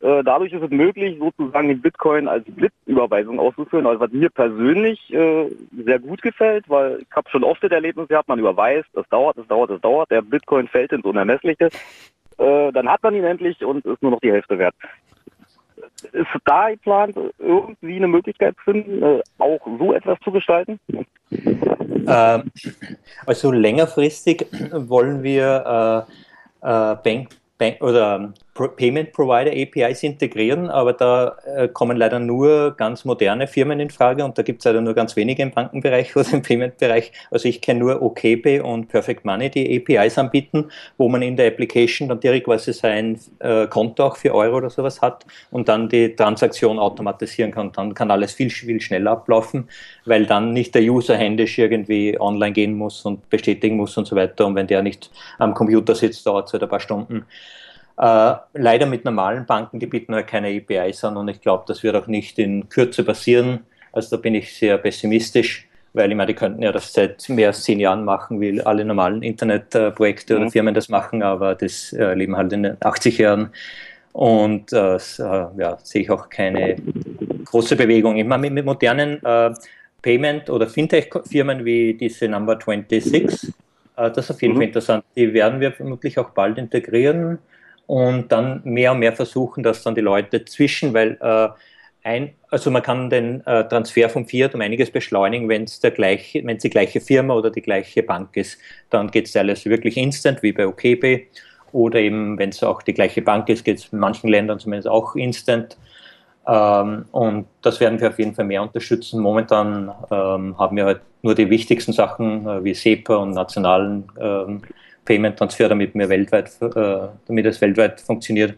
Äh, 0.00 0.22
dadurch 0.24 0.52
ist 0.52 0.62
es 0.62 0.70
möglich, 0.70 1.18
sozusagen 1.18 1.68
den 1.68 1.80
Bitcoin 1.80 2.28
als 2.28 2.44
Blitzüberweisung 2.44 3.40
auszuführen, 3.40 3.86
also 3.86 4.00
was 4.00 4.12
mir 4.12 4.28
persönlich 4.28 5.12
äh, 5.12 5.48
sehr 5.84 5.98
gut 5.98 6.20
gefällt, 6.20 6.68
weil 6.68 6.98
ich 7.00 7.16
habe 7.16 7.30
schon 7.30 7.44
oft 7.44 7.62
das 7.62 7.70
Erlebnis 7.70 8.08
gehabt, 8.08 8.28
man 8.28 8.38
überweist, 8.38 8.88
es 8.94 9.08
dauert, 9.08 9.38
es 9.38 9.46
dauert, 9.48 9.70
es 9.70 9.80
dauert, 9.80 10.10
der 10.10 10.20
Bitcoin 10.20 10.68
fällt 10.68 10.92
ins 10.92 11.04
Unermessliche. 11.04 11.70
Äh, 12.36 12.72
dann 12.72 12.88
hat 12.90 13.02
man 13.02 13.14
ihn 13.14 13.24
endlich 13.24 13.64
und 13.64 13.86
ist 13.86 14.02
nur 14.02 14.10
noch 14.10 14.20
die 14.20 14.32
Hälfte 14.32 14.58
wert. 14.58 14.74
Ist 16.12 16.28
da 16.44 16.70
geplant, 16.70 17.16
irgendwie 17.38 17.96
eine 17.96 18.08
Möglichkeit 18.08 18.54
zu 18.56 18.72
finden, 18.72 19.02
äh, 19.02 19.22
auch 19.38 19.60
so 19.78 19.92
etwas 19.94 20.18
zu 20.20 20.30
gestalten? 20.30 20.78
Ähm, 21.30 22.50
Also 23.26 23.50
längerfristig 23.50 24.46
wollen 24.72 25.22
wir 25.22 26.06
äh, 26.62 26.92
äh, 26.92 26.96
Bank, 27.02 27.30
Bank 27.58 27.80
oder 27.80 28.18
Pro 28.18 28.45
Payment 28.76 29.12
Provider 29.12 29.50
APIs 29.52 30.02
integrieren, 30.02 30.68
aber 30.68 30.92
da 30.92 31.36
äh, 31.44 31.68
kommen 31.68 31.96
leider 31.96 32.18
nur 32.18 32.74
ganz 32.76 33.04
moderne 33.04 33.46
Firmen 33.46 33.80
in 33.80 33.90
Frage 33.90 34.24
und 34.24 34.38
da 34.38 34.42
gibt 34.42 34.60
es 34.60 34.64
leider 34.64 34.80
nur 34.80 34.94
ganz 34.94 35.16
wenige 35.16 35.42
im 35.42 35.50
Bankenbereich 35.50 36.16
oder 36.16 36.32
im 36.32 36.42
Payment-Bereich. 36.42 37.12
Also 37.30 37.48
ich 37.48 37.60
kenne 37.60 37.80
nur 37.80 38.02
OKPay 38.02 38.60
und 38.60 38.88
Perfect 38.88 39.24
Money, 39.24 39.50
die 39.50 39.76
APIs 39.76 40.18
anbieten, 40.18 40.70
wo 40.96 41.08
man 41.08 41.22
in 41.22 41.36
der 41.36 41.48
Application 41.48 42.08
dann 42.08 42.20
direkt 42.20 42.46
quasi 42.46 42.72
sein 42.72 43.18
äh, 43.40 43.66
Konto 43.66 44.04
auch 44.04 44.16
für 44.16 44.34
Euro 44.34 44.56
oder 44.58 44.70
sowas 44.70 45.02
hat 45.02 45.26
und 45.50 45.68
dann 45.68 45.88
die 45.88 46.16
Transaktion 46.16 46.78
automatisieren 46.78 47.52
kann. 47.52 47.72
Dann 47.72 47.94
kann 47.94 48.10
alles 48.10 48.32
viel, 48.32 48.50
viel 48.50 48.80
schneller 48.80 49.12
ablaufen, 49.12 49.68
weil 50.04 50.26
dann 50.26 50.52
nicht 50.52 50.74
der 50.74 50.82
User 50.82 51.16
händisch 51.16 51.58
irgendwie 51.58 52.18
online 52.18 52.52
gehen 52.52 52.74
muss 52.74 53.04
und 53.04 53.28
bestätigen 53.30 53.76
muss 53.76 53.96
und 53.96 54.06
so 54.06 54.16
weiter. 54.16 54.46
Und 54.46 54.54
wenn 54.54 54.66
der 54.66 54.82
nicht 54.82 55.10
am 55.38 55.54
Computer 55.54 55.94
sitzt, 55.94 56.26
dauert 56.26 56.48
es 56.48 56.52
halt 56.52 56.62
ein 56.62 56.68
paar 56.68 56.80
Stunden. 56.80 57.26
Äh, 57.98 58.34
leider 58.54 58.86
mit 58.86 59.04
normalen 59.04 59.46
Banken, 59.46 59.78
die 59.80 59.86
bieten 59.86 60.14
halt 60.14 60.26
keine 60.26 60.48
APIs 60.48 61.02
an 61.04 61.16
und 61.16 61.28
ich 61.28 61.40
glaube, 61.40 61.64
das 61.66 61.82
wird 61.82 61.96
auch 61.96 62.06
nicht 62.06 62.38
in 62.38 62.68
Kürze 62.68 63.04
passieren. 63.04 63.60
Also 63.92 64.16
da 64.16 64.20
bin 64.20 64.34
ich 64.34 64.54
sehr 64.54 64.76
pessimistisch, 64.76 65.66
weil 65.94 66.10
ich 66.10 66.16
meine, 66.16 66.26
die 66.28 66.34
könnten 66.34 66.62
ja 66.62 66.72
das 66.72 66.92
seit 66.92 67.26
mehr 67.30 67.48
als 67.48 67.62
zehn 67.62 67.80
Jahren 67.80 68.04
machen, 68.04 68.38
wie 68.40 68.60
alle 68.60 68.84
normalen 68.84 69.22
Internetprojekte 69.22 70.36
oder 70.36 70.44
Mhm. 70.44 70.50
Firmen 70.50 70.74
das 70.74 70.90
machen, 70.90 71.22
aber 71.22 71.54
das 71.54 71.92
äh, 71.94 72.12
leben 72.12 72.36
halt 72.36 72.52
in 72.52 72.64
den 72.64 72.76
80 72.80 73.16
Jahren. 73.18 73.50
Und 74.12 74.72
äh, 74.74 74.96
äh, 74.96 74.98
ja, 75.56 75.78
sehe 75.82 76.02
ich 76.02 76.10
auch 76.10 76.28
keine 76.28 76.76
große 77.46 77.76
Bewegung. 77.76 78.16
Ich 78.16 78.26
meine, 78.26 78.42
mit, 78.42 78.52
mit 78.52 78.64
modernen 78.66 79.24
äh, 79.24 79.52
Payment- 80.02 80.50
oder 80.50 80.66
Fintech-Firmen 80.66 81.64
wie 81.64 81.94
diese 81.94 82.28
Number 82.28 82.58
26, 82.58 83.54
äh, 83.96 84.10
das 84.10 84.18
ist 84.18 84.30
auf 84.32 84.42
jeden 84.42 84.54
Mhm. 84.54 84.58
Fall 84.58 84.66
interessant. 84.66 85.04
Die 85.16 85.32
werden 85.32 85.60
wir 85.60 85.72
vermutlich 85.72 86.18
auch 86.18 86.30
bald 86.30 86.58
integrieren 86.58 87.38
und 87.86 88.32
dann 88.32 88.60
mehr 88.64 88.92
und 88.92 88.98
mehr 88.98 89.12
versuchen, 89.12 89.62
dass 89.62 89.82
dann 89.82 89.94
die 89.94 90.00
Leute 90.00 90.44
zwischen, 90.44 90.92
weil 90.94 91.18
äh, 91.20 91.48
ein, 92.06 92.34
also 92.50 92.70
man 92.70 92.82
kann 92.82 93.10
den 93.10 93.44
äh, 93.46 93.66
Transfer 93.68 94.08
vom 94.08 94.26
Fiat 94.26 94.54
um 94.54 94.60
einiges 94.60 94.90
beschleunigen, 94.90 95.48
wenn 95.48 95.64
es 95.64 95.80
gleiche, 95.80 96.44
wenn 96.44 96.56
es 96.56 96.62
die 96.62 96.70
gleiche 96.70 97.00
Firma 97.00 97.34
oder 97.34 97.50
die 97.50 97.62
gleiche 97.62 98.02
Bank 98.02 98.36
ist, 98.36 98.58
dann 98.90 99.10
geht 99.10 99.26
es 99.26 99.36
alles 99.36 99.64
wirklich 99.64 99.96
instant, 99.96 100.42
wie 100.42 100.52
bei 100.52 100.66
OKB. 100.66 101.26
Oder 101.72 101.98
eben, 101.98 102.38
wenn 102.38 102.50
es 102.50 102.62
auch 102.62 102.82
die 102.82 102.94
gleiche 102.94 103.22
Bank 103.22 103.48
ist, 103.48 103.64
geht 103.64 103.78
es 103.78 103.92
in 103.92 103.98
manchen 103.98 104.28
Ländern 104.28 104.60
zumindest 104.60 104.88
auch 104.88 105.16
instant. 105.16 105.76
Ähm, 106.46 107.06
und 107.10 107.46
das 107.62 107.80
werden 107.80 108.00
wir 108.00 108.08
auf 108.08 108.18
jeden 108.18 108.34
Fall 108.34 108.44
mehr 108.44 108.62
unterstützen. 108.62 109.20
Momentan 109.20 109.92
ähm, 110.10 110.56
haben 110.58 110.76
wir 110.76 110.84
halt 110.84 111.00
nur 111.22 111.34
die 111.34 111.50
wichtigsten 111.50 111.92
Sachen 111.92 112.46
äh, 112.46 112.62
wie 112.62 112.74
SEPA 112.74 113.16
und 113.16 113.32
nationalen 113.32 114.04
ähm, 114.18 114.62
Payment-Transfer, 115.06 115.68
damit 115.70 115.94
wir 115.94 116.08
weltweit, 116.08 116.50
äh, 116.60 117.08
damit 117.26 117.46
es 117.46 117.60
weltweit 117.60 118.00
funktioniert. 118.00 118.56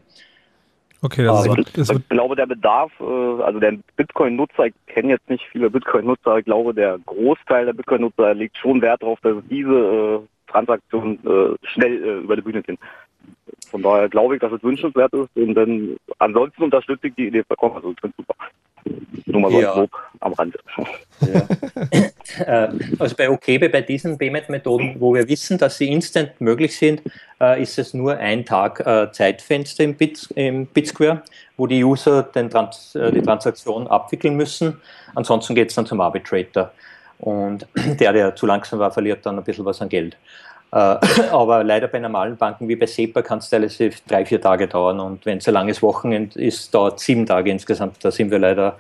Okay, 1.01 1.25
das 1.25 1.49
Aber 1.49 1.59
ist, 1.59 1.79
das 1.79 1.91
ich 1.91 2.09
glaube, 2.09 2.35
der 2.35 2.47
Bedarf, 2.47 2.91
äh, 3.01 3.43
also 3.43 3.61
der 3.61 3.77
Bitcoin-Nutzer, 3.97 4.67
ich 4.67 4.75
kenne 4.87 5.11
jetzt 5.11 5.31
nicht 5.31 5.45
viele 5.53 5.71
Bitcoin-Nutzer, 5.71 6.39
ich 6.39 6.45
glaube, 6.45 6.75
der 6.75 6.99
Großteil 7.07 7.67
der 7.67 7.73
Bitcoin-Nutzer 7.73 8.35
legt 8.35 8.57
schon 8.57 8.83
Wert 8.83 9.03
darauf, 9.03 9.21
dass 9.21 9.37
diese 9.49 9.71
äh, 9.71 10.51
Transaktionen 10.51 11.21
äh, 11.25 11.67
schnell 11.69 12.03
äh, 12.03 12.19
über 12.25 12.35
die 12.35 12.43
Bühne 12.43 12.63
gehen. 12.63 12.79
Von 13.71 13.83
daher 13.83 14.09
glaube 14.09 14.35
ich, 14.35 14.41
dass 14.41 14.53
es 14.53 14.63
wünschenswert 14.63 15.13
ist 15.13 15.29
und 15.37 15.55
dann 15.55 15.97
ansonsten 16.19 16.65
unterstütze 16.65 17.09
ich 17.09 17.15
die 17.15 17.29
Idee 17.29 17.45
vollkommen, 17.45 17.77
also 17.77 17.93
ich 17.93 18.01
finde 18.01 18.17
super. 18.17 18.35
Nur 19.27 19.41
mal 19.41 19.51
so 19.51 19.61
Ja. 19.61 19.73
grob 19.73 19.91
am 20.21 20.33
Rand. 20.35 20.57
Äh, 22.47 22.69
Also 22.99 23.17
bei 23.17 23.29
OKB, 23.31 23.73
bei 23.73 23.81
diesen 23.81 24.19
Payment-Methoden, 24.19 24.97
wo 24.99 25.15
wir 25.15 25.27
wissen, 25.29 25.57
dass 25.59 25.79
sie 25.79 25.89
instant 25.89 26.41
möglich 26.41 26.77
sind, 26.77 27.03
äh, 27.41 27.63
ist 27.63 27.79
es 27.79 27.95
nur 27.95 28.17
ein 28.19 28.45
Tag 28.45 28.81
äh, 28.87 29.11
Zeitfenster 29.11 29.83
im, 29.85 29.95
Bit, 29.95 30.29
im 30.35 30.67
BitSquare, 30.67 31.23
wo 31.57 31.67
die 31.67 31.83
User 31.83 32.23
den 32.23 32.51
Trans 32.51 32.93
die 32.93 33.23
Transaktion 33.23 33.87
abwickeln 33.89 34.37
müssen. 34.37 34.81
Ansonsten 35.15 35.55
geht 35.55 35.71
es 35.71 35.75
dann 35.75 35.87
zum 35.87 36.01
Arbitrator. 36.01 36.71
Und 37.19 37.67
der, 38.01 38.13
der 38.13 38.37
zu 38.37 38.47
langsam 38.47 38.79
war, 38.79 38.91
verliert 38.93 39.25
dann 39.27 39.39
ein 39.39 39.45
bisschen 39.45 39.65
was 39.65 39.81
an 39.81 39.89
Geld. 39.89 40.17
Äh, 40.73 40.77
Aber 41.31 41.65
leider 41.65 41.89
bei 41.89 41.99
normalen 41.99 42.37
Banken 42.37 42.69
wie 42.69 42.77
bei 42.77 42.87
SEPA 42.87 43.23
kann 43.23 43.39
es 43.39 43.49
teilweise 43.49 43.91
drei, 44.07 44.25
vier 44.25 44.41
Tage 44.41 44.69
dauern. 44.69 45.01
Und 45.01 45.25
wenn 45.27 45.39
es 45.39 45.49
ein 45.49 45.55
langes 45.55 45.83
Wochenende 45.83 46.41
ist, 46.41 46.75
dauert 46.75 47.01
sieben 47.01 47.27
Tage 47.27 47.51
insgesamt. 47.51 48.05
Da 48.05 48.11
sind 48.11 48.31
wir 48.31 48.39
leider 48.39 48.79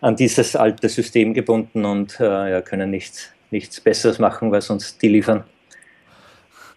an 0.00 0.16
dieses 0.16 0.54
alte 0.54 0.88
System 0.88 1.34
gebunden 1.34 1.84
und 1.84 2.20
äh, 2.20 2.50
ja, 2.50 2.60
können 2.60 2.90
nichts, 2.90 3.32
nichts 3.50 3.80
Besseres 3.80 4.18
machen, 4.18 4.52
was 4.52 4.70
uns 4.70 4.98
die 4.98 5.08
liefern. 5.08 5.44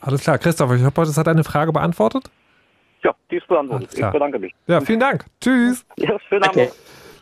Alles 0.02 0.22
klar, 0.22 0.38
Christoph, 0.38 0.72
ich 0.74 0.84
hoffe, 0.84 1.02
das 1.02 1.18
hat 1.18 1.28
deine 1.28 1.44
Frage 1.44 1.74
beantwortet. 1.74 2.30
Ja, 3.04 3.14
die 3.30 3.38
ist 3.38 3.48
beantwortet. 3.48 3.90
Ich 3.94 4.06
bedanke 4.06 4.40
mich. 4.40 4.54
Ja, 4.68 4.80
vielen 4.82 5.00
Dank. 5.00 5.26
Tschüss. 5.42 5.86
Ja, 5.98 6.18
schönen 6.30 6.44
Abend. 6.44 6.56
noch. 6.56 6.72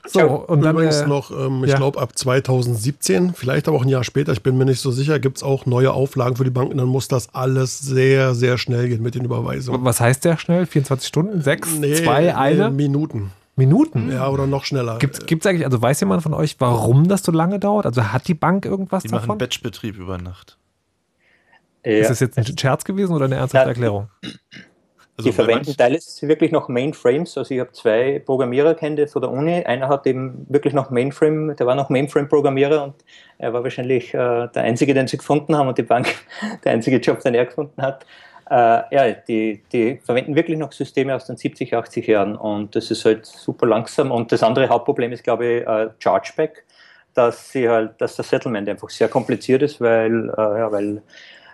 So, 0.07 0.21
und 0.21 0.61
dann 0.61 0.75
Übrigens 0.75 1.01
äh, 1.01 1.07
noch, 1.07 1.31
ähm, 1.31 1.63
ich 1.63 1.71
ja. 1.71 1.77
glaube, 1.77 1.99
ab 1.99 2.17
2017, 2.17 3.33
vielleicht 3.33 3.67
aber 3.67 3.77
auch 3.77 3.83
ein 3.83 3.89
Jahr 3.89 4.03
später, 4.03 4.31
ich 4.33 4.43
bin 4.43 4.57
mir 4.57 4.65
nicht 4.65 4.79
so 4.79 4.91
sicher, 4.91 5.19
gibt 5.19 5.37
es 5.37 5.43
auch 5.43 5.65
neue 5.65 5.93
Auflagen 5.93 6.35
für 6.35 6.43
die 6.43 6.49
Banken. 6.51 6.77
Dann 6.77 6.87
muss 6.87 7.07
das 7.07 7.33
alles 7.33 7.79
sehr, 7.79 8.35
sehr 8.35 8.57
schnell 8.57 8.87
gehen 8.89 9.01
mit 9.01 9.15
den 9.15 9.25
Überweisungen. 9.25 9.83
was 9.83 9.99
heißt 9.99 10.25
der 10.25 10.37
schnell? 10.37 10.65
24 10.65 11.07
Stunden? 11.07 11.41
Sechs? 11.41 11.73
Nee, 11.79 11.93
zwei? 11.95 12.21
nee, 12.23 12.29
eine? 12.31 12.71
Minuten. 12.71 13.31
Minuten? 13.55 14.11
Ja, 14.11 14.27
oder 14.29 14.47
noch 14.47 14.65
schneller. 14.65 14.97
Gibt 14.99 15.17
es 15.17 15.45
eigentlich, 15.45 15.65
also 15.65 15.81
weiß 15.81 15.99
jemand 16.01 16.21
von 16.23 16.33
euch, 16.33 16.55
warum 16.59 17.07
das 17.07 17.23
so 17.23 17.31
lange 17.31 17.57
dauert? 17.59 17.85
Also 17.85 18.11
hat 18.11 18.27
die 18.27 18.33
Bank 18.33 18.65
irgendwas 18.65 19.03
Die 19.03 19.09
machen 19.09 19.21
davon? 19.21 19.37
Batchbetrieb 19.37 19.97
über 19.97 20.17
Nacht. 20.17 20.57
Ist 21.83 22.09
das 22.09 22.19
jetzt 22.19 22.37
ein 22.37 22.45
Scherz 22.57 22.83
gewesen 22.83 23.13
oder 23.13 23.25
eine 23.25 23.35
ernsthafte 23.35 23.65
Ja. 23.67 23.69
Erklärung? 23.69 24.09
Also 25.17 25.29
die 25.29 25.33
verwenden 25.33 25.77
teilweise 25.77 26.27
wirklich 26.27 26.51
noch 26.51 26.67
Mainframes. 26.67 27.37
Also 27.37 27.53
ich 27.53 27.61
habe 27.61 27.71
zwei 27.71 28.19
Programmierer 28.19 28.75
kennt 28.75 28.99
von 29.09 29.21
der 29.21 29.31
Uni. 29.31 29.63
Einer 29.63 29.87
hat 29.87 30.05
eben 30.07 30.45
wirklich 30.49 30.73
noch 30.73 30.89
Mainframe, 30.89 31.55
der 31.55 31.65
war 31.65 31.75
noch 31.75 31.89
Mainframe-Programmierer 31.89 32.83
und 32.83 32.95
er 33.37 33.53
war 33.53 33.63
wahrscheinlich 33.63 34.13
äh, 34.13 34.47
der 34.47 34.63
Einzige, 34.63 34.93
den 34.93 35.07
sie 35.07 35.17
gefunden 35.17 35.55
haben 35.55 35.69
und 35.69 35.77
die 35.77 35.83
Bank 35.83 36.13
der 36.65 36.73
einzige 36.73 36.97
Job, 36.97 37.21
den 37.21 37.33
er 37.33 37.45
gefunden 37.45 37.81
hat. 37.81 38.05
Äh, 38.49 38.83
ja, 38.93 39.11
die, 39.27 39.63
die 39.71 39.99
verwenden 40.03 40.35
wirklich 40.35 40.57
noch 40.57 40.73
Systeme 40.73 41.15
aus 41.15 41.25
den 41.25 41.37
70, 41.37 41.73
80 41.73 42.07
Jahren 42.07 42.35
und 42.35 42.75
das 42.75 42.91
ist 42.91 43.05
halt 43.05 43.25
super 43.25 43.67
langsam. 43.67 44.11
Und 44.11 44.33
das 44.33 44.43
andere 44.43 44.67
Hauptproblem 44.67 45.13
ist, 45.13 45.23
glaube 45.23 45.45
ich, 45.45 45.67
äh, 45.67 45.89
Chargeback, 45.99 46.65
dass 47.13 47.51
sie 47.51 47.69
halt, 47.69 47.99
dass 47.99 48.17
das 48.17 48.29
Settlement 48.29 48.67
einfach 48.67 48.89
sehr 48.89 49.07
kompliziert 49.07 49.63
ist, 49.63 49.79
weil, 49.79 50.29
äh, 50.37 50.59
ja, 50.59 50.71
weil, 50.71 51.01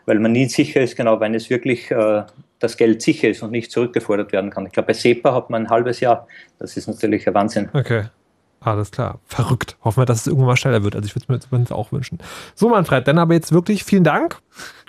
weil 0.05 0.19
man 0.19 0.31
nie 0.31 0.47
sicher 0.47 0.81
ist, 0.81 0.95
genau, 0.95 1.19
wann 1.19 1.33
es 1.33 1.49
wirklich 1.49 1.91
äh, 1.91 2.23
das 2.59 2.77
Geld 2.77 3.01
sicher 3.01 3.29
ist 3.29 3.41
und 3.43 3.51
nicht 3.51 3.71
zurückgefordert 3.71 4.31
werden 4.31 4.49
kann. 4.49 4.65
Ich 4.65 4.71
glaube, 4.71 4.87
bei 4.87 4.93
SEPA 4.93 5.33
hat 5.33 5.49
man 5.49 5.65
ein 5.65 5.69
halbes 5.69 5.99
Jahr. 5.99 6.27
Das 6.59 6.77
ist 6.77 6.87
natürlich 6.87 7.27
ein 7.27 7.33
Wahnsinn. 7.33 7.69
Okay. 7.73 8.05
Alles 8.59 8.91
klar. 8.91 9.19
Verrückt. 9.25 9.75
Hoffen 9.83 10.01
wir, 10.01 10.05
dass 10.05 10.21
es 10.21 10.27
irgendwann 10.27 10.47
mal 10.47 10.55
schneller 10.55 10.83
wird. 10.83 10.95
Also 10.95 11.07
ich 11.07 11.15
würde 11.15 11.25
es 11.25 11.29
mir 11.29 11.39
zumindest 11.39 11.73
auch 11.73 11.91
wünschen. 11.91 12.19
So, 12.53 12.69
Manfred, 12.69 13.07
dann 13.07 13.17
aber 13.17 13.33
jetzt 13.33 13.51
wirklich 13.51 13.83
vielen 13.83 14.03
Dank 14.03 14.39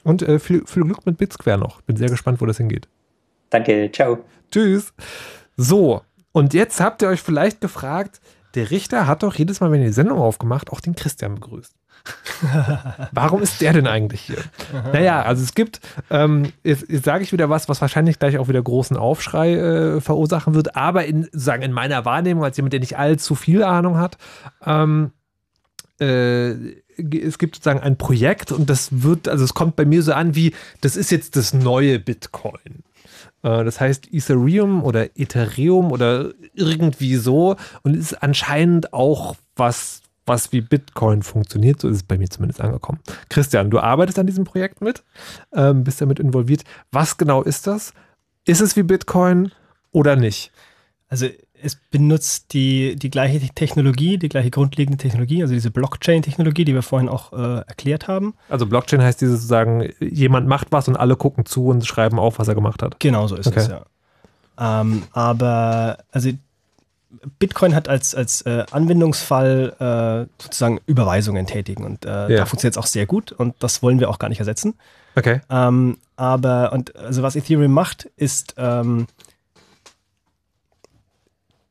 und 0.04 0.20
äh, 0.20 0.38
viel, 0.38 0.62
viel 0.66 0.84
Glück 0.84 1.06
mit 1.06 1.16
Bitsquare 1.16 1.56
noch. 1.56 1.80
Bin 1.82 1.96
sehr 1.96 2.10
gespannt, 2.10 2.42
wo 2.42 2.46
das 2.46 2.58
hingeht. 2.58 2.86
Danke, 3.48 3.90
ciao. 3.90 4.18
Tschüss. 4.50 4.92
So, 5.56 6.02
und 6.32 6.52
jetzt 6.52 6.80
habt 6.80 7.00
ihr 7.00 7.08
euch 7.08 7.22
vielleicht 7.22 7.62
gefragt, 7.62 8.20
der 8.54 8.70
Richter 8.70 9.06
hat 9.06 9.22
doch 9.22 9.34
jedes 9.34 9.60
Mal, 9.60 9.70
wenn 9.70 9.80
ihr 9.80 9.88
die 9.88 9.92
Sendung 9.92 10.18
aufgemacht, 10.18 10.70
auch 10.70 10.80
den 10.80 10.94
Christian 10.94 11.34
begrüßt. 11.36 11.74
Warum 13.12 13.42
ist 13.42 13.60
der 13.60 13.72
denn 13.72 13.86
eigentlich 13.86 14.22
hier? 14.22 14.38
Naja, 14.92 15.22
also 15.22 15.42
es 15.42 15.54
gibt, 15.54 15.80
ähm, 16.10 16.52
jetzt, 16.64 16.86
jetzt 16.88 17.04
sage 17.04 17.22
ich 17.22 17.32
wieder 17.32 17.48
was, 17.48 17.68
was 17.68 17.80
wahrscheinlich 17.80 18.18
gleich 18.18 18.38
auch 18.38 18.48
wieder 18.48 18.62
großen 18.62 18.96
Aufschrei 18.96 19.54
äh, 19.54 20.00
verursachen 20.00 20.54
wird, 20.54 20.74
aber 20.74 21.04
in, 21.04 21.28
sagen, 21.32 21.62
in 21.62 21.72
meiner 21.72 22.04
Wahrnehmung, 22.04 22.44
als 22.44 22.56
jemand, 22.56 22.72
der 22.72 22.80
nicht 22.80 22.98
allzu 22.98 23.34
viel 23.34 23.62
Ahnung 23.62 23.98
hat, 23.98 24.18
ähm, 24.66 25.12
äh, 26.00 26.50
es 26.96 27.38
gibt 27.38 27.56
sozusagen 27.56 27.80
ein 27.80 27.96
Projekt 27.96 28.52
und 28.52 28.68
das 28.68 29.02
wird, 29.02 29.28
also 29.28 29.44
es 29.44 29.54
kommt 29.54 29.76
bei 29.76 29.84
mir 29.84 30.02
so 30.02 30.12
an 30.12 30.34
wie, 30.34 30.54
das 30.80 30.96
ist 30.96 31.10
jetzt 31.10 31.36
das 31.36 31.54
neue 31.54 31.98
Bitcoin. 31.98 32.82
Äh, 33.42 33.64
Das 33.64 33.80
heißt 33.80 34.12
Ethereum 34.12 34.82
oder 34.82 35.18
Ethereum 35.18 35.92
oder 35.92 36.32
irgendwie 36.54 37.16
so 37.16 37.56
und 37.82 37.96
ist 37.96 38.22
anscheinend 38.22 38.92
auch 38.92 39.36
was, 39.56 40.02
was 40.26 40.52
wie 40.52 40.60
Bitcoin 40.60 41.22
funktioniert. 41.22 41.80
So 41.80 41.88
ist 41.88 41.96
es 41.96 42.02
bei 42.02 42.18
mir 42.18 42.28
zumindest 42.28 42.60
angekommen. 42.60 43.00
Christian, 43.28 43.70
du 43.70 43.80
arbeitest 43.80 44.18
an 44.18 44.26
diesem 44.26 44.44
Projekt 44.44 44.80
mit, 44.80 45.02
ähm, 45.52 45.84
bist 45.84 46.00
damit 46.00 46.18
involviert. 46.20 46.62
Was 46.90 47.16
genau 47.16 47.42
ist 47.42 47.66
das? 47.66 47.92
Ist 48.44 48.60
es 48.60 48.76
wie 48.76 48.82
Bitcoin 48.82 49.52
oder 49.92 50.16
nicht? 50.16 50.52
Also 51.08 51.26
es 51.62 51.76
benutzt 51.90 52.52
die, 52.52 52.96
die 52.96 53.10
gleiche 53.10 53.38
Technologie, 53.54 54.18
die 54.18 54.28
gleiche 54.28 54.50
grundlegende 54.50 54.98
Technologie, 54.98 55.42
also 55.42 55.54
diese 55.54 55.70
Blockchain-Technologie, 55.70 56.64
die 56.64 56.74
wir 56.74 56.82
vorhin 56.82 57.08
auch 57.08 57.32
äh, 57.32 57.58
erklärt 57.66 58.08
haben. 58.08 58.34
Also 58.48 58.66
Blockchain 58.66 59.00
heißt 59.02 59.20
dieses 59.20 59.36
sozusagen, 59.36 59.88
jemand 60.00 60.48
macht 60.48 60.68
was 60.72 60.88
und 60.88 60.96
alle 60.96 61.16
gucken 61.16 61.46
zu 61.46 61.66
und 61.68 61.86
schreiben 61.86 62.18
auf, 62.18 62.38
was 62.38 62.48
er 62.48 62.54
gemacht 62.54 62.82
hat. 62.82 62.98
Genau 63.00 63.26
so 63.26 63.36
ist 63.36 63.46
Okay. 63.46 63.60
es, 63.60 63.68
ja. 63.68 63.82
Ähm, 64.58 65.04
aber 65.12 65.98
also 66.10 66.30
Bitcoin 67.38 67.74
hat 67.74 67.88
als, 67.88 68.14
als 68.14 68.42
äh, 68.42 68.64
Anwendungsfall 68.70 70.26
äh, 70.38 70.42
sozusagen 70.42 70.80
Überweisungen 70.86 71.46
tätigen 71.46 71.84
und 71.84 72.04
äh, 72.04 72.08
Ja. 72.30 72.36
da 72.38 72.46
funktioniert 72.46 72.74
es 72.74 72.78
auch 72.78 72.86
sehr 72.86 73.06
gut 73.06 73.32
und 73.32 73.54
das 73.60 73.82
wollen 73.82 74.00
wir 74.00 74.08
auch 74.10 74.18
gar 74.18 74.28
nicht 74.28 74.38
ersetzen. 74.40 74.74
Okay. 75.14 75.40
Ähm, 75.50 75.98
aber 76.16 76.72
und 76.72 76.96
also 76.96 77.22
was 77.22 77.36
Ethereum 77.36 77.72
macht, 77.72 78.08
ist 78.16 78.54
ähm, 78.56 79.06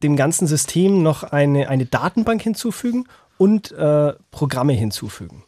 dem 0.04 0.16
ganzen 0.16 0.48
System 0.48 1.04
noch 1.04 1.24
eine, 1.24 1.70
eine 1.70 1.86
Datenbank 1.86 2.42
hinzufügen 2.42 3.06
und 3.38 3.72
äh, 3.72 4.14
Programme 4.32 4.74
hinzufügen. 4.74 5.44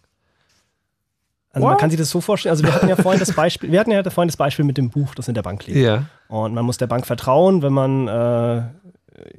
Also 1.51 1.67
man 1.67 1.73
What? 1.73 1.81
kann 1.81 1.91
sich 1.91 1.99
das 1.99 2.09
so 2.09 2.19
vorstellen, 2.19 2.51
also 2.51 2.63
wir 2.63 2.73
hatten 2.73 2.88
ja 2.88 2.95
vorhin 2.95 3.19
das 3.19 3.31
Beispiel, 3.34 3.71
wir 3.71 3.80
hatten 3.80 3.91
ja 3.91 4.03
vorhin 4.09 4.27
das 4.27 4.38
Beispiel 4.38 4.65
mit 4.65 4.77
dem 4.77 4.89
Buch, 4.89 5.13
das 5.13 5.27
in 5.27 5.35
der 5.35 5.43
Bank 5.43 5.67
liegt. 5.67 5.77
Ja. 5.77 6.05
Und 6.27 6.55
man 6.55 6.65
muss 6.65 6.77
der 6.77 6.88
Bank 6.88 7.05
vertrauen, 7.05 7.61
wenn 7.61 7.73
man 7.73 8.07
äh, 8.07 8.63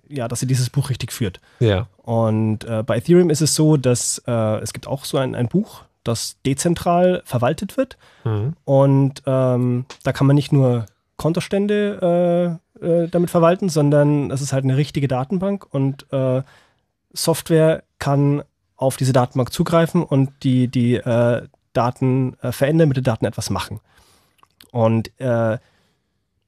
ja, 0.08 0.28
dass 0.28 0.40
sie 0.40 0.46
dieses 0.46 0.70
Buch 0.70 0.90
richtig 0.90 1.12
führt. 1.12 1.40
Ja. 1.60 1.88
Und 1.98 2.64
äh, 2.64 2.82
bei 2.82 2.98
Ethereum 2.98 3.30
ist 3.30 3.40
es 3.40 3.54
so, 3.54 3.76
dass 3.76 4.22
äh, 4.26 4.60
es 4.60 4.72
gibt 4.72 4.86
auch 4.86 5.04
so 5.04 5.18
ein, 5.18 5.34
ein 5.34 5.48
Buch, 5.48 5.84
das 6.04 6.36
dezentral 6.44 7.22
verwaltet 7.24 7.76
wird. 7.76 7.96
Mhm. 8.24 8.54
Und 8.64 9.22
ähm, 9.26 9.86
da 10.02 10.12
kann 10.12 10.26
man 10.26 10.36
nicht 10.36 10.52
nur 10.52 10.86
Kontostände 11.16 12.60
äh, 12.80 13.08
damit 13.08 13.30
verwalten, 13.30 13.68
sondern 13.68 14.30
es 14.30 14.40
ist 14.40 14.52
halt 14.52 14.64
eine 14.64 14.76
richtige 14.76 15.08
Datenbank 15.08 15.66
und 15.72 16.06
äh, 16.12 16.42
Software 17.12 17.84
kann 17.98 18.42
auf 18.76 18.96
diese 18.96 19.12
Datenbank 19.12 19.52
zugreifen 19.52 20.02
und 20.02 20.30
die, 20.42 20.68
die 20.68 20.96
äh, 20.96 21.46
Daten 21.72 22.36
äh, 22.40 22.52
verändern, 22.52 22.88
mit 22.88 22.96
den 22.96 23.04
Daten 23.04 23.24
etwas 23.24 23.50
machen. 23.50 23.80
Und 24.72 25.18
äh, 25.20 25.58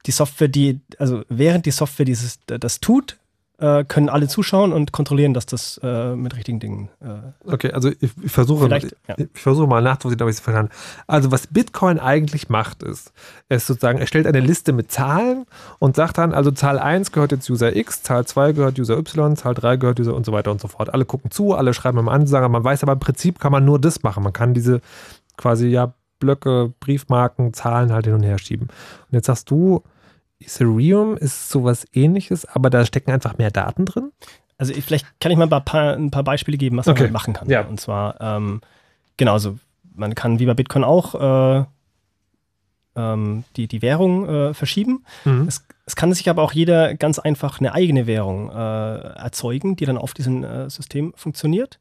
die 0.06 0.10
Software, 0.10 0.48
die, 0.48 0.80
also 0.98 1.22
während 1.28 1.66
die 1.66 1.70
Software 1.70 2.06
dieses, 2.06 2.40
das 2.46 2.80
tut, 2.80 3.18
äh, 3.58 3.84
können 3.84 4.08
alle 4.08 4.28
zuschauen 4.28 4.72
und 4.72 4.92
kontrollieren, 4.92 5.32
dass 5.32 5.46
das 5.46 5.80
äh, 5.82 6.14
mit 6.14 6.36
richtigen 6.36 6.60
Dingen. 6.60 6.90
Äh, 7.00 7.32
Okay, 7.44 7.72
also 7.72 7.88
ich, 7.88 8.10
ich 8.22 8.30
versuche 8.30 8.68
ja. 8.68 9.14
ich 9.16 9.40
versuche 9.40 9.66
mal 9.66 9.82
nachzuvollziehen, 9.82 10.22
ob 10.22 10.28
ich 10.28 10.36
es 10.36 10.40
verstanden. 10.40 10.72
Also 11.06 11.30
was 11.30 11.46
Bitcoin 11.46 11.98
eigentlich 11.98 12.48
macht, 12.48 12.82
ist, 12.82 13.12
er 13.48 13.56
ist 13.56 13.66
sozusagen, 13.66 13.98
er 13.98 14.06
stellt 14.06 14.26
eine 14.26 14.40
Liste 14.40 14.72
mit 14.72 14.92
Zahlen 14.92 15.46
und 15.78 15.96
sagt 15.96 16.18
dann, 16.18 16.34
also 16.34 16.50
Zahl 16.50 16.78
1 16.78 17.12
gehört 17.12 17.32
jetzt 17.32 17.48
User 17.48 17.74
X, 17.74 18.02
Zahl 18.02 18.26
2 18.26 18.52
gehört 18.52 18.78
User 18.78 18.98
Y, 18.98 19.36
Zahl 19.36 19.54
3 19.54 19.76
gehört 19.76 20.00
User 20.00 20.14
und 20.14 20.26
so 20.26 20.32
weiter 20.32 20.50
und 20.50 20.60
so 20.60 20.68
fort. 20.68 20.92
Alle 20.92 21.04
gucken 21.04 21.30
zu, 21.30 21.54
alle 21.54 21.72
schreiben 21.72 21.98
am 21.98 22.08
Ansager, 22.08 22.48
man 22.48 22.64
weiß 22.64 22.82
aber 22.82 22.92
im 22.92 23.00
Prinzip 23.00 23.40
kann 23.40 23.52
man 23.52 23.64
nur 23.64 23.80
das 23.80 24.02
machen. 24.02 24.22
Man 24.22 24.32
kann 24.32 24.54
diese 24.54 24.80
quasi 25.36 25.68
ja 25.68 25.94
Blöcke, 26.18 26.72
Briefmarken, 26.80 27.52
Zahlen 27.52 27.92
halt 27.92 28.06
hin 28.06 28.14
und 28.14 28.22
her 28.22 28.38
schieben. 28.38 28.68
Und 28.68 29.12
jetzt 29.12 29.26
sagst 29.26 29.50
du, 29.50 29.82
Ethereum 30.40 31.16
ist 31.16 31.48
sowas 31.50 31.86
ähnliches, 31.92 32.44
aber 32.44 32.70
da 32.70 32.84
stecken 32.84 33.10
einfach 33.10 33.38
mehr 33.38 33.50
Daten 33.50 33.86
drin? 33.86 34.12
Also 34.58 34.72
ich, 34.72 34.84
vielleicht 34.84 35.06
kann 35.20 35.32
ich 35.32 35.38
mal 35.38 35.50
ein 35.52 35.64
paar, 35.64 35.94
ein 35.94 36.10
paar 36.10 36.24
Beispiele 36.24 36.56
geben, 36.58 36.76
was 36.76 36.88
Okay. 36.88 37.04
man 37.04 37.12
machen 37.12 37.34
kann. 37.34 37.48
Ja. 37.48 37.62
Und 37.62 37.80
zwar, 37.80 38.20
ähm, 38.20 38.60
genau, 39.16 39.32
also 39.32 39.58
man 39.94 40.14
kann 40.14 40.38
wie 40.38 40.46
bei 40.46 40.54
Bitcoin 40.54 40.84
auch 40.84 41.14
äh, 41.14 41.64
ähm, 42.96 43.44
die, 43.56 43.68
die 43.68 43.82
Währung 43.82 44.28
äh, 44.28 44.54
verschieben. 44.54 45.04
Mhm. 45.24 45.46
Es, 45.48 45.66
es 45.84 45.96
kann 45.96 46.12
sich 46.12 46.28
aber 46.28 46.42
auch 46.42 46.52
jeder 46.52 46.94
ganz 46.94 47.18
einfach 47.18 47.60
eine 47.60 47.72
eigene 47.74 48.06
Währung 48.06 48.50
äh, 48.50 48.54
erzeugen, 48.54 49.76
die 49.76 49.84
dann 49.84 49.98
auf 49.98 50.14
diesem 50.14 50.44
äh, 50.44 50.70
System 50.70 51.12
funktioniert. 51.16 51.78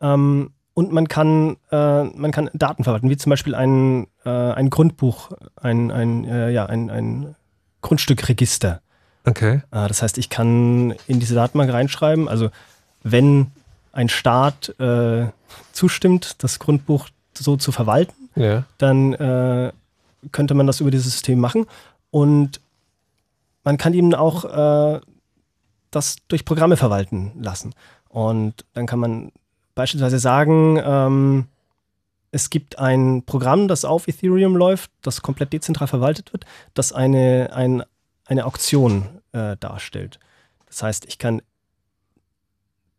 Ähm, 0.00 0.50
und 0.74 0.92
man 0.92 1.08
kann, 1.08 1.56
äh, 1.70 2.04
man 2.04 2.32
kann 2.32 2.50
Daten 2.52 2.84
verwalten, 2.84 3.10
wie 3.10 3.16
zum 3.16 3.30
Beispiel 3.30 3.54
ein, 3.54 4.06
äh, 4.24 4.30
ein 4.30 4.70
Grundbuch, 4.70 5.32
ein, 5.56 5.90
ein, 5.90 6.24
ja, 6.52 6.66
ein, 6.66 6.90
ein 6.90 7.34
Grundstückregister. 7.86 8.80
Okay. 9.24 9.62
Äh, 9.70 9.88
das 9.88 10.02
heißt, 10.02 10.18
ich 10.18 10.28
kann 10.28 10.92
in 11.06 11.20
diese 11.20 11.34
Datenbank 11.36 11.72
reinschreiben, 11.72 12.28
also 12.28 12.50
wenn 13.04 13.52
ein 13.92 14.08
Staat 14.08 14.74
äh, 14.80 15.26
zustimmt, 15.72 16.42
das 16.42 16.58
Grundbuch 16.58 17.08
so 17.32 17.56
zu 17.56 17.70
verwalten, 17.70 18.28
Ja. 18.34 18.64
dann 18.78 19.12
äh, 19.14 19.72
könnte 20.32 20.54
man 20.54 20.66
das 20.66 20.80
über 20.80 20.90
dieses 20.90 21.12
System 21.12 21.38
machen. 21.38 21.66
Und 22.10 22.60
man 23.62 23.78
kann 23.78 23.94
ihm 23.94 24.12
auch 24.14 24.44
äh, 24.44 25.00
das 25.92 26.16
durch 26.28 26.44
Programme 26.44 26.76
verwalten 26.76 27.32
lassen. 27.40 27.72
Und 28.08 28.64
dann 28.74 28.86
kann 28.86 28.98
man 28.98 29.32
beispielsweise 29.76 30.18
sagen, 30.18 30.80
ähm, 30.84 31.46
es 32.32 32.50
gibt 32.50 32.78
ein 32.78 33.22
Programm, 33.24 33.68
das 33.68 33.84
auf 33.84 34.08
Ethereum 34.08 34.56
läuft, 34.56 34.90
das 35.02 35.22
komplett 35.22 35.52
dezentral 35.52 35.88
verwaltet 35.88 36.32
wird, 36.32 36.44
das 36.74 36.92
eine, 36.92 37.50
ein, 37.52 37.82
eine 38.26 38.44
Auktion 38.46 39.20
äh, 39.32 39.56
darstellt. 39.58 40.18
Das 40.66 40.82
heißt, 40.82 41.06
ich 41.06 41.18
kann 41.18 41.40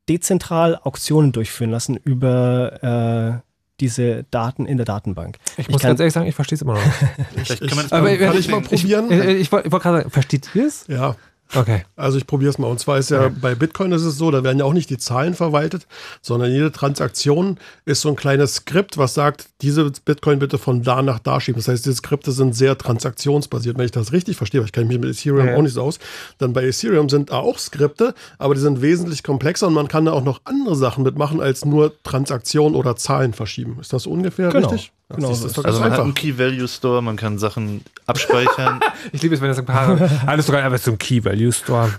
dezentral 0.10 0.78
Auktionen 0.82 1.32
durchführen 1.32 1.72
lassen 1.72 1.98
über 1.98 3.41
äh, 3.44 3.48
diese 3.80 4.24
Daten 4.32 4.66
in 4.66 4.78
der 4.78 4.86
Datenbank. 4.86 5.38
Ich 5.58 5.70
muss 5.70 5.82
kann- 5.82 5.90
ganz 5.90 5.99
ehrlich 5.99 6.14
sagen, 6.14 6.28
ich 6.28 6.36
verstehe 6.36 6.56
es 6.56 6.62
immer 6.62 6.74
noch 6.74 6.84
nicht. 6.84 6.95
Vielleicht 7.45 7.68
kann 7.68 7.76
man 7.76 7.86
das 7.86 7.94
Aber, 7.94 8.04
mal 8.04 8.18
kann 8.18 8.38
ich 8.38 8.48
mal 8.48 8.62
probieren? 8.62 9.12
Ich, 9.12 9.20
ich, 9.20 9.52
wollte 9.52 9.72
wollte 9.72 9.84
gerade 9.84 9.98
sagen, 9.99 10.10
versteht 10.12 10.49
ihr 10.56 10.66
es? 10.66 10.88
Ja. 10.88 11.16
Okay. 11.56 11.86
Also 11.95 12.18
ich 12.18 12.28
probiere 12.28 12.49
es 12.52 12.57
mal. 12.57 12.68
Und 12.68 12.80
zwar 12.80 12.98
ist 12.98 13.10
ja 13.10 13.30
bei 13.30 13.56
Bitcoin 13.56 13.91
ist 13.91 14.03
es 14.03 14.18
so, 14.18 14.32
da 14.32 14.44
werden 14.44 14.60
ja 14.60 14.65
auch 14.65 14.74
nicht 14.74 14.90
die 14.90 14.98
Zahlen 14.98 15.34
verwaltet, 15.34 15.88
sondern 16.22 16.52
jede 16.52 16.72
Transaktion 16.72 17.57
ist 17.86 18.02
so 18.02 18.10
ein 18.10 18.15
kleines 18.15 18.56
Skript, 18.56 18.98
was 18.98 19.14
sagt, 19.14 19.48
diese 19.61 19.90
Bitcoin 20.06 20.40
bitte 20.40 20.57
von 20.57 20.84
da 20.84 21.02
nach 21.02 21.19
da 21.19 21.40
schieben. 21.40 21.60
Das 21.60 21.68
heißt, 21.68 21.86
diese 21.86 21.95
Skripte 21.95 22.32
sind 22.32 22.56
sehr 22.56 22.78
transaktionsbasiert. 22.78 23.78
Wenn 23.78 23.86
ich 23.86 23.91
das 23.91 24.11
richtig 24.11 24.38
verstehe, 24.38 24.60
weil 24.61 24.65
ich 24.65 24.72
kenne 24.74 24.88
mich 24.88 24.99
mit 24.99 25.10
Ethereum 25.10 25.48
Ja. 25.48 25.56
auch 25.56 25.61
nicht 25.61 25.74
so 25.74 25.82
aus, 25.84 25.99
dann 26.38 26.53
bei 26.53 26.64
Ethereum 26.65 27.10
sind 27.10 27.30
da 27.32 27.38
auch 27.40 27.57
Skripte, 27.60 28.14
aber 28.38 28.53
die 28.53 28.61
sind 28.61 28.82
wesentlich 28.82 29.24
komplexer 29.24 29.68
und 29.68 29.74
man 29.74 29.88
kann 29.88 30.06
da 30.06 30.11
auch 30.11 30.24
noch 30.24 30.41
andere 30.44 30.76
Sachen 30.76 31.03
mitmachen, 31.03 31.40
als 31.41 31.64
nur 31.65 31.94
Transaktionen 32.03 32.76
oder 32.76 32.95
Zahlen 32.95 33.34
verschieben. 33.34 33.78
Ist 33.80 33.94
das 33.94 34.06
ungefähr 34.06 34.49
Genau. 34.49 34.68
richtig? 34.69 34.91
Genau 35.10 35.34
so 35.34 35.48
ist 35.48 35.58
doch 35.58 35.64
Also 35.64 35.80
ganz 35.80 35.80
man 35.80 35.92
hat 35.92 36.00
einfach. 36.00 36.04
einen 36.04 36.14
Key-Value-Store, 36.14 37.02
man 37.02 37.16
kann 37.16 37.38
Sachen 37.38 37.82
abspeichern. 38.06 38.80
Ich 39.14 39.22
liebe 39.22 39.34
es, 39.36 39.42
wenn 39.42 39.48
das 39.48 39.58
ein 39.58 39.66
paar 39.66 39.98
alles 40.28 40.48
sogar 40.48 40.64
einfach 40.64 40.80
so 40.80 40.92
ein 40.92 40.98
Key 40.98 41.24
Value 41.24 41.52
Store. 41.52 41.94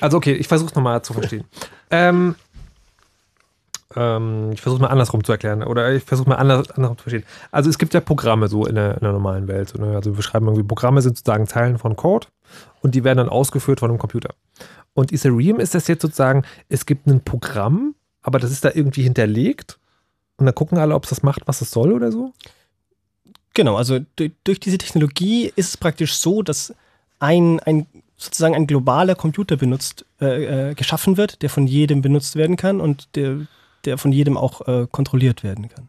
Also 0.00 0.18
okay, 0.18 0.34
ich 0.34 0.46
versuche 0.46 0.68
es 0.68 0.74
nochmal 0.74 1.00
zu 1.02 1.14
verstehen. 1.14 1.44
Ähm, 1.90 2.34
ähm, 3.96 4.50
ich 4.52 4.60
versuche 4.60 4.82
mal 4.82 4.88
andersrum 4.88 5.24
zu 5.24 5.32
erklären 5.32 5.62
oder 5.62 5.92
ich 5.92 6.04
versuche 6.04 6.28
mal 6.28 6.36
anders, 6.36 6.70
andersrum 6.70 6.98
zu 6.98 7.02
verstehen. 7.04 7.24
Also 7.50 7.70
es 7.70 7.78
gibt 7.78 7.94
ja 7.94 8.00
Programme 8.00 8.48
so 8.48 8.66
in 8.66 8.74
der, 8.74 8.94
in 8.94 9.00
der 9.00 9.12
normalen 9.12 9.48
Welt. 9.48 9.70
So, 9.70 9.82
ne? 9.82 9.96
Also 9.96 10.14
wir 10.14 10.22
schreiben 10.22 10.46
irgendwie 10.46 10.62
Programme 10.62 11.00
sind 11.02 11.16
sozusagen 11.16 11.46
Zeilen 11.46 11.78
von 11.78 11.96
Code 11.96 12.26
und 12.82 12.94
die 12.94 13.04
werden 13.04 13.18
dann 13.18 13.28
ausgeführt 13.30 13.80
von 13.80 13.90
einem 13.90 13.98
Computer. 13.98 14.34
Und 14.92 15.12
Ethereum 15.12 15.60
ist 15.60 15.74
das 15.74 15.88
jetzt 15.88 16.02
sozusagen, 16.02 16.44
es 16.68 16.84
gibt 16.84 17.06
ein 17.06 17.22
Programm, 17.24 17.94
aber 18.22 18.38
das 18.38 18.50
ist 18.50 18.64
da 18.64 18.70
irgendwie 18.74 19.02
hinterlegt 19.02 19.78
und 20.40 20.46
dann 20.46 20.54
gucken 20.54 20.78
alle, 20.78 20.94
ob 20.94 21.04
es 21.04 21.10
das 21.10 21.22
macht, 21.22 21.42
was 21.46 21.60
es 21.60 21.70
soll 21.70 21.92
oder 21.92 22.10
so. 22.10 22.32
Genau, 23.54 23.76
also 23.76 23.98
durch, 24.44 24.60
diese 24.60 24.78
Technologie 24.78 25.52
ist 25.54 25.68
es 25.68 25.76
praktisch 25.76 26.16
so, 26.16 26.42
dass 26.42 26.74
ein, 27.18 27.60
ein 27.60 27.86
sozusagen 28.16 28.54
ein 28.54 28.66
globaler 28.66 29.14
Computer 29.14 29.56
benutzt, 29.56 30.04
äh, 30.20 30.70
äh, 30.70 30.74
geschaffen 30.74 31.16
wird, 31.16 31.42
der 31.42 31.50
von 31.50 31.66
jedem 31.66 32.02
benutzt 32.02 32.36
werden 32.36 32.56
kann 32.56 32.80
und 32.80 33.08
der, 33.16 33.46
der 33.84 33.98
von 33.98 34.12
jedem 34.12 34.36
auch 34.36 34.66
äh, 34.66 34.86
kontrolliert 34.90 35.42
werden 35.42 35.68
kann. 35.68 35.88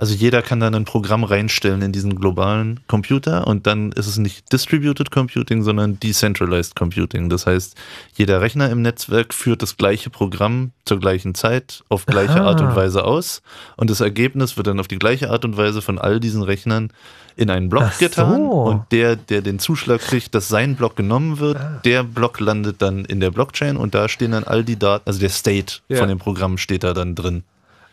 Also 0.00 0.14
jeder 0.14 0.40
kann 0.40 0.60
dann 0.60 0.74
ein 0.74 0.86
Programm 0.86 1.24
reinstellen 1.24 1.82
in 1.82 1.92
diesen 1.92 2.16
globalen 2.18 2.80
Computer 2.86 3.46
und 3.46 3.66
dann 3.66 3.92
ist 3.92 4.06
es 4.06 4.16
nicht 4.16 4.50
Distributed 4.50 5.10
Computing, 5.10 5.62
sondern 5.62 6.00
Decentralized 6.00 6.74
Computing. 6.74 7.28
Das 7.28 7.46
heißt, 7.46 7.76
jeder 8.16 8.40
Rechner 8.40 8.70
im 8.70 8.80
Netzwerk 8.80 9.34
führt 9.34 9.60
das 9.60 9.76
gleiche 9.76 10.08
Programm 10.08 10.70
zur 10.86 11.00
gleichen 11.00 11.34
Zeit 11.34 11.84
auf 11.90 12.06
gleiche 12.06 12.40
Aha. 12.40 12.46
Art 12.48 12.60
und 12.62 12.74
Weise 12.74 13.04
aus 13.04 13.42
und 13.76 13.90
das 13.90 14.00
Ergebnis 14.00 14.56
wird 14.56 14.68
dann 14.68 14.80
auf 14.80 14.88
die 14.88 14.98
gleiche 14.98 15.28
Art 15.30 15.44
und 15.44 15.58
Weise 15.58 15.82
von 15.82 15.98
all 15.98 16.18
diesen 16.18 16.42
Rechnern 16.42 16.90
in 17.36 17.50
einen 17.50 17.68
Block 17.68 17.92
so. 17.92 17.98
getan 18.06 18.40
und 18.48 18.84
der, 18.92 19.16
der 19.16 19.42
den 19.42 19.58
Zuschlag 19.58 20.00
kriegt, 20.00 20.34
dass 20.34 20.48
sein 20.48 20.76
Block 20.76 20.96
genommen 20.96 21.38
wird, 21.40 21.58
Ah. 21.58 21.80
der 21.84 22.04
Block 22.04 22.40
landet 22.40 22.80
dann 22.80 23.04
in 23.04 23.20
der 23.20 23.30
Blockchain 23.30 23.76
und 23.76 23.94
da 23.94 24.08
stehen 24.08 24.32
dann 24.32 24.44
all 24.44 24.64
die 24.64 24.78
Daten, 24.78 25.04
also 25.06 25.20
der 25.20 25.28
State 25.28 25.76
Ja. 25.88 25.98
von 25.98 26.08
dem 26.08 26.18
Programm 26.18 26.56
steht 26.56 26.84
da 26.84 26.94
dann 26.94 27.14
drin. 27.14 27.42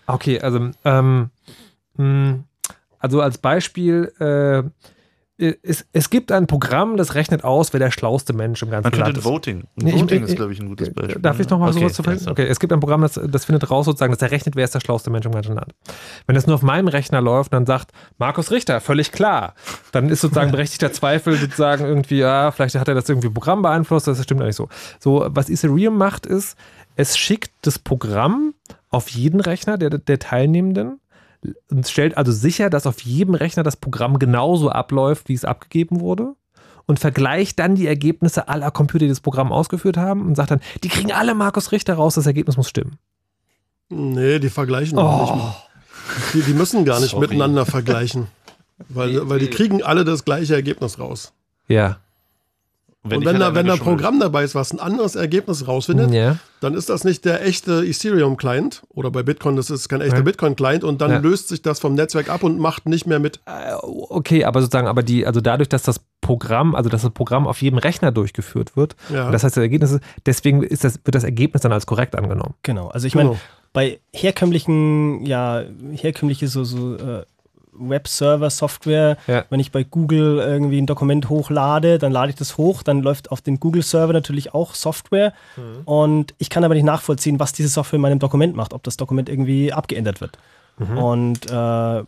Okay, 0.06 0.40
also, 0.40 0.72
ähm, 0.86 1.30
also 3.00 3.22
als 3.22 3.38
Beispiel, 3.38 4.12
äh, 4.20 4.64
es, 5.62 5.86
es 5.94 6.10
gibt 6.10 6.32
ein 6.32 6.48
Programm, 6.48 6.98
das 6.98 7.14
rechnet 7.14 7.44
aus, 7.44 7.72
wer 7.72 7.80
der 7.80 7.92
schlauste 7.92 8.34
Mensch 8.34 8.64
im 8.64 8.72
ganzen 8.72 8.90
Man 8.90 9.00
Land 9.00 9.18
ist. 9.20 9.24
Voting. 9.24 9.66
Nee, 9.76 9.94
Voting 9.94 10.24
ich- 10.24 10.30
ist, 10.30 10.36
glaube 10.36 10.52
ich, 10.52 10.60
ein 10.60 10.68
gutes 10.68 10.92
Beispiel. 10.92 11.22
Darf 11.22 11.40
ich 11.40 11.48
noch 11.48 11.60
mal 11.60 11.70
Okay, 11.70 11.80
sowas 11.88 11.94
zu 11.94 12.02
so. 12.26 12.32
Okay, 12.32 12.48
es 12.48 12.60
gibt 12.60 12.74
ein 12.74 12.80
Programm, 12.80 13.02
das, 13.02 13.20
das 13.24 13.46
findet 13.46 13.70
raus 13.70 13.86
sozusagen, 13.86 14.12
das 14.12 14.22
errechnet, 14.24 14.56
wer 14.56 14.64
ist 14.64 14.74
der 14.74 14.80
schlauste 14.80 15.12
Mensch 15.12 15.28
im 15.28 15.32
ganzen 15.34 15.54
Land. 15.54 15.76
Wenn 16.26 16.34
das 16.34 16.48
nur 16.48 16.56
auf 16.56 16.64
meinem 16.64 16.88
Rechner 16.88 17.22
läuft 17.22 17.54
dann 17.54 17.68
sagt, 17.68 17.92
Markus 18.18 18.50
Richter, 18.50 18.82
völlig 18.82 19.12
klar, 19.12 19.54
dann 19.92 20.10
ist 20.10 20.22
sozusagen 20.22 20.50
berechtigter 20.50 20.92
Zweifel 20.92 21.36
sozusagen 21.36 21.86
irgendwie, 21.86 22.18
ja, 22.18 22.50
vielleicht 22.50 22.74
hat 22.74 22.88
er 22.88 22.96
das 22.96 23.08
irgendwie 23.08 23.30
Programm 23.30 23.62
beeinflusst, 23.62 24.08
das 24.08 24.24
stimmt 24.24 24.42
eigentlich 24.42 24.56
so. 24.56 24.70
So, 25.00 25.28
was 25.30 25.52
Ethereum 25.52 25.98
macht 25.98 26.26
ist, 26.26 26.58
es 26.96 27.16
schickt 27.16 27.52
das 27.62 27.78
Programm 27.78 28.56
auf 28.90 29.10
jeden 29.10 29.40
Rechner 29.40 29.78
der, 29.78 29.92
der 29.92 30.18
Teilnehmenden 30.18 31.00
und 31.70 31.88
stellt 31.88 32.18
also 32.18 32.32
sicher, 32.32 32.70
dass 32.70 32.88
auf 32.88 33.02
jedem 33.02 33.36
Rechner 33.36 33.64
das 33.64 33.78
Programm 33.78 34.20
genauso 34.20 34.70
abläuft, 34.70 35.30
wie 35.30 35.34
es 35.34 35.46
abgegeben 35.46 36.00
wurde 36.00 36.36
und 36.86 37.00
vergleicht 37.00 37.60
dann 37.60 37.76
die 37.76 37.88
Ergebnisse 37.88 38.48
aller 38.48 38.72
Computer, 38.72 39.06
die 39.06 39.10
das 39.10 39.20
Programm 39.20 39.52
ausgeführt 39.52 39.98
haben 39.98 40.26
und 40.26 40.36
sagt 40.36 40.52
dann, 40.52 40.62
die 40.84 40.90
kriegen 40.90 41.12
alle 41.12 41.36
Markus 41.36 41.72
Richter 41.72 41.96
raus, 41.96 42.16
das 42.16 42.26
Ergebnis 42.26 42.58
muss 42.58 42.70
stimmen. 42.70 42.98
Nee, 43.90 44.40
die 44.40 44.50
vergleichen 44.50 44.98
auch 44.98 45.36
nicht. 45.36 45.44
Oh. 45.44 45.56
Die, 46.34 46.42
die 46.42 46.54
müssen 46.54 46.86
gar 46.86 47.00
nicht 47.00 47.12
Sorry. 47.12 47.28
miteinander 47.28 47.66
vergleichen. 47.66 48.28
Weil, 48.90 49.28
weil 49.30 49.40
die 49.40 49.50
kriegen 49.50 49.84
alle 49.84 50.06
das 50.06 50.24
gleiche 50.24 50.56
Ergebnis 50.56 51.00
raus. 51.00 51.34
Ja. 51.68 51.98
Wenn 53.10 53.18
und 53.18 53.24
ich 53.24 53.28
wenn 53.30 53.42
halt 53.44 53.52
da, 53.52 53.56
wenn 53.56 53.66
da 53.68 53.74
ein 53.74 53.80
Programm 53.80 54.20
dabei 54.20 54.44
ist, 54.44 54.56
was 54.56 54.72
ein 54.72 54.80
anderes 54.80 55.16
Ergebnis 55.16 55.68
rausfindet, 55.68 56.12
Ja. 56.14 56.38
dann 56.62 56.74
ist 56.74 56.90
das 56.90 57.04
nicht 57.04 57.26
der 57.26 57.46
echte 57.46 57.84
Ethereum-Client 57.86 58.82
oder 58.90 59.12
bei 59.12 59.24
Bitcoin, 59.24 59.56
das 59.56 59.70
ist 59.70 59.88
kein 59.90 60.02
echter 60.02 60.18
Ja. 60.18 60.24
Bitcoin-Client 60.24 60.84
und 60.84 61.02
dann 61.02 61.12
Ja. 61.12 61.18
löst 61.20 61.50
sich 61.50 61.62
das 61.62 61.80
vom 61.80 61.94
Netzwerk 61.96 62.30
ab 62.30 62.44
und 62.44 62.60
macht 62.60 62.88
nicht 62.88 63.06
mehr 63.08 63.20
mit. 63.20 63.40
Äh, 63.46 63.74
Okay, 63.84 64.44
aber 64.46 64.62
sozusagen, 64.62 64.88
aber 64.88 65.04
die, 65.04 65.26
also 65.26 65.42
dadurch, 65.42 65.70
dass 65.70 65.84
das 65.84 66.00
Programm, 66.22 66.76
also 66.76 66.90
dass 66.90 67.04
das 67.04 67.12
Programm 67.12 67.48
auf 67.48 67.62
jedem 67.62 67.78
Rechner 67.80 68.12
durchgeführt 68.12 68.76
wird, 68.76 68.96
Ja. 69.14 69.28
und 69.28 69.32
das 69.32 69.44
heißt, 69.44 69.56
das 69.56 69.62
Ergebnis 69.62 69.92
ist, 69.92 70.02
deswegen 70.26 70.64
ist 70.64 70.84
das, 70.84 71.00
wird 71.04 71.16
das 71.16 71.24
Ergebnis 71.24 71.62
dann 71.62 71.72
als 71.72 71.86
korrekt 71.86 72.16
angenommen. 72.16 72.54
Genau, 72.64 72.88
also 72.90 73.08
ich 73.08 73.16
meine, 73.16 73.30
Genau. 73.30 73.40
bei 73.74 74.00
herkömmlichen, 74.14 75.26
ja, 75.26 75.64
herkömmliche 75.94 76.48
so, 76.48 76.64
so 76.64 76.96
äh, 76.96 77.24
Web-Server-Software, 77.78 79.18
Ja. 79.28 79.46
wenn 79.50 79.60
ich 79.60 79.72
bei 79.72 79.84
Google 79.84 80.40
irgendwie 80.40 80.82
ein 80.82 80.86
Dokument 80.86 81.30
hochlade, 81.30 81.98
dann 81.98 82.12
lade 82.12 82.30
ich 82.30 82.36
das 82.36 82.58
hoch, 82.58 82.84
dann 82.84 83.02
läuft 83.02 83.32
auf 83.32 83.42
den 83.42 83.60
Google-Server 83.60 84.14
natürlich 84.14 84.54
auch 84.54 84.76
Software 84.76 85.34
Mhm. 85.56 85.82
und 85.86 86.34
ich 86.38 86.50
kann 86.50 86.64
aber 86.64 86.74
nicht 86.74 86.84
nachvollziehen, 86.84 87.40
was 87.40 87.54
diese 87.54 87.70
Software 87.70 87.98
in 87.98 88.02
meinem 88.02 88.20
Dokument 88.20 88.56
macht, 88.56 88.74
ob 88.74 88.84
das 88.84 88.98
Dokument 88.98 89.30
irgendwie 89.30 89.74
abgeändert 89.74 90.22
wird. 90.22 90.38
Mhm. 90.78 90.98
Und 90.98 91.46
äh, 91.48 92.04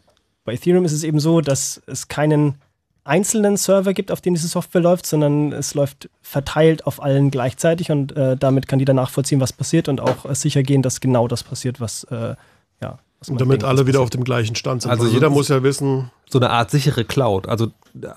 bei 0.46 0.54
Ethereum 0.54 0.86
ist 0.86 0.94
es 0.94 1.04
eben 1.04 1.20
so, 1.20 1.42
dass 1.42 1.82
es 1.88 2.08
keinen 2.08 2.56
einzelnen 3.04 3.58
Server 3.58 3.94
gibt, 3.94 4.12
auf 4.12 4.22
dem 4.22 4.36
diese 4.36 4.48
Software 4.48 4.82
läuft, 4.82 5.06
sondern 5.08 5.52
es 5.52 5.74
läuft 5.74 6.10
verteilt 6.22 6.86
auf 6.86 7.02
allen 7.02 7.32
gleichzeitig 7.32 7.90
und 7.92 8.16
äh, 8.16 8.38
damit 8.38 8.68
kann 8.68 8.78
jeder 8.80 8.94
nachvollziehen, 8.94 9.40
was 9.40 9.52
passiert 9.54 9.88
und 9.88 10.00
auch 10.00 10.26
äh, 10.30 10.36
sicher 10.36 10.62
gehen, 10.62 10.84
dass 10.84 11.00
genau 11.00 11.28
das 11.28 11.44
passiert, 11.44 11.80
was 11.82 12.04
äh, 12.06 12.36
ja. 12.82 13.00
Man 13.28 13.38
Damit 13.38 13.54
denkt, 13.62 13.64
alle 13.66 13.86
wieder 13.86 14.00
auf 14.02 14.10
dem 14.10 14.24
gleichen 14.24 14.56
Stand 14.56 14.82
sind. 14.82 14.92
Also 14.92 15.04
Also 15.04 15.12
so- 15.12 15.18
jeder 15.18 15.30
muss 15.30 15.50
ja 15.50 15.62
wissen, 15.64 16.10
So 16.30 16.40
eine 16.40 16.50
Art 16.52 16.72
sichere 16.72 17.04
Cloud, 17.04 17.48
also, 17.50 17.68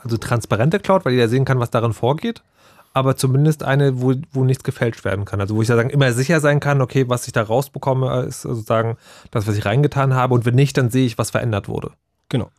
also 0.05 0.17
transparente 0.17 0.79
Cloud, 0.79 1.05
weil 1.05 1.13
jeder 1.15 1.29
sehen 1.29 1.45
kann, 1.45 1.59
was 1.59 1.71
darin 1.71 1.93
vorgeht, 1.93 2.43
aber 2.95 3.17
zumindest 3.17 3.63
eine, 3.65 4.01
wo, 4.01 4.15
wo 4.33 4.45
nichts 4.45 4.63
gefälscht 4.65 5.05
werden 5.05 5.25
kann. 5.25 5.41
Also 5.41 5.57
wo 5.57 5.63
ich 5.63 5.67
sozusagen 5.69 5.91
immer 5.91 6.13
sicher 6.13 6.39
sein 6.41 6.61
kann, 6.61 6.81
okay, 6.81 7.09
was 7.09 7.27
ich 7.27 7.33
da 7.33 7.43
rausbekomme, 7.43 8.23
ist 8.23 8.43
sozusagen 8.43 8.97
das, 9.33 9.47
was 9.49 9.57
ich 9.57 9.65
reingetan 9.65 10.15
habe 10.15 10.35
und 10.35 10.45
wenn 10.45 10.55
nicht, 10.55 10.77
dann 10.79 10.91
sehe 10.91 11.07
ich, 11.07 11.19
was 11.19 11.31
verändert 11.31 11.69
wurde. 11.69 11.91
Genau. 12.29 12.51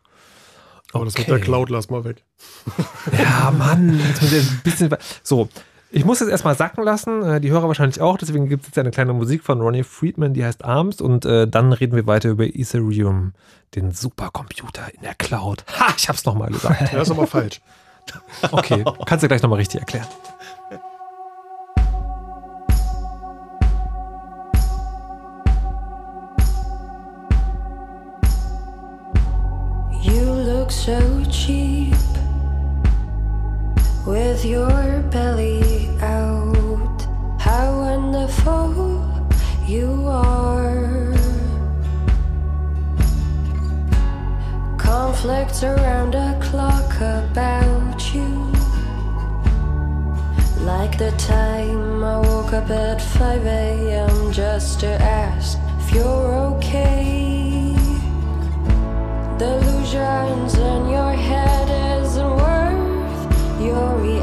aber 0.91 1.05
das 1.05 1.17
mit 1.17 1.27
der 1.27 1.39
Cloud 1.39 1.69
lass 1.69 1.89
mal 1.89 2.03
weg. 2.03 2.23
Ja, 3.17 3.51
Mann, 3.57 3.99
jetzt 4.07 4.21
muss 4.21 4.31
ich 4.33 4.49
ein 4.49 4.61
bisschen. 4.63 4.95
So, 5.23 5.47
ich 5.93 6.05
muss 6.05 6.19
jetzt 6.19 6.29
erstmal 6.29 6.55
sacken 6.55 6.83
lassen, 6.83 7.21
äh, 7.23 7.39
die 7.39 7.51
Hörer 7.51 7.67
wahrscheinlich 7.67 8.01
auch, 8.01 8.17
deswegen 8.17 8.49
gibt 8.49 8.63
es 8.63 8.69
jetzt 8.69 8.79
eine 8.79 8.89
kleine 8.89 9.13
Musik 9.13 9.43
von 9.43 9.61
Ronnie 9.61 9.83
Friedman, 9.83 10.33
die 10.33 10.43
heißt 10.43 10.65
Arms 10.65 11.01
und 11.01 11.23
äh, 11.23 11.47
dann 11.47 11.71
reden 11.71 11.95
wir 11.95 12.07
weiter 12.07 12.29
über 12.29 12.45
Ethereum, 12.45 13.33
den 13.75 13.91
Supercomputer 13.91 14.91
in 14.93 15.01
der 15.03 15.13
Cloud. 15.13 15.63
Ha, 15.79 15.93
ich 15.95 16.09
hab's 16.09 16.25
nochmal 16.25 16.49
gesagt. 16.49 16.73
Ja, 16.93 17.01
ist 17.01 17.11
aber 17.11 17.27
falsch. 17.27 17.61
Okay, 18.51 18.83
kannst 19.05 19.23
du 19.23 19.27
gleich 19.27 19.41
nochmal 19.41 19.59
richtig 19.59 19.81
erklären. 19.81 20.07
You 30.01 30.23
look 30.23 30.71
so 30.71 30.99
cheap 31.29 31.95
with 34.05 34.43
your 34.43 35.01
belly 35.11 35.82
out 36.03 37.07
how 37.39 37.79
wonderful 37.79 38.69
you 39.65 39.89
are. 40.07 41.13
Conflicts 44.77 45.63
around 45.63 46.11
the 46.11 46.37
clock 46.41 46.91
about 47.17 47.99
you. 48.13 48.29
Like 50.63 50.97
the 50.97 51.11
time 51.17 52.03
I 52.03 52.19
woke 52.19 52.53
up 52.53 52.69
at 52.69 53.01
5 53.01 53.45
a.m. 53.45 54.31
just 54.31 54.79
to 54.81 54.91
ask 55.01 55.57
if 55.79 55.93
you're 55.95 56.33
okay. 56.51 57.75
Delusions 59.37 60.53
in 60.55 60.81
your 60.89 61.13
head 61.29 61.67
isn't 62.01 62.35
worth 62.45 63.61
your 63.61 63.87
reality. 63.97 64.22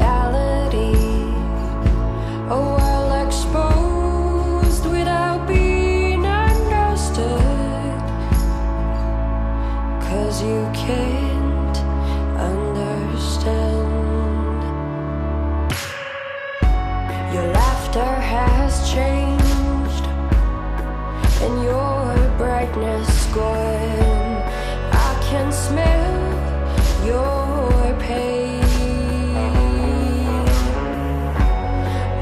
Brightness 22.71 23.25
gone. 23.27 24.43
I 24.91 25.27
can 25.29 25.51
smell 25.51 27.05
your 27.05 27.95
pain. 27.99 28.61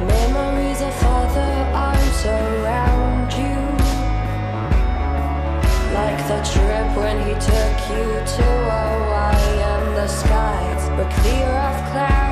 Memories 0.07 0.81
of 0.81 1.03
other 1.03 1.53
arms 1.73 2.25
around 2.25 3.33
you, 3.33 3.57
like 5.93 6.19
the 6.27 6.39
trip 6.51 6.97
when 6.97 7.17
he 7.25 7.33
took 7.33 7.77
you 7.91 8.07
to 8.35 8.45
Hawaii 8.69 9.61
and 9.73 9.97
the 9.97 10.07
skies 10.07 10.89
were 10.97 11.09
clear 11.21 11.47
of 11.47 11.91
clouds. 11.91 12.28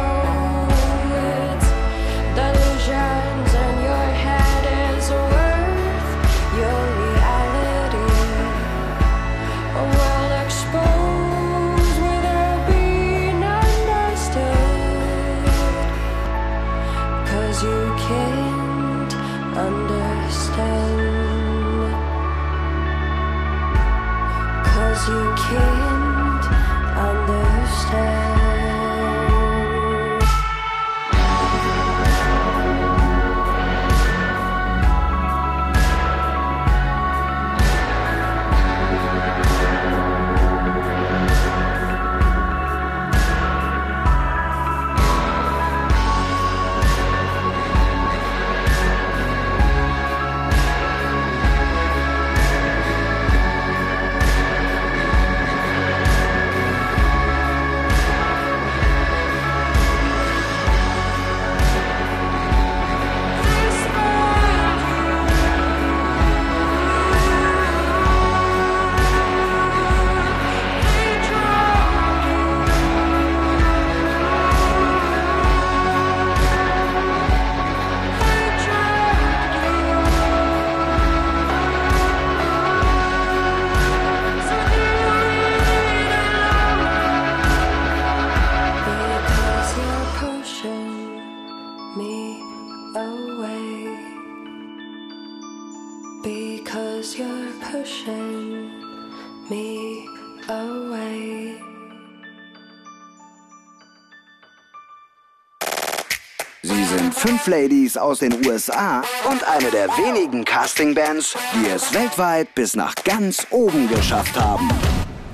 Sind 106.88 107.14
fünf 107.14 107.48
Ladies 107.48 107.98
aus 107.98 108.20
den 108.20 108.34
USA 108.46 109.02
und 109.30 109.44
eine 109.44 109.70
der 109.72 109.88
wenigen 109.90 110.46
Castingbands, 110.46 111.36
die 111.54 111.70
es 111.70 111.94
weltweit 111.94 112.54
bis 112.56 112.76
nach 112.76 112.96
ganz 113.04 113.46
oben 113.50 113.90
geschafft 113.90 114.40
haben. 114.40 114.70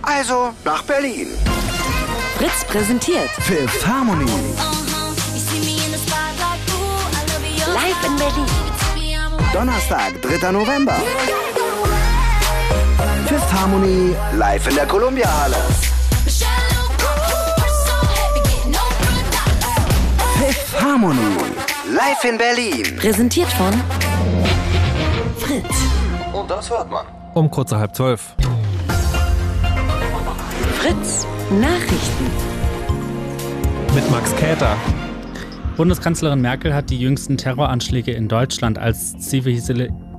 Also 0.01 0.53
nach 0.65 0.83
Berlin. 0.83 1.27
Fritz 2.37 2.65
präsentiert 2.65 3.29
Fifth 3.41 3.85
Harmony. 3.85 4.25
live 7.73 8.05
in 8.05 8.15
Berlin. 8.17 8.45
Donnerstag, 9.53 10.21
3. 10.21 10.51
November. 10.51 10.95
Fifth 13.27 13.53
Harmony 13.53 14.15
live 14.37 14.67
in 14.67 14.75
der 14.75 14.87
Columbia 14.87 15.27
Halle. 15.41 16.02
Harmony 20.83 21.21
live 21.95 22.25
in 22.25 22.37
Berlin. 22.37 22.97
Präsentiert 22.97 23.47
von 23.53 23.73
Fritz. 25.37 25.87
Und 26.33 26.51
das 26.51 26.69
hört 26.69 26.91
man. 26.91 27.05
Um 27.33 27.49
kurz 27.49 27.71
nach 27.71 27.79
halb 27.79 27.95
zwölf. 27.95 28.35
Fritz 30.75 31.25
Nachrichten. 31.51 32.25
Mit 33.95 34.11
Max 34.11 34.35
Käter. 34.35 34.75
Bundeskanzlerin 35.77 36.41
Merkel 36.41 36.75
hat 36.75 36.89
die 36.89 36.99
jüngsten 36.99 37.37
Terroranschläge 37.37 38.11
in 38.11 38.27
Deutschland 38.27 38.77
als 38.77 39.17
zivilis 39.19 39.69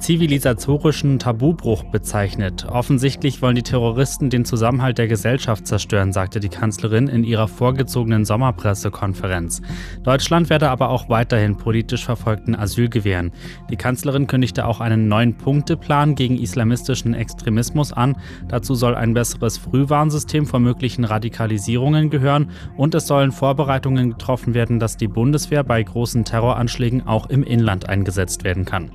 zivilisatorischen 0.04 1.18
Tabubruch 1.18 1.84
bezeichnet. 1.84 2.66
Offensichtlich 2.68 3.40
wollen 3.40 3.54
die 3.54 3.62
Terroristen 3.62 4.28
den 4.28 4.44
Zusammenhalt 4.44 4.98
der 4.98 5.08
Gesellschaft 5.08 5.66
zerstören, 5.66 6.12
sagte 6.12 6.40
die 6.40 6.50
Kanzlerin 6.50 7.08
in 7.08 7.24
ihrer 7.24 7.48
vorgezogenen 7.48 8.26
Sommerpressekonferenz. 8.26 9.62
Deutschland 10.02 10.50
werde 10.50 10.68
aber 10.68 10.90
auch 10.90 11.08
weiterhin 11.08 11.56
politisch 11.56 12.04
verfolgten 12.04 12.54
Asyl 12.54 12.90
gewähren. 12.90 13.32
Die 13.70 13.76
Kanzlerin 13.76 14.26
kündigte 14.26 14.66
auch 14.66 14.80
einen 14.80 15.08
neuen 15.08 15.38
Punkteplan 15.38 16.16
gegen 16.16 16.36
islamistischen 16.36 17.14
Extremismus 17.14 17.94
an. 17.94 18.18
Dazu 18.46 18.74
soll 18.74 18.94
ein 18.96 19.14
besseres 19.14 19.56
Frühwarnsystem 19.56 20.44
vor 20.44 20.60
möglichen 20.60 21.04
Radikalisierungen 21.04 22.10
gehören 22.10 22.50
und 22.76 22.94
es 22.94 23.06
sollen 23.06 23.32
Vorbereitungen 23.32 24.10
getroffen 24.10 24.52
werden, 24.52 24.78
dass 24.78 24.98
die 24.98 25.08
Bundeswehr 25.08 25.64
bei 25.64 25.82
großen 25.82 26.26
Terroranschlägen 26.26 27.06
auch 27.06 27.30
im 27.30 27.42
Inland 27.42 27.88
eingesetzt 27.88 28.44
werden 28.44 28.66
kann. 28.66 28.90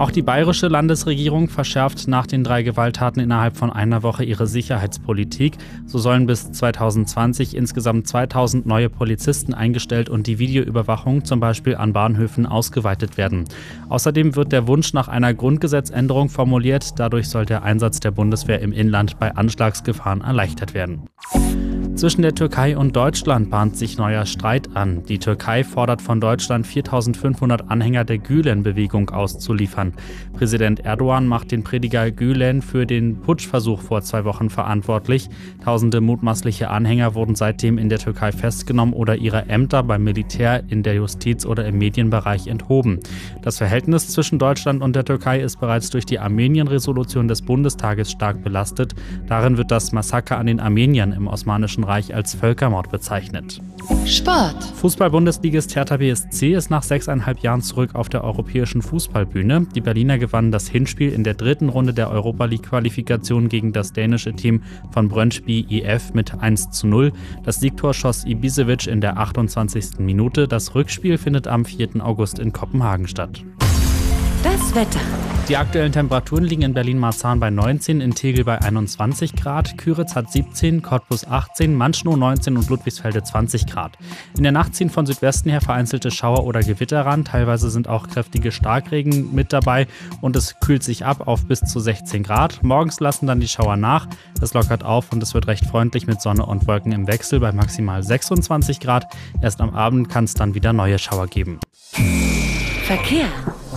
Auch 0.00 0.10
die 0.10 0.22
bayerische 0.22 0.68
Landesregierung 0.68 1.50
verschärft 1.50 2.08
nach 2.08 2.26
den 2.26 2.42
drei 2.42 2.62
Gewalttaten 2.62 3.20
innerhalb 3.20 3.58
von 3.58 3.70
einer 3.70 4.02
Woche 4.02 4.24
ihre 4.24 4.46
Sicherheitspolitik. 4.46 5.58
So 5.84 5.98
sollen 5.98 6.24
bis 6.24 6.50
2020 6.52 7.54
insgesamt 7.54 8.08
2000 8.08 8.64
neue 8.64 8.88
Polizisten 8.88 9.52
eingestellt 9.52 10.08
und 10.08 10.26
die 10.26 10.38
Videoüberwachung 10.38 11.26
zum 11.26 11.38
Beispiel 11.38 11.76
an 11.76 11.92
Bahnhöfen 11.92 12.46
ausgeweitet 12.46 13.18
werden. 13.18 13.44
Außerdem 13.90 14.36
wird 14.36 14.52
der 14.52 14.66
Wunsch 14.66 14.94
nach 14.94 15.08
einer 15.08 15.34
Grundgesetzänderung 15.34 16.30
formuliert. 16.30 16.98
Dadurch 16.98 17.28
soll 17.28 17.44
der 17.44 17.62
Einsatz 17.62 18.00
der 18.00 18.12
Bundeswehr 18.12 18.60
im 18.60 18.72
Inland 18.72 19.18
bei 19.18 19.34
Anschlagsgefahren 19.34 20.22
erleichtert 20.22 20.72
werden. 20.72 21.10
Zwischen 22.00 22.22
der 22.22 22.34
Türkei 22.34 22.78
und 22.78 22.96
Deutschland 22.96 23.50
bahnt 23.50 23.76
sich 23.76 23.98
neuer 23.98 24.24
Streit 24.24 24.74
an. 24.74 25.04
Die 25.04 25.18
Türkei 25.18 25.64
fordert 25.64 26.00
von 26.00 26.18
Deutschland 26.18 26.66
4500 26.66 27.70
Anhänger 27.70 28.04
der 28.04 28.16
Gülen-Bewegung 28.16 29.10
auszuliefern. 29.10 29.92
Präsident 30.32 30.80
Erdogan 30.80 31.26
macht 31.26 31.52
den 31.52 31.62
Prediger 31.62 32.10
Gülen 32.10 32.62
für 32.62 32.86
den 32.86 33.20
Putschversuch 33.20 33.82
vor 33.82 34.00
zwei 34.00 34.24
Wochen 34.24 34.48
verantwortlich. 34.48 35.28
Tausende 35.62 36.00
mutmaßliche 36.00 36.70
Anhänger 36.70 37.14
wurden 37.14 37.34
seitdem 37.34 37.76
in 37.76 37.90
der 37.90 37.98
Türkei 37.98 38.32
festgenommen 38.32 38.94
oder 38.94 39.16
ihre 39.16 39.50
Ämter 39.50 39.82
beim 39.82 40.02
Militär, 40.02 40.62
in 40.68 40.82
der 40.82 40.94
Justiz 40.94 41.44
oder 41.44 41.66
im 41.66 41.76
Medienbereich 41.76 42.46
enthoben. 42.46 43.00
Das 43.42 43.58
Verhältnis 43.58 44.08
zwischen 44.08 44.38
Deutschland 44.38 44.80
und 44.80 44.96
der 44.96 45.04
Türkei 45.04 45.40
ist 45.40 45.60
bereits 45.60 45.90
durch 45.90 46.06
die 46.06 46.18
Armenien-Resolution 46.18 47.28
des 47.28 47.42
Bundestages 47.42 48.10
stark 48.10 48.42
belastet. 48.42 48.94
Darin 49.26 49.58
wird 49.58 49.70
das 49.70 49.92
Massaker 49.92 50.38
an 50.38 50.46
den 50.46 50.60
Armeniern 50.60 51.12
im 51.12 51.26
Osmanischen 51.26 51.89
Reich 51.90 52.14
als 52.14 52.34
Völkermord 52.34 52.92
bezeichnet. 52.92 53.60
Sport. 54.06 54.62
Fußball-Bundesligist 54.76 55.74
Hertha 55.74 55.96
BSC 55.96 56.54
ist 56.54 56.70
nach 56.70 56.84
sechseinhalb 56.84 57.40
Jahren 57.40 57.62
zurück 57.62 57.96
auf 57.96 58.08
der 58.08 58.22
europäischen 58.22 58.80
Fußballbühne. 58.80 59.66
Die 59.74 59.80
Berliner 59.80 60.16
gewannen 60.16 60.52
das 60.52 60.68
Hinspiel 60.68 61.12
in 61.12 61.24
der 61.24 61.34
dritten 61.34 61.68
Runde 61.68 61.92
der 61.92 62.10
Europa 62.10 62.44
League-Qualifikation 62.44 63.48
gegen 63.48 63.72
das 63.72 63.92
dänische 63.92 64.32
Team 64.34 64.62
von 64.92 65.08
Brøndby 65.08 65.66
IF 65.68 66.14
mit 66.14 66.40
1 66.40 66.70
zu 66.70 66.86
0. 66.86 67.12
Das 67.42 67.58
Siegtor 67.58 67.92
schoss 67.92 68.24
Ibisevic 68.24 68.86
in 68.86 69.00
der 69.00 69.18
28. 69.18 69.98
Minute. 69.98 70.46
Das 70.46 70.76
Rückspiel 70.76 71.18
findet 71.18 71.48
am 71.48 71.64
4. 71.64 72.04
August 72.06 72.38
in 72.38 72.52
Kopenhagen 72.52 73.08
statt. 73.08 73.42
Das 74.42 74.74
Wetter. 74.74 75.00
Die 75.50 75.56
aktuellen 75.56 75.92
Temperaturen 75.92 76.44
liegen 76.44 76.62
in 76.62 76.72
Berlin-Marzahn 76.72 77.40
bei 77.40 77.50
19, 77.50 78.00
in 78.00 78.14
Tegel 78.14 78.44
bei 78.44 78.62
21 78.62 79.34
Grad, 79.34 79.76
Küritz 79.76 80.14
hat 80.14 80.30
17, 80.30 80.80
Cottbus 80.80 81.26
18, 81.26 81.74
Manschnow 81.74 82.16
19 82.16 82.56
und 82.56 82.70
Ludwigsfelde 82.70 83.22
20 83.22 83.66
Grad. 83.66 83.98
In 84.36 84.44
der 84.44 84.52
Nacht 84.52 84.74
ziehen 84.74 84.88
von 84.88 85.04
Südwesten 85.06 85.50
her 85.50 85.60
vereinzelte 85.60 86.10
Schauer 86.10 86.46
oder 86.46 86.60
Gewitter 86.60 87.04
ran, 87.04 87.24
teilweise 87.24 87.68
sind 87.68 87.88
auch 87.88 88.08
kräftige 88.08 88.52
Starkregen 88.52 89.34
mit 89.34 89.52
dabei 89.52 89.88
und 90.20 90.36
es 90.36 90.54
kühlt 90.60 90.84
sich 90.84 91.04
ab 91.04 91.26
auf 91.26 91.44
bis 91.46 91.60
zu 91.60 91.80
16 91.80 92.22
Grad. 92.22 92.62
Morgens 92.62 93.00
lassen 93.00 93.26
dann 93.26 93.40
die 93.40 93.48
Schauer 93.48 93.76
nach, 93.76 94.06
es 94.40 94.54
lockert 94.54 94.84
auf 94.84 95.12
und 95.12 95.22
es 95.22 95.34
wird 95.34 95.48
recht 95.48 95.66
freundlich 95.66 96.06
mit 96.06 96.22
Sonne 96.22 96.46
und 96.46 96.66
Wolken 96.66 96.92
im 96.92 97.08
Wechsel 97.08 97.40
bei 97.40 97.52
maximal 97.52 98.02
26 98.02 98.80
Grad. 98.80 99.04
Erst 99.42 99.60
am 99.60 99.74
Abend 99.74 100.08
kann 100.08 100.24
es 100.24 100.34
dann 100.34 100.54
wieder 100.54 100.72
neue 100.72 100.98
Schauer 100.98 101.26
geben. 101.26 101.58
Verkehr. 102.84 103.26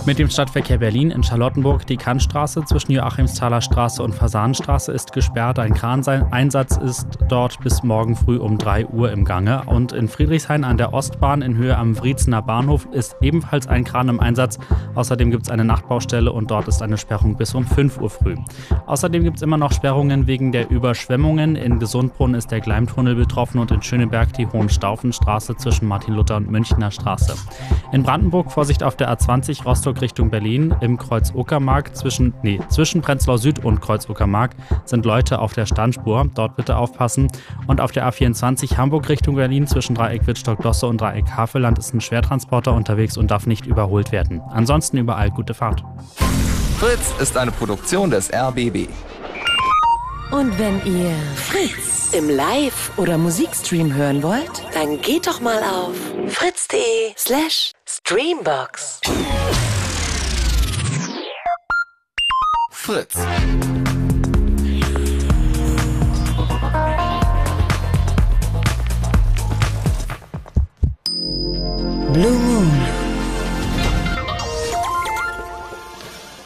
Mit 0.06 0.18
dem 0.18 0.28
Stadtverkehr 0.28 0.76
Berlin 0.76 1.10
in 1.10 1.22
Charlottenburg 1.22 1.86
die 1.86 1.96
Kantstraße 1.96 2.62
zwischen 2.66 2.92
Joachimsthaler 2.92 3.62
Straße 3.62 4.02
und 4.02 4.14
Fasanenstraße 4.14 4.92
ist 4.92 5.14
gesperrt. 5.14 5.58
Ein 5.58 5.72
Kraneinsatz 5.72 6.76
ist 6.76 7.06
dort 7.30 7.58
bis 7.60 7.82
morgen 7.82 8.14
früh 8.14 8.36
um 8.36 8.58
3 8.58 8.88
Uhr 8.88 9.10
im 9.10 9.24
Gange. 9.24 9.62
Und 9.64 9.92
in 9.92 10.08
Friedrichshain 10.08 10.62
an 10.62 10.76
der 10.76 10.92
Ostbahn 10.92 11.40
in 11.40 11.56
Höhe 11.56 11.74
am 11.78 11.98
Wriezener 11.98 12.42
Bahnhof 12.42 12.86
ist 12.92 13.16
ebenfalls 13.22 13.66
ein 13.66 13.84
Kran 13.84 14.10
im 14.10 14.20
Einsatz. 14.20 14.58
Außerdem 14.94 15.30
gibt 15.30 15.44
es 15.44 15.50
eine 15.50 15.64
Nachtbaustelle 15.64 16.30
und 16.30 16.50
dort 16.50 16.68
ist 16.68 16.82
eine 16.82 16.98
Sperrung 16.98 17.38
bis 17.38 17.54
um 17.54 17.64
5 17.64 17.98
Uhr 17.98 18.10
früh. 18.10 18.36
Außerdem 18.84 19.24
gibt 19.24 19.36
es 19.36 19.42
immer 19.42 19.56
noch 19.56 19.72
Sperrungen 19.72 20.26
wegen 20.26 20.52
der 20.52 20.68
Überschwemmungen. 20.68 21.56
In 21.56 21.78
Gesundbrunn 21.78 22.34
ist 22.34 22.50
der 22.50 22.60
Gleimtunnel 22.60 23.14
betroffen 23.14 23.58
und 23.58 23.70
in 23.70 23.80
Schöneberg 23.80 24.34
die 24.34 24.46
Hohenstaufenstraße 24.46 25.56
zwischen 25.56 25.88
Martin-Luther 25.88 26.36
und 26.36 26.50
Münchner 26.50 26.90
Straße. 26.90 27.34
In 27.92 28.02
Brandenburg 28.02 28.52
Vorsicht 28.52 28.82
auf 28.82 28.96
der 28.96 29.10
A20 29.10 29.64
Rostock 29.64 29.93
Richtung 30.00 30.30
Berlin 30.30 30.74
im 30.80 30.98
Kreuz 30.98 31.32
Uckermark 31.34 31.96
zwischen, 31.96 32.34
nee, 32.42 32.60
zwischen 32.68 33.00
Prenzlau 33.02 33.36
Süd 33.36 33.64
und 33.64 33.80
Kreuz 33.80 34.08
Uckermark 34.08 34.54
sind 34.84 35.04
Leute 35.04 35.38
auf 35.38 35.52
der 35.52 35.66
Standspur. 35.66 36.30
Dort 36.34 36.56
bitte 36.56 36.76
aufpassen. 36.76 37.28
Und 37.66 37.80
auf 37.80 37.92
der 37.92 38.08
A24 38.08 38.76
Hamburg 38.76 39.08
Richtung 39.08 39.36
Berlin 39.36 39.66
zwischen 39.66 39.94
Dreieck 39.94 40.26
Wittstock-Dosse 40.26 40.86
und 40.86 41.00
Dreieck 41.00 41.30
Havelland 41.30 41.78
ist 41.78 41.94
ein 41.94 42.00
Schwertransporter 42.00 42.72
unterwegs 42.72 43.16
und 43.16 43.30
darf 43.30 43.46
nicht 43.46 43.66
überholt 43.66 44.12
werden. 44.12 44.40
Ansonsten 44.50 44.98
überall 44.98 45.30
gute 45.30 45.54
Fahrt. 45.54 45.84
Fritz 46.78 47.14
ist 47.20 47.36
eine 47.36 47.50
Produktion 47.52 48.10
des 48.10 48.32
RBB. 48.32 48.88
Und 50.30 50.58
wenn 50.58 50.84
ihr 50.84 51.14
Fritz 51.36 52.12
im 52.12 52.28
Live- 52.28 52.90
oder 52.96 53.18
Musikstream 53.18 53.94
hören 53.94 54.22
wollt, 54.22 54.64
dann 54.72 55.00
geht 55.00 55.26
doch 55.26 55.40
mal 55.40 55.62
auf 55.62 55.94
fritz.de 56.28 57.12
slash 57.16 57.72
Streambox. 57.86 59.00
Fritz. 62.84 64.03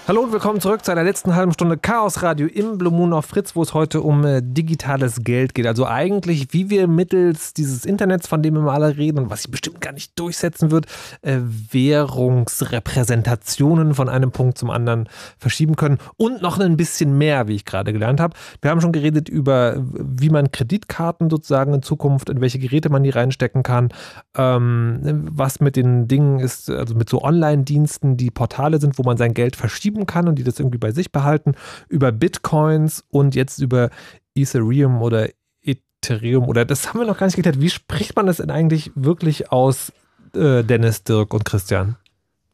Hallo 0.09 0.23
und 0.23 0.33
willkommen 0.33 0.59
zurück 0.59 0.85
zu 0.87 0.91
einer 0.91 1.05
letzten 1.05 1.35
halben 1.35 1.53
Stunde 1.53 1.77
Chaos 1.77 2.23
Radio 2.23 2.47
im 2.47 2.79
Blue 2.79 2.91
Moon 2.91 3.13
auf 3.13 3.27
Fritz, 3.27 3.55
wo 3.55 3.61
es 3.61 3.75
heute 3.75 4.01
um 4.01 4.25
äh, 4.25 4.41
digitales 4.43 5.23
Geld 5.23 5.55
geht. 5.55 5.67
Also 5.67 5.85
eigentlich, 5.85 6.55
wie 6.55 6.71
wir 6.71 6.89
mittels 6.89 7.53
dieses 7.53 7.85
Internets, 7.85 8.27
von 8.27 8.43
dem 8.43 8.55
wir 8.55 8.73
alle 8.73 8.97
reden 8.97 9.19
und 9.19 9.29
was 9.29 9.43
sich 9.43 9.51
bestimmt 9.51 9.83
gar 9.83 9.93
nicht 9.93 10.19
durchsetzen 10.19 10.71
wird, 10.71 10.87
äh, 11.21 11.41
Währungsrepräsentationen 11.43 13.93
von 13.93 14.09
einem 14.09 14.33
Punkt 14.33 14.57
zum 14.57 14.71
anderen 14.71 15.11
verschieben 15.37 15.77
können 15.77 15.99
und 16.17 16.41
noch 16.41 16.59
ein 16.59 16.79
bisschen 16.79 17.19
mehr, 17.19 17.47
wie 17.47 17.57
ich 17.57 17.67
gerade 17.67 17.93
gelernt 17.93 18.19
habe. 18.19 18.35
Wir 18.63 18.71
haben 18.71 18.81
schon 18.81 18.93
geredet 18.93 19.29
über, 19.29 19.75
wie 19.77 20.31
man 20.31 20.51
Kreditkarten 20.51 21.29
sozusagen 21.29 21.75
in 21.75 21.83
Zukunft, 21.83 22.31
in 22.31 22.41
welche 22.41 22.59
Geräte 22.59 22.89
man 22.89 23.03
die 23.03 23.11
reinstecken 23.11 23.63
kann, 23.63 23.91
ähm, 24.39 25.29
was 25.31 25.61
mit 25.61 25.77
den 25.77 26.09
Dingen 26.09 26.41
ist, 26.41 26.71
also 26.71 26.95
mit 26.95 27.11
so 27.11 27.23
Online-Diensten, 27.23 28.17
die 28.17 28.31
Portale 28.31 28.81
sind, 28.81 28.97
wo 28.97 29.03
man 29.03 29.19
sein 29.19 29.35
Geld 29.35 29.55
verschieben 29.55 29.98
kann 30.07 30.29
und 30.29 30.37
die 30.37 30.45
das 30.45 30.59
irgendwie 30.59 30.79
bei 30.79 30.93
sich 30.93 31.13
behalten, 31.13 31.55
über 31.89 32.13
Bitcoins 32.13 33.05
und 33.11 33.35
jetzt 33.35 33.59
über 33.61 33.91
Ethereum 34.35 35.03
oder 35.03 35.29
Ethereum 35.63 36.49
oder 36.49 36.65
das 36.65 36.89
haben 36.89 37.01
wir 37.01 37.07
noch 37.07 37.19
gar 37.19 37.27
nicht 37.27 37.37
geklärt. 37.37 37.61
Wie 37.61 37.71
spricht 37.71 38.15
man 38.17 38.27
das 38.27 38.37
denn 38.39 38.51
eigentlich 38.51 38.91
wirklich 38.95 39.51
aus, 39.53 39.93
äh, 40.35 40.63
Dennis, 40.63 41.03
Dirk 41.05 41.35
und 41.35 41.45
Christian? 41.45 41.97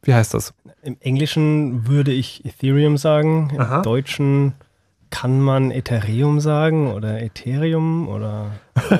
Wie 0.02 0.14
heißt 0.14 0.34
das? 0.34 0.54
Im 0.82 0.96
Englischen 1.00 1.86
würde 1.86 2.12
ich 2.12 2.44
Ethereum 2.44 2.96
sagen. 2.98 3.50
Im 3.54 3.60
Aha. 3.60 3.82
Deutschen 3.82 4.52
kann 5.10 5.40
man 5.40 5.70
Ethereum 5.70 6.40
sagen 6.40 6.92
oder 6.92 7.22
Ethereum 7.22 8.08
oder. 8.08 8.50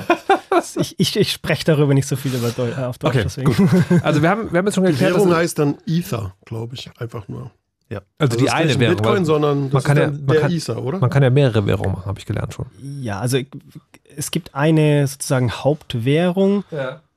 ich 0.79 0.95
ich, 0.97 1.15
ich 1.17 1.31
spreche 1.31 1.65
darüber 1.65 1.93
nicht 1.93 2.07
so 2.07 2.15
viel 2.15 2.33
über 2.33 2.49
Deu 2.49 2.69
äh, 2.69 2.85
auf 2.85 2.97
Deutsch. 2.97 3.15
Okay, 3.15 3.23
deswegen. 3.23 3.53
gut. 3.53 3.69
Also 4.01 4.21
wir 4.21 4.29
haben, 4.29 4.51
wir 4.51 4.57
haben 4.59 4.65
jetzt 4.65 4.75
schon 4.75 4.85
geklärt, 4.85 5.13
Währung 5.13 5.29
dass- 5.29 5.37
heißt 5.39 5.59
dann 5.59 5.77
Ether, 5.85 6.33
glaube 6.45 6.75
ich, 6.75 6.89
einfach 6.97 7.27
nur. 7.27 7.51
Ja. 7.89 8.01
also 8.17 8.35
die 8.37 8.45
das 8.45 8.53
ist 8.53 8.57
eine 8.59 8.65
nicht 8.67 8.79
Währung. 8.79 8.95
Bitcoin, 8.97 9.17
weil 9.17 9.25
sondern 9.25 9.59
man 9.61 9.69
das 9.71 9.83
kann 9.83 9.97
ist 9.97 10.01
ja, 10.03 10.09
man 10.09 10.25
der 10.27 10.39
kann, 10.41 10.51
Ether, 10.51 10.83
oder? 10.83 10.99
Man 10.99 11.09
kann 11.09 11.23
ja 11.23 11.29
mehrere 11.29 11.65
Währungen 11.67 11.91
machen, 11.93 12.05
habe 12.05 12.19
ich 12.19 12.25
gelernt 12.25 12.53
schon. 12.53 12.65
Ja, 13.01 13.19
also 13.19 13.37
es 14.17 14.31
gibt 14.31 14.55
eine 14.55 15.05
sozusagen 15.07 15.51
Hauptwährung, 15.51 16.63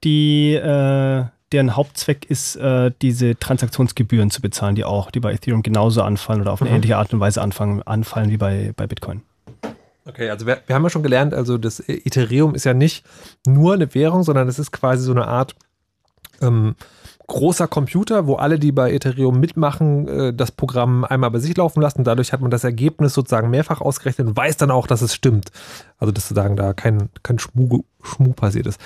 die 0.04 0.54
äh, 0.54 1.24
deren 1.52 1.76
Hauptzweck 1.76 2.26
ist, 2.30 2.56
äh, 2.56 2.90
diese 3.00 3.38
Transaktionsgebühren 3.38 4.30
zu 4.30 4.42
bezahlen, 4.42 4.74
die 4.74 4.84
auch, 4.84 5.10
die 5.10 5.20
bei 5.20 5.32
Ethereum 5.32 5.62
genauso 5.62 6.02
anfallen 6.02 6.42
oder 6.42 6.52
auf 6.52 6.60
eine 6.60 6.68
Mhm. 6.70 6.76
ähnliche 6.76 6.96
Art 6.98 7.12
und 7.14 7.20
Weise 7.20 7.40
anfangen, 7.40 7.82
anfallen 7.84 8.30
wie 8.30 8.36
bei, 8.36 8.72
bei 8.76 8.86
Bitcoin. 8.86 9.22
Okay, 10.04 10.28
also 10.28 10.46
wir, 10.46 10.58
wir 10.66 10.74
haben 10.76 10.82
ja 10.84 10.90
schon 10.90 11.02
gelernt, 11.02 11.32
also 11.34 11.56
das 11.58 11.80
Ethereum 11.86 12.54
ist 12.54 12.64
ja 12.64 12.74
nicht 12.74 13.04
nur 13.46 13.74
eine 13.74 13.94
Währung, 13.94 14.22
sondern 14.22 14.48
es 14.48 14.58
ist 14.58 14.72
quasi 14.72 15.02
so 15.02 15.12
eine 15.12 15.26
Art 15.26 15.54
ähm, 16.42 16.76
großer 17.28 17.68
Computer, 17.68 18.26
wo 18.26 18.34
alle, 18.34 18.58
die 18.58 18.72
bei 18.72 18.92
Ethereum 18.92 19.38
mitmachen, 19.38 20.08
äh, 20.08 20.34
das 20.34 20.50
Programm 20.50 21.04
einmal 21.04 21.30
bei 21.30 21.38
sich 21.38 21.56
laufen 21.56 21.80
lassen. 21.80 22.02
Dadurch 22.02 22.32
hat 22.32 22.40
man 22.40 22.50
das 22.50 22.64
Ergebnis 22.64 23.14
sozusagen 23.14 23.50
mehrfach 23.50 23.80
ausgerechnet 23.80 24.26
und 24.26 24.36
weiß 24.36 24.56
dann 24.56 24.70
auch, 24.70 24.86
dass 24.86 25.02
es 25.02 25.14
stimmt. 25.14 25.52
Also 25.98 26.10
dass 26.10 26.28
sozusagen 26.28 26.56
da 26.56 26.72
kein, 26.72 27.10
kein 27.22 27.38
Schmuh, 27.38 27.84
Schmuh 28.02 28.32
passiert 28.32 28.66
ist. 28.66 28.80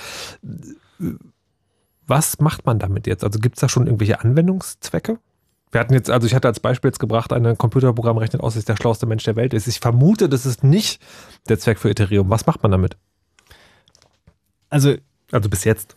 Was 2.06 2.40
macht 2.40 2.66
man 2.66 2.78
damit 2.78 3.06
jetzt? 3.06 3.24
Also 3.24 3.38
gibt 3.38 3.56
es 3.56 3.60
da 3.60 3.68
schon 3.68 3.86
irgendwelche 3.86 4.20
Anwendungszwecke? 4.20 5.18
Wir 5.70 5.80
hatten 5.80 5.94
jetzt, 5.94 6.10
also 6.10 6.26
ich 6.26 6.34
hatte 6.34 6.48
als 6.48 6.60
Beispiel 6.60 6.90
jetzt 6.90 6.98
gebracht, 6.98 7.32
ein 7.32 7.56
Computerprogramm 7.56 8.18
rechnet 8.18 8.42
aus, 8.42 8.54
dass 8.54 8.66
der 8.66 8.76
schlauste 8.76 9.06
Mensch 9.06 9.24
der 9.24 9.36
Welt 9.36 9.54
ist. 9.54 9.68
Ich 9.68 9.80
vermute, 9.80 10.28
das 10.28 10.44
ist 10.44 10.62
nicht 10.62 11.00
der 11.48 11.58
Zweck 11.58 11.78
für 11.78 11.88
Ethereum. 11.88 12.28
Was 12.28 12.46
macht 12.46 12.62
man 12.62 12.72
damit? 12.72 12.96
Also, 14.68 14.96
also 15.30 15.48
bis 15.48 15.64
jetzt. 15.64 15.96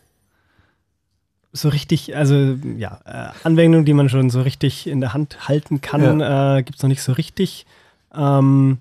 So 1.56 1.68
richtig, 1.68 2.16
also 2.16 2.56
ja, 2.76 3.00
äh, 3.04 3.30
Anwendungen, 3.44 3.84
die 3.84 3.94
man 3.94 4.08
schon 4.08 4.30
so 4.30 4.42
richtig 4.42 4.86
in 4.86 5.00
der 5.00 5.14
Hand 5.14 5.48
halten 5.48 5.80
kann, 5.80 6.20
äh, 6.20 6.62
gibt 6.62 6.76
es 6.76 6.82
noch 6.82 6.88
nicht 6.88 7.02
so 7.02 7.12
richtig. 7.12 7.66
Ähm, 8.14 8.78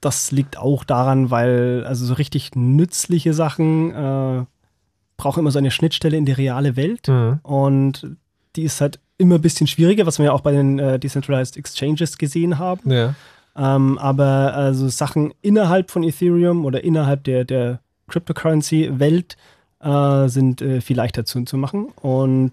das 0.00 0.32
liegt 0.32 0.58
auch 0.58 0.84
daran, 0.84 1.30
weil 1.30 1.84
also 1.86 2.04
so 2.04 2.14
richtig 2.14 2.56
nützliche 2.56 3.34
Sachen 3.34 3.94
äh, 3.94 4.44
brauchen 5.16 5.40
immer 5.40 5.52
so 5.52 5.58
eine 5.58 5.70
Schnittstelle 5.70 6.16
in 6.16 6.26
die 6.26 6.32
reale 6.32 6.76
Welt. 6.76 7.08
Mhm. 7.08 7.38
Und 7.42 8.16
die 8.56 8.64
ist 8.64 8.80
halt 8.80 8.98
immer 9.18 9.36
ein 9.36 9.42
bisschen 9.42 9.68
schwieriger, 9.68 10.04
was 10.04 10.18
wir 10.18 10.26
ja 10.26 10.32
auch 10.32 10.40
bei 10.40 10.52
den 10.52 10.78
äh, 10.78 10.98
Decentralized 10.98 11.56
Exchanges 11.56 12.18
gesehen 12.18 12.58
haben. 12.58 12.90
Ja. 12.90 13.14
Ähm, 13.56 13.98
aber 13.98 14.54
also 14.54 14.88
Sachen 14.88 15.32
innerhalb 15.42 15.90
von 15.90 16.02
Ethereum 16.02 16.64
oder 16.64 16.82
innerhalb 16.82 17.24
der, 17.24 17.44
der 17.44 17.80
Cryptocurrency-Welt 18.08 19.36
äh, 19.82 20.28
sind 20.28 20.62
äh, 20.62 20.80
viel 20.80 20.96
leichter 20.96 21.24
zu, 21.24 21.42
zu 21.44 21.56
machen. 21.56 21.86
Und 22.00 22.52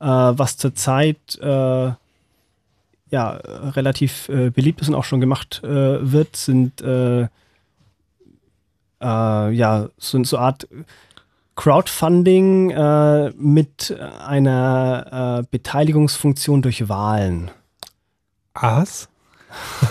äh, 0.00 0.06
was 0.06 0.56
zurzeit 0.56 1.38
äh, 1.40 1.92
ja, 3.10 3.30
relativ 3.30 4.28
äh, 4.28 4.50
beliebt 4.50 4.80
ist 4.80 4.88
und 4.88 4.94
auch 4.94 5.04
schon 5.04 5.20
gemacht 5.20 5.60
äh, 5.64 6.12
wird, 6.12 6.36
sind 6.36 6.80
ja, 9.04 9.88
so, 9.98 10.22
so 10.22 10.36
eine 10.36 10.46
Art 10.46 10.68
Crowdfunding 11.56 12.68
mit 13.36 13.96
einer 14.24 15.44
Beteiligungsfunktion 15.50 16.62
durch 16.62 16.88
Wahlen. 16.88 17.50
Was? 18.54 19.08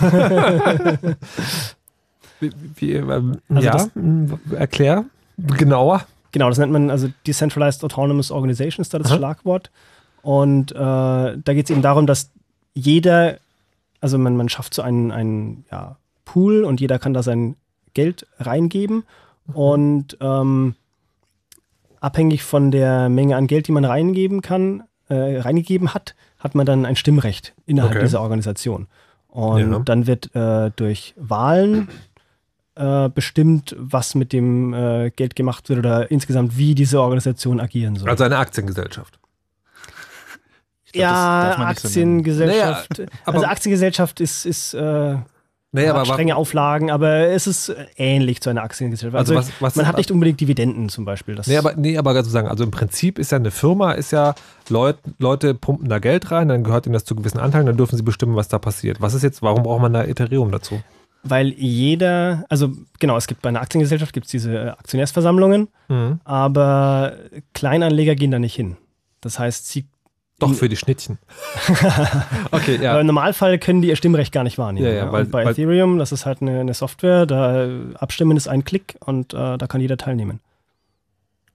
wie, 2.40 2.52
wie, 2.76 2.92
ähm, 2.94 3.38
Also 3.50 3.66
ja, 3.66 3.72
das- 3.72 3.90
erklär 4.56 5.04
genauer. 5.36 6.06
Genau, 6.32 6.48
das 6.48 6.58
nennt 6.58 6.72
man 6.72 6.90
also 6.90 7.08
Decentralized 7.26 7.84
Autonomous 7.84 8.30
Organization, 8.30 8.82
ist 8.82 8.92
da 8.94 8.98
das 8.98 9.10
Aha. 9.10 9.18
Schlagwort. 9.18 9.70
Und 10.22 10.72
äh, 10.72 10.74
da 10.74 11.36
geht 11.46 11.66
es 11.66 11.70
eben 11.70 11.82
darum, 11.82 12.06
dass 12.06 12.30
jeder, 12.74 13.38
also 14.00 14.18
man, 14.18 14.36
man 14.36 14.48
schafft 14.48 14.72
so 14.74 14.82
einen, 14.82 15.10
einen 15.12 15.64
ja, 15.70 15.96
Pool 16.24 16.64
und 16.64 16.80
jeder 16.80 16.98
kann 16.98 17.12
da 17.14 17.22
sein 17.22 17.56
Geld 17.94 18.26
reingeben. 18.38 19.04
Und 19.52 20.16
ähm, 20.20 20.74
abhängig 22.00 22.42
von 22.42 22.70
der 22.70 23.08
Menge 23.08 23.36
an 23.36 23.46
Geld, 23.46 23.68
die 23.68 23.72
man 23.72 23.84
reingeben 23.84 24.40
kann, 24.40 24.84
äh, 25.08 25.38
reingegeben 25.40 25.92
hat, 25.94 26.14
hat 26.38 26.54
man 26.54 26.66
dann 26.66 26.86
ein 26.86 26.96
Stimmrecht 26.96 27.54
innerhalb 27.66 27.92
Okay. 27.92 28.02
dieser 28.04 28.20
Organisation. 28.22 28.86
Und 29.28 29.72
Ja. 29.72 29.78
dann 29.80 30.06
wird 30.06 30.34
äh, 30.34 30.70
durch 30.76 31.14
Wahlen 31.16 31.88
äh, 32.74 33.08
bestimmt, 33.08 33.76
was 33.78 34.14
mit 34.14 34.32
dem 34.32 34.72
äh, 34.74 35.10
Geld 35.10 35.36
gemacht 35.36 35.68
wird 35.68 35.78
oder 35.78 36.10
insgesamt, 36.10 36.56
wie 36.56 36.74
diese 36.74 37.00
Organisation 37.00 37.60
agieren 37.60 37.96
soll. 37.96 38.08
Also 38.08 38.24
eine 38.24 38.38
Aktiengesellschaft. 38.38 39.18
ja, 40.94 41.56
Aktiengesellschaft. 41.58 42.98
Naja, 42.98 43.08
aber- 43.24 43.34
also 43.38 43.46
Aktiengesellschaft 43.46 44.20
ist, 44.20 44.44
ist 44.46 44.74
äh, 44.74 45.16
Naja, 45.74 45.94
hat 45.96 46.06
strenge 46.06 46.36
Auflagen, 46.36 46.90
aber 46.90 47.28
es 47.28 47.46
ist 47.46 47.70
äh, 47.70 47.86
ähnlich 47.96 48.42
zu 48.42 48.50
einer 48.50 48.62
Aktiengesellschaft. 48.62 49.16
Also 49.16 49.34
Also, 49.36 49.48
was- 49.50 49.62
was- 49.62 49.76
man 49.76 49.86
hat 49.86 49.96
nicht 49.96 50.10
unbedingt 50.10 50.38
Dividenden 50.40 50.90
zum 50.90 51.06
Beispiel. 51.06 51.34
Das 51.34 51.46
Nee, 51.46 51.56
aber, 51.56 51.74
nee, 51.76 51.96
aber 51.96 52.12
sozusagen, 52.14 52.46
also 52.48 52.64
im 52.64 52.70
Prinzip 52.70 53.18
ist 53.18 53.32
ja 53.32 53.36
eine 53.38 53.50
Firma, 53.50 53.92
ist 53.92 54.12
ja, 54.12 54.34
Leut, 54.68 54.98
Leute 55.18 55.54
pumpen 55.54 55.88
da 55.88 55.98
Geld 55.98 56.30
rein, 56.30 56.48
dann 56.48 56.62
gehört 56.62 56.86
ihnen 56.86 56.92
das 56.92 57.04
zu 57.06 57.14
gewissen 57.16 57.38
Anteilen, 57.38 57.64
dann 57.66 57.76
dürfen 57.78 57.96
sie 57.96 58.02
bestimmen, 58.02 58.36
was 58.36 58.48
da 58.48 58.58
passiert. 58.58 59.00
Was 59.00 59.14
ist 59.14 59.22
jetzt, 59.22 59.40
warum 59.40 59.62
braucht 59.62 59.80
man 59.80 59.92
da 59.94 60.04
Ethereum 60.04 60.50
dazu? 60.52 60.82
Weil 61.24 61.48
jeder, 61.52 62.44
also 62.48 62.72
genau, 62.98 63.16
es 63.16 63.28
gibt 63.28 63.42
bei 63.42 63.48
einer 63.48 63.60
Aktiengesellschaft 63.60 64.12
gibt's 64.12 64.30
diese 64.30 64.52
äh, 64.56 64.68
Aktionärsversammlungen, 64.70 65.68
Mhm. 65.88 66.20
aber 66.24 67.14
Kleinanleger 67.54 68.14
gehen 68.16 68.30
da 68.32 68.38
nicht 68.40 68.54
hin. 68.56 68.76
Das 69.20 69.38
heißt, 69.38 69.68
sie. 69.68 69.86
Doch 70.40 70.52
für 70.54 70.68
die 70.68 70.76
Schnittchen. 70.76 71.18
okay, 72.50 72.76
ja. 72.82 72.98
Im 72.98 73.06
Normalfall 73.06 73.58
können 73.60 73.82
die 73.82 73.88
ihr 73.88 73.96
Stimmrecht 73.96 74.32
gar 74.32 74.42
nicht 74.42 74.58
wahrnehmen. 74.58 74.86
Ja, 74.86 74.92
ja, 74.92 75.04
ja. 75.06 75.12
weil- 75.12 75.26
bei 75.26 75.44
weil- 75.44 75.52
Ethereum, 75.52 75.98
das 75.98 76.10
ist 76.10 76.26
halt 76.26 76.42
eine, 76.42 76.58
eine 76.58 76.74
Software, 76.74 77.26
da 77.26 77.64
äh, 77.66 77.94
abstimmen 77.94 78.36
ist 78.36 78.48
ein 78.48 78.64
Klick 78.64 78.96
und 79.04 79.34
äh, 79.34 79.56
da 79.58 79.66
kann 79.68 79.80
jeder 79.80 79.96
teilnehmen. 79.96 80.40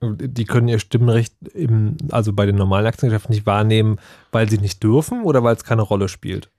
Die 0.02 0.45
können 0.45 0.68
ihr 0.68 0.77
Stimmrecht 0.80 1.34
im, 1.56 1.98
also 2.11 2.31
bei 2.31 2.45
den 2.45 2.56
normalen 2.56 2.85
Aktiengeschäften 2.85 3.34
nicht 3.34 3.48
wahrnehmen, 3.48 3.98
weil 4.31 4.48
sie 4.48 4.60
nicht 4.60 4.81
dürfen 4.84 5.23
oder 5.23 5.44
weil 5.44 5.56
es 5.56 5.64
keine 5.64 5.81
Rolle 5.81 6.07
spielt. 6.07 6.49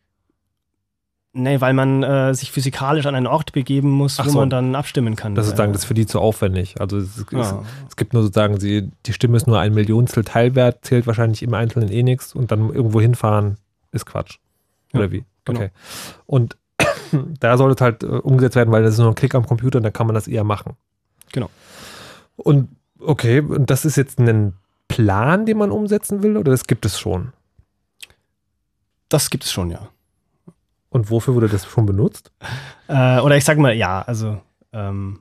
Nee, 1.35 1.61
weil 1.61 1.75
man 1.75 2.03
äh, 2.03 2.35
sich 2.35 2.51
physikalisch 2.51 3.05
an 3.07 3.15
einen 3.15 3.27
Ort 3.27 3.53
begeben 3.53 3.91
muss, 3.91 4.19
Ach 4.19 4.27
wo 4.27 4.31
so. 4.31 4.39
man 4.41 4.51
dann 4.51 4.75
abstimmen 4.75 5.15
kann. 5.15 5.35
Das 5.35 5.45
ist 5.45 5.51
sozusagen 5.51 5.71
Äh, 5.71 5.75
das 5.75 5.83
ist 5.83 5.87
für 5.89 5.95
die 5.95 6.07
zu 6.07 6.21
aufwendig. 6.21 6.81
Also 6.81 6.97
es, 6.97 7.19
es, 7.19 7.27
Ja. 7.31 7.63
es 7.89 7.97
gibt 7.97 8.13
nur 8.15 8.23
sozusagen, 8.23 8.59
sie, 8.59 8.91
die 9.07 9.13
Stimme 9.13 9.37
ist 9.37 9.47
nur 9.47 9.61
ein 9.61 9.75
Millionstel 9.75 10.25
Teilwert, 10.25 10.85
zählt 10.85 11.07
wahrscheinlich 11.07 11.43
im 11.43 11.53
Einzelnen 11.55 11.91
eh 11.93 12.03
nichts 12.03 12.35
und 12.35 12.51
dann 12.51 12.73
irgendwo 12.73 13.01
hinfahren 13.01 13.57
ist 13.93 14.07
Quatsch. 14.07 14.39
Oder 14.95 15.05
Ja, 15.05 15.13
wie? 15.13 15.25
genau. 15.45 15.61
Okay. 15.61 15.71
Und 16.27 16.57
da 17.41 17.57
soll 17.59 17.73
es 17.73 17.81
halt 17.81 18.03
äh, 18.03 18.07
umgesetzt 18.07 18.57
werden, 18.57 18.73
weil 18.73 18.83
das 18.83 18.95
ist 18.95 18.99
nur 19.01 19.09
ein 19.09 19.15
Klick 19.15 19.35
am 19.35 19.47
Computer 19.47 19.77
und 19.79 19.83
dann 19.85 19.93
kann 19.93 20.07
man 20.07 20.15
das 20.15 20.29
eher 20.29 20.45
machen. 20.45 20.77
Genau. 21.33 21.51
Und 22.37 22.69
okay, 23.01 23.41
und 23.41 23.69
das 23.71 23.85
ist 23.85 23.97
jetzt 23.97 24.19
ein 24.19 24.55
Plan, 24.89 25.45
den 25.45 25.59
man 25.59 25.71
umsetzen 25.71 26.23
will 26.23 26.39
oder 26.39 26.53
das 26.53 26.67
gibt 26.67 26.87
es 26.87 26.99
schon? 26.99 27.33
Das 29.11 29.29
gibt 29.31 29.45
es 29.45 29.53
schon, 29.53 29.71
ja. 29.71 29.89
Und 30.91 31.11
wofür 31.11 31.35
wurde 31.35 31.49
das 31.49 31.67
schon 31.67 31.87
benutzt? 31.87 32.31
Äh, 32.89 33.21
oder 33.21 33.37
ich 33.37 33.45
sag 33.45 33.59
mal, 33.59 33.75
ja, 33.75 34.03
also 34.03 34.41
ähm, 34.73 35.21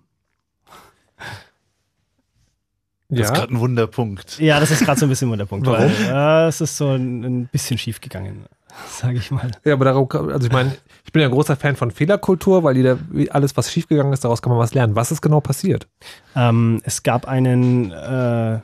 Das 3.09 3.29
ist 3.29 3.33
gerade 3.33 3.53
ein 3.53 3.59
Wunderpunkt. 3.59 4.37
ja, 4.39 4.59
das 4.59 4.71
ist 4.71 4.83
gerade 4.83 4.99
so 4.99 5.05
ein 5.05 5.09
bisschen 5.09 5.35
der 5.37 5.45
Punkt. 5.45 5.65
Warum? 5.67 5.79
Weil, 5.79 6.45
äh, 6.45 6.47
es 6.47 6.59
ist 6.61 6.75
so 6.77 6.89
ein, 6.91 7.23
ein 7.23 7.45
bisschen 7.47 7.77
schief 7.77 8.01
gegangen, 8.01 8.45
sage 8.89 9.17
ich 9.17 9.31
mal. 9.31 9.51
Ja, 9.63 9.73
aber 9.73 9.85
darauf, 9.85 10.09
kann- 10.09 10.29
also 10.31 10.47
ich 10.47 10.51
meine, 10.53 10.75
ich 11.05 11.11
bin 11.13 11.21
ja 11.21 11.27
ein 11.29 11.33
großer 11.33 11.55
Fan 11.55 11.75
von 11.77 11.91
Fehlerkultur, 11.91 12.63
weil 12.63 12.75
jeder, 12.75 12.97
alles, 13.29 13.55
was 13.55 13.71
schiefgegangen 13.71 14.11
ist, 14.13 14.23
daraus 14.25 14.41
kann 14.41 14.51
man 14.51 14.59
was 14.59 14.73
lernen. 14.73 14.95
Was 14.95 15.11
ist 15.11 15.21
genau 15.21 15.39
passiert? 15.39 15.87
Ähm, 16.35 16.81
es 16.83 17.01
gab 17.03 17.27
einen, 17.27 17.91
äh, 17.91 18.59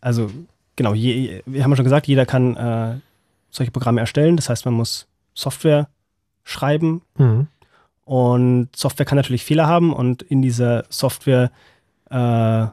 also 0.00 0.30
genau, 0.76 0.94
je, 0.94 1.42
wir 1.46 1.62
haben 1.62 1.70
ja 1.72 1.76
schon 1.76 1.84
gesagt, 1.84 2.06
jeder 2.06 2.24
kann 2.26 2.56
äh, 2.56 2.94
solche 3.50 3.70
Programme 3.70 4.00
erstellen. 4.00 4.36
Das 4.36 4.48
heißt, 4.48 4.64
man 4.64 4.74
muss 4.74 5.06
Software 5.34 5.88
schreiben 6.44 7.02
Mhm. 7.18 7.48
und 8.04 8.68
Software 8.74 9.06
kann 9.06 9.16
natürlich 9.16 9.44
Fehler 9.44 9.66
haben 9.66 9.92
und 9.92 10.22
in 10.22 10.42
dieser 10.42 10.84
Software 10.88 11.50
äh, 12.10 12.66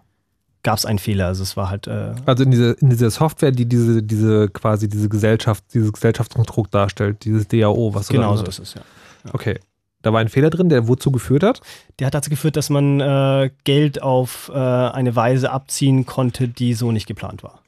gab 0.63 0.77
es 0.77 0.85
einen 0.85 0.99
Fehler. 0.99 1.27
Also 1.27 1.43
es 1.43 1.57
war 1.57 1.69
halt 1.69 1.87
äh, 1.87 2.13
Also 2.25 2.43
in 2.43 2.51
dieser, 2.51 2.79
in 2.81 2.89
dieser 2.89 3.09
Software, 3.09 3.51
die 3.51 3.65
diese, 3.65 4.03
diese 4.03 4.49
quasi 4.49 4.87
diese 4.87 5.09
Gesellschaft, 5.09 5.63
dieses 5.73 5.91
Gesellschaftskonstrukt 5.91 6.73
darstellt, 6.73 7.23
dieses 7.25 7.47
DAO, 7.47 7.93
was 7.93 8.07
genau 8.09 8.35
so 8.37 8.45
ist 8.45 8.59
es, 8.59 8.73
ja. 8.75 8.81
hast. 9.25 9.33
Okay. 9.33 9.59
Da 10.03 10.11
war 10.11 10.19
ein 10.19 10.29
Fehler 10.29 10.49
drin, 10.49 10.69
der 10.69 10.87
wozu 10.87 11.11
geführt 11.11 11.43
hat? 11.43 11.61
Der 11.99 12.07
hat 12.07 12.15
dazu 12.15 12.31
geführt, 12.31 12.55
dass 12.57 12.71
man 12.71 12.99
äh, 12.99 13.51
Geld 13.65 14.01
auf 14.01 14.49
äh, 14.51 14.57
eine 14.57 15.15
Weise 15.15 15.51
abziehen 15.51 16.07
konnte, 16.07 16.47
die 16.47 16.73
so 16.73 16.91
nicht 16.91 17.05
geplant 17.05 17.43
war. 17.43 17.60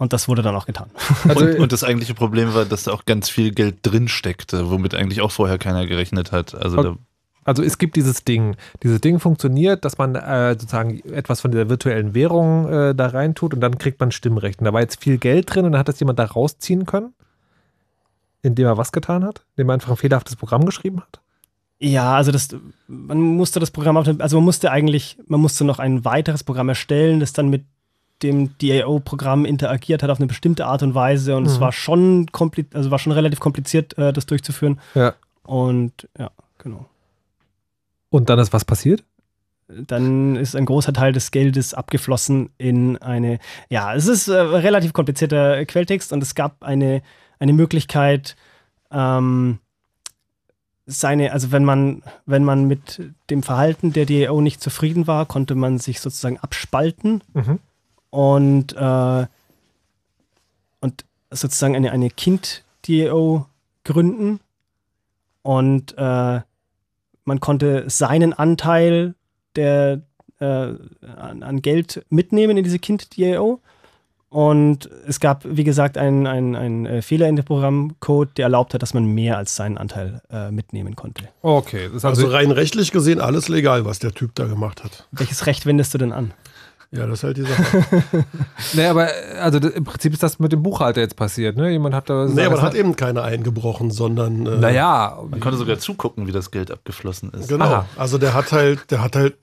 Und 0.00 0.14
das 0.14 0.28
wurde 0.28 0.40
dann 0.40 0.56
auch 0.56 0.64
getan. 0.64 0.90
Also, 1.28 1.44
und, 1.44 1.58
und 1.58 1.72
das 1.72 1.84
eigentliche 1.84 2.14
Problem 2.14 2.54
war, 2.54 2.64
dass 2.64 2.84
da 2.84 2.92
auch 2.92 3.04
ganz 3.04 3.28
viel 3.28 3.52
Geld 3.52 3.80
drin 3.82 4.08
steckte, 4.08 4.70
womit 4.70 4.94
eigentlich 4.94 5.20
auch 5.20 5.30
vorher 5.30 5.58
keiner 5.58 5.86
gerechnet 5.86 6.32
hat. 6.32 6.54
Also 6.54 6.78
Okay. 6.78 6.96
Also 7.44 7.62
es 7.62 7.78
gibt 7.78 7.96
dieses 7.96 8.24
Ding. 8.24 8.56
Dieses 8.82 9.00
Ding 9.00 9.18
funktioniert, 9.18 9.84
dass 9.84 9.98
man 9.98 10.14
äh, 10.14 10.52
sozusagen 10.58 11.00
etwas 11.10 11.40
von 11.42 11.50
dieser 11.50 11.68
virtuellen 11.68 12.14
Währung 12.14 12.68
äh, 12.68 12.94
da 12.94 13.08
reintut 13.08 13.52
und 13.52 13.60
dann 13.60 13.76
kriegt 13.76 14.00
man 14.00 14.10
Stimmrecht. 14.10 14.60
Und 14.60 14.66
da 14.66 14.72
war 14.72 14.80
jetzt 14.80 15.02
viel 15.02 15.18
Geld 15.18 15.54
drin 15.54 15.66
und 15.66 15.72
dann 15.72 15.78
hat 15.78 15.88
das 15.88 16.00
jemand 16.00 16.18
da 16.18 16.24
rausziehen 16.24 16.86
können, 16.86 17.12
indem 18.42 18.66
er 18.66 18.78
was 18.78 18.92
getan 18.92 19.24
hat? 19.24 19.42
Indem 19.56 19.70
er 19.70 19.74
einfach 19.74 19.90
ein 19.90 19.96
fehlerhaftes 19.96 20.36
Programm 20.36 20.64
geschrieben 20.64 21.00
hat? 21.00 21.20
Ja, 21.78 22.14
also 22.14 22.30
das, 22.30 22.48
man 22.86 23.18
musste 23.18 23.58
das 23.58 23.70
Programm, 23.70 23.96
auf, 23.96 24.06
also 24.18 24.36
man 24.36 24.44
musste 24.44 24.70
eigentlich, 24.70 25.18
man 25.26 25.40
musste 25.40 25.64
noch 25.64 25.78
ein 25.78 26.04
weiteres 26.04 26.44
Programm 26.44 26.68
erstellen, 26.68 27.20
das 27.20 27.32
dann 27.32 27.48
mit 27.48 27.64
dem 28.22 28.56
DAO-Programm 28.58 29.44
interagiert 29.44 30.02
hat 30.02 30.10
auf 30.10 30.18
eine 30.18 30.26
bestimmte 30.26 30.66
Art 30.66 30.82
und 30.82 30.94
Weise 30.94 31.36
und 31.36 31.46
es 31.46 31.56
Mhm. 31.56 31.60
war 31.60 31.72
schon 31.72 32.26
kompli- 32.26 32.74
also 32.74 32.90
war 32.90 32.98
schon 32.98 33.12
relativ 33.12 33.40
kompliziert, 33.40 33.96
äh, 33.98 34.12
das 34.12 34.26
durchzuführen. 34.26 34.80
Ja. 34.94 35.14
Und 35.44 36.08
ja, 36.18 36.30
genau. 36.58 36.86
Und 38.10 38.28
dann 38.28 38.38
ist 38.38 38.52
was 38.52 38.64
passiert? 38.64 39.04
Dann 39.68 40.34
ist 40.36 40.56
ein 40.56 40.66
großer 40.66 40.92
Teil 40.92 41.12
des 41.12 41.30
Geldes 41.30 41.74
abgeflossen 41.74 42.50
in 42.58 42.96
eine, 42.98 43.38
ja, 43.68 43.94
es 43.94 44.08
ist 44.08 44.26
äh, 44.28 44.34
relativ 44.36 44.92
komplizierter 44.92 45.64
Quelltext 45.64 46.12
und 46.12 46.22
es 46.22 46.34
gab 46.34 46.62
eine, 46.64 47.02
eine 47.38 47.52
Möglichkeit, 47.52 48.34
ähm, 48.90 49.60
seine, 50.86 51.30
also 51.32 51.52
wenn 51.52 51.64
man, 51.64 52.02
wenn 52.26 52.42
man 52.44 52.64
mit 52.66 53.00
dem 53.30 53.44
Verhalten 53.44 53.92
der 53.92 54.06
DAO 54.06 54.40
nicht 54.40 54.60
zufrieden 54.60 55.06
war, 55.06 55.24
konnte 55.26 55.54
man 55.54 55.78
sich 55.78 56.00
sozusagen 56.00 56.38
abspalten 56.38 57.22
Mhm. 57.32 57.60
Und, 58.10 58.74
äh, 58.76 59.26
und 60.80 61.04
sozusagen 61.30 61.76
eine, 61.76 61.92
eine 61.92 62.10
Kind-DAO 62.10 63.46
gründen. 63.84 64.40
Und 65.42 65.94
äh, 65.96 66.40
man 67.24 67.40
konnte 67.40 67.88
seinen 67.88 68.32
Anteil 68.32 69.14
der, 69.56 70.02
äh, 70.38 70.44
an, 70.44 71.42
an 71.42 71.62
Geld 71.62 72.04
mitnehmen 72.10 72.56
in 72.56 72.64
diese 72.64 72.78
Kind-DAO. 72.78 73.60
Und 74.28 74.88
es 75.08 75.18
gab, 75.18 75.44
wie 75.44 75.64
gesagt, 75.64 75.98
einen 75.98 76.26
ein, 76.28 76.86
äh, 76.86 77.02
Fehler 77.02 77.28
in 77.28 77.34
dem 77.34 77.44
Programmcode, 77.44 78.38
der 78.38 78.44
erlaubt 78.44 78.74
hat, 78.74 78.82
dass 78.82 78.94
man 78.94 79.04
mehr 79.06 79.36
als 79.36 79.56
seinen 79.56 79.76
Anteil 79.76 80.22
äh, 80.30 80.52
mitnehmen 80.52 80.94
konnte. 80.94 81.28
Okay. 81.42 81.86
Das 81.86 81.96
ist 81.96 82.04
Also 82.04 82.26
also, 82.26 82.36
rein 82.36 82.52
rechtlich 82.52 82.92
gesehen 82.92 83.20
alles 83.20 83.48
legal, 83.48 83.84
was 83.84 83.98
der 83.98 84.12
Typ 84.12 84.36
da 84.36 84.46
gemacht 84.46 84.84
hat. 84.84 85.08
Welches 85.10 85.46
Recht 85.46 85.66
wendest 85.66 85.94
du 85.94 85.98
denn 85.98 86.12
an? 86.12 86.32
Ja, 86.92 87.06
das 87.06 87.20
ist 87.20 87.22
halt 87.24 87.36
die 87.36 87.42
Sache. 87.42 87.84
nee, 88.74 88.84
aber 88.86 89.08
also 89.40 89.58
im 89.58 89.84
Prinzip 89.84 90.12
ist 90.12 90.22
das 90.24 90.40
mit 90.40 90.50
dem 90.50 90.62
Buchhalter 90.62 91.00
jetzt 91.00 91.14
passiert, 91.14 91.56
ne? 91.56 91.70
Jemand 91.70 91.94
hat 91.94 92.10
da. 92.10 92.26
nee, 92.26 92.44
aber 92.44 92.56
das 92.56 92.64
hat 92.64 92.74
eben 92.74 92.96
keiner 92.96 93.22
eingebrochen, 93.22 93.92
sondern. 93.92 94.44
Äh, 94.46 94.56
Naja, 94.58 95.18
man 95.30 95.38
konnte 95.38 95.56
sogar 95.56 95.78
zugucken, 95.78 96.26
wie 96.26 96.32
das 96.32 96.50
Geld 96.50 96.70
abgeflossen 96.72 97.30
ist. 97.30 97.48
Genau. 97.48 97.64
Aha. 97.64 97.86
Also 97.96 98.18
der 98.18 98.34
hat 98.34 98.50
halt, 98.50 98.90
der 98.90 99.04
hat 99.04 99.14
halt, 99.14 99.36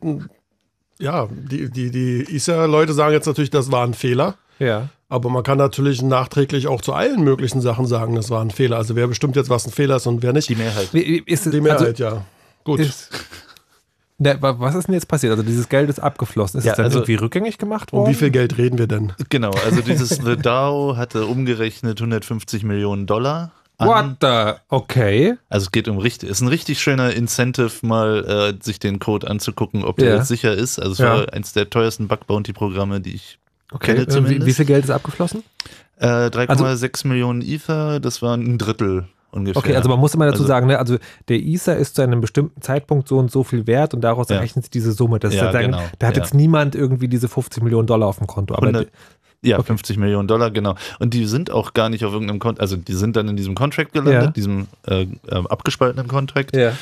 Ja, 1.00 1.28
die, 1.32 1.70
die, 1.72 1.90
die 1.90 2.36
ISA-Leute 2.36 2.92
sagen 2.94 3.14
jetzt 3.14 3.28
natürlich, 3.28 3.50
das 3.50 3.72
war 3.72 3.86
ein 3.86 3.94
Fehler. 3.94 4.36
Ja. 4.60 4.90
Aber 5.08 5.30
man 5.30 5.44
kann 5.44 5.58
natürlich 5.58 6.02
nachträglich 6.02 6.68
auch 6.68 6.82
zu 6.82 6.92
allen 6.92 7.24
möglichen 7.24 7.62
Sachen 7.62 7.86
sagen, 7.86 8.16
das 8.16 8.30
war 8.30 8.42
ein 8.42 8.52
Fehler. 8.52 8.76
Also 8.76 8.98
wer 8.98 9.08
bestimmt 9.08 9.38
jetzt, 9.38 9.50
was 9.50 9.66
ein 9.66 9.72
Fehler 9.72 9.96
ist 9.98 10.08
und 10.08 10.22
wer 10.22 10.34
nicht? 10.34 10.50
Die 10.50 10.56
Mehrheit. 10.56 10.94
Ist, 10.94 11.46
Die 11.54 11.62
Mehrheit, 11.62 11.98
ja. 11.98 12.26
Gut. 12.66 12.82
Ist, 12.82 13.10
Ne, 14.20 14.42
wa- 14.42 14.56
was 14.60 14.74
ist 14.76 14.88
denn 14.88 14.94
jetzt 14.96 15.08
passiert? 15.08 15.32
Also 15.32 15.44
dieses 15.44 15.70
Geld 15.70 15.90
ist 15.90 16.00
abgeflossen. 16.00 16.58
Ist 16.60 16.66
Ja, 16.66 16.72
es 16.72 16.78
dann 16.78 16.86
also- 16.86 17.00
irgendwie 17.00 17.16
rückgängig 17.16 17.58
gemacht 17.60 17.94
worden? 17.94 18.06
um 18.06 18.10
wie 18.12 18.16
viel 18.16 18.32
Geld 18.32 18.58
reden 18.58 18.78
wir 18.80 18.88
denn? 18.88 19.14
Genau, 19.30 19.52
also 19.52 19.82
dieses 19.82 20.10
The 20.10 20.36
DAO 20.38 20.96
hatte 20.98 21.26
umgerechnet 21.28 22.00
150 22.02 22.64
Millionen 22.64 23.06
Dollar. 23.06 23.52
an. 23.80 23.88
What 23.88 24.06
the? 24.22 24.60
Okay. 24.70 25.36
Also 25.50 25.66
es 25.66 25.72
geht 25.72 25.88
um 25.88 26.00
richtig, 26.00 26.30
ist 26.32 26.42
ein 26.42 26.48
richtig 26.48 26.82
schöner 26.82 27.14
Incentive, 27.14 27.70
mal 27.86 28.56
äh, 28.58 28.64
sich 28.64 28.80
den 28.80 28.98
Code 28.98 29.30
anzugucken, 29.30 29.84
ob 29.84 29.98
der 29.98 30.10
Ja. 30.10 30.16
jetzt 30.16 30.30
sicher 30.30 30.52
ist. 30.52 30.80
Also 30.80 30.94
es 30.94 30.98
Ja. 30.98 31.06
war 31.20 31.32
eins 31.34 31.54
der 31.54 31.70
teuersten 31.70 32.08
Bug 32.08 32.26
Bounty 32.26 32.54
Programme, 32.54 33.02
die 33.02 33.14
ich 33.14 33.38
Okay. 33.72 33.92
kenne 33.94 34.00
Äh, 34.00 34.08
Wie, 34.08 34.12
zumindest. 34.12 34.48
wie 34.48 34.54
viel 34.54 34.66
Geld 34.66 34.84
ist 34.86 34.90
abgeflossen? 34.90 35.44
Äh, 36.00 36.32
3,6 36.32 37.06
Millionen 37.06 37.44
Ether, 37.44 38.00
das 38.00 38.24
war 38.24 38.36
ein 38.36 38.58
Drittel 38.58 39.06
ungefähr. 39.38 39.58
Okay, 39.60 39.76
also 39.76 39.90
man 39.90 40.00
muss 40.00 40.14
immer 40.14 40.26
dazu 40.26 40.38
Also- 40.40 40.48
sagen, 40.48 40.68
ne, 40.68 40.78
also 40.80 40.98
der 41.30 41.38
Ether 41.40 41.78
ist 41.78 41.96
zu 41.96 42.02
einem 42.02 42.20
bestimmten 42.22 42.62
Zeitpunkt 42.62 43.08
so 43.08 43.18
und 43.18 43.32
so 43.32 43.44
viel 43.44 43.66
wert 43.68 43.94
und 43.94 44.02
daraus 44.02 44.30
Ja. 44.30 44.36
errechnet 44.38 44.66
sich 44.66 44.72
diese 44.72 44.92
Summe. 44.92 45.20
Das 45.20 45.34
Ja, 45.34 45.42
sozusagen, 45.46 45.72
genau. 45.72 45.84
da 46.00 46.08
hat 46.08 46.18
Ja. 46.18 46.24
jetzt 46.24 46.34
niemand 46.34 46.76
irgendwie 46.76 47.08
diese 47.08 47.28
50 47.28 47.64
Millionen 47.64 47.88
Dollar 47.88 48.08
auf 48.08 48.18
dem 48.18 48.28
Konto. 48.28 48.54
Aber 48.56 48.68
100, 48.68 48.90
ja, 49.44 49.62
50 49.62 49.98
Millionen 49.98 50.28
Dollar, 50.28 50.52
genau. 50.52 50.76
Und 51.00 51.14
die 51.14 51.26
sind 51.26 51.52
auch 51.52 51.74
gar 51.74 51.90
nicht 51.90 52.04
auf 52.04 52.12
irgendeinem 52.12 52.40
Konto, 52.40 52.60
also 52.62 52.76
die 52.76 52.94
sind 52.94 53.16
dann 53.16 53.28
in 53.30 53.38
diesem 53.38 53.56
Contract 53.56 53.94
gelandet, 53.94 54.24
Ja. 54.24 54.32
diesem 54.32 54.68
äh, 54.88 55.04
äh, 55.04 55.08
abgespaltenen 55.50 56.08
Contract. 56.08 56.56
Ja. 56.56 56.74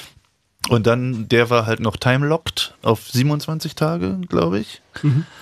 Und 0.70 0.88
dann, 0.88 1.28
der 1.28 1.50
war 1.52 1.68
halt 1.68 1.80
noch 1.80 1.96
time-locked 1.96 2.74
auf 2.82 3.08
27 3.12 3.76
Tage, 3.76 4.18
glaube 4.28 4.60
ich. 4.60 4.82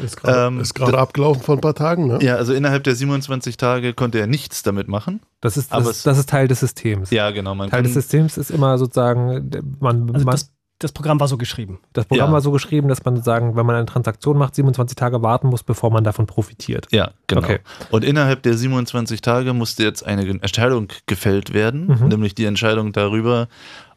Ist 0.03 0.17
gerade 0.17 0.47
Ähm, 0.47 0.61
abgelaufen 0.97 1.41
vor 1.41 1.55
ein 1.55 1.61
paar 1.61 1.75
Tagen, 1.75 2.07
ne? 2.07 2.19
Ja, 2.21 2.35
also 2.35 2.53
innerhalb 2.53 2.83
der 2.83 2.95
27 2.95 3.55
Tage 3.55 3.93
konnte 3.93 4.19
er 4.19 4.27
nichts 4.27 4.63
damit 4.63 4.87
machen. 4.89 5.21
das 5.39 5.55
ist, 5.55 5.71
aber 5.71 5.85
das, 5.85 5.97
es- 5.97 6.03
das 6.03 6.17
ist 6.17 6.29
Teil 6.29 6.47
des 6.49 6.59
Systems. 6.59 7.09
Ja, 7.11 7.31
genau. 7.31 7.55
Man 7.55 7.69
Teil 7.69 7.83
des 7.83 7.93
Systems 7.93 8.37
ist 8.37 8.51
immer 8.51 8.77
sozusagen, 8.77 9.49
man, 9.79 10.09
Also 10.13 10.25
man, 10.25 10.31
das, 10.33 10.51
das 10.79 10.91
Programm 10.91 11.19
war 11.21 11.29
so 11.29 11.37
geschrieben. 11.37 11.79
das 11.93 12.05
Programm 12.05 12.27
Ja. 12.29 12.33
war 12.33 12.41
so 12.41 12.51
geschrieben, 12.51 12.89
dass 12.89 13.05
man 13.05 13.15
sozusagen, 13.15 13.55
wenn 13.55 13.65
man 13.65 13.75
eine 13.77 13.85
Transaktion 13.85 14.37
macht, 14.37 14.55
27 14.55 14.95
Tage 14.97 15.21
warten 15.23 15.47
muss, 15.47 15.63
bevor 15.63 15.89
man 15.89 16.03
davon 16.03 16.25
profitiert. 16.25 16.87
ja, 16.91 17.11
genau. 17.27 17.43
Okay. 17.43 17.59
Und 17.91 18.03
innerhalb 18.03 18.43
der 18.43 18.57
27 18.57 19.21
Tage 19.21 19.53
musste 19.53 19.83
jetzt 19.83 20.05
eine 20.05 20.23
Entscheidung 20.27 20.87
gefällt 21.05 21.53
werden, 21.53 21.87
Mhm. 21.87 22.07
nämlich 22.09 22.35
die 22.35 22.43
Entscheidung 22.43 22.91
darüber, 22.91 23.47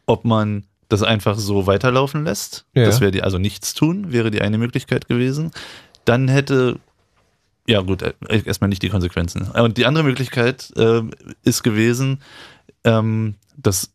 ob 0.07 0.25
man 0.25 0.65
das 0.89 1.03
einfach 1.03 1.37
so 1.39 1.67
weiterlaufen 1.67 2.25
lässt. 2.25 2.65
Ja. 2.75 2.85
Das 2.85 3.01
wäre 3.01 3.11
die, 3.11 3.23
also 3.23 3.39
nichts 3.39 3.75
tun, 3.75 4.13
wäre 4.13 4.31
die 4.31 4.41
eine 4.43 4.59
Möglichkeit 4.59 5.09
gewesen. 5.09 5.51
Dann 6.05 6.29
hätte, 6.29 6.79
ja 7.67 7.81
gut, 7.81 8.03
äh, 8.03 8.13
erstmal 8.45 8.69
nicht 8.69 8.83
die 8.83 8.89
Konsequenzen. 8.89 9.51
Und 9.51 9.79
die 9.79 9.87
andere 9.87 10.05
Möglichkeit 10.05 10.73
äh, 10.77 11.03
ist 11.43 11.63
gewesen, 11.65 12.21
ähm, 12.85 13.35
dass 13.57 13.91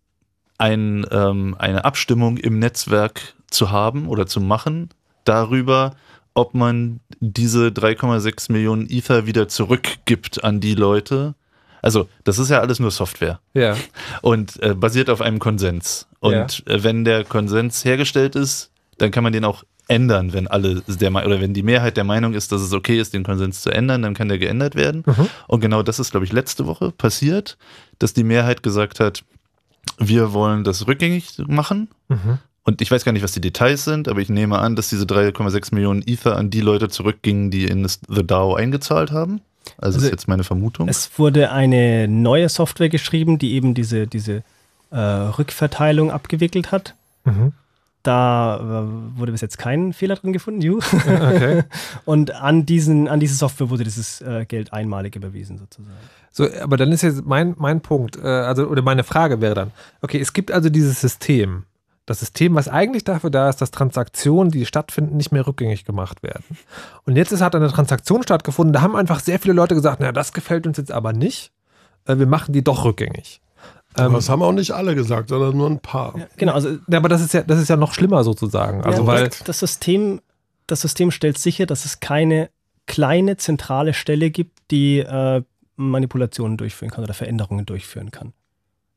ein, 0.57 1.05
ähm, 1.11 1.55
eine 1.57 1.85
Abstimmung 1.85 2.37
im 2.37 2.59
Netzwerk 2.59 3.33
zu 3.49 3.71
haben 3.71 4.07
oder 4.07 4.27
zu 4.27 4.41
machen 4.41 4.89
darüber, 5.23 5.95
ob 6.33 6.53
man 6.53 6.99
diese 7.19 7.67
3,6 7.71 8.51
Millionen 8.51 8.89
Ether 8.89 9.25
wieder 9.25 9.47
zurückgibt 9.47 10.43
an 10.43 10.59
die 10.59 10.75
Leute. 10.75 11.35
Also, 11.81 12.07
das 12.23 12.37
ist 12.37 12.49
ja 12.49 12.59
alles 12.59 12.79
nur 12.79 12.91
Software 12.91 13.39
Ja. 13.53 13.75
und 14.21 14.61
äh, 14.61 14.75
basiert 14.75 15.09
auf 15.09 15.21
einem 15.21 15.39
Konsens. 15.39 16.07
Und 16.21 16.63
äh, 16.67 16.83
wenn 16.83 17.03
der 17.03 17.25
Konsens 17.25 17.83
hergestellt 17.83 18.35
ist, 18.35 18.71
dann 18.97 19.11
kann 19.11 19.23
man 19.23 19.33
den 19.33 19.43
auch 19.43 19.63
ändern, 19.87 20.31
wenn 20.31 20.47
alle 20.47 20.81
der 20.87 21.11
oder 21.11 21.41
wenn 21.41 21.53
die 21.53 21.63
Mehrheit 21.63 21.97
der 21.97 22.03
Meinung 22.05 22.33
ist, 22.33 22.51
dass 22.51 22.61
es 22.61 22.71
okay 22.71 22.99
ist, 22.99 23.13
den 23.13 23.23
Konsens 23.23 23.61
zu 23.61 23.71
ändern, 23.71 24.01
dann 24.03 24.13
kann 24.13 24.29
der 24.29 24.37
geändert 24.37 24.75
werden. 24.75 25.03
Mhm. 25.05 25.27
Und 25.47 25.59
genau 25.59 25.83
das 25.83 25.99
ist, 25.99 26.11
glaube 26.11 26.25
ich, 26.25 26.31
letzte 26.31 26.65
Woche 26.65 26.91
passiert, 26.91 27.57
dass 27.99 28.13
die 28.13 28.23
Mehrheit 28.23 28.63
gesagt 28.63 28.99
hat, 28.99 29.23
wir 29.97 30.31
wollen 30.31 30.63
das 30.63 30.87
rückgängig 30.87 31.39
machen. 31.47 31.89
Mhm. 32.07 32.37
Und 32.63 32.81
ich 32.81 32.91
weiß 32.91 33.03
gar 33.03 33.11
nicht, 33.11 33.23
was 33.23 33.31
die 33.31 33.41
Details 33.41 33.83
sind, 33.83 34.07
aber 34.07 34.21
ich 34.21 34.29
nehme 34.29 34.59
an, 34.59 34.75
dass 34.75 34.89
diese 34.89 35.05
3,6 35.05 35.73
Millionen 35.73 36.03
Ether 36.05 36.37
an 36.37 36.51
die 36.51 36.61
Leute 36.61 36.89
zurückgingen, 36.89 37.49
die 37.49 37.65
in 37.65 37.83
das 37.83 37.99
The 38.07 38.25
DAO 38.25 38.53
eingezahlt 38.53 39.11
haben. 39.11 39.41
Also, 39.77 39.97
Also 39.97 40.05
ist 40.05 40.11
jetzt 40.11 40.27
meine 40.27 40.43
Vermutung. 40.43 40.87
Es 40.87 41.09
wurde 41.17 41.51
eine 41.51 42.07
neue 42.07 42.49
Software 42.49 42.89
geschrieben, 42.89 43.39
die 43.39 43.53
eben 43.53 43.73
diese, 43.73 44.07
diese 44.07 44.43
äh, 44.91 44.99
Rückverteilung 44.99 46.11
abgewickelt 46.11 46.71
hat. 46.71 46.95
Mhm. 47.23 47.53
Da 48.03 48.57
äh, 48.57 49.19
wurde 49.19 49.31
bis 49.31 49.41
jetzt 49.41 49.57
kein 49.57 49.93
Fehler 49.93 50.15
drin 50.15 50.33
gefunden, 50.33 50.61
Ju. 50.61 50.77
Okay. 50.77 51.63
Und 52.05 52.33
an, 52.33 52.65
diesen, 52.65 53.07
an 53.07 53.19
diese 53.19 53.35
Software 53.35 53.69
wurde 53.69 53.83
dieses 53.83 54.21
äh, 54.21 54.45
Geld 54.45 54.73
einmalig 54.73 55.15
überwiesen, 55.15 55.59
sozusagen. 55.59 55.95
So, 56.31 56.47
aber 56.61 56.77
dann 56.77 56.91
ist 56.91 57.03
jetzt 57.03 57.25
mein, 57.25 57.55
mein 57.57 57.81
Punkt, 57.81 58.17
äh, 58.17 58.27
also, 58.27 58.67
oder 58.67 58.81
meine 58.81 59.03
Frage 59.03 59.39
wäre 59.41 59.53
dann, 59.53 59.71
okay, 60.01 60.19
es 60.19 60.33
gibt 60.33 60.51
also 60.51 60.69
dieses 60.69 60.99
System. 60.99 61.65
Das 62.07 62.19
System, 62.19 62.55
was 62.55 62.67
eigentlich 62.67 63.03
dafür 63.03 63.29
da 63.29 63.47
ist, 63.47 63.61
dass 63.61 63.69
Transaktionen, 63.69 64.51
die 64.51 64.65
stattfinden, 64.65 65.17
nicht 65.17 65.31
mehr 65.31 65.45
rückgängig 65.45 65.85
gemacht 65.85 66.23
werden. 66.23 66.43
Und 67.05 67.15
jetzt 67.15 67.31
ist, 67.31 67.41
hat 67.41 67.55
eine 67.55 67.69
Transaktion 67.69 68.23
stattgefunden, 68.23 68.73
da 68.73 68.81
haben 68.81 68.95
einfach 68.95 69.19
sehr 69.19 69.37
viele 69.37 69.53
Leute 69.53 69.75
gesagt, 69.75 69.99
na, 69.99 70.11
das 70.11 70.33
gefällt 70.33 70.65
uns 70.65 70.77
jetzt 70.77 70.91
aber 70.91 71.13
nicht. 71.13 71.51
Wir 72.07 72.25
machen 72.25 72.51
die 72.51 72.63
doch 72.63 72.83
rückgängig. 72.83 73.41
Aber 73.93 74.07
Ähm, 74.07 74.13
das 74.13 74.29
haben 74.29 74.41
auch 74.41 74.51
nicht 74.51 74.71
alle 74.71 74.95
gesagt, 74.95 75.29
sondern 75.29 75.55
nur 75.55 75.69
ein 75.69 75.79
paar. 75.79 76.15
Genau, 76.37 76.53
also 76.53 76.77
ja, 76.87 76.97
aber 76.97 77.09
das 77.09 77.21
ist 77.21 77.33
ja, 77.33 77.43
das 77.43 77.59
ist 77.59 77.69
ja 77.69 77.75
noch 77.75 77.93
schlimmer 77.93 78.23
sozusagen. 78.23 78.83
Also, 78.83 79.01
ja, 79.01 79.07
weil, 79.07 79.29
das, 79.29 79.43
das, 79.43 79.59
System, 79.59 80.21
das 80.67 80.81
System 80.81 81.11
stellt 81.11 81.37
sicher, 81.37 81.65
dass 81.65 81.85
es 81.85 81.99
keine 81.99 82.49
kleine 82.87 83.37
zentrale 83.37 83.93
Stelle 83.93 84.31
gibt, 84.31 84.59
die 84.71 84.99
äh, 84.99 85.41
Manipulationen 85.75 86.57
durchführen 86.57 86.91
kann 86.91 87.03
oder 87.03 87.13
Veränderungen 87.13 87.65
durchführen 87.65 88.11
kann. 88.11 88.33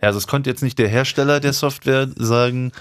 Ja, 0.00 0.08
also 0.08 0.18
es 0.18 0.26
konnte 0.26 0.50
jetzt 0.50 0.62
nicht 0.62 0.78
der 0.78 0.88
Hersteller 0.88 1.40
der 1.40 1.52
Software 1.52 2.08
sagen, 2.16 2.72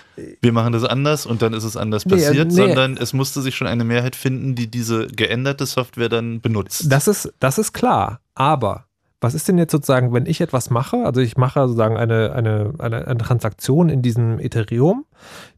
wir 0.41 0.51
machen 0.51 0.73
das 0.73 0.83
anders 0.83 1.25
und 1.25 1.41
dann 1.41 1.53
ist 1.53 1.63
es 1.63 1.77
anders 1.77 2.05
Nee, 2.05 2.15
passiert, 2.15 2.47
nee. 2.47 2.53
sondern 2.53 2.97
es 2.97 3.13
musste 3.13 3.41
sich 3.41 3.55
schon 3.55 3.67
eine 3.67 3.83
Mehrheit 3.83 4.15
finden, 4.15 4.55
die 4.55 4.69
diese 4.69 5.07
geänderte 5.07 5.65
Software 5.65 6.09
dann 6.09 6.41
benutzt. 6.41 6.91
Das 6.91 7.07
ist, 7.07 7.31
das 7.39 7.57
ist 7.57 7.71
klar. 7.71 8.19
Aber 8.35 8.87
was 9.23 9.33
ist 9.33 9.47
denn 9.47 9.57
jetzt 9.57 9.71
sozusagen, 9.71 10.13
wenn 10.13 10.25
ich 10.25 10.41
etwas 10.41 10.69
mache? 10.69 10.97
Also 11.05 11.21
ich 11.21 11.37
mache 11.37 11.61
sozusagen 11.61 11.97
eine, 11.97 12.33
eine, 12.33 12.73
eine, 12.77 13.07
eine 13.07 13.17
Transaktion 13.17 13.89
in 13.89 14.01
diesem 14.01 14.39
Ethereum, 14.39 15.05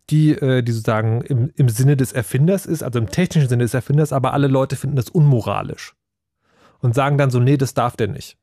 die, 0.09 0.31
äh, 0.33 0.61
die 0.61 0.71
sozusagen 0.71 1.21
im, 1.21 1.51
im 1.55 1.67
Sinne 1.69 1.97
des 1.97 2.13
Erfinders 2.13 2.65
ist, 2.65 2.83
also 2.83 2.99
im 2.99 3.09
technischen 3.09 3.49
Sinne 3.49 3.63
des 3.63 3.73
Erfinders, 3.73 4.13
aber 4.13 4.33
alle 4.33 4.47
Leute 4.47 4.75
finden 4.75 4.95
das 4.95 5.09
unmoralisch. 5.09 5.95
Und 6.79 6.93
sagen 6.93 7.17
dann 7.17 7.31
so, 7.31 7.39
nee, 7.39 7.57
das 7.57 7.73
darf 7.73 7.95
der 7.97 8.07
nicht. 8.07 8.37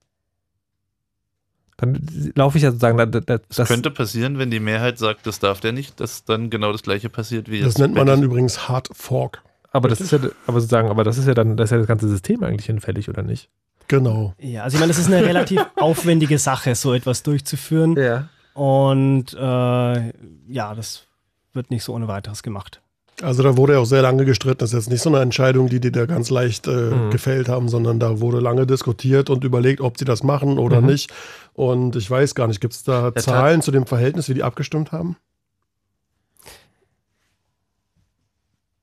Dann 1.77 2.07
laufe 2.35 2.59
ich 2.59 2.65
ja 2.65 2.71
sozusagen, 2.71 2.99
da, 2.99 3.07
da, 3.07 3.21
da, 3.21 3.39
das, 3.39 3.47
das 3.57 3.69
könnte 3.69 3.91
passieren, 3.91 4.39
wenn 4.39 4.51
die 4.51 4.61
Mehrheit 4.61 4.99
sagt, 4.99 5.27
das 5.27 5.39
darf 5.39 5.61
der 5.61 5.73
nicht, 5.73 6.01
dass 6.01 6.25
dann 6.25 6.51
genau 6.51 6.73
das 6.73 6.83
gleiche 6.83 7.09
passiert 7.09 7.51
wie 7.51 7.57
jetzt. 7.59 7.67
Das 7.67 7.79
nennt 7.79 7.95
man 7.95 8.07
dann 8.07 8.21
das- 8.21 8.27
übrigens 8.27 8.69
Hard 8.69 8.89
Fork. 8.93 9.43
aber 9.73 9.89
das 9.89 10.01
ist 10.01 10.13
ja, 10.13 10.19
aber 10.47 10.61
sozusagen, 10.61 10.89
aber 10.89 11.05
das 11.05 11.19
ist 11.19 11.27
ja 11.27 11.35
dann, 11.35 11.57
das 11.57 11.67
ist 11.69 11.73
ja 11.73 11.79
das 11.79 11.87
ganze 11.87 12.09
System 12.09 12.43
eigentlich 12.43 12.67
hinfällig, 12.67 13.09
oder 13.09 13.23
nicht? 13.23 13.49
Genau. 13.89 14.35
Ja, 14.39 14.63
also 14.65 14.77
ich 14.77 14.81
meine, 14.81 14.93
das 14.93 14.99
ist 14.99 15.07
eine 15.13 15.25
relativ 15.25 15.61
aufwendige 15.77 16.39
Sache, 16.39 16.75
so 16.75 16.95
etwas 16.95 17.23
durchzuführen. 17.23 17.97
Ja. 17.97 18.29
Und 18.55 19.33
äh, 19.35 20.13
ja, 20.49 20.75
das 20.75 21.05
wird 21.53 21.71
nicht 21.71 21.85
so 21.85 21.95
ohne 21.95 22.09
weiteres 22.09 22.43
gemacht. 22.43 22.81
Also 23.21 23.43
da 23.43 23.57
wurde 23.57 23.75
ja 23.75 23.79
auch 23.79 23.85
sehr 23.85 24.03
lange 24.03 24.25
gestritten. 24.25 24.59
Das 24.59 24.71
ist 24.71 24.75
jetzt 24.87 24.91
nicht 24.91 25.03
so 25.03 25.11
eine 25.11 25.21
Entscheidung, 25.21 25.69
die 25.69 25.81
die 25.81 25.93
da 25.93 26.07
ganz 26.07 26.31
leicht 26.31 26.67
äh, 26.67 26.71
Mhm. 26.71 27.11
gefällt 27.11 27.49
haben, 27.49 27.69
sondern 27.69 27.99
da 28.01 28.21
wurde 28.21 28.41
lange 28.41 28.67
diskutiert 28.67 29.31
und 29.31 29.45
überlegt, 29.45 29.81
ob 29.81 29.99
sie 29.99 30.05
das 30.05 30.23
machen 30.23 30.59
oder 30.59 30.81
Mhm. 30.81 30.87
nicht. 30.89 31.13
Und 31.53 31.95
ich 31.97 32.11
weiß 32.11 32.35
gar 32.35 32.49
nicht, 32.49 32.61
gibt 32.61 32.73
es 32.75 32.83
da 32.85 33.15
Zahlen 33.15 33.61
zu 33.63 33.71
dem 33.71 33.87
Verhältnis, 33.87 34.29
wie 34.29 34.35
die 34.35 34.43
abgestimmt 34.43 34.93
haben? 34.93 35.17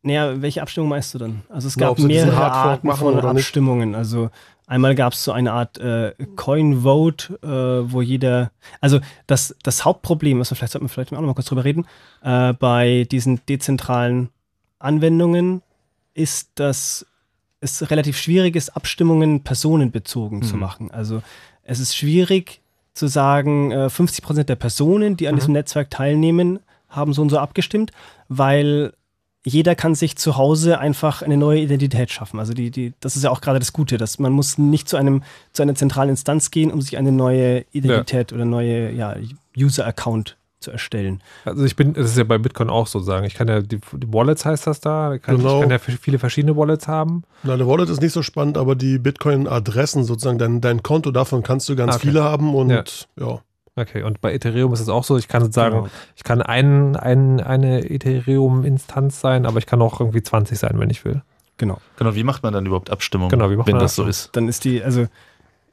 Naja, 0.02 0.42
welche 0.42 0.62
Abstimmung 0.62 0.90
meinst 0.90 1.14
du 1.14 1.18
dann? 1.18 1.42
Also 1.50 1.68
es 1.68 1.76
Na, 1.76 1.88
gab 1.88 1.96
diesen 1.98 2.08
mehrere 2.08 2.52
Arten 2.52 2.92
von 2.94 3.16
oder 3.18 3.34
nicht. 3.34 3.44
Abstimmungen. 3.44 3.96
Also 3.96 4.30
einmal 4.66 4.96
gab 4.96 5.12
es 5.14 5.24
so 5.24 5.32
eine 5.34 5.52
Art 5.52 5.78
äh, 5.78 6.14
Coin 6.38 6.84
Vote, 6.84 7.38
äh, 7.44 7.92
wo 7.92 8.02
jeder, 8.02 8.52
also 8.80 9.00
das, 9.28 9.56
das 9.64 9.84
Hauptproblem, 9.84 10.40
was 10.40 10.52
wir 10.52 10.56
vielleicht 10.56 10.72
sollten 10.72 10.86
wir 10.86 10.90
vielleicht 10.90 11.12
auch 11.12 11.20
noch 11.20 11.28
mal 11.28 11.34
kurz 11.34 11.48
drüber 11.48 11.66
reden, 11.66 11.86
äh, 12.24 12.54
bei 12.54 13.06
diesen 13.12 13.42
dezentralen 13.48 14.30
Anwendungen 14.80 15.62
ist, 16.14 16.52
dass 16.56 17.06
es 17.60 17.92
relativ 17.92 18.18
schwierig 18.18 18.56
ist, 18.56 18.70
Abstimmungen 18.78 19.44
personenbezogen 19.44 20.44
zu 20.44 20.56
Mhm. 20.56 20.60
machen. 20.62 20.92
Also 20.92 21.22
es 21.64 21.80
ist 21.82 21.96
schwierig 21.98 22.62
zu 22.94 23.08
sagen, 23.08 23.72
äh, 23.72 23.90
50 23.90 24.24
Prozent 24.24 24.48
der 24.48 24.56
Personen, 24.56 25.18
die 25.18 25.28
an 25.28 25.36
Mhm. 25.36 25.40
diesem 25.40 25.54
Netzwerk 25.54 25.90
teilnehmen, 25.90 26.60
haben 26.88 27.12
so 27.14 27.22
und 27.22 27.30
so 27.30 27.38
abgestimmt, 27.38 27.92
weil 28.30 28.94
jeder 29.46 29.74
kann 29.76 29.96
sich 29.96 30.18
zu 30.18 30.36
Hause 30.38 30.80
einfach 30.80 31.22
eine 31.22 31.38
neue 31.38 31.62
Identität 31.62 32.12
schaffen. 32.12 32.40
Also 32.40 32.54
die, 32.54 32.72
die, 32.72 32.94
das 33.00 33.16
ist 33.16 33.24
ja 33.24 33.30
auch 33.32 33.40
gerade 33.42 33.60
das 33.60 33.72
Gute, 33.74 33.98
dass 33.98 34.20
man 34.20 34.34
muss 34.34 34.58
nicht 34.58 34.90
zu 34.90 34.98
einem 34.98 35.24
zu 35.54 35.62
einer 35.64 35.76
zentralen 35.76 36.10
Instanz 36.10 36.52
gehen, 36.52 36.72
um 36.72 36.82
sich 36.82 36.98
eine 36.98 37.12
neue 37.12 37.66
Identität 37.72 38.34
oder 38.34 38.44
neue 38.46 38.92
ja, 38.92 39.16
User-Account 39.58 40.36
zu 40.60 40.72
erstellen. 40.72 41.22
Also 41.46 41.64
ich 41.64 41.78
bin, 41.78 41.94
das 41.94 42.08
ist 42.12 42.18
ja 42.18 42.26
bei 42.26 42.38
Bitcoin 42.38 42.70
auch 42.70 42.86
so 42.88 43.00
sagen. 43.00 43.26
Ich 43.26 43.34
kann 43.34 43.48
ja, 43.48 43.62
die, 43.62 43.78
die 43.94 44.14
Wallets 44.14 44.44
heißt 44.44 44.68
das 44.68 44.82
da, 44.82 45.18
kann, 45.18 45.38
Genau. 45.38 45.56
ich 45.56 45.62
kann 45.62 45.72
ja 45.72 45.80
viele 45.80 46.20
verschiedene 46.20 46.58
Wallets 46.58 46.88
haben. 46.90 47.24
Na, 47.44 47.56
der 47.56 47.66
Wallet 47.66 47.88
ist 47.90 48.02
nicht 48.02 48.12
so 48.12 48.22
spannend, 48.24 48.58
aber 48.58 48.76
die 48.76 48.98
Bitcoin-Adressen 49.00 50.04
sozusagen, 50.04 50.38
dein, 50.38 50.60
dein 50.60 50.84
Konto, 50.84 51.12
davon 51.12 51.44
kannst 51.44 51.70
du 51.70 51.78
ganz 51.78 51.96
Okay. 51.96 52.08
viele 52.08 52.24
haben 52.26 52.54
und 52.56 52.72
Ja. 52.72 52.84
ja. 53.18 53.40
Okay, 53.80 54.04
und 54.04 54.20
bei 54.20 54.34
Ethereum 54.34 54.74
ist 54.74 54.82
es 54.82 54.90
auch 54.90 55.04
so, 55.04 55.18
ich 55.18 55.28
kann 55.28 55.52
sagen, 55.52 55.76
Genau. 55.76 55.88
ich 56.16 56.24
kann 56.24 56.42
ein, 56.42 56.96
ein, 56.96 57.40
eine 57.40 57.90
Ethereum-Instanz 57.90 59.22
sein, 59.22 59.46
aber 59.46 59.58
ich 59.60 59.66
kann 59.66 59.82
auch 59.82 60.00
irgendwie 60.00 60.22
20 60.22 60.60
sein, 60.60 60.74
wenn 60.76 60.90
ich 60.90 61.06
will. 61.06 61.22
Genau. 61.58 61.80
Genau, 61.98 62.16
wie 62.16 62.24
macht 62.24 62.44
man 62.44 62.54
dann 62.54 62.66
überhaupt 62.66 62.90
Abstimmung, 62.90 63.30
Genau, 63.30 63.50
wie 63.50 63.56
macht 63.56 63.68
wenn 63.68 63.76
man 63.76 63.84
das 63.84 63.96
so 63.96 64.06
ist? 64.06 64.30
Dann 64.34 64.48
ist 64.48 64.66
die, 64.66 64.84
also 64.84 65.08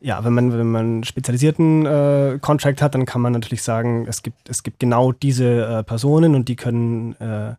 ja, 0.00 0.24
wenn 0.24 0.34
man, 0.34 0.52
wenn 0.56 0.70
man 0.70 0.86
einen 0.86 1.04
spezialisierten 1.04 1.86
äh, 1.86 2.38
Contract 2.40 2.82
hat, 2.82 2.94
dann 2.94 3.06
kann 3.06 3.20
man 3.20 3.32
natürlich 3.32 3.62
sagen, 3.62 4.06
es 4.08 4.22
gibt, 4.22 4.48
es 4.48 4.62
gibt 4.62 4.78
genau 4.78 5.12
diese 5.12 5.64
äh, 5.64 5.82
Personen 5.82 6.34
und 6.34 6.48
die 6.48 6.56
können 6.56 7.14
äh, 7.14 7.54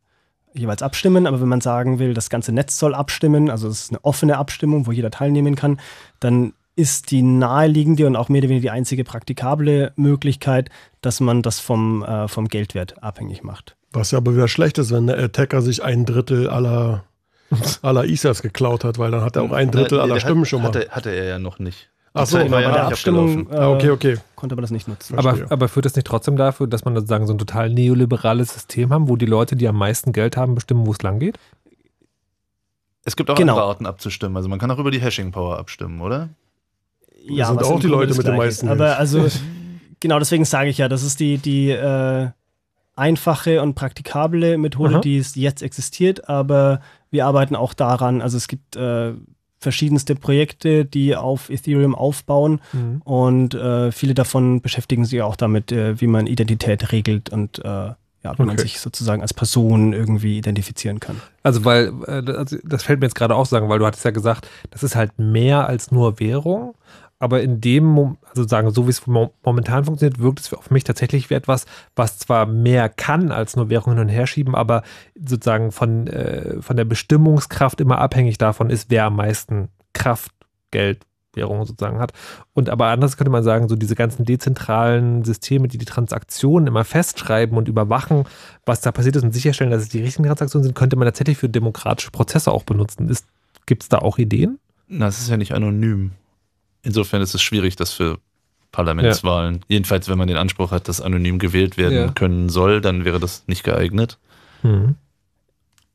jeweils 0.54 0.82
abstimmen. 0.82 1.26
Aber 1.28 1.42
wenn 1.42 1.48
man 1.48 1.62
sagen 1.62 2.00
will, 2.00 2.14
das 2.14 2.30
ganze 2.30 2.52
Netz 2.52 2.78
soll 2.78 2.94
abstimmen, 2.94 3.50
also 3.50 3.68
es 3.68 3.84
ist 3.84 3.92
eine 3.92 4.04
offene 4.06 4.38
Abstimmung, 4.38 4.88
wo 4.88 4.92
jeder 4.92 5.12
teilnehmen 5.12 5.56
kann, 5.56 5.80
dann 6.20 6.54
ist 6.78 7.12
die 7.12 7.22
naheliegende 7.24 8.08
und 8.08 8.16
auch 8.16 8.30
mehr 8.30 8.40
oder 8.42 8.50
weniger 8.50 8.62
die 8.62 8.70
einzige 8.70 9.04
praktikable 9.04 9.92
Möglichkeit, 9.96 10.70
dass 11.02 11.20
man 11.20 11.42
das 11.42 11.60
vom, 11.60 12.04
äh, 12.04 12.28
vom 12.28 12.48
Geldwert 12.48 13.04
abhängig 13.04 13.44
macht. 13.44 13.76
Was 13.92 14.12
ja 14.12 14.20
aber 14.20 14.34
wieder 14.36 14.48
schlecht 14.48 14.78
ist, 14.78 14.92
wenn 14.92 15.08
der 15.08 15.18
Attacker 15.18 15.62
sich 15.62 15.84
ein 15.84 16.06
Drittel 16.06 16.50
aller, 16.50 17.04
aller 17.82 18.06
Ethers 18.06 18.42
geklaut 18.42 18.84
hat, 18.84 18.98
weil 19.00 19.12
dann 19.12 19.22
hat 19.22 19.36
er 19.36 19.42
auch 19.44 19.52
ein 19.52 19.72
Drittel 19.72 20.00
aller 20.00 20.20
Stimmen 20.20 20.42
hat, 20.42 20.48
schon 20.48 20.62
mal. 20.62 20.68
Hatte, 20.70 20.88
hatte 20.92 21.10
er 21.10 21.26
ja 21.26 21.40
noch 21.40 21.60
nicht. 21.60 21.90
Ach 22.14 22.26
so, 22.26 22.38
Zeit 22.38 22.50
war 22.52 22.62
ja 22.62 22.70
bei 22.70 22.74
der 22.76 22.88
Abstimmung 22.88 23.48
abgelaufen. 23.48 23.54
äh, 23.54 23.64
Ah, 23.64 23.70
okay, 23.72 23.90
okay. 23.92 24.18
konnte 24.36 24.56
man 24.56 24.62
das 24.64 24.72
nicht 24.72 24.88
nutzen. 24.88 25.18
Aber, 25.20 25.38
aber 25.50 25.68
führt 25.68 25.86
das 25.86 25.96
nicht 25.96 26.08
trotzdem 26.08 26.36
dafür, 26.36 26.66
dass 26.68 26.84
man 26.86 26.96
sozusagen 26.96 27.28
so 27.28 27.34
ein 27.34 27.38
total 27.38 27.70
neoliberales 27.70 28.54
System 28.54 28.92
haben, 28.92 29.08
wo 29.08 29.16
die 29.18 29.26
Leute, 29.28 29.56
die 29.56 29.68
am 29.68 29.78
meisten 29.78 30.14
Geld 30.14 30.36
haben, 30.38 30.56
bestimmen, 30.56 30.86
wo 30.88 30.92
es 30.92 31.02
lang 31.04 31.20
geht? 31.20 31.38
Es 33.04 33.16
gibt 33.16 33.30
auch 33.30 33.36
Genau. 33.36 33.54
andere 33.54 33.68
Arten 33.68 33.86
abzustimmen. 33.86 34.36
Also 34.36 34.50
man 34.50 34.60
kann 34.60 34.70
auch 34.72 34.80
über 34.80 34.92
die 34.92 35.00
Hashing 35.00 35.32
Power 35.32 35.58
abstimmen, 35.60 36.02
oder? 36.02 36.30
Ja, 37.30 37.48
sind 37.48 37.64
auch 37.64 37.80
die 37.80 37.88
Leute 37.88 38.14
mit 38.14 38.22
Gleiche 38.24 38.38
meisten 38.38 38.66
ist. 38.68 38.72
Aber 38.72 38.86
Geld. 38.88 38.98
also, 39.00 39.28
genau 40.00 40.20
deswegen 40.20 40.46
sage 40.46 40.70
ich 40.70 40.78
ja, 40.78 40.88
das 40.90 41.04
ist 41.04 41.20
die, 41.20 41.38
die 41.38 41.70
äh, 41.72 42.30
einfache 42.96 43.62
und 43.62 43.76
praktikable 43.76 44.58
Methode, 44.58 44.96
Aha. 44.96 45.02
die 45.02 45.18
es 45.18 45.36
jetzt 45.36 45.62
existiert, 45.62 46.28
aber 46.30 46.82
wir 47.12 47.26
arbeiten 47.26 47.56
auch 47.56 47.74
daran, 47.74 48.22
also 48.22 48.38
es 48.38 48.48
gibt 48.48 48.76
äh, 48.76 49.14
verschiedenste 49.60 50.16
Projekte, 50.16 50.86
die 50.86 51.16
auf 51.16 51.50
Ethereum 51.50 51.96
aufbauen 51.96 52.60
Mhm. 52.74 53.02
und 53.04 53.54
äh, 53.56 53.92
viele 53.92 54.14
davon 54.14 54.62
beschäftigen 54.62 55.06
sich 55.06 55.22
auch 55.22 55.36
damit, 55.36 55.72
äh, 55.72 56.00
wie 56.02 56.08
man 56.08 56.28
Identität 56.28 56.92
regelt 56.92 57.30
und 57.30 57.60
äh, 57.60 57.94
ja, 58.24 58.34
wie 58.38 58.42
man 58.44 58.56
Okay. 58.56 58.64
sich 58.64 58.80
sozusagen 58.80 59.22
als 59.22 59.34
Person 59.34 59.94
irgendwie 59.94 60.38
identifizieren 60.40 61.00
kann. 61.00 61.22
Also, 61.44 61.66
weil, 61.66 61.94
äh, 62.08 62.32
also 62.32 62.58
das 62.64 62.84
fällt 62.84 63.00
mir 63.00 63.06
jetzt 63.06 63.16
gerade 63.16 63.36
auch 63.36 63.46
sagen, 63.46 63.70
weil 63.70 63.80
du 63.80 63.86
hattest 63.86 64.04
ja 64.06 64.12
gesagt, 64.12 64.48
das 64.72 64.84
ist 64.84 64.96
halt 64.96 65.18
mehr 65.20 65.68
als 65.68 65.92
nur 65.92 66.20
Währung. 66.20 66.74
Aber 67.20 67.42
in 67.42 67.62
dem, 67.62 68.18
also 68.30 68.48
sagen, 68.48 68.70
so 68.70 68.86
wie 68.86 68.92
es 68.92 69.08
mo- 69.08 69.34
momentan 69.44 69.86
funktioniert, 69.86 70.20
wirkt 70.20 70.40
es 70.40 70.54
auf 70.54 70.70
mich 70.70 70.84
tatsächlich 70.84 71.30
wie 71.30 71.34
etwas, 71.34 71.66
was 71.96 72.20
zwar 72.20 72.46
mehr 72.46 72.90
kann 72.90 73.32
als 73.32 73.56
nur 73.56 73.70
Währung 73.70 73.94
hin 73.94 74.04
und 74.04 74.10
her 74.10 74.28
schieben, 74.28 74.54
aber 74.54 74.84
sozusagen 75.16 75.72
von, 75.72 76.06
äh, 76.08 76.62
von 76.62 76.78
der 76.78 76.86
Bestimmungskraft 76.86 77.82
immer 77.82 77.98
abhängig 77.98 78.38
davon 78.38 78.70
ist, 78.70 78.92
wer 78.92 79.06
am 79.06 79.16
meisten 79.16 79.70
Kraft, 79.94 80.32
Geld, 80.70 81.08
Währung 81.34 81.66
sozusagen 81.66 82.00
hat. 82.00 82.14
Und 82.54 82.70
aber 82.70 82.88
anders 82.88 83.16
könnte 83.16 83.32
man 83.32 83.44
sagen, 83.44 83.70
so 83.70 83.76
diese 83.76 83.96
ganzen 83.96 84.26
dezentralen 84.26 85.24
Systeme, 85.24 85.68
die 85.68 85.78
die 85.78 85.86
Transaktionen 85.86 86.68
immer 86.68 86.84
festschreiben 86.84 87.58
und 87.58 87.68
überwachen, 87.68 88.26
was 88.66 88.82
da 88.82 88.92
passiert 88.92 89.16
ist 89.16 89.24
und 89.24 89.34
sicherstellen, 89.34 89.72
dass 89.72 89.84
es 89.84 89.90
die 89.90 90.02
richtigen 90.02 90.26
Transaktionen 90.26 90.64
sind, 90.64 90.76
könnte 90.76 90.98
man 90.98 91.08
tatsächlich 91.08 91.38
für 91.38 91.50
demokratische 91.50 92.12
Prozesse 92.12 92.52
auch 92.52 92.64
benutzen. 92.64 93.12
Gibt 93.66 93.84
es 93.84 93.90
da 93.90 94.00
auch 94.00 94.18
Ideen? 94.18 94.60
Na, 94.88 95.08
es 95.08 95.20
ist 95.20 95.30
ja 95.30 95.38
nicht 95.38 95.54
anonym. 95.54 96.12
Insofern 96.84 97.22
ist 97.22 97.34
es 97.34 97.42
schwierig, 97.42 97.76
das 97.76 97.92
für 97.94 98.20
Parlamentswahlen. 98.72 99.62
Jedenfalls, 99.68 100.08
wenn 100.10 100.18
man 100.18 100.28
den 100.28 100.38
Anspruch 100.38 100.72
hat, 100.72 100.88
dass 100.88 101.02
anonym 101.02 101.40
gewählt 101.40 101.78
werden 101.78 101.98
Ja. 101.98 102.08
können 102.12 102.50
soll, 102.50 102.82
dann 102.82 103.06
wäre 103.06 103.20
das 103.20 103.44
nicht 103.48 103.64
geeignet. 103.64 104.18
Mhm. 104.64 104.96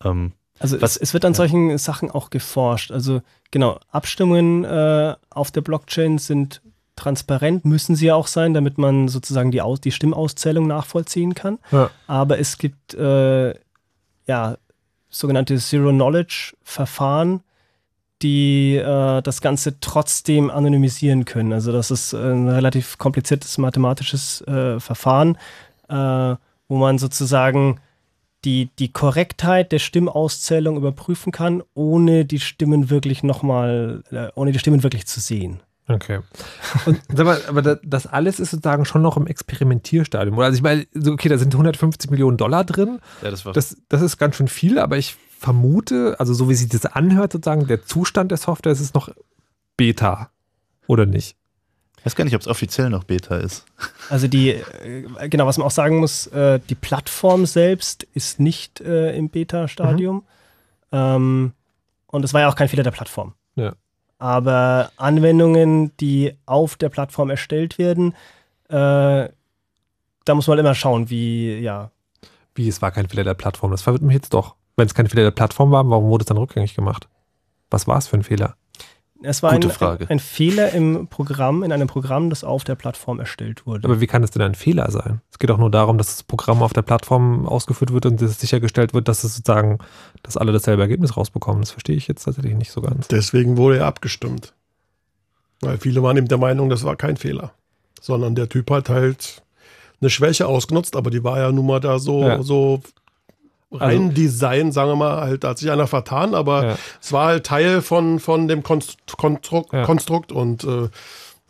Ähm, 0.04 0.32
Also 0.58 0.80
Was- 0.80 0.96
es, 0.96 1.02
es 1.02 1.14
wird 1.14 1.24
an 1.24 1.34
solchen 1.34 1.76
Sachen 1.78 2.10
auch 2.10 2.30
geforscht. 2.30 2.90
Also 2.92 3.20
genau, 3.50 3.78
Abstimmungen 3.90 4.64
äh, 4.64 5.14
auf 5.30 5.50
der 5.50 5.60
Blockchain 5.60 6.18
sind 6.18 6.60
transparent, 6.96 7.64
müssen 7.64 7.96
sie 7.96 8.06
ja 8.06 8.14
auch 8.14 8.26
sein, 8.26 8.52
damit 8.54 8.78
man 8.78 9.08
sozusagen 9.08 9.50
die, 9.50 9.60
Aus 9.62 9.80
die 9.80 9.92
Stimmauszählung 9.92 10.66
nachvollziehen 10.66 11.34
kann. 11.34 11.58
Ja. 11.72 11.90
Aber 12.06 12.38
es 12.38 12.58
gibt 12.58 12.94
äh, 12.94 13.54
ja 14.26 14.56
sogenannte 15.08 15.56
Zero-Knowledge-Verfahren, 15.58 17.42
die 18.22 18.76
äh, 18.76 19.20
das 19.22 19.40
Ganze 19.40 19.80
trotzdem 19.80 20.50
anonymisieren 20.50 21.24
können. 21.24 21.52
Also 21.52 21.72
das 21.72 21.90
ist 21.90 22.14
ein 22.14 22.48
relativ 22.48 22.98
kompliziertes 22.98 23.58
mathematisches 23.58 24.40
äh, 24.42 24.78
Verfahren, 24.80 25.36
äh, 25.88 25.94
wo 26.68 26.76
man 26.78 26.98
sozusagen 26.98 27.80
die, 28.44 28.70
die 28.78 28.92
Korrektheit 28.92 29.70
der 29.72 29.78
Stimmauszählung 29.78 30.76
überprüfen 30.76 31.30
kann, 31.32 31.62
ohne 31.74 32.24
die 32.24 32.40
Stimmen 32.40 32.90
wirklich 32.90 33.22
nochmal, 33.22 34.02
äh, 34.10 34.28
ohne 34.34 34.52
die 34.52 34.58
Stimmen 34.58 34.82
wirklich 34.82 35.06
zu 35.06 35.20
sehen. 35.20 35.60
Okay. 35.88 36.20
Und 36.86 37.00
sag 37.12 37.26
mal, 37.26 37.40
aber 37.48 37.60
da- 37.62 37.78
das 37.84 38.06
alles 38.06 38.40
ist 38.40 38.50
sozusagen 38.52 38.84
schon 38.84 39.02
noch 39.02 39.16
im 39.16 39.26
Experimentierstadium. 39.26 40.36
Oder? 40.38 40.46
Also 40.46 40.56
ich 40.56 40.62
meine, 40.62 40.86
okay, 41.06 41.28
da 41.28 41.38
sind 41.38 41.52
150 41.54 42.10
Millionen 42.10 42.36
Dollar 42.36 42.64
drin. 42.64 43.00
ja, 43.22 43.30
das 43.30 43.44
war 43.44 43.52
Das, 43.52 43.76
das 43.88 44.00
ist 44.02 44.16
ganz 44.16 44.36
schön 44.36 44.48
viel, 44.48 44.78
aber 44.78 44.96
ich 44.96 45.16
vermute, 45.42 46.16
also 46.18 46.32
so 46.32 46.48
wie 46.48 46.54
sich 46.54 46.68
das 46.68 46.86
anhört, 46.86 47.32
sozusagen, 47.32 47.66
der 47.66 47.84
Zustand 47.84 48.30
der 48.30 48.38
Software, 48.38 48.72
es 48.72 48.80
ist 48.80 48.94
noch 48.94 49.10
Beta. 49.76 50.30
Oder 50.86 51.06
nicht? 51.06 51.36
ich 52.02 52.06
weiß 52.06 52.16
gar 52.16 52.24
nicht, 52.24 52.34
ob 52.34 52.40
es 52.40 52.48
offiziell 52.48 52.90
noch 52.90 53.04
Beta 53.04 53.36
ist. 53.36 53.64
Also 54.10 54.26
die, 54.26 54.50
äh, 54.50 55.28
genau, 55.28 55.46
was 55.46 55.56
man 55.56 55.68
auch 55.68 55.72
sagen 55.72 55.98
muss, 55.98 56.26
äh, 56.26 56.58
die 56.68 56.74
Plattform 56.74 57.46
selbst 57.46 58.02
ist 58.12 58.40
nicht 58.40 58.80
äh, 58.80 59.16
im 59.16 59.28
Beta-Stadium. 59.28 60.24
Ähm, 60.90 61.52
und 62.08 62.24
es 62.24 62.34
war 62.34 62.40
ja 62.40 62.48
auch 62.48 62.56
kein 62.56 62.66
Fehler 62.66 62.82
der 62.82 62.90
Plattform. 62.90 63.34
Ja. 63.54 63.74
Aber 64.18 64.90
Anwendungen, 64.96 65.96
die 65.98 66.34
auf 66.44 66.74
der 66.74 66.88
Plattform 66.88 67.30
erstellt 67.30 67.78
werden, 67.78 68.14
da 68.68 69.28
muss 70.28 70.46
man 70.46 70.58
immer 70.58 70.74
schauen, 70.74 71.10
wie, 71.10 71.58
ja, 71.58 71.90
Wie, 72.54 72.68
es 72.68 72.80
war 72.80 72.90
kein 72.90 73.06
Fehler 73.06 73.24
der 73.24 73.34
Plattform. 73.34 73.70
Das 73.70 73.82
verwirrt 73.82 74.02
mich 74.02 74.14
jetzt 74.14 74.32
doch. 74.32 74.56
Wenn 74.76 74.86
es 74.86 74.94
kein 74.94 75.06
Fehler 75.06 75.24
der 75.24 75.30
Plattform 75.32 75.70
war, 75.70 75.88
warum 75.88 76.06
wurde 76.08 76.22
es 76.22 76.26
dann 76.26 76.38
rückgängig 76.38 76.74
gemacht? 76.74 77.08
Was 77.70 77.86
war 77.86 77.98
es 77.98 78.06
für 78.08 78.16
ein 78.16 78.22
Fehler? 78.22 78.56
es 79.24 79.42
war 79.42 79.52
Gute 79.52 79.68
ein, 79.68 79.72
Frage. 79.74 80.04
ein, 80.06 80.10
ein 80.12 80.18
Fehler 80.18 80.72
im 80.72 81.06
Programm, 81.08 81.62
in 81.62 81.72
einem 81.72 81.88
Programm, 81.88 82.30
das 82.30 82.44
auf 82.44 82.64
der 82.64 82.74
Plattform 82.74 83.20
erstellt 83.20 83.66
wurde. 83.66 83.84
Aber 83.84 84.00
wie 84.00 84.06
kann 84.06 84.22
es 84.22 84.30
denn 84.30 84.42
ein 84.42 84.54
Fehler 84.54 84.90
sein? 84.90 85.20
Es 85.30 85.38
geht 85.38 85.50
doch 85.50 85.58
nur 85.58 85.70
darum, 85.70 85.98
dass 85.98 86.08
das 86.08 86.22
Programm 86.22 86.62
auf 86.62 86.72
der 86.72 86.82
Plattform 86.82 87.46
ausgeführt 87.46 87.92
wird 87.92 88.06
und 88.06 88.20
dass 88.20 88.30
es 88.32 88.40
sichergestellt 88.40 88.94
wird, 88.94 89.08
dass 89.08 89.24
es 89.24 89.36
sozusagen, 89.36 89.78
dass 90.22 90.36
alle 90.36 90.52
dasselbe 90.52 90.82
Ergebnis 90.82 91.16
rausbekommen. 91.16 91.62
Das 91.62 91.70
verstehe 91.70 91.96
ich 91.96 92.08
jetzt 92.08 92.24
tatsächlich 92.24 92.54
nicht 92.54 92.72
so 92.72 92.80
ganz. 92.80 93.08
Deswegen 93.08 93.56
wurde 93.56 93.78
er 93.78 93.86
abgestimmt. 93.86 94.54
Weil 95.60 95.78
viele 95.78 96.02
waren 96.02 96.16
eben 96.16 96.28
der 96.28 96.38
Meinung, 96.38 96.68
das 96.68 96.82
war 96.84 96.96
kein 96.96 97.16
Fehler. 97.16 97.52
Sondern 98.00 98.34
der 98.34 98.48
Typ 98.48 98.70
hat 98.70 98.88
halt 98.88 99.42
eine 100.00 100.10
Schwäche 100.10 100.48
ausgenutzt, 100.48 100.96
aber 100.96 101.10
die 101.10 101.22
war 101.22 101.38
ja 101.38 101.52
nun 101.52 101.66
mal 101.66 101.78
da 101.78 102.00
so, 102.00 102.22
Ja. 102.24 102.42
so 102.42 102.80
rein 103.72 104.02
Also- 104.02 104.12
Design, 104.14 104.72
sagen 104.72 104.90
wir 104.90 104.96
mal, 104.96 105.20
halt, 105.22 105.44
da 105.44 105.50
hat 105.50 105.58
sich 105.58 105.70
einer 105.70 105.86
vertan, 105.86 106.34
aber 106.34 106.64
Ja. 106.66 106.78
es 107.00 107.12
war 107.12 107.26
halt 107.26 107.46
Teil 107.46 107.82
von, 107.82 108.18
von 108.20 108.48
dem 108.48 108.62
Konst 108.62 108.98
Konstrukt, 109.16 109.72
Ja. 109.72 109.84
Konstrukt 109.84 110.32
und 110.32 110.64
äh, 110.64 110.88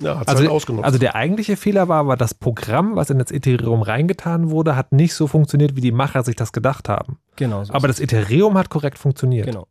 ja, 0.01 0.17
hat 0.19 0.23
es 0.23 0.29
Also, 0.29 0.41
halt 0.43 0.51
ausgenutzt. 0.51 0.85
also 0.85 0.99
der 0.99 1.15
eigentliche 1.15 1.57
Fehler 1.57 1.89
war 1.89 2.01
aber, 2.01 2.17
das 2.17 2.35
Programm, 2.35 2.97
was 2.97 3.11
in 3.11 3.19
das 3.19 3.31
Ethereum 3.31 3.83
reingetan 3.83 4.51
wurde, 4.51 4.75
hat 4.75 4.93
nicht 4.93 5.15
so 5.15 5.27
funktioniert, 5.29 5.77
wie 5.77 5.81
die 5.81 5.93
Macher 5.93 6.23
sich 6.25 6.35
das 6.37 6.53
gedacht 6.53 6.89
haben. 6.89 7.19
genau 7.37 7.63
so. 7.65 7.73
Aber 7.73 7.87
das 7.89 8.01
Ethereum 8.01 8.59
hat 8.59 8.69
korrekt 8.69 8.99
funktioniert. 8.99 9.47
genau. 9.47 9.67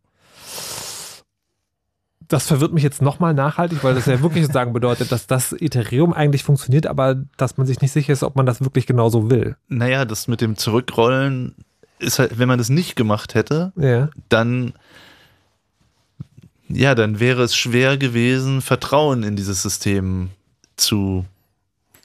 Das 2.28 2.48
verwirrt 2.48 2.72
mich 2.72 2.84
jetzt 2.84 3.02
nochmal 3.02 3.34
nachhaltig, 3.34 3.84
weil 3.84 3.94
das 3.94 4.06
ja 4.06 4.22
wirklich 4.22 4.44
sozusagen 4.46 4.72
bedeutet, 4.72 5.12
dass 5.12 5.28
das 5.28 5.52
Ethereum 5.52 6.14
eigentlich 6.14 6.44
funktioniert, 6.46 6.88
aber 6.88 7.16
dass 7.36 7.58
man 7.58 7.68
sich 7.68 7.82
nicht 7.82 7.92
sicher 7.92 8.14
ist, 8.14 8.24
ob 8.24 8.38
man 8.38 8.46
das 8.46 8.62
wirklich 8.62 8.88
genauso 8.88 9.30
will. 9.30 9.58
Naja, 9.68 10.06
das 10.06 10.30
mit 10.30 10.40
dem 10.40 10.56
Zurückrollen 10.56 11.56
ist 12.02 12.20
halt, 12.20 12.38
wenn 12.40 12.48
man 12.48 12.58
das 12.58 12.70
nicht 12.70 12.96
gemacht 12.96 13.34
hätte, 13.36 13.72
Ja. 13.76 14.10
dann 14.30 14.74
ja, 16.74 16.96
dann 16.96 17.20
wäre 17.20 17.44
es 17.44 17.54
schwer 17.56 17.98
gewesen, 17.98 18.62
Vertrauen 18.62 19.24
in 19.24 19.36
dieses 19.36 19.62
System 19.62 20.30
zu 20.78 21.26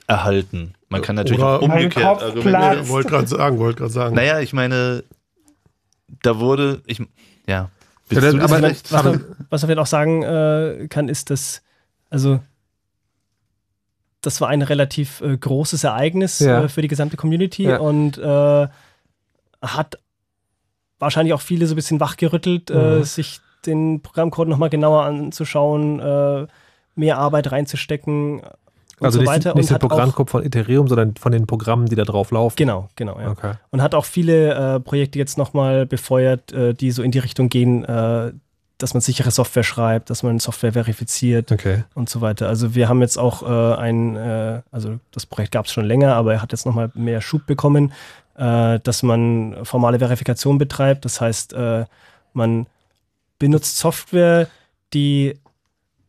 erhalten. 0.09 0.75
Man 0.89 1.03
kann 1.03 1.15
natürlich 1.17 1.41
Oder- 1.41 1.59
auch 1.59 1.63
umgekehrt 1.63 2.23
argumentieren. 2.23 2.89
wollte 2.89 3.09
gerade 3.11 3.27
sagen, 3.29 3.59
wollte 3.59 3.79
gerade 3.79 3.93
sagen. 3.93 4.17
Naja, 4.17 4.41
ich 4.41 4.53
meine, 4.53 5.05
da 6.23 6.39
wurde, 6.41 6.83
ich, 6.87 6.99
ja, 6.99 7.07
Ja, 7.47 8.21
das 8.21 8.35
aber- 8.35 8.49
vielleicht? 8.57 8.93
Was 8.93 9.05
man, 9.05 9.25
was 9.51 9.63
man 9.63 9.69
vielleicht 9.69 9.79
auch 9.79 9.87
sagen 9.87 10.23
äh, 10.25 10.87
kann, 10.89 11.09
ist, 11.09 11.31
dass, 11.31 11.63
also, 12.11 12.41
das 14.23 14.41
war 14.41 14.49
ein 14.49 14.63
relativ 14.63 15.21
äh, 15.21 15.37
großes 15.37 15.85
Ereignis 15.85 16.41
Ja. 16.41 16.65
äh, 16.65 16.69
für 16.69 16.83
die 16.83 16.89
gesamte 16.89 17.17
Community 17.17 17.65
Ja. 17.65 17.79
und 17.79 18.19
äh, 18.19 18.69
hat 19.63 19.99
wahrscheinlich 20.99 21.35
auch 21.35 21.41
viele 21.41 21.67
so 21.67 21.75
ein 21.75 21.77
bisschen 21.77 22.01
wachgerüttelt, 22.01 22.71
äh, 22.71 22.99
Mhm. 22.99 23.05
sich 23.05 23.41
den 23.67 24.01
Programmcode 24.01 24.49
nochmal 24.49 24.71
genauer 24.71 25.05
anzuschauen, 25.05 26.01
äh, 26.01 26.47
mehr 26.95 27.19
Arbeit 27.19 27.51
reinzustecken 27.53 28.41
und 28.41 29.05
Also 29.05 29.17
so 29.19 29.23
nicht, 29.23 29.29
weiter. 29.31 29.55
nicht 29.55 29.73
auch, 29.75 29.79
Programmcode 29.79 30.31
von 30.31 30.43
Ethereum, 30.45 30.89
sondern 30.89 31.17
von 31.17 31.33
den 31.33 31.47
Programmen, 31.47 31.87
die 31.87 31.97
da 31.97 32.05
drauf 32.05 32.31
laufen. 32.31 32.57
Genau, 32.57 32.89
genau, 32.97 33.19
ja. 33.21 33.31
Okay. 33.31 33.53
Und 33.71 33.83
hat 33.83 33.95
auch 33.95 34.05
viele 34.07 34.77
äh, 34.77 34.81
Projekte 34.81 35.19
jetzt 35.19 35.37
nochmal 35.37 35.85
befeuert, 35.85 36.53
äh, 36.53 36.73
die 36.75 36.91
so 36.93 37.03
in 37.03 37.11
die 37.11 37.19
Richtung 37.19 37.49
gehen, 37.51 37.85
äh, 37.85 38.33
dass 38.79 38.93
man 38.95 39.01
sichere 39.01 39.31
Software 39.31 39.63
schreibt, 39.65 40.11
dass 40.11 40.23
man 40.23 40.39
Software 40.39 40.73
verifiziert 40.73 41.51
Okay. 41.51 41.85
und 41.95 42.09
so 42.09 42.21
weiter. 42.21 42.49
Also 42.49 42.75
wir 42.75 42.89
haben 42.89 43.01
jetzt 43.01 43.19
auch 43.19 43.43
äh, 43.43 43.75
ein, 43.79 44.17
äh, 44.17 44.63
also 44.71 44.99
das 45.13 45.27
Projekt 45.27 45.53
gab 45.53 45.67
es 45.67 45.73
schon 45.73 45.85
länger, 45.87 46.15
aber 46.15 46.35
er 46.35 46.43
hat 46.43 46.53
jetzt 46.53 46.67
nochmal 46.67 46.91
mehr 46.95 47.21
Schub 47.21 47.47
bekommen, 47.47 47.93
äh, 48.37 48.81
dass 48.81 49.03
man 49.03 49.65
formale 49.65 49.99
Verifikation 49.99 50.59
betreibt. 50.59 51.05
Das 51.05 51.21
heißt, 51.21 51.53
äh, 51.53 51.85
man 52.33 52.67
benutzt 53.39 53.79
Software, 53.79 54.49
die 54.93 55.39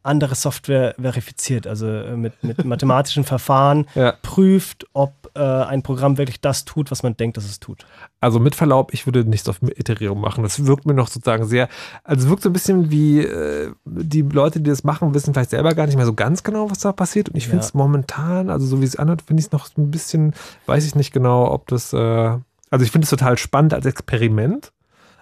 andere 0.07 0.35
Software 0.35 0.95
verifiziert, 0.99 1.67
also 1.67 1.85
äh, 1.88 2.15
mit, 2.15 2.43
mit 2.43 2.63
mathematischen 2.65 3.23
Verfahren 3.34 3.85
Ja. 3.95 4.13
prüft, 4.21 4.88
ob 4.93 5.13
äh, 5.35 5.39
ein 5.41 5.84
Programm 5.84 6.17
wirklich 6.17 6.41
das 6.41 6.65
tut, 6.65 6.89
was 6.89 7.03
man 7.03 7.15
denkt, 7.17 7.38
dass 7.38 7.45
es 7.45 7.59
tut. 7.59 7.85
Also 8.21 8.39
mit 8.39 8.55
Verlaub, 8.55 8.93
ich 8.93 9.05
würde 9.05 9.23
nichts 9.25 9.47
auf 9.49 9.61
Ethereum 9.61 10.19
machen. 10.19 10.43
Das 10.43 10.65
wirkt 10.65 10.85
mir 10.85 10.93
noch 10.95 11.07
sozusagen 11.07 11.45
sehr, 11.45 11.69
also 12.03 12.23
es 12.25 12.29
wirkt 12.29 12.41
so 12.43 12.49
ein 12.49 12.53
bisschen 12.53 12.89
wie 12.89 13.19
äh, 13.19 13.71
die 13.85 14.21
Leute, 14.23 14.59
die 14.59 14.69
das 14.69 14.84
machen, 14.84 15.13
wissen 15.13 15.34
vielleicht 15.34 15.51
selber 15.51 15.75
gar 15.75 15.85
nicht 15.85 15.95
mehr 15.97 16.05
so 16.05 16.13
ganz 16.13 16.41
genau, 16.43 16.71
was 16.71 16.79
da 16.79 16.91
passiert. 16.91 17.29
Und 17.29 17.35
ich 17.35 17.43
Ja. 17.45 17.49
finde 17.51 17.65
es 17.65 17.73
momentan, 17.73 18.49
also 18.49 18.65
so 18.65 18.81
wie 18.81 18.85
es 18.85 18.95
anhört, 18.95 19.21
finde 19.21 19.41
ich 19.41 19.47
es 19.47 19.51
noch 19.51 19.69
ein 19.77 19.91
bisschen, 19.91 20.34
weiß 20.65 20.85
ich 20.85 20.95
nicht 20.95 21.11
genau, 21.13 21.51
ob 21.51 21.67
das, 21.67 21.93
äh, 21.93 21.97
also 22.69 22.84
ich 22.84 22.91
finde 22.91 23.05
es 23.05 23.09
total 23.09 23.38
spannend 23.38 23.73
als 23.73 23.85
Experiment. 23.85 24.71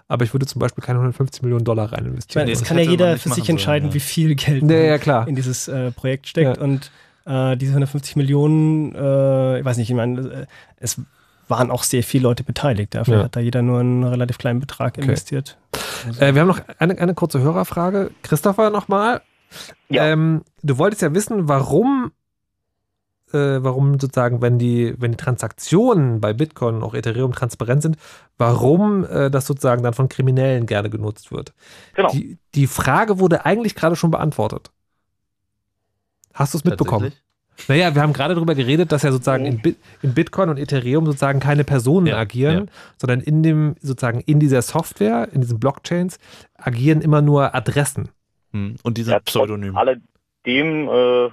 Aber 0.07 0.23
ich 0.23 0.33
würde 0.33 0.45
zum 0.45 0.59
Beispiel 0.59 0.83
keine 0.83 0.99
150 0.99 1.41
Millionen 1.41 1.65
Dollar 1.65 1.91
rein 1.91 2.01
Ich 2.03 2.07
investieren. 2.11 2.41
meine, 2.43 2.51
es 2.51 2.59
das 2.59 2.67
kann 2.67 2.77
ja 2.77 2.83
jeder 2.83 3.13
für 3.17 3.29
sich 3.29 3.29
machen 3.29 3.35
sollen, 3.45 3.49
entscheiden, 3.57 3.87
ja. 3.89 3.93
wie 3.95 3.99
viel 3.99 4.35
Geld 4.35 4.61
Ja, 4.61 4.67
man 4.67 4.85
ja, 4.85 4.97
klar. 4.99 5.27
in 5.27 5.35
dieses 5.35 5.67
äh, 5.67 5.91
Projekt 5.91 6.27
steckt. 6.27 6.57
Ja. 6.57 6.63
Und 6.63 6.91
äh, 7.25 7.57
diese 7.57 7.71
150 7.71 8.15
Millionen, 8.15 8.93
äh, 8.93 9.59
ich 9.59 9.65
weiß 9.65 9.77
nicht, 9.77 9.89
ich 9.89 9.95
meine, 9.95 10.21
äh, 10.21 10.45
es 10.77 11.01
waren 11.47 11.71
auch 11.71 11.83
sehr 11.83 12.03
viele 12.03 12.23
Leute 12.23 12.43
beteiligt. 12.43 12.93
Dafür 12.93 13.17
Ja. 13.17 13.23
hat 13.25 13.35
da 13.35 13.39
jeder 13.39 13.61
nur 13.63 13.79
einen 13.79 14.03
relativ 14.03 14.37
kleinen 14.37 14.59
Betrag 14.59 14.97
investiert. 14.97 15.57
Äh, 16.19 16.33
wir 16.35 16.41
haben 16.41 16.47
noch 16.47 16.61
eine, 16.79 16.97
eine 16.99 17.13
kurze 17.15 17.39
Hörerfrage. 17.39 18.11
Christopher 18.21 18.69
nochmal. 18.69 19.21
Ja. 19.89 20.05
Ähm, 20.05 20.43
du 20.63 20.77
wolltest 20.77 21.01
ja 21.01 21.13
wissen, 21.13 21.47
warum, 21.47 22.11
äh, 23.33 23.63
warum 23.63 23.99
sozusagen, 23.99 24.41
wenn 24.41 24.59
die, 24.59 24.93
wenn 24.97 25.11
die 25.11 25.17
Transaktionen 25.17 26.21
bei 26.21 26.33
Bitcoin 26.33 26.75
und 26.75 26.83
auch 26.83 26.93
Ethereum 26.93 27.33
transparent 27.33 27.81
sind, 27.81 27.97
warum 28.37 29.05
äh, 29.05 29.29
das 29.29 29.45
sozusagen 29.47 29.83
dann 29.83 29.93
von 29.93 30.09
Kriminellen 30.09 30.65
gerne 30.65 30.89
genutzt 30.89 31.31
wird. 31.31 31.53
Genau. 31.95 32.11
Die, 32.11 32.37
die 32.53 32.67
Frage 32.67 33.19
wurde 33.19 33.45
eigentlich 33.45 33.75
gerade 33.75 33.95
schon 33.95 34.11
beantwortet. 34.11 34.71
Hast 36.33 36.53
du 36.53 36.57
es 36.57 36.63
mitbekommen? 36.63 37.13
Naja, 37.69 37.95
wir 37.95 38.01
haben 38.01 38.11
gerade 38.11 38.35
darüber 38.35 38.53
geredet, 38.53 38.91
dass 38.91 39.03
ja 39.03 39.13
sozusagen 39.13 39.45
in, 39.45 39.61
Bit, 39.61 39.77
in 40.01 40.13
Bitcoin 40.13 40.49
und 40.49 40.57
Ethereum 40.57 41.05
sozusagen 41.05 41.39
keine 41.39 41.63
Personen 41.63 42.07
Ja, 42.07 42.17
agieren, 42.17 42.69
sondern 42.97 43.21
in 43.21 43.43
dem, 43.43 43.75
sozusagen 43.81 44.19
in 44.19 44.41
dieser 44.41 44.61
Software, 44.61 45.29
in 45.31 45.39
diesen 45.39 45.59
Blockchains, 45.59 46.19
agieren 46.57 47.01
immer 47.01 47.21
nur 47.21 47.55
Adressen. 47.55 48.09
Hm. 48.51 48.75
Und 48.83 48.97
die 48.97 49.03
sind 49.03 49.13
Ja, 49.13 49.19
trotz 49.19 49.31
pseudonym. 49.31 49.77
alledem 49.77 50.89
äh, 50.89 51.29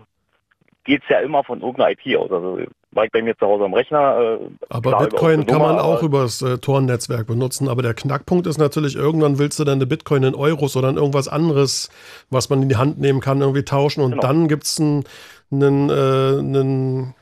geht 0.85 1.03
es 1.03 1.09
ja 1.09 1.21
immer 1.21 1.45
von 1.45 1.61
irgendeiner 1.61 1.91
IP 1.91 2.17
aus. 2.19 2.31
Also 2.31 2.59
war 2.93 3.05
ich 3.05 3.11
bei 3.13 3.23
mir 3.23 3.37
zu 3.39 3.47
Hause 3.47 3.65
am 3.65 3.73
Rechner. 3.75 4.39
Äh, 4.41 4.49
Aber 4.69 4.91
klar, 4.91 5.03
Bitcoin 5.05 5.47
kann 5.47 5.61
man 5.61 5.77
Nummer, 5.77 5.85
auch 5.85 5.99
aber- 5.99 6.03
über 6.07 6.23
das 6.23 6.43
äh, 6.43 6.59
Tor-Netzwerk 6.59 7.27
benutzen. 7.27 7.69
Aber 7.69 7.83
der 7.83 7.95
Knackpunkt 7.95 8.47
ist 8.47 8.59
natürlich, 8.59 8.97
irgendwann 8.97 9.39
willst 9.39 9.59
du 9.59 9.65
deine 9.65 9.87
Bitcoin 9.87 10.23
in 10.25 10.35
Euros 10.35 10.77
oder 10.77 10.89
in 10.91 10.97
irgendwas 10.97 11.29
anderes, 11.29 11.91
was 12.31 12.51
man 12.51 12.63
in 12.63 12.69
die 12.69 12.77
Hand 12.77 12.99
nehmen 13.01 13.21
kann, 13.21 13.41
irgendwie 13.41 13.65
tauschen. 13.65 14.03
Und 14.03 14.11
Genau. 14.13 14.23
dann 14.23 14.49
gibt 14.49 14.65
es 14.65 14.81
einen, 14.81 15.05
einen, 15.51 15.89
äh, 15.91 16.39
einen, 16.39 17.15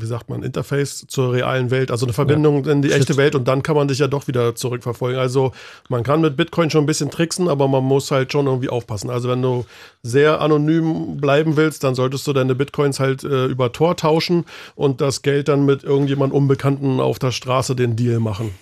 wie 0.00 0.06
sagt 0.06 0.30
man, 0.30 0.42
Interface 0.44 1.06
zur 1.08 1.32
realen 1.32 1.70
Welt, 1.72 1.90
also 1.90 2.06
eine 2.06 2.12
Verbindung 2.12 2.64
in 2.66 2.82
die 2.82 2.92
echte 2.92 3.08
Shit. 3.14 3.16
Welt. 3.16 3.34
Und 3.34 3.48
dann 3.48 3.62
kann 3.64 3.74
man 3.74 3.88
dich 3.88 3.98
ja 3.98 4.06
doch 4.06 4.28
wieder 4.28 4.54
zurückverfolgen. 4.54 5.18
Also 5.18 5.52
man 5.88 6.04
kann 6.04 6.20
mit 6.20 6.36
Bitcoin 6.36 6.70
schon 6.70 6.84
ein 6.84 6.86
bisschen 6.86 7.10
tricksen, 7.10 7.48
aber 7.48 7.66
man 7.66 7.82
muss 7.82 8.10
halt 8.12 8.30
schon 8.32 8.46
irgendwie 8.46 8.68
aufpassen. 8.68 9.10
Also 9.10 9.28
wenn 9.28 9.42
du 9.42 9.66
sehr 10.02 10.40
anonym 10.40 11.16
bleiben 11.16 11.56
willst, 11.56 11.82
dann 11.82 11.94
solltest 11.96 12.26
du 12.28 12.32
deine 12.32 12.54
Bitcoins 12.54 13.00
halt 13.00 13.24
äh, 13.24 13.46
über 13.46 13.72
Tor 13.72 13.96
tauschen 13.96 14.44
und 14.76 15.00
das 15.00 15.22
Geld 15.22 15.48
dann 15.48 15.66
mit 15.66 15.82
irgendjemand 15.82 16.32
Unbekannten 16.32 17.00
auf 17.00 17.18
der 17.18 17.32
Straße 17.32 17.74
den 17.74 17.96
Deal 17.96 18.20
machen. 18.20 18.54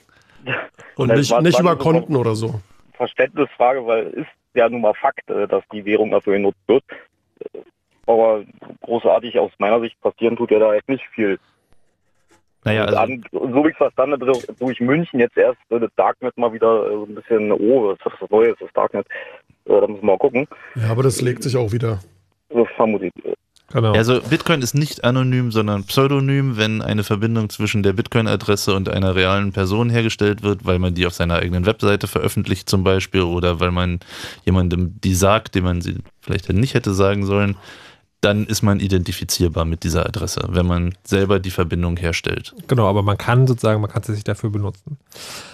Und 0.97 1.13
nicht, 1.13 1.31
war- 1.31 1.43
nicht 1.43 1.55
war 1.55 1.61
über 1.61 1.73
so 1.73 1.91
Konten 1.91 2.17
oder 2.17 2.35
so. 2.35 2.61
Verständnisfrage, 2.95 3.87
weil 3.87 4.07
ist 4.07 4.27
ja 4.55 4.69
nun 4.71 4.81
mal 4.81 4.95
Fakt, 4.95 5.29
äh, 5.29 5.47
dass 5.47 5.63
die 5.71 5.85
Währung 5.85 6.11
dafür 6.11 6.33
genutzt 6.33 6.57
wird. 6.67 6.83
Aber 8.07 8.45
großartig 8.83 9.39
aus 9.39 9.51
meiner 9.59 9.81
Sicht 9.81 10.01
passieren 10.01 10.37
tut 10.37 10.51
ja 10.51 10.59
da 10.59 10.75
jetzt 10.75 10.89
nicht 10.89 11.05
viel. 11.15 11.39
Naja, 12.65 12.85
also, 12.85 12.97
an, 12.99 13.23
so 13.31 13.65
wie 13.65 13.69
ich 13.69 13.75
es 13.75 13.77
verstanden 13.77 14.21
habe, 14.21 14.27
durch- 14.59 14.81
München 14.81 15.21
jetzt 15.21 15.37
erst 15.37 15.59
äh, 15.71 15.79
das 15.79 15.91
Darknet 15.97 16.37
mal 16.37 16.53
wieder 16.53 16.87
äh, 16.87 16.95
so 16.95 17.05
ein 17.05 17.15
bisschen, 17.15 17.53
oh, 17.53 17.89
was 17.89 18.13
ist 18.13 18.21
das 18.21 18.31
Neue, 18.31 18.49
ist 18.49 18.61
das 18.61 18.73
Darknet. 18.75 19.07
Äh, 19.67 19.81
da 19.81 19.87
müssen 19.87 20.03
wir 20.03 20.07
mal 20.07 20.19
gucken. 20.19 20.49
Ja, 20.75 20.91
aber 20.91 21.05
das 21.05 21.21
legt 21.21 21.45
sich 21.45 21.57
auch 21.57 21.71
wieder. 21.71 22.01
So 22.51 22.67
vermute 22.77 23.07
ich. 23.07 23.13
Genau. 23.73 23.93
also 23.95 24.21
Bitcoin 24.21 24.63
ist 24.63 24.75
nicht 24.75 25.03
anonym, 25.03 25.51
sondern 25.51 25.85
pseudonym, 25.85 26.57
wenn 26.57 26.83
eine 26.83 27.03
Verbindung 27.03 27.51
zwischen 27.51 27.83
der 27.83 27.95
Bitcoin-Adresse 27.95 28.75
und 28.75 28.89
einer 28.89 29.17
realen 29.17 29.53
Person 29.53 29.91
hergestellt 29.91 30.45
wird, 30.45 30.65
weil 30.65 30.79
man 30.79 30.95
die 30.95 31.05
auf 31.05 31.15
seiner 31.15 31.37
eigenen 31.37 31.67
Webseite 31.67 32.07
veröffentlicht 32.07 32.71
zum 32.71 32.85
Beispiel 32.85 33.23
oder 33.23 33.59
weil 33.59 33.73
man 33.73 33.99
jemandem 34.45 35.01
die 35.03 35.15
sagt, 35.15 35.57
dem 35.57 35.65
man 35.65 35.81
sie 35.81 35.99
vielleicht 36.21 36.49
nicht 36.53 36.75
hätte 36.75 36.95
sagen 36.95 37.27
sollen, 37.27 37.57
dann 38.27 38.45
ist 38.45 38.63
man 38.63 38.81
identifizierbar 38.81 39.65
mit 39.65 39.85
dieser 39.85 40.05
Adresse, 40.05 40.43
wenn 40.49 40.67
man 40.67 40.95
selber 41.05 41.39
die 41.39 41.53
Verbindung 41.53 41.97
herstellt. 41.97 42.57
Genau, 42.67 42.89
aber 42.89 43.03
man 43.03 43.17
kann 43.17 43.47
sozusagen, 43.47 43.81
man 43.81 43.89
kann 43.89 44.03
sie 44.03 44.15
sich 44.15 44.25
dafür 44.25 44.51
benutzen. 44.51 44.99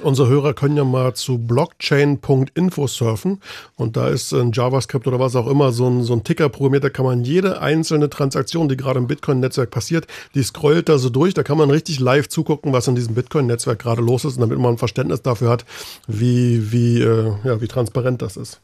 Unsere 0.03 0.31
Hörer 0.31 0.55
können 0.55 0.79
ja 0.79 0.85
mal 0.85 1.13
zu 1.13 1.37
blockchain.info 1.37 2.87
surfen 2.87 3.43
und 3.77 3.99
da 3.99 4.09
ist 4.09 4.33
ein 4.33 4.53
JavaScript 4.53 5.07
oder 5.07 5.21
was 5.21 5.37
auch 5.37 5.49
immer 5.49 5.71
so 5.71 5.87
ein, 5.87 6.03
so 6.03 6.15
ein 6.15 6.25
Ticker 6.25 6.49
programmiert, 6.49 6.85
da 6.85 6.89
kann 6.89 7.05
man 7.05 7.25
jede 7.25 7.61
einzelne 7.61 8.09
Transaktion, 8.09 8.71
die 8.71 8.79
gerade 8.79 8.99
im 8.99 9.07
Bitcoin-Netzwerk 9.07 9.71
passiert, 9.71 10.07
die 10.35 10.43
scrollt 10.43 10.89
da 10.89 10.97
so 10.97 11.11
durch, 11.11 11.35
da 11.35 11.43
kann 11.43 11.59
man 11.59 11.71
richtig 11.71 12.01
live 12.01 12.31
zugucken, 12.31 12.73
was 12.73 12.89
in 12.89 12.95
diesem 12.95 13.15
Bitcoin-Netzwerk 13.15 13.81
gerade 13.81 14.01
los 14.01 14.25
ist, 14.25 14.37
und 14.37 14.41
damit 14.41 14.59
man 14.59 14.77
ein 14.77 14.79
Verständnis 14.79 15.21
dafür 15.21 15.51
hat, 15.51 15.67
wie, 16.07 16.73
wie, 16.73 17.03
äh, 17.03 17.35
ja, 17.45 17.61
wie 17.61 17.69
transparent 17.69 18.23
das 18.23 18.39
ist. 18.39 18.63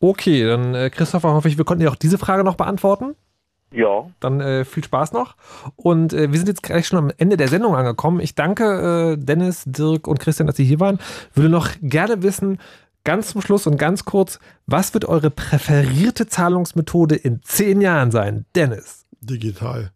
Okay, 0.00 0.44
dann 0.44 0.74
äh, 0.74 0.90
Christopher, 0.90 1.32
hoffe 1.32 1.48
ich, 1.48 1.58
wir 1.58 1.64
konnten 1.64 1.82
dir 1.82 1.90
auch 1.90 1.96
diese 1.96 2.18
Frage 2.18 2.44
noch 2.44 2.56
beantworten. 2.56 3.14
Ja, 3.72 4.08
Dann 4.20 4.40
äh, 4.40 4.64
viel 4.64 4.84
Spaß 4.84 5.12
noch. 5.12 5.34
Und 5.74 6.12
äh, 6.12 6.30
wir 6.30 6.38
sind 6.38 6.48
jetzt 6.48 6.62
gleich 6.62 6.86
schon 6.86 6.98
am 6.98 7.12
Ende 7.18 7.36
der 7.36 7.48
Sendung 7.48 7.74
angekommen. 7.74 8.20
Ich 8.20 8.34
danke 8.34 9.14
äh, 9.14 9.22
Dennis, 9.22 9.64
Dirk 9.66 10.06
und 10.06 10.20
Christian, 10.20 10.46
dass 10.46 10.56
Sie 10.56 10.64
hier 10.64 10.80
waren. 10.80 10.98
Würde 11.34 11.48
noch 11.48 11.70
gerne 11.82 12.22
wissen, 12.22 12.58
ganz 13.04 13.28
zum 13.28 13.42
Schluss 13.42 13.66
und 13.66 13.76
ganz 13.76 14.04
kurz, 14.04 14.38
was 14.66 14.94
wird 14.94 15.04
eure 15.04 15.30
präferierte 15.30 16.26
Zahlungsmethode 16.26 17.16
in 17.16 17.42
zehn 17.42 17.80
Jahren 17.80 18.10
sein? 18.12 18.46
Dennis. 18.54 19.04
Digital. 19.20 19.90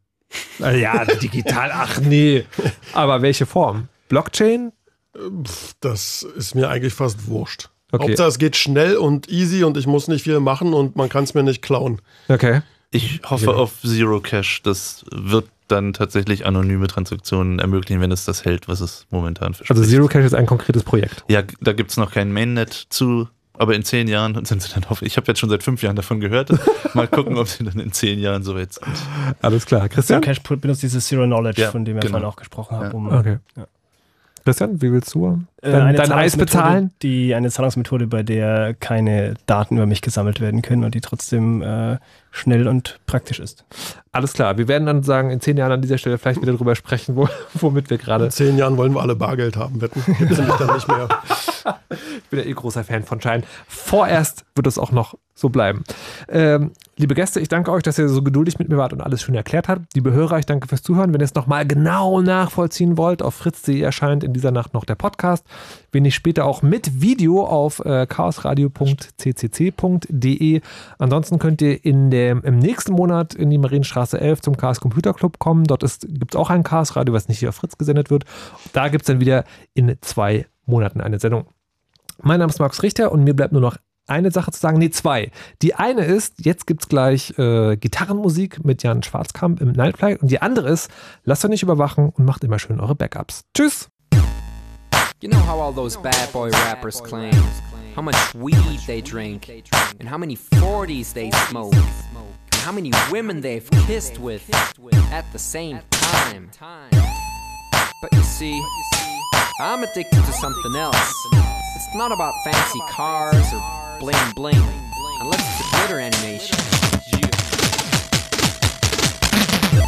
Ja, 0.59 1.05
digital, 1.05 1.71
ach 1.73 2.01
nee. 2.01 2.45
Aber 2.93 3.23
welche 3.23 3.47
Form? 3.47 3.89
Blockchain? 4.09 4.73
Das 5.81 6.23
ist 6.23 6.55
mir 6.55 6.69
eigentlich 6.69 6.95
fast 6.95 7.27
wurscht. 7.29 7.70
Okay. 7.93 8.05
Hauptsache, 8.09 8.29
es 8.29 8.39
geht 8.39 8.57
schnell 8.57 8.97
und 8.97 9.29
easy 9.29 9.65
und 9.65 9.77
ich 9.77 9.87
muss 9.87 10.09
nicht 10.09 10.23
viel 10.25 10.41
machen 10.41 10.75
und 10.75 10.97
man 10.97 11.09
kann 11.09 11.25
es 11.25 11.35
mir 11.35 11.43
nicht 11.43 11.63
klauen. 11.63 12.01
Okay. 12.29 12.63
Ich 12.93 13.21
hoffe 13.25 13.55
auf 13.55 13.81
Zero 13.83 14.21
Cash. 14.21 14.63
Das 14.63 15.05
wird 15.13 15.47
dann 15.69 15.93
tatsächlich 15.93 16.47
anonyme 16.47 16.89
Transaktionen 16.89 17.61
ermöglichen, 17.61 18.01
wenn 18.01 18.11
es 18.11 18.25
das 18.25 18.45
hält, 18.45 18.67
was 18.69 18.81
es 18.81 19.07
momentan 19.11 19.55
verspricht. 19.55 19.71
Also 19.79 19.85
Zero 19.91 20.09
Cash 20.09 20.25
ist 20.25 20.35
ein 20.35 20.47
konkretes 20.47 20.83
Projekt. 20.83 21.25
Ja, 21.29 21.43
da 21.61 21.73
gibt 21.73 21.91
es 21.93 21.97
noch 21.97 22.11
kein 22.11 22.33
Mainnet 22.33 22.73
zu, 22.91 23.29
aber 23.55 23.77
in 23.77 23.85
zehn 23.85 24.09
Jahren 24.09 24.45
sind 24.45 24.61
sie 24.63 24.69
dann 24.75 24.89
hoffentlich. 24.91 25.13
Ich 25.13 25.17
habe 25.17 25.29
jetzt 25.29 25.39
schon 25.39 25.49
seit 25.51 25.63
fünf 25.63 25.83
Jahren 25.83 25.95
davon 25.95 26.19
gehört. 26.19 26.51
Mal 26.95 27.07
gucken, 27.07 27.39
ob 27.39 27.47
sie 27.47 27.63
dann 27.63 27.79
in 27.79 27.93
zehn 27.93 28.19
Jahren 28.19 28.43
soweit 28.43 28.73
sind. 28.73 28.87
Alles 29.41 29.67
klar. 29.67 29.89
Christian? 29.89 30.21
Cash 30.21 30.43
benutzt 30.43 30.83
dieses 30.83 31.07
Zero 31.07 31.25
Knowledge, 31.27 31.61
Ja, 31.63 31.71
von 31.71 31.85
dem 31.85 31.95
wir 31.95 32.01
genau. 32.01 32.13
vorhin 32.13 32.29
auch 32.29 32.37
gesprochen 32.37 32.77
haben. 32.77 32.87
Ja. 32.87 32.93
Um, 32.93 33.07
Okay. 33.09 33.39
Ja. 33.57 33.67
Christian, 34.43 34.81
wie 34.81 34.91
willst 34.91 35.15
du 35.15 35.45
dein, 35.63 35.83
eine 35.83 35.99
dein 35.99 36.13
Eis 36.13 36.33
Zahlungsmethode, 36.33 36.45
bezahlen? 36.45 36.91
Die, 37.03 37.35
eine 37.35 37.51
Zahlungsmethode, 37.51 38.07
bei 38.07 38.23
der 38.23 38.75
keine 38.75 39.35
Daten 39.47 39.77
über 39.77 39.87
mich 39.87 40.03
gesammelt 40.03 40.41
werden 40.41 40.63
können 40.63 40.85
und 40.85 40.95
die 40.95 41.01
trotzdem 41.01 41.63
äh, 41.63 41.99
schnell 42.31 42.69
und 42.69 43.01
praktisch 43.07 43.41
ist. 43.41 43.65
Alles 44.13 44.33
klar. 44.33 44.59
Wir 44.59 44.69
werden 44.69 44.87
dann 44.87 45.03
sagen, 45.03 45.31
in 45.31 45.41
zehn 45.41 45.57
Jahren 45.57 45.73
an 45.73 45.83
dieser 45.83 45.99
Stelle 45.99 46.19
vielleicht 46.19 46.41
wieder 46.41 46.53
drüber 46.53 46.75
sprechen, 46.75 47.17
wo, 47.17 47.29
womit 47.55 47.91
wir 47.91 47.99
gerade. 47.99 48.27
In 48.27 48.31
zehn 48.31 48.57
Jahren 48.57 48.77
wollen 48.77 48.95
wir 48.95 49.03
alle 49.03 49.17
Bargeld 49.17 49.57
haben, 49.57 49.81
wetten. 49.81 50.03
Gibt 50.19 50.31
es 50.31 50.39
nämlich 50.39 50.57
dann 50.57 50.75
nicht 50.75 50.89
mehr. 50.89 51.09
Ich 51.91 52.31
bin 52.31 52.39
ja 52.39 52.47
eh 52.47 52.53
großer 52.53 52.85
Fan 52.85 53.03
von 53.03 53.21
Schein. 53.21 53.43
Vorerst 53.67 54.45
wird 54.55 54.69
es 54.69 54.79
auch 54.79 54.93
noch 54.93 55.17
so 55.35 55.49
bleiben. 55.49 55.83
Ähm, 56.29 56.71
liebe 56.97 57.15
Gäste, 57.15 57.41
ich 57.41 57.49
danke 57.49 57.73
euch, 57.73 57.83
dass 57.83 57.99
ihr 57.99 58.09
so 58.09 58.23
geduldig 58.23 58.59
mit 58.59 58.69
mir 58.69 58.77
wart 58.77 58.93
und 58.93 59.01
alles 59.01 59.23
schön 59.23 59.35
erklärt 59.35 59.69
habt. 59.69 59.95
Liebe 59.95 60.13
Hörer, 60.13 60.39
ich 60.39 60.47
danke 60.47 60.69
fürs 60.69 60.83
Zuhören. 60.83 61.13
Wenn 61.13 61.21
ihr 61.21 61.25
es 61.25 61.35
nochmal 61.35 61.67
genau 61.67 62.21
nachvollziehen 62.21 62.97
wollt, 62.97 63.23
auf 63.23 63.35
fritz.de 63.35 63.81
erscheint 63.81 64.23
in 64.23 64.33
dieser 64.33 64.53
Nacht 64.53 64.75
noch 64.75 64.85
der 64.85 64.95
Podcast. 64.95 65.45
Wenn 65.93 66.05
ich 66.05 66.15
später 66.15 66.45
auch 66.45 66.63
mit 66.63 67.01
Video 67.01 67.45
auf 67.45 67.85
äh, 67.85 68.07
chaosradio.ccc.de. 68.07 70.61
Ansonsten 70.99 71.39
könnt 71.39 71.63
ihr 71.63 71.85
in 71.85 72.11
dem, 72.11 72.43
im 72.43 72.59
nächsten 72.59 72.93
Monat 72.93 73.35
in 73.35 73.51
die 73.51 73.59
Marienstraße 73.59 74.21
11 74.21 74.43
zum 74.43 74.57
Chaos 74.57 74.81
Computer 74.81 75.15
Club 75.15 75.39
kommen. 75.39 75.65
Dort 75.65 75.83
gibt 75.83 76.35
es 76.35 76.39
auch 76.39 76.51
ein 76.51 76.63
Chaos 76.63 76.97
Radio, 76.97 77.15
was 77.15 77.29
nicht 77.29 77.39
hier 77.39 77.51
auf 77.51 77.57
Fritz 77.57 77.79
gesendet 77.79 78.11
wird. 78.11 78.25
Da 78.73 78.89
gibt 78.89 79.03
es 79.03 79.07
dann 79.07 79.21
wieder 79.21 79.45
in 79.75 79.97
zwei 80.01 80.47
Monaten 80.67 81.01
eine 81.01 81.19
Sendung. 81.19 81.47
Mein 82.23 82.39
Name 82.39 82.51
ist 82.51 82.59
Max 82.59 82.83
Richter 82.83 83.13
und 83.13 83.25
mir 83.25 83.35
bleibt 83.35 83.53
nur 83.53 83.63
noch 83.63 83.77
eine 84.11 84.31
Sache 84.31 84.51
zu 84.51 84.61
sagen, 84.61 84.79
nee, 84.79 84.91
zwei. 84.91 85.31
Die 85.63 85.75
eine 85.75 86.05
ist, 86.05 86.45
jetzt 86.45 86.67
gibt 86.67 86.83
es 86.83 86.89
gleich 86.89 87.39
äh, 87.39 87.77
Gitarrenmusik 87.77 88.65
mit 88.65 88.83
Jan 88.83 89.03
Schwarzkamp 89.03 89.61
im 89.61 89.73
Nightfly 89.73 90.17
und 90.17 90.31
die 90.31 90.43
andere 90.43 90.69
ist, 90.69 90.91
lasst 91.25 91.45
euch 91.45 91.51
nicht 91.51 91.63
überwachen 91.63 92.11
und 92.11 92.25
macht 92.25 92.45
immer 92.45 92.59
schön 92.59 92.81
eure 92.81 92.95
Backups. 92.95 93.45
Tschüss! 93.55 93.89
You 95.23 95.29
know 95.29 95.39
how 95.41 95.59
all 95.59 95.73
those 95.73 95.99
bad 95.99 96.33
boy 96.33 96.49
rappers 96.49 96.99
claim 96.99 97.35
how 97.95 98.01
much 98.01 98.35
weed 98.35 98.81
they 98.87 99.03
drink 99.03 99.51
and 100.01 100.09
how 100.09 100.17
many 100.17 100.35
40s 100.35 101.13
they 101.13 101.31
smoke 101.31 101.75
and 101.75 102.55
how 102.55 102.73
many 102.73 102.91
women 103.11 103.43
they've 103.43 103.69
kissed 103.87 104.19
with 104.19 104.49
at 105.13 105.31
the 105.33 105.39
same 105.39 105.81
time. 105.91 106.51
But 108.01 108.13
you 108.15 108.23
see, 108.23 108.65
I'm 109.61 109.83
addicted 109.83 110.25
to 110.25 110.33
something 110.33 110.75
else. 110.75 111.15
It's 111.77 111.95
not 111.95 112.13
about 112.13 112.33
fancy 112.43 112.81
cars 112.89 113.53
or 113.53 113.99
bling 114.01 114.33
bling, 114.35 114.65
unless 115.21 115.61
it's 115.61 115.69
a 115.69 115.77
glitter 115.77 116.01
animation. 116.01 116.90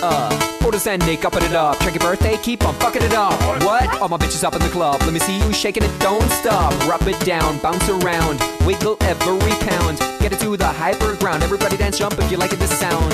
Uh, 0.00 0.58
orders 0.64 0.86
ending, 0.86 1.18
upping 1.24 1.42
it 1.42 1.54
up. 1.54 1.78
Check 1.80 1.94
your 1.94 2.00
birthday, 2.00 2.36
keep 2.36 2.64
on 2.64 2.74
fucking 2.74 3.02
it 3.02 3.14
up. 3.14 3.32
What? 3.64 4.00
All 4.00 4.08
my 4.08 4.16
bitches 4.16 4.44
up 4.44 4.54
in 4.54 4.62
the 4.62 4.68
club. 4.68 5.00
Let 5.02 5.12
me 5.12 5.18
see 5.18 5.38
you 5.38 5.52
shaking 5.52 5.82
it, 5.82 6.00
don't 6.00 6.28
stop. 6.30 6.72
Rub 6.86 7.02
it 7.08 7.18
down, 7.24 7.58
bounce 7.58 7.88
around, 7.88 8.40
wiggle 8.64 8.96
every 9.00 9.52
pound. 9.66 9.98
Get 10.20 10.32
it 10.32 10.40
to 10.40 10.56
the 10.56 10.66
hyper 10.66 11.16
ground. 11.16 11.42
Everybody 11.42 11.76
dance, 11.76 11.98
jump 11.98 12.18
if 12.18 12.30
you 12.30 12.36
like 12.36 12.52
it, 12.52 12.58
this 12.58 12.78
sound. 12.78 13.12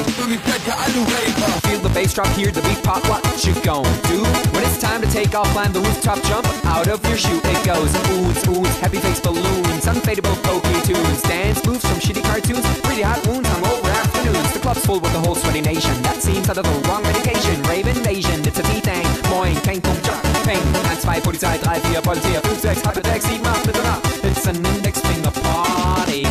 Feel 1.64 1.80
the 1.80 1.90
bass 1.94 2.12
drop, 2.12 2.28
hear 2.36 2.50
the 2.50 2.62
beat 2.62 2.82
pop. 2.82 3.02
What 3.08 3.24
you 3.46 3.54
gon' 3.62 3.84
do? 4.08 4.22
When 4.52 4.62
it's 4.64 4.78
time 4.80 5.00
to 5.00 5.10
take 5.10 5.34
off, 5.34 5.48
climb 5.48 5.72
the 5.72 5.80
rooftop, 5.80 6.22
jump 6.24 6.46
out 6.66 6.88
of 6.88 7.04
your 7.08 7.16
shoe. 7.16 7.40
It 7.44 7.64
goes 7.64 7.92
oohs, 7.92 8.44
oohs, 8.44 8.78
happy 8.78 8.98
face 8.98 9.20
balloons, 9.20 9.86
unfadable 9.86 10.36
pokey 10.42 10.80
tunes, 10.82 11.22
dance 11.22 11.64
moves 11.66 11.86
from 11.86 11.98
shitty 11.98 12.22
cartoons, 12.24 12.66
pretty 12.80 13.02
hot 13.02 13.26
wounds, 13.26 13.48
hungover 13.48 13.73
afternoons. 14.04 14.52
The 14.52 14.60
club's 14.60 14.84
full 14.84 15.00
with 15.00 15.12
the 15.12 15.20
whole 15.20 15.34
sweaty 15.34 15.60
nation. 15.60 15.94
That 16.02 16.22
seems 16.22 16.48
out 16.48 16.58
of 16.58 16.64
the 16.64 16.88
wrong 16.88 17.02
medication. 17.02 17.62
Rave 17.64 17.86
invasion, 17.86 18.40
it's 18.46 18.58
a 18.58 18.62
T-Thing. 18.62 19.06
Moin, 19.30 19.56
Peng, 19.66 19.80
Pum, 19.80 19.96
Chuck, 20.02 20.22
Peng. 20.44 20.62
1, 20.72 20.84
2, 20.84 21.20
Polizei, 21.24 21.56
3, 21.58 21.94
4, 21.94 22.02
Volunteer, 22.02 22.40
5, 22.40 22.60
6, 22.60 22.64
8, 22.64 23.00
6, 23.00 23.22
7, 23.22 23.40
8, 23.40 23.64
Mitternacht. 23.66 24.24
It's 24.24 24.46
an 24.46 24.56
index 24.66 25.00
finger 25.00 25.30
party. 25.30 26.22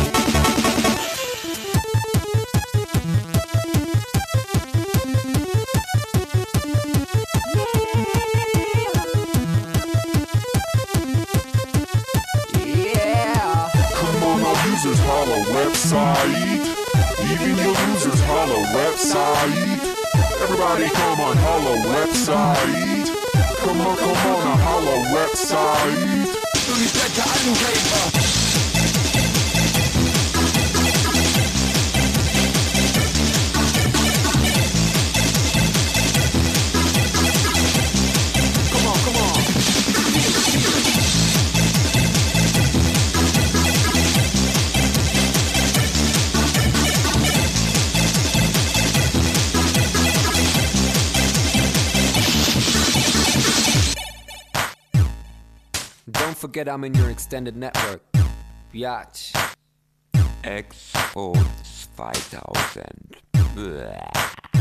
Yeah. 12.64 13.70
Come 13.94 14.22
on, 14.22 14.42
our 14.44 14.56
users 14.68 14.98
holla 15.00 15.38
website 15.56 16.53
real 17.64 17.74
losers, 17.88 18.20
holla 18.20 18.60
website. 18.76 19.56
Everybody 20.42 20.88
come 20.90 21.20
on, 21.20 21.36
holla 21.36 21.76
website. 21.94 23.06
Come 23.64 23.80
on, 23.80 23.96
come 23.96 24.10
on, 24.10 24.58
holla 24.58 24.96
website. 25.16 26.34
Really 26.68 26.88
better, 26.92 27.22
expect 27.22 27.44
do 27.44 27.52
labor. 27.64 28.43
Don't 56.24 56.38
forget 56.38 56.70
I'm 56.70 56.84
in 56.84 56.94
your 56.94 57.10
extended 57.10 57.54
network. 57.54 58.00
Biatch. 58.72 59.34
Expo 60.42 61.34
2000. 61.96 63.16
Bäh. 63.54 64.53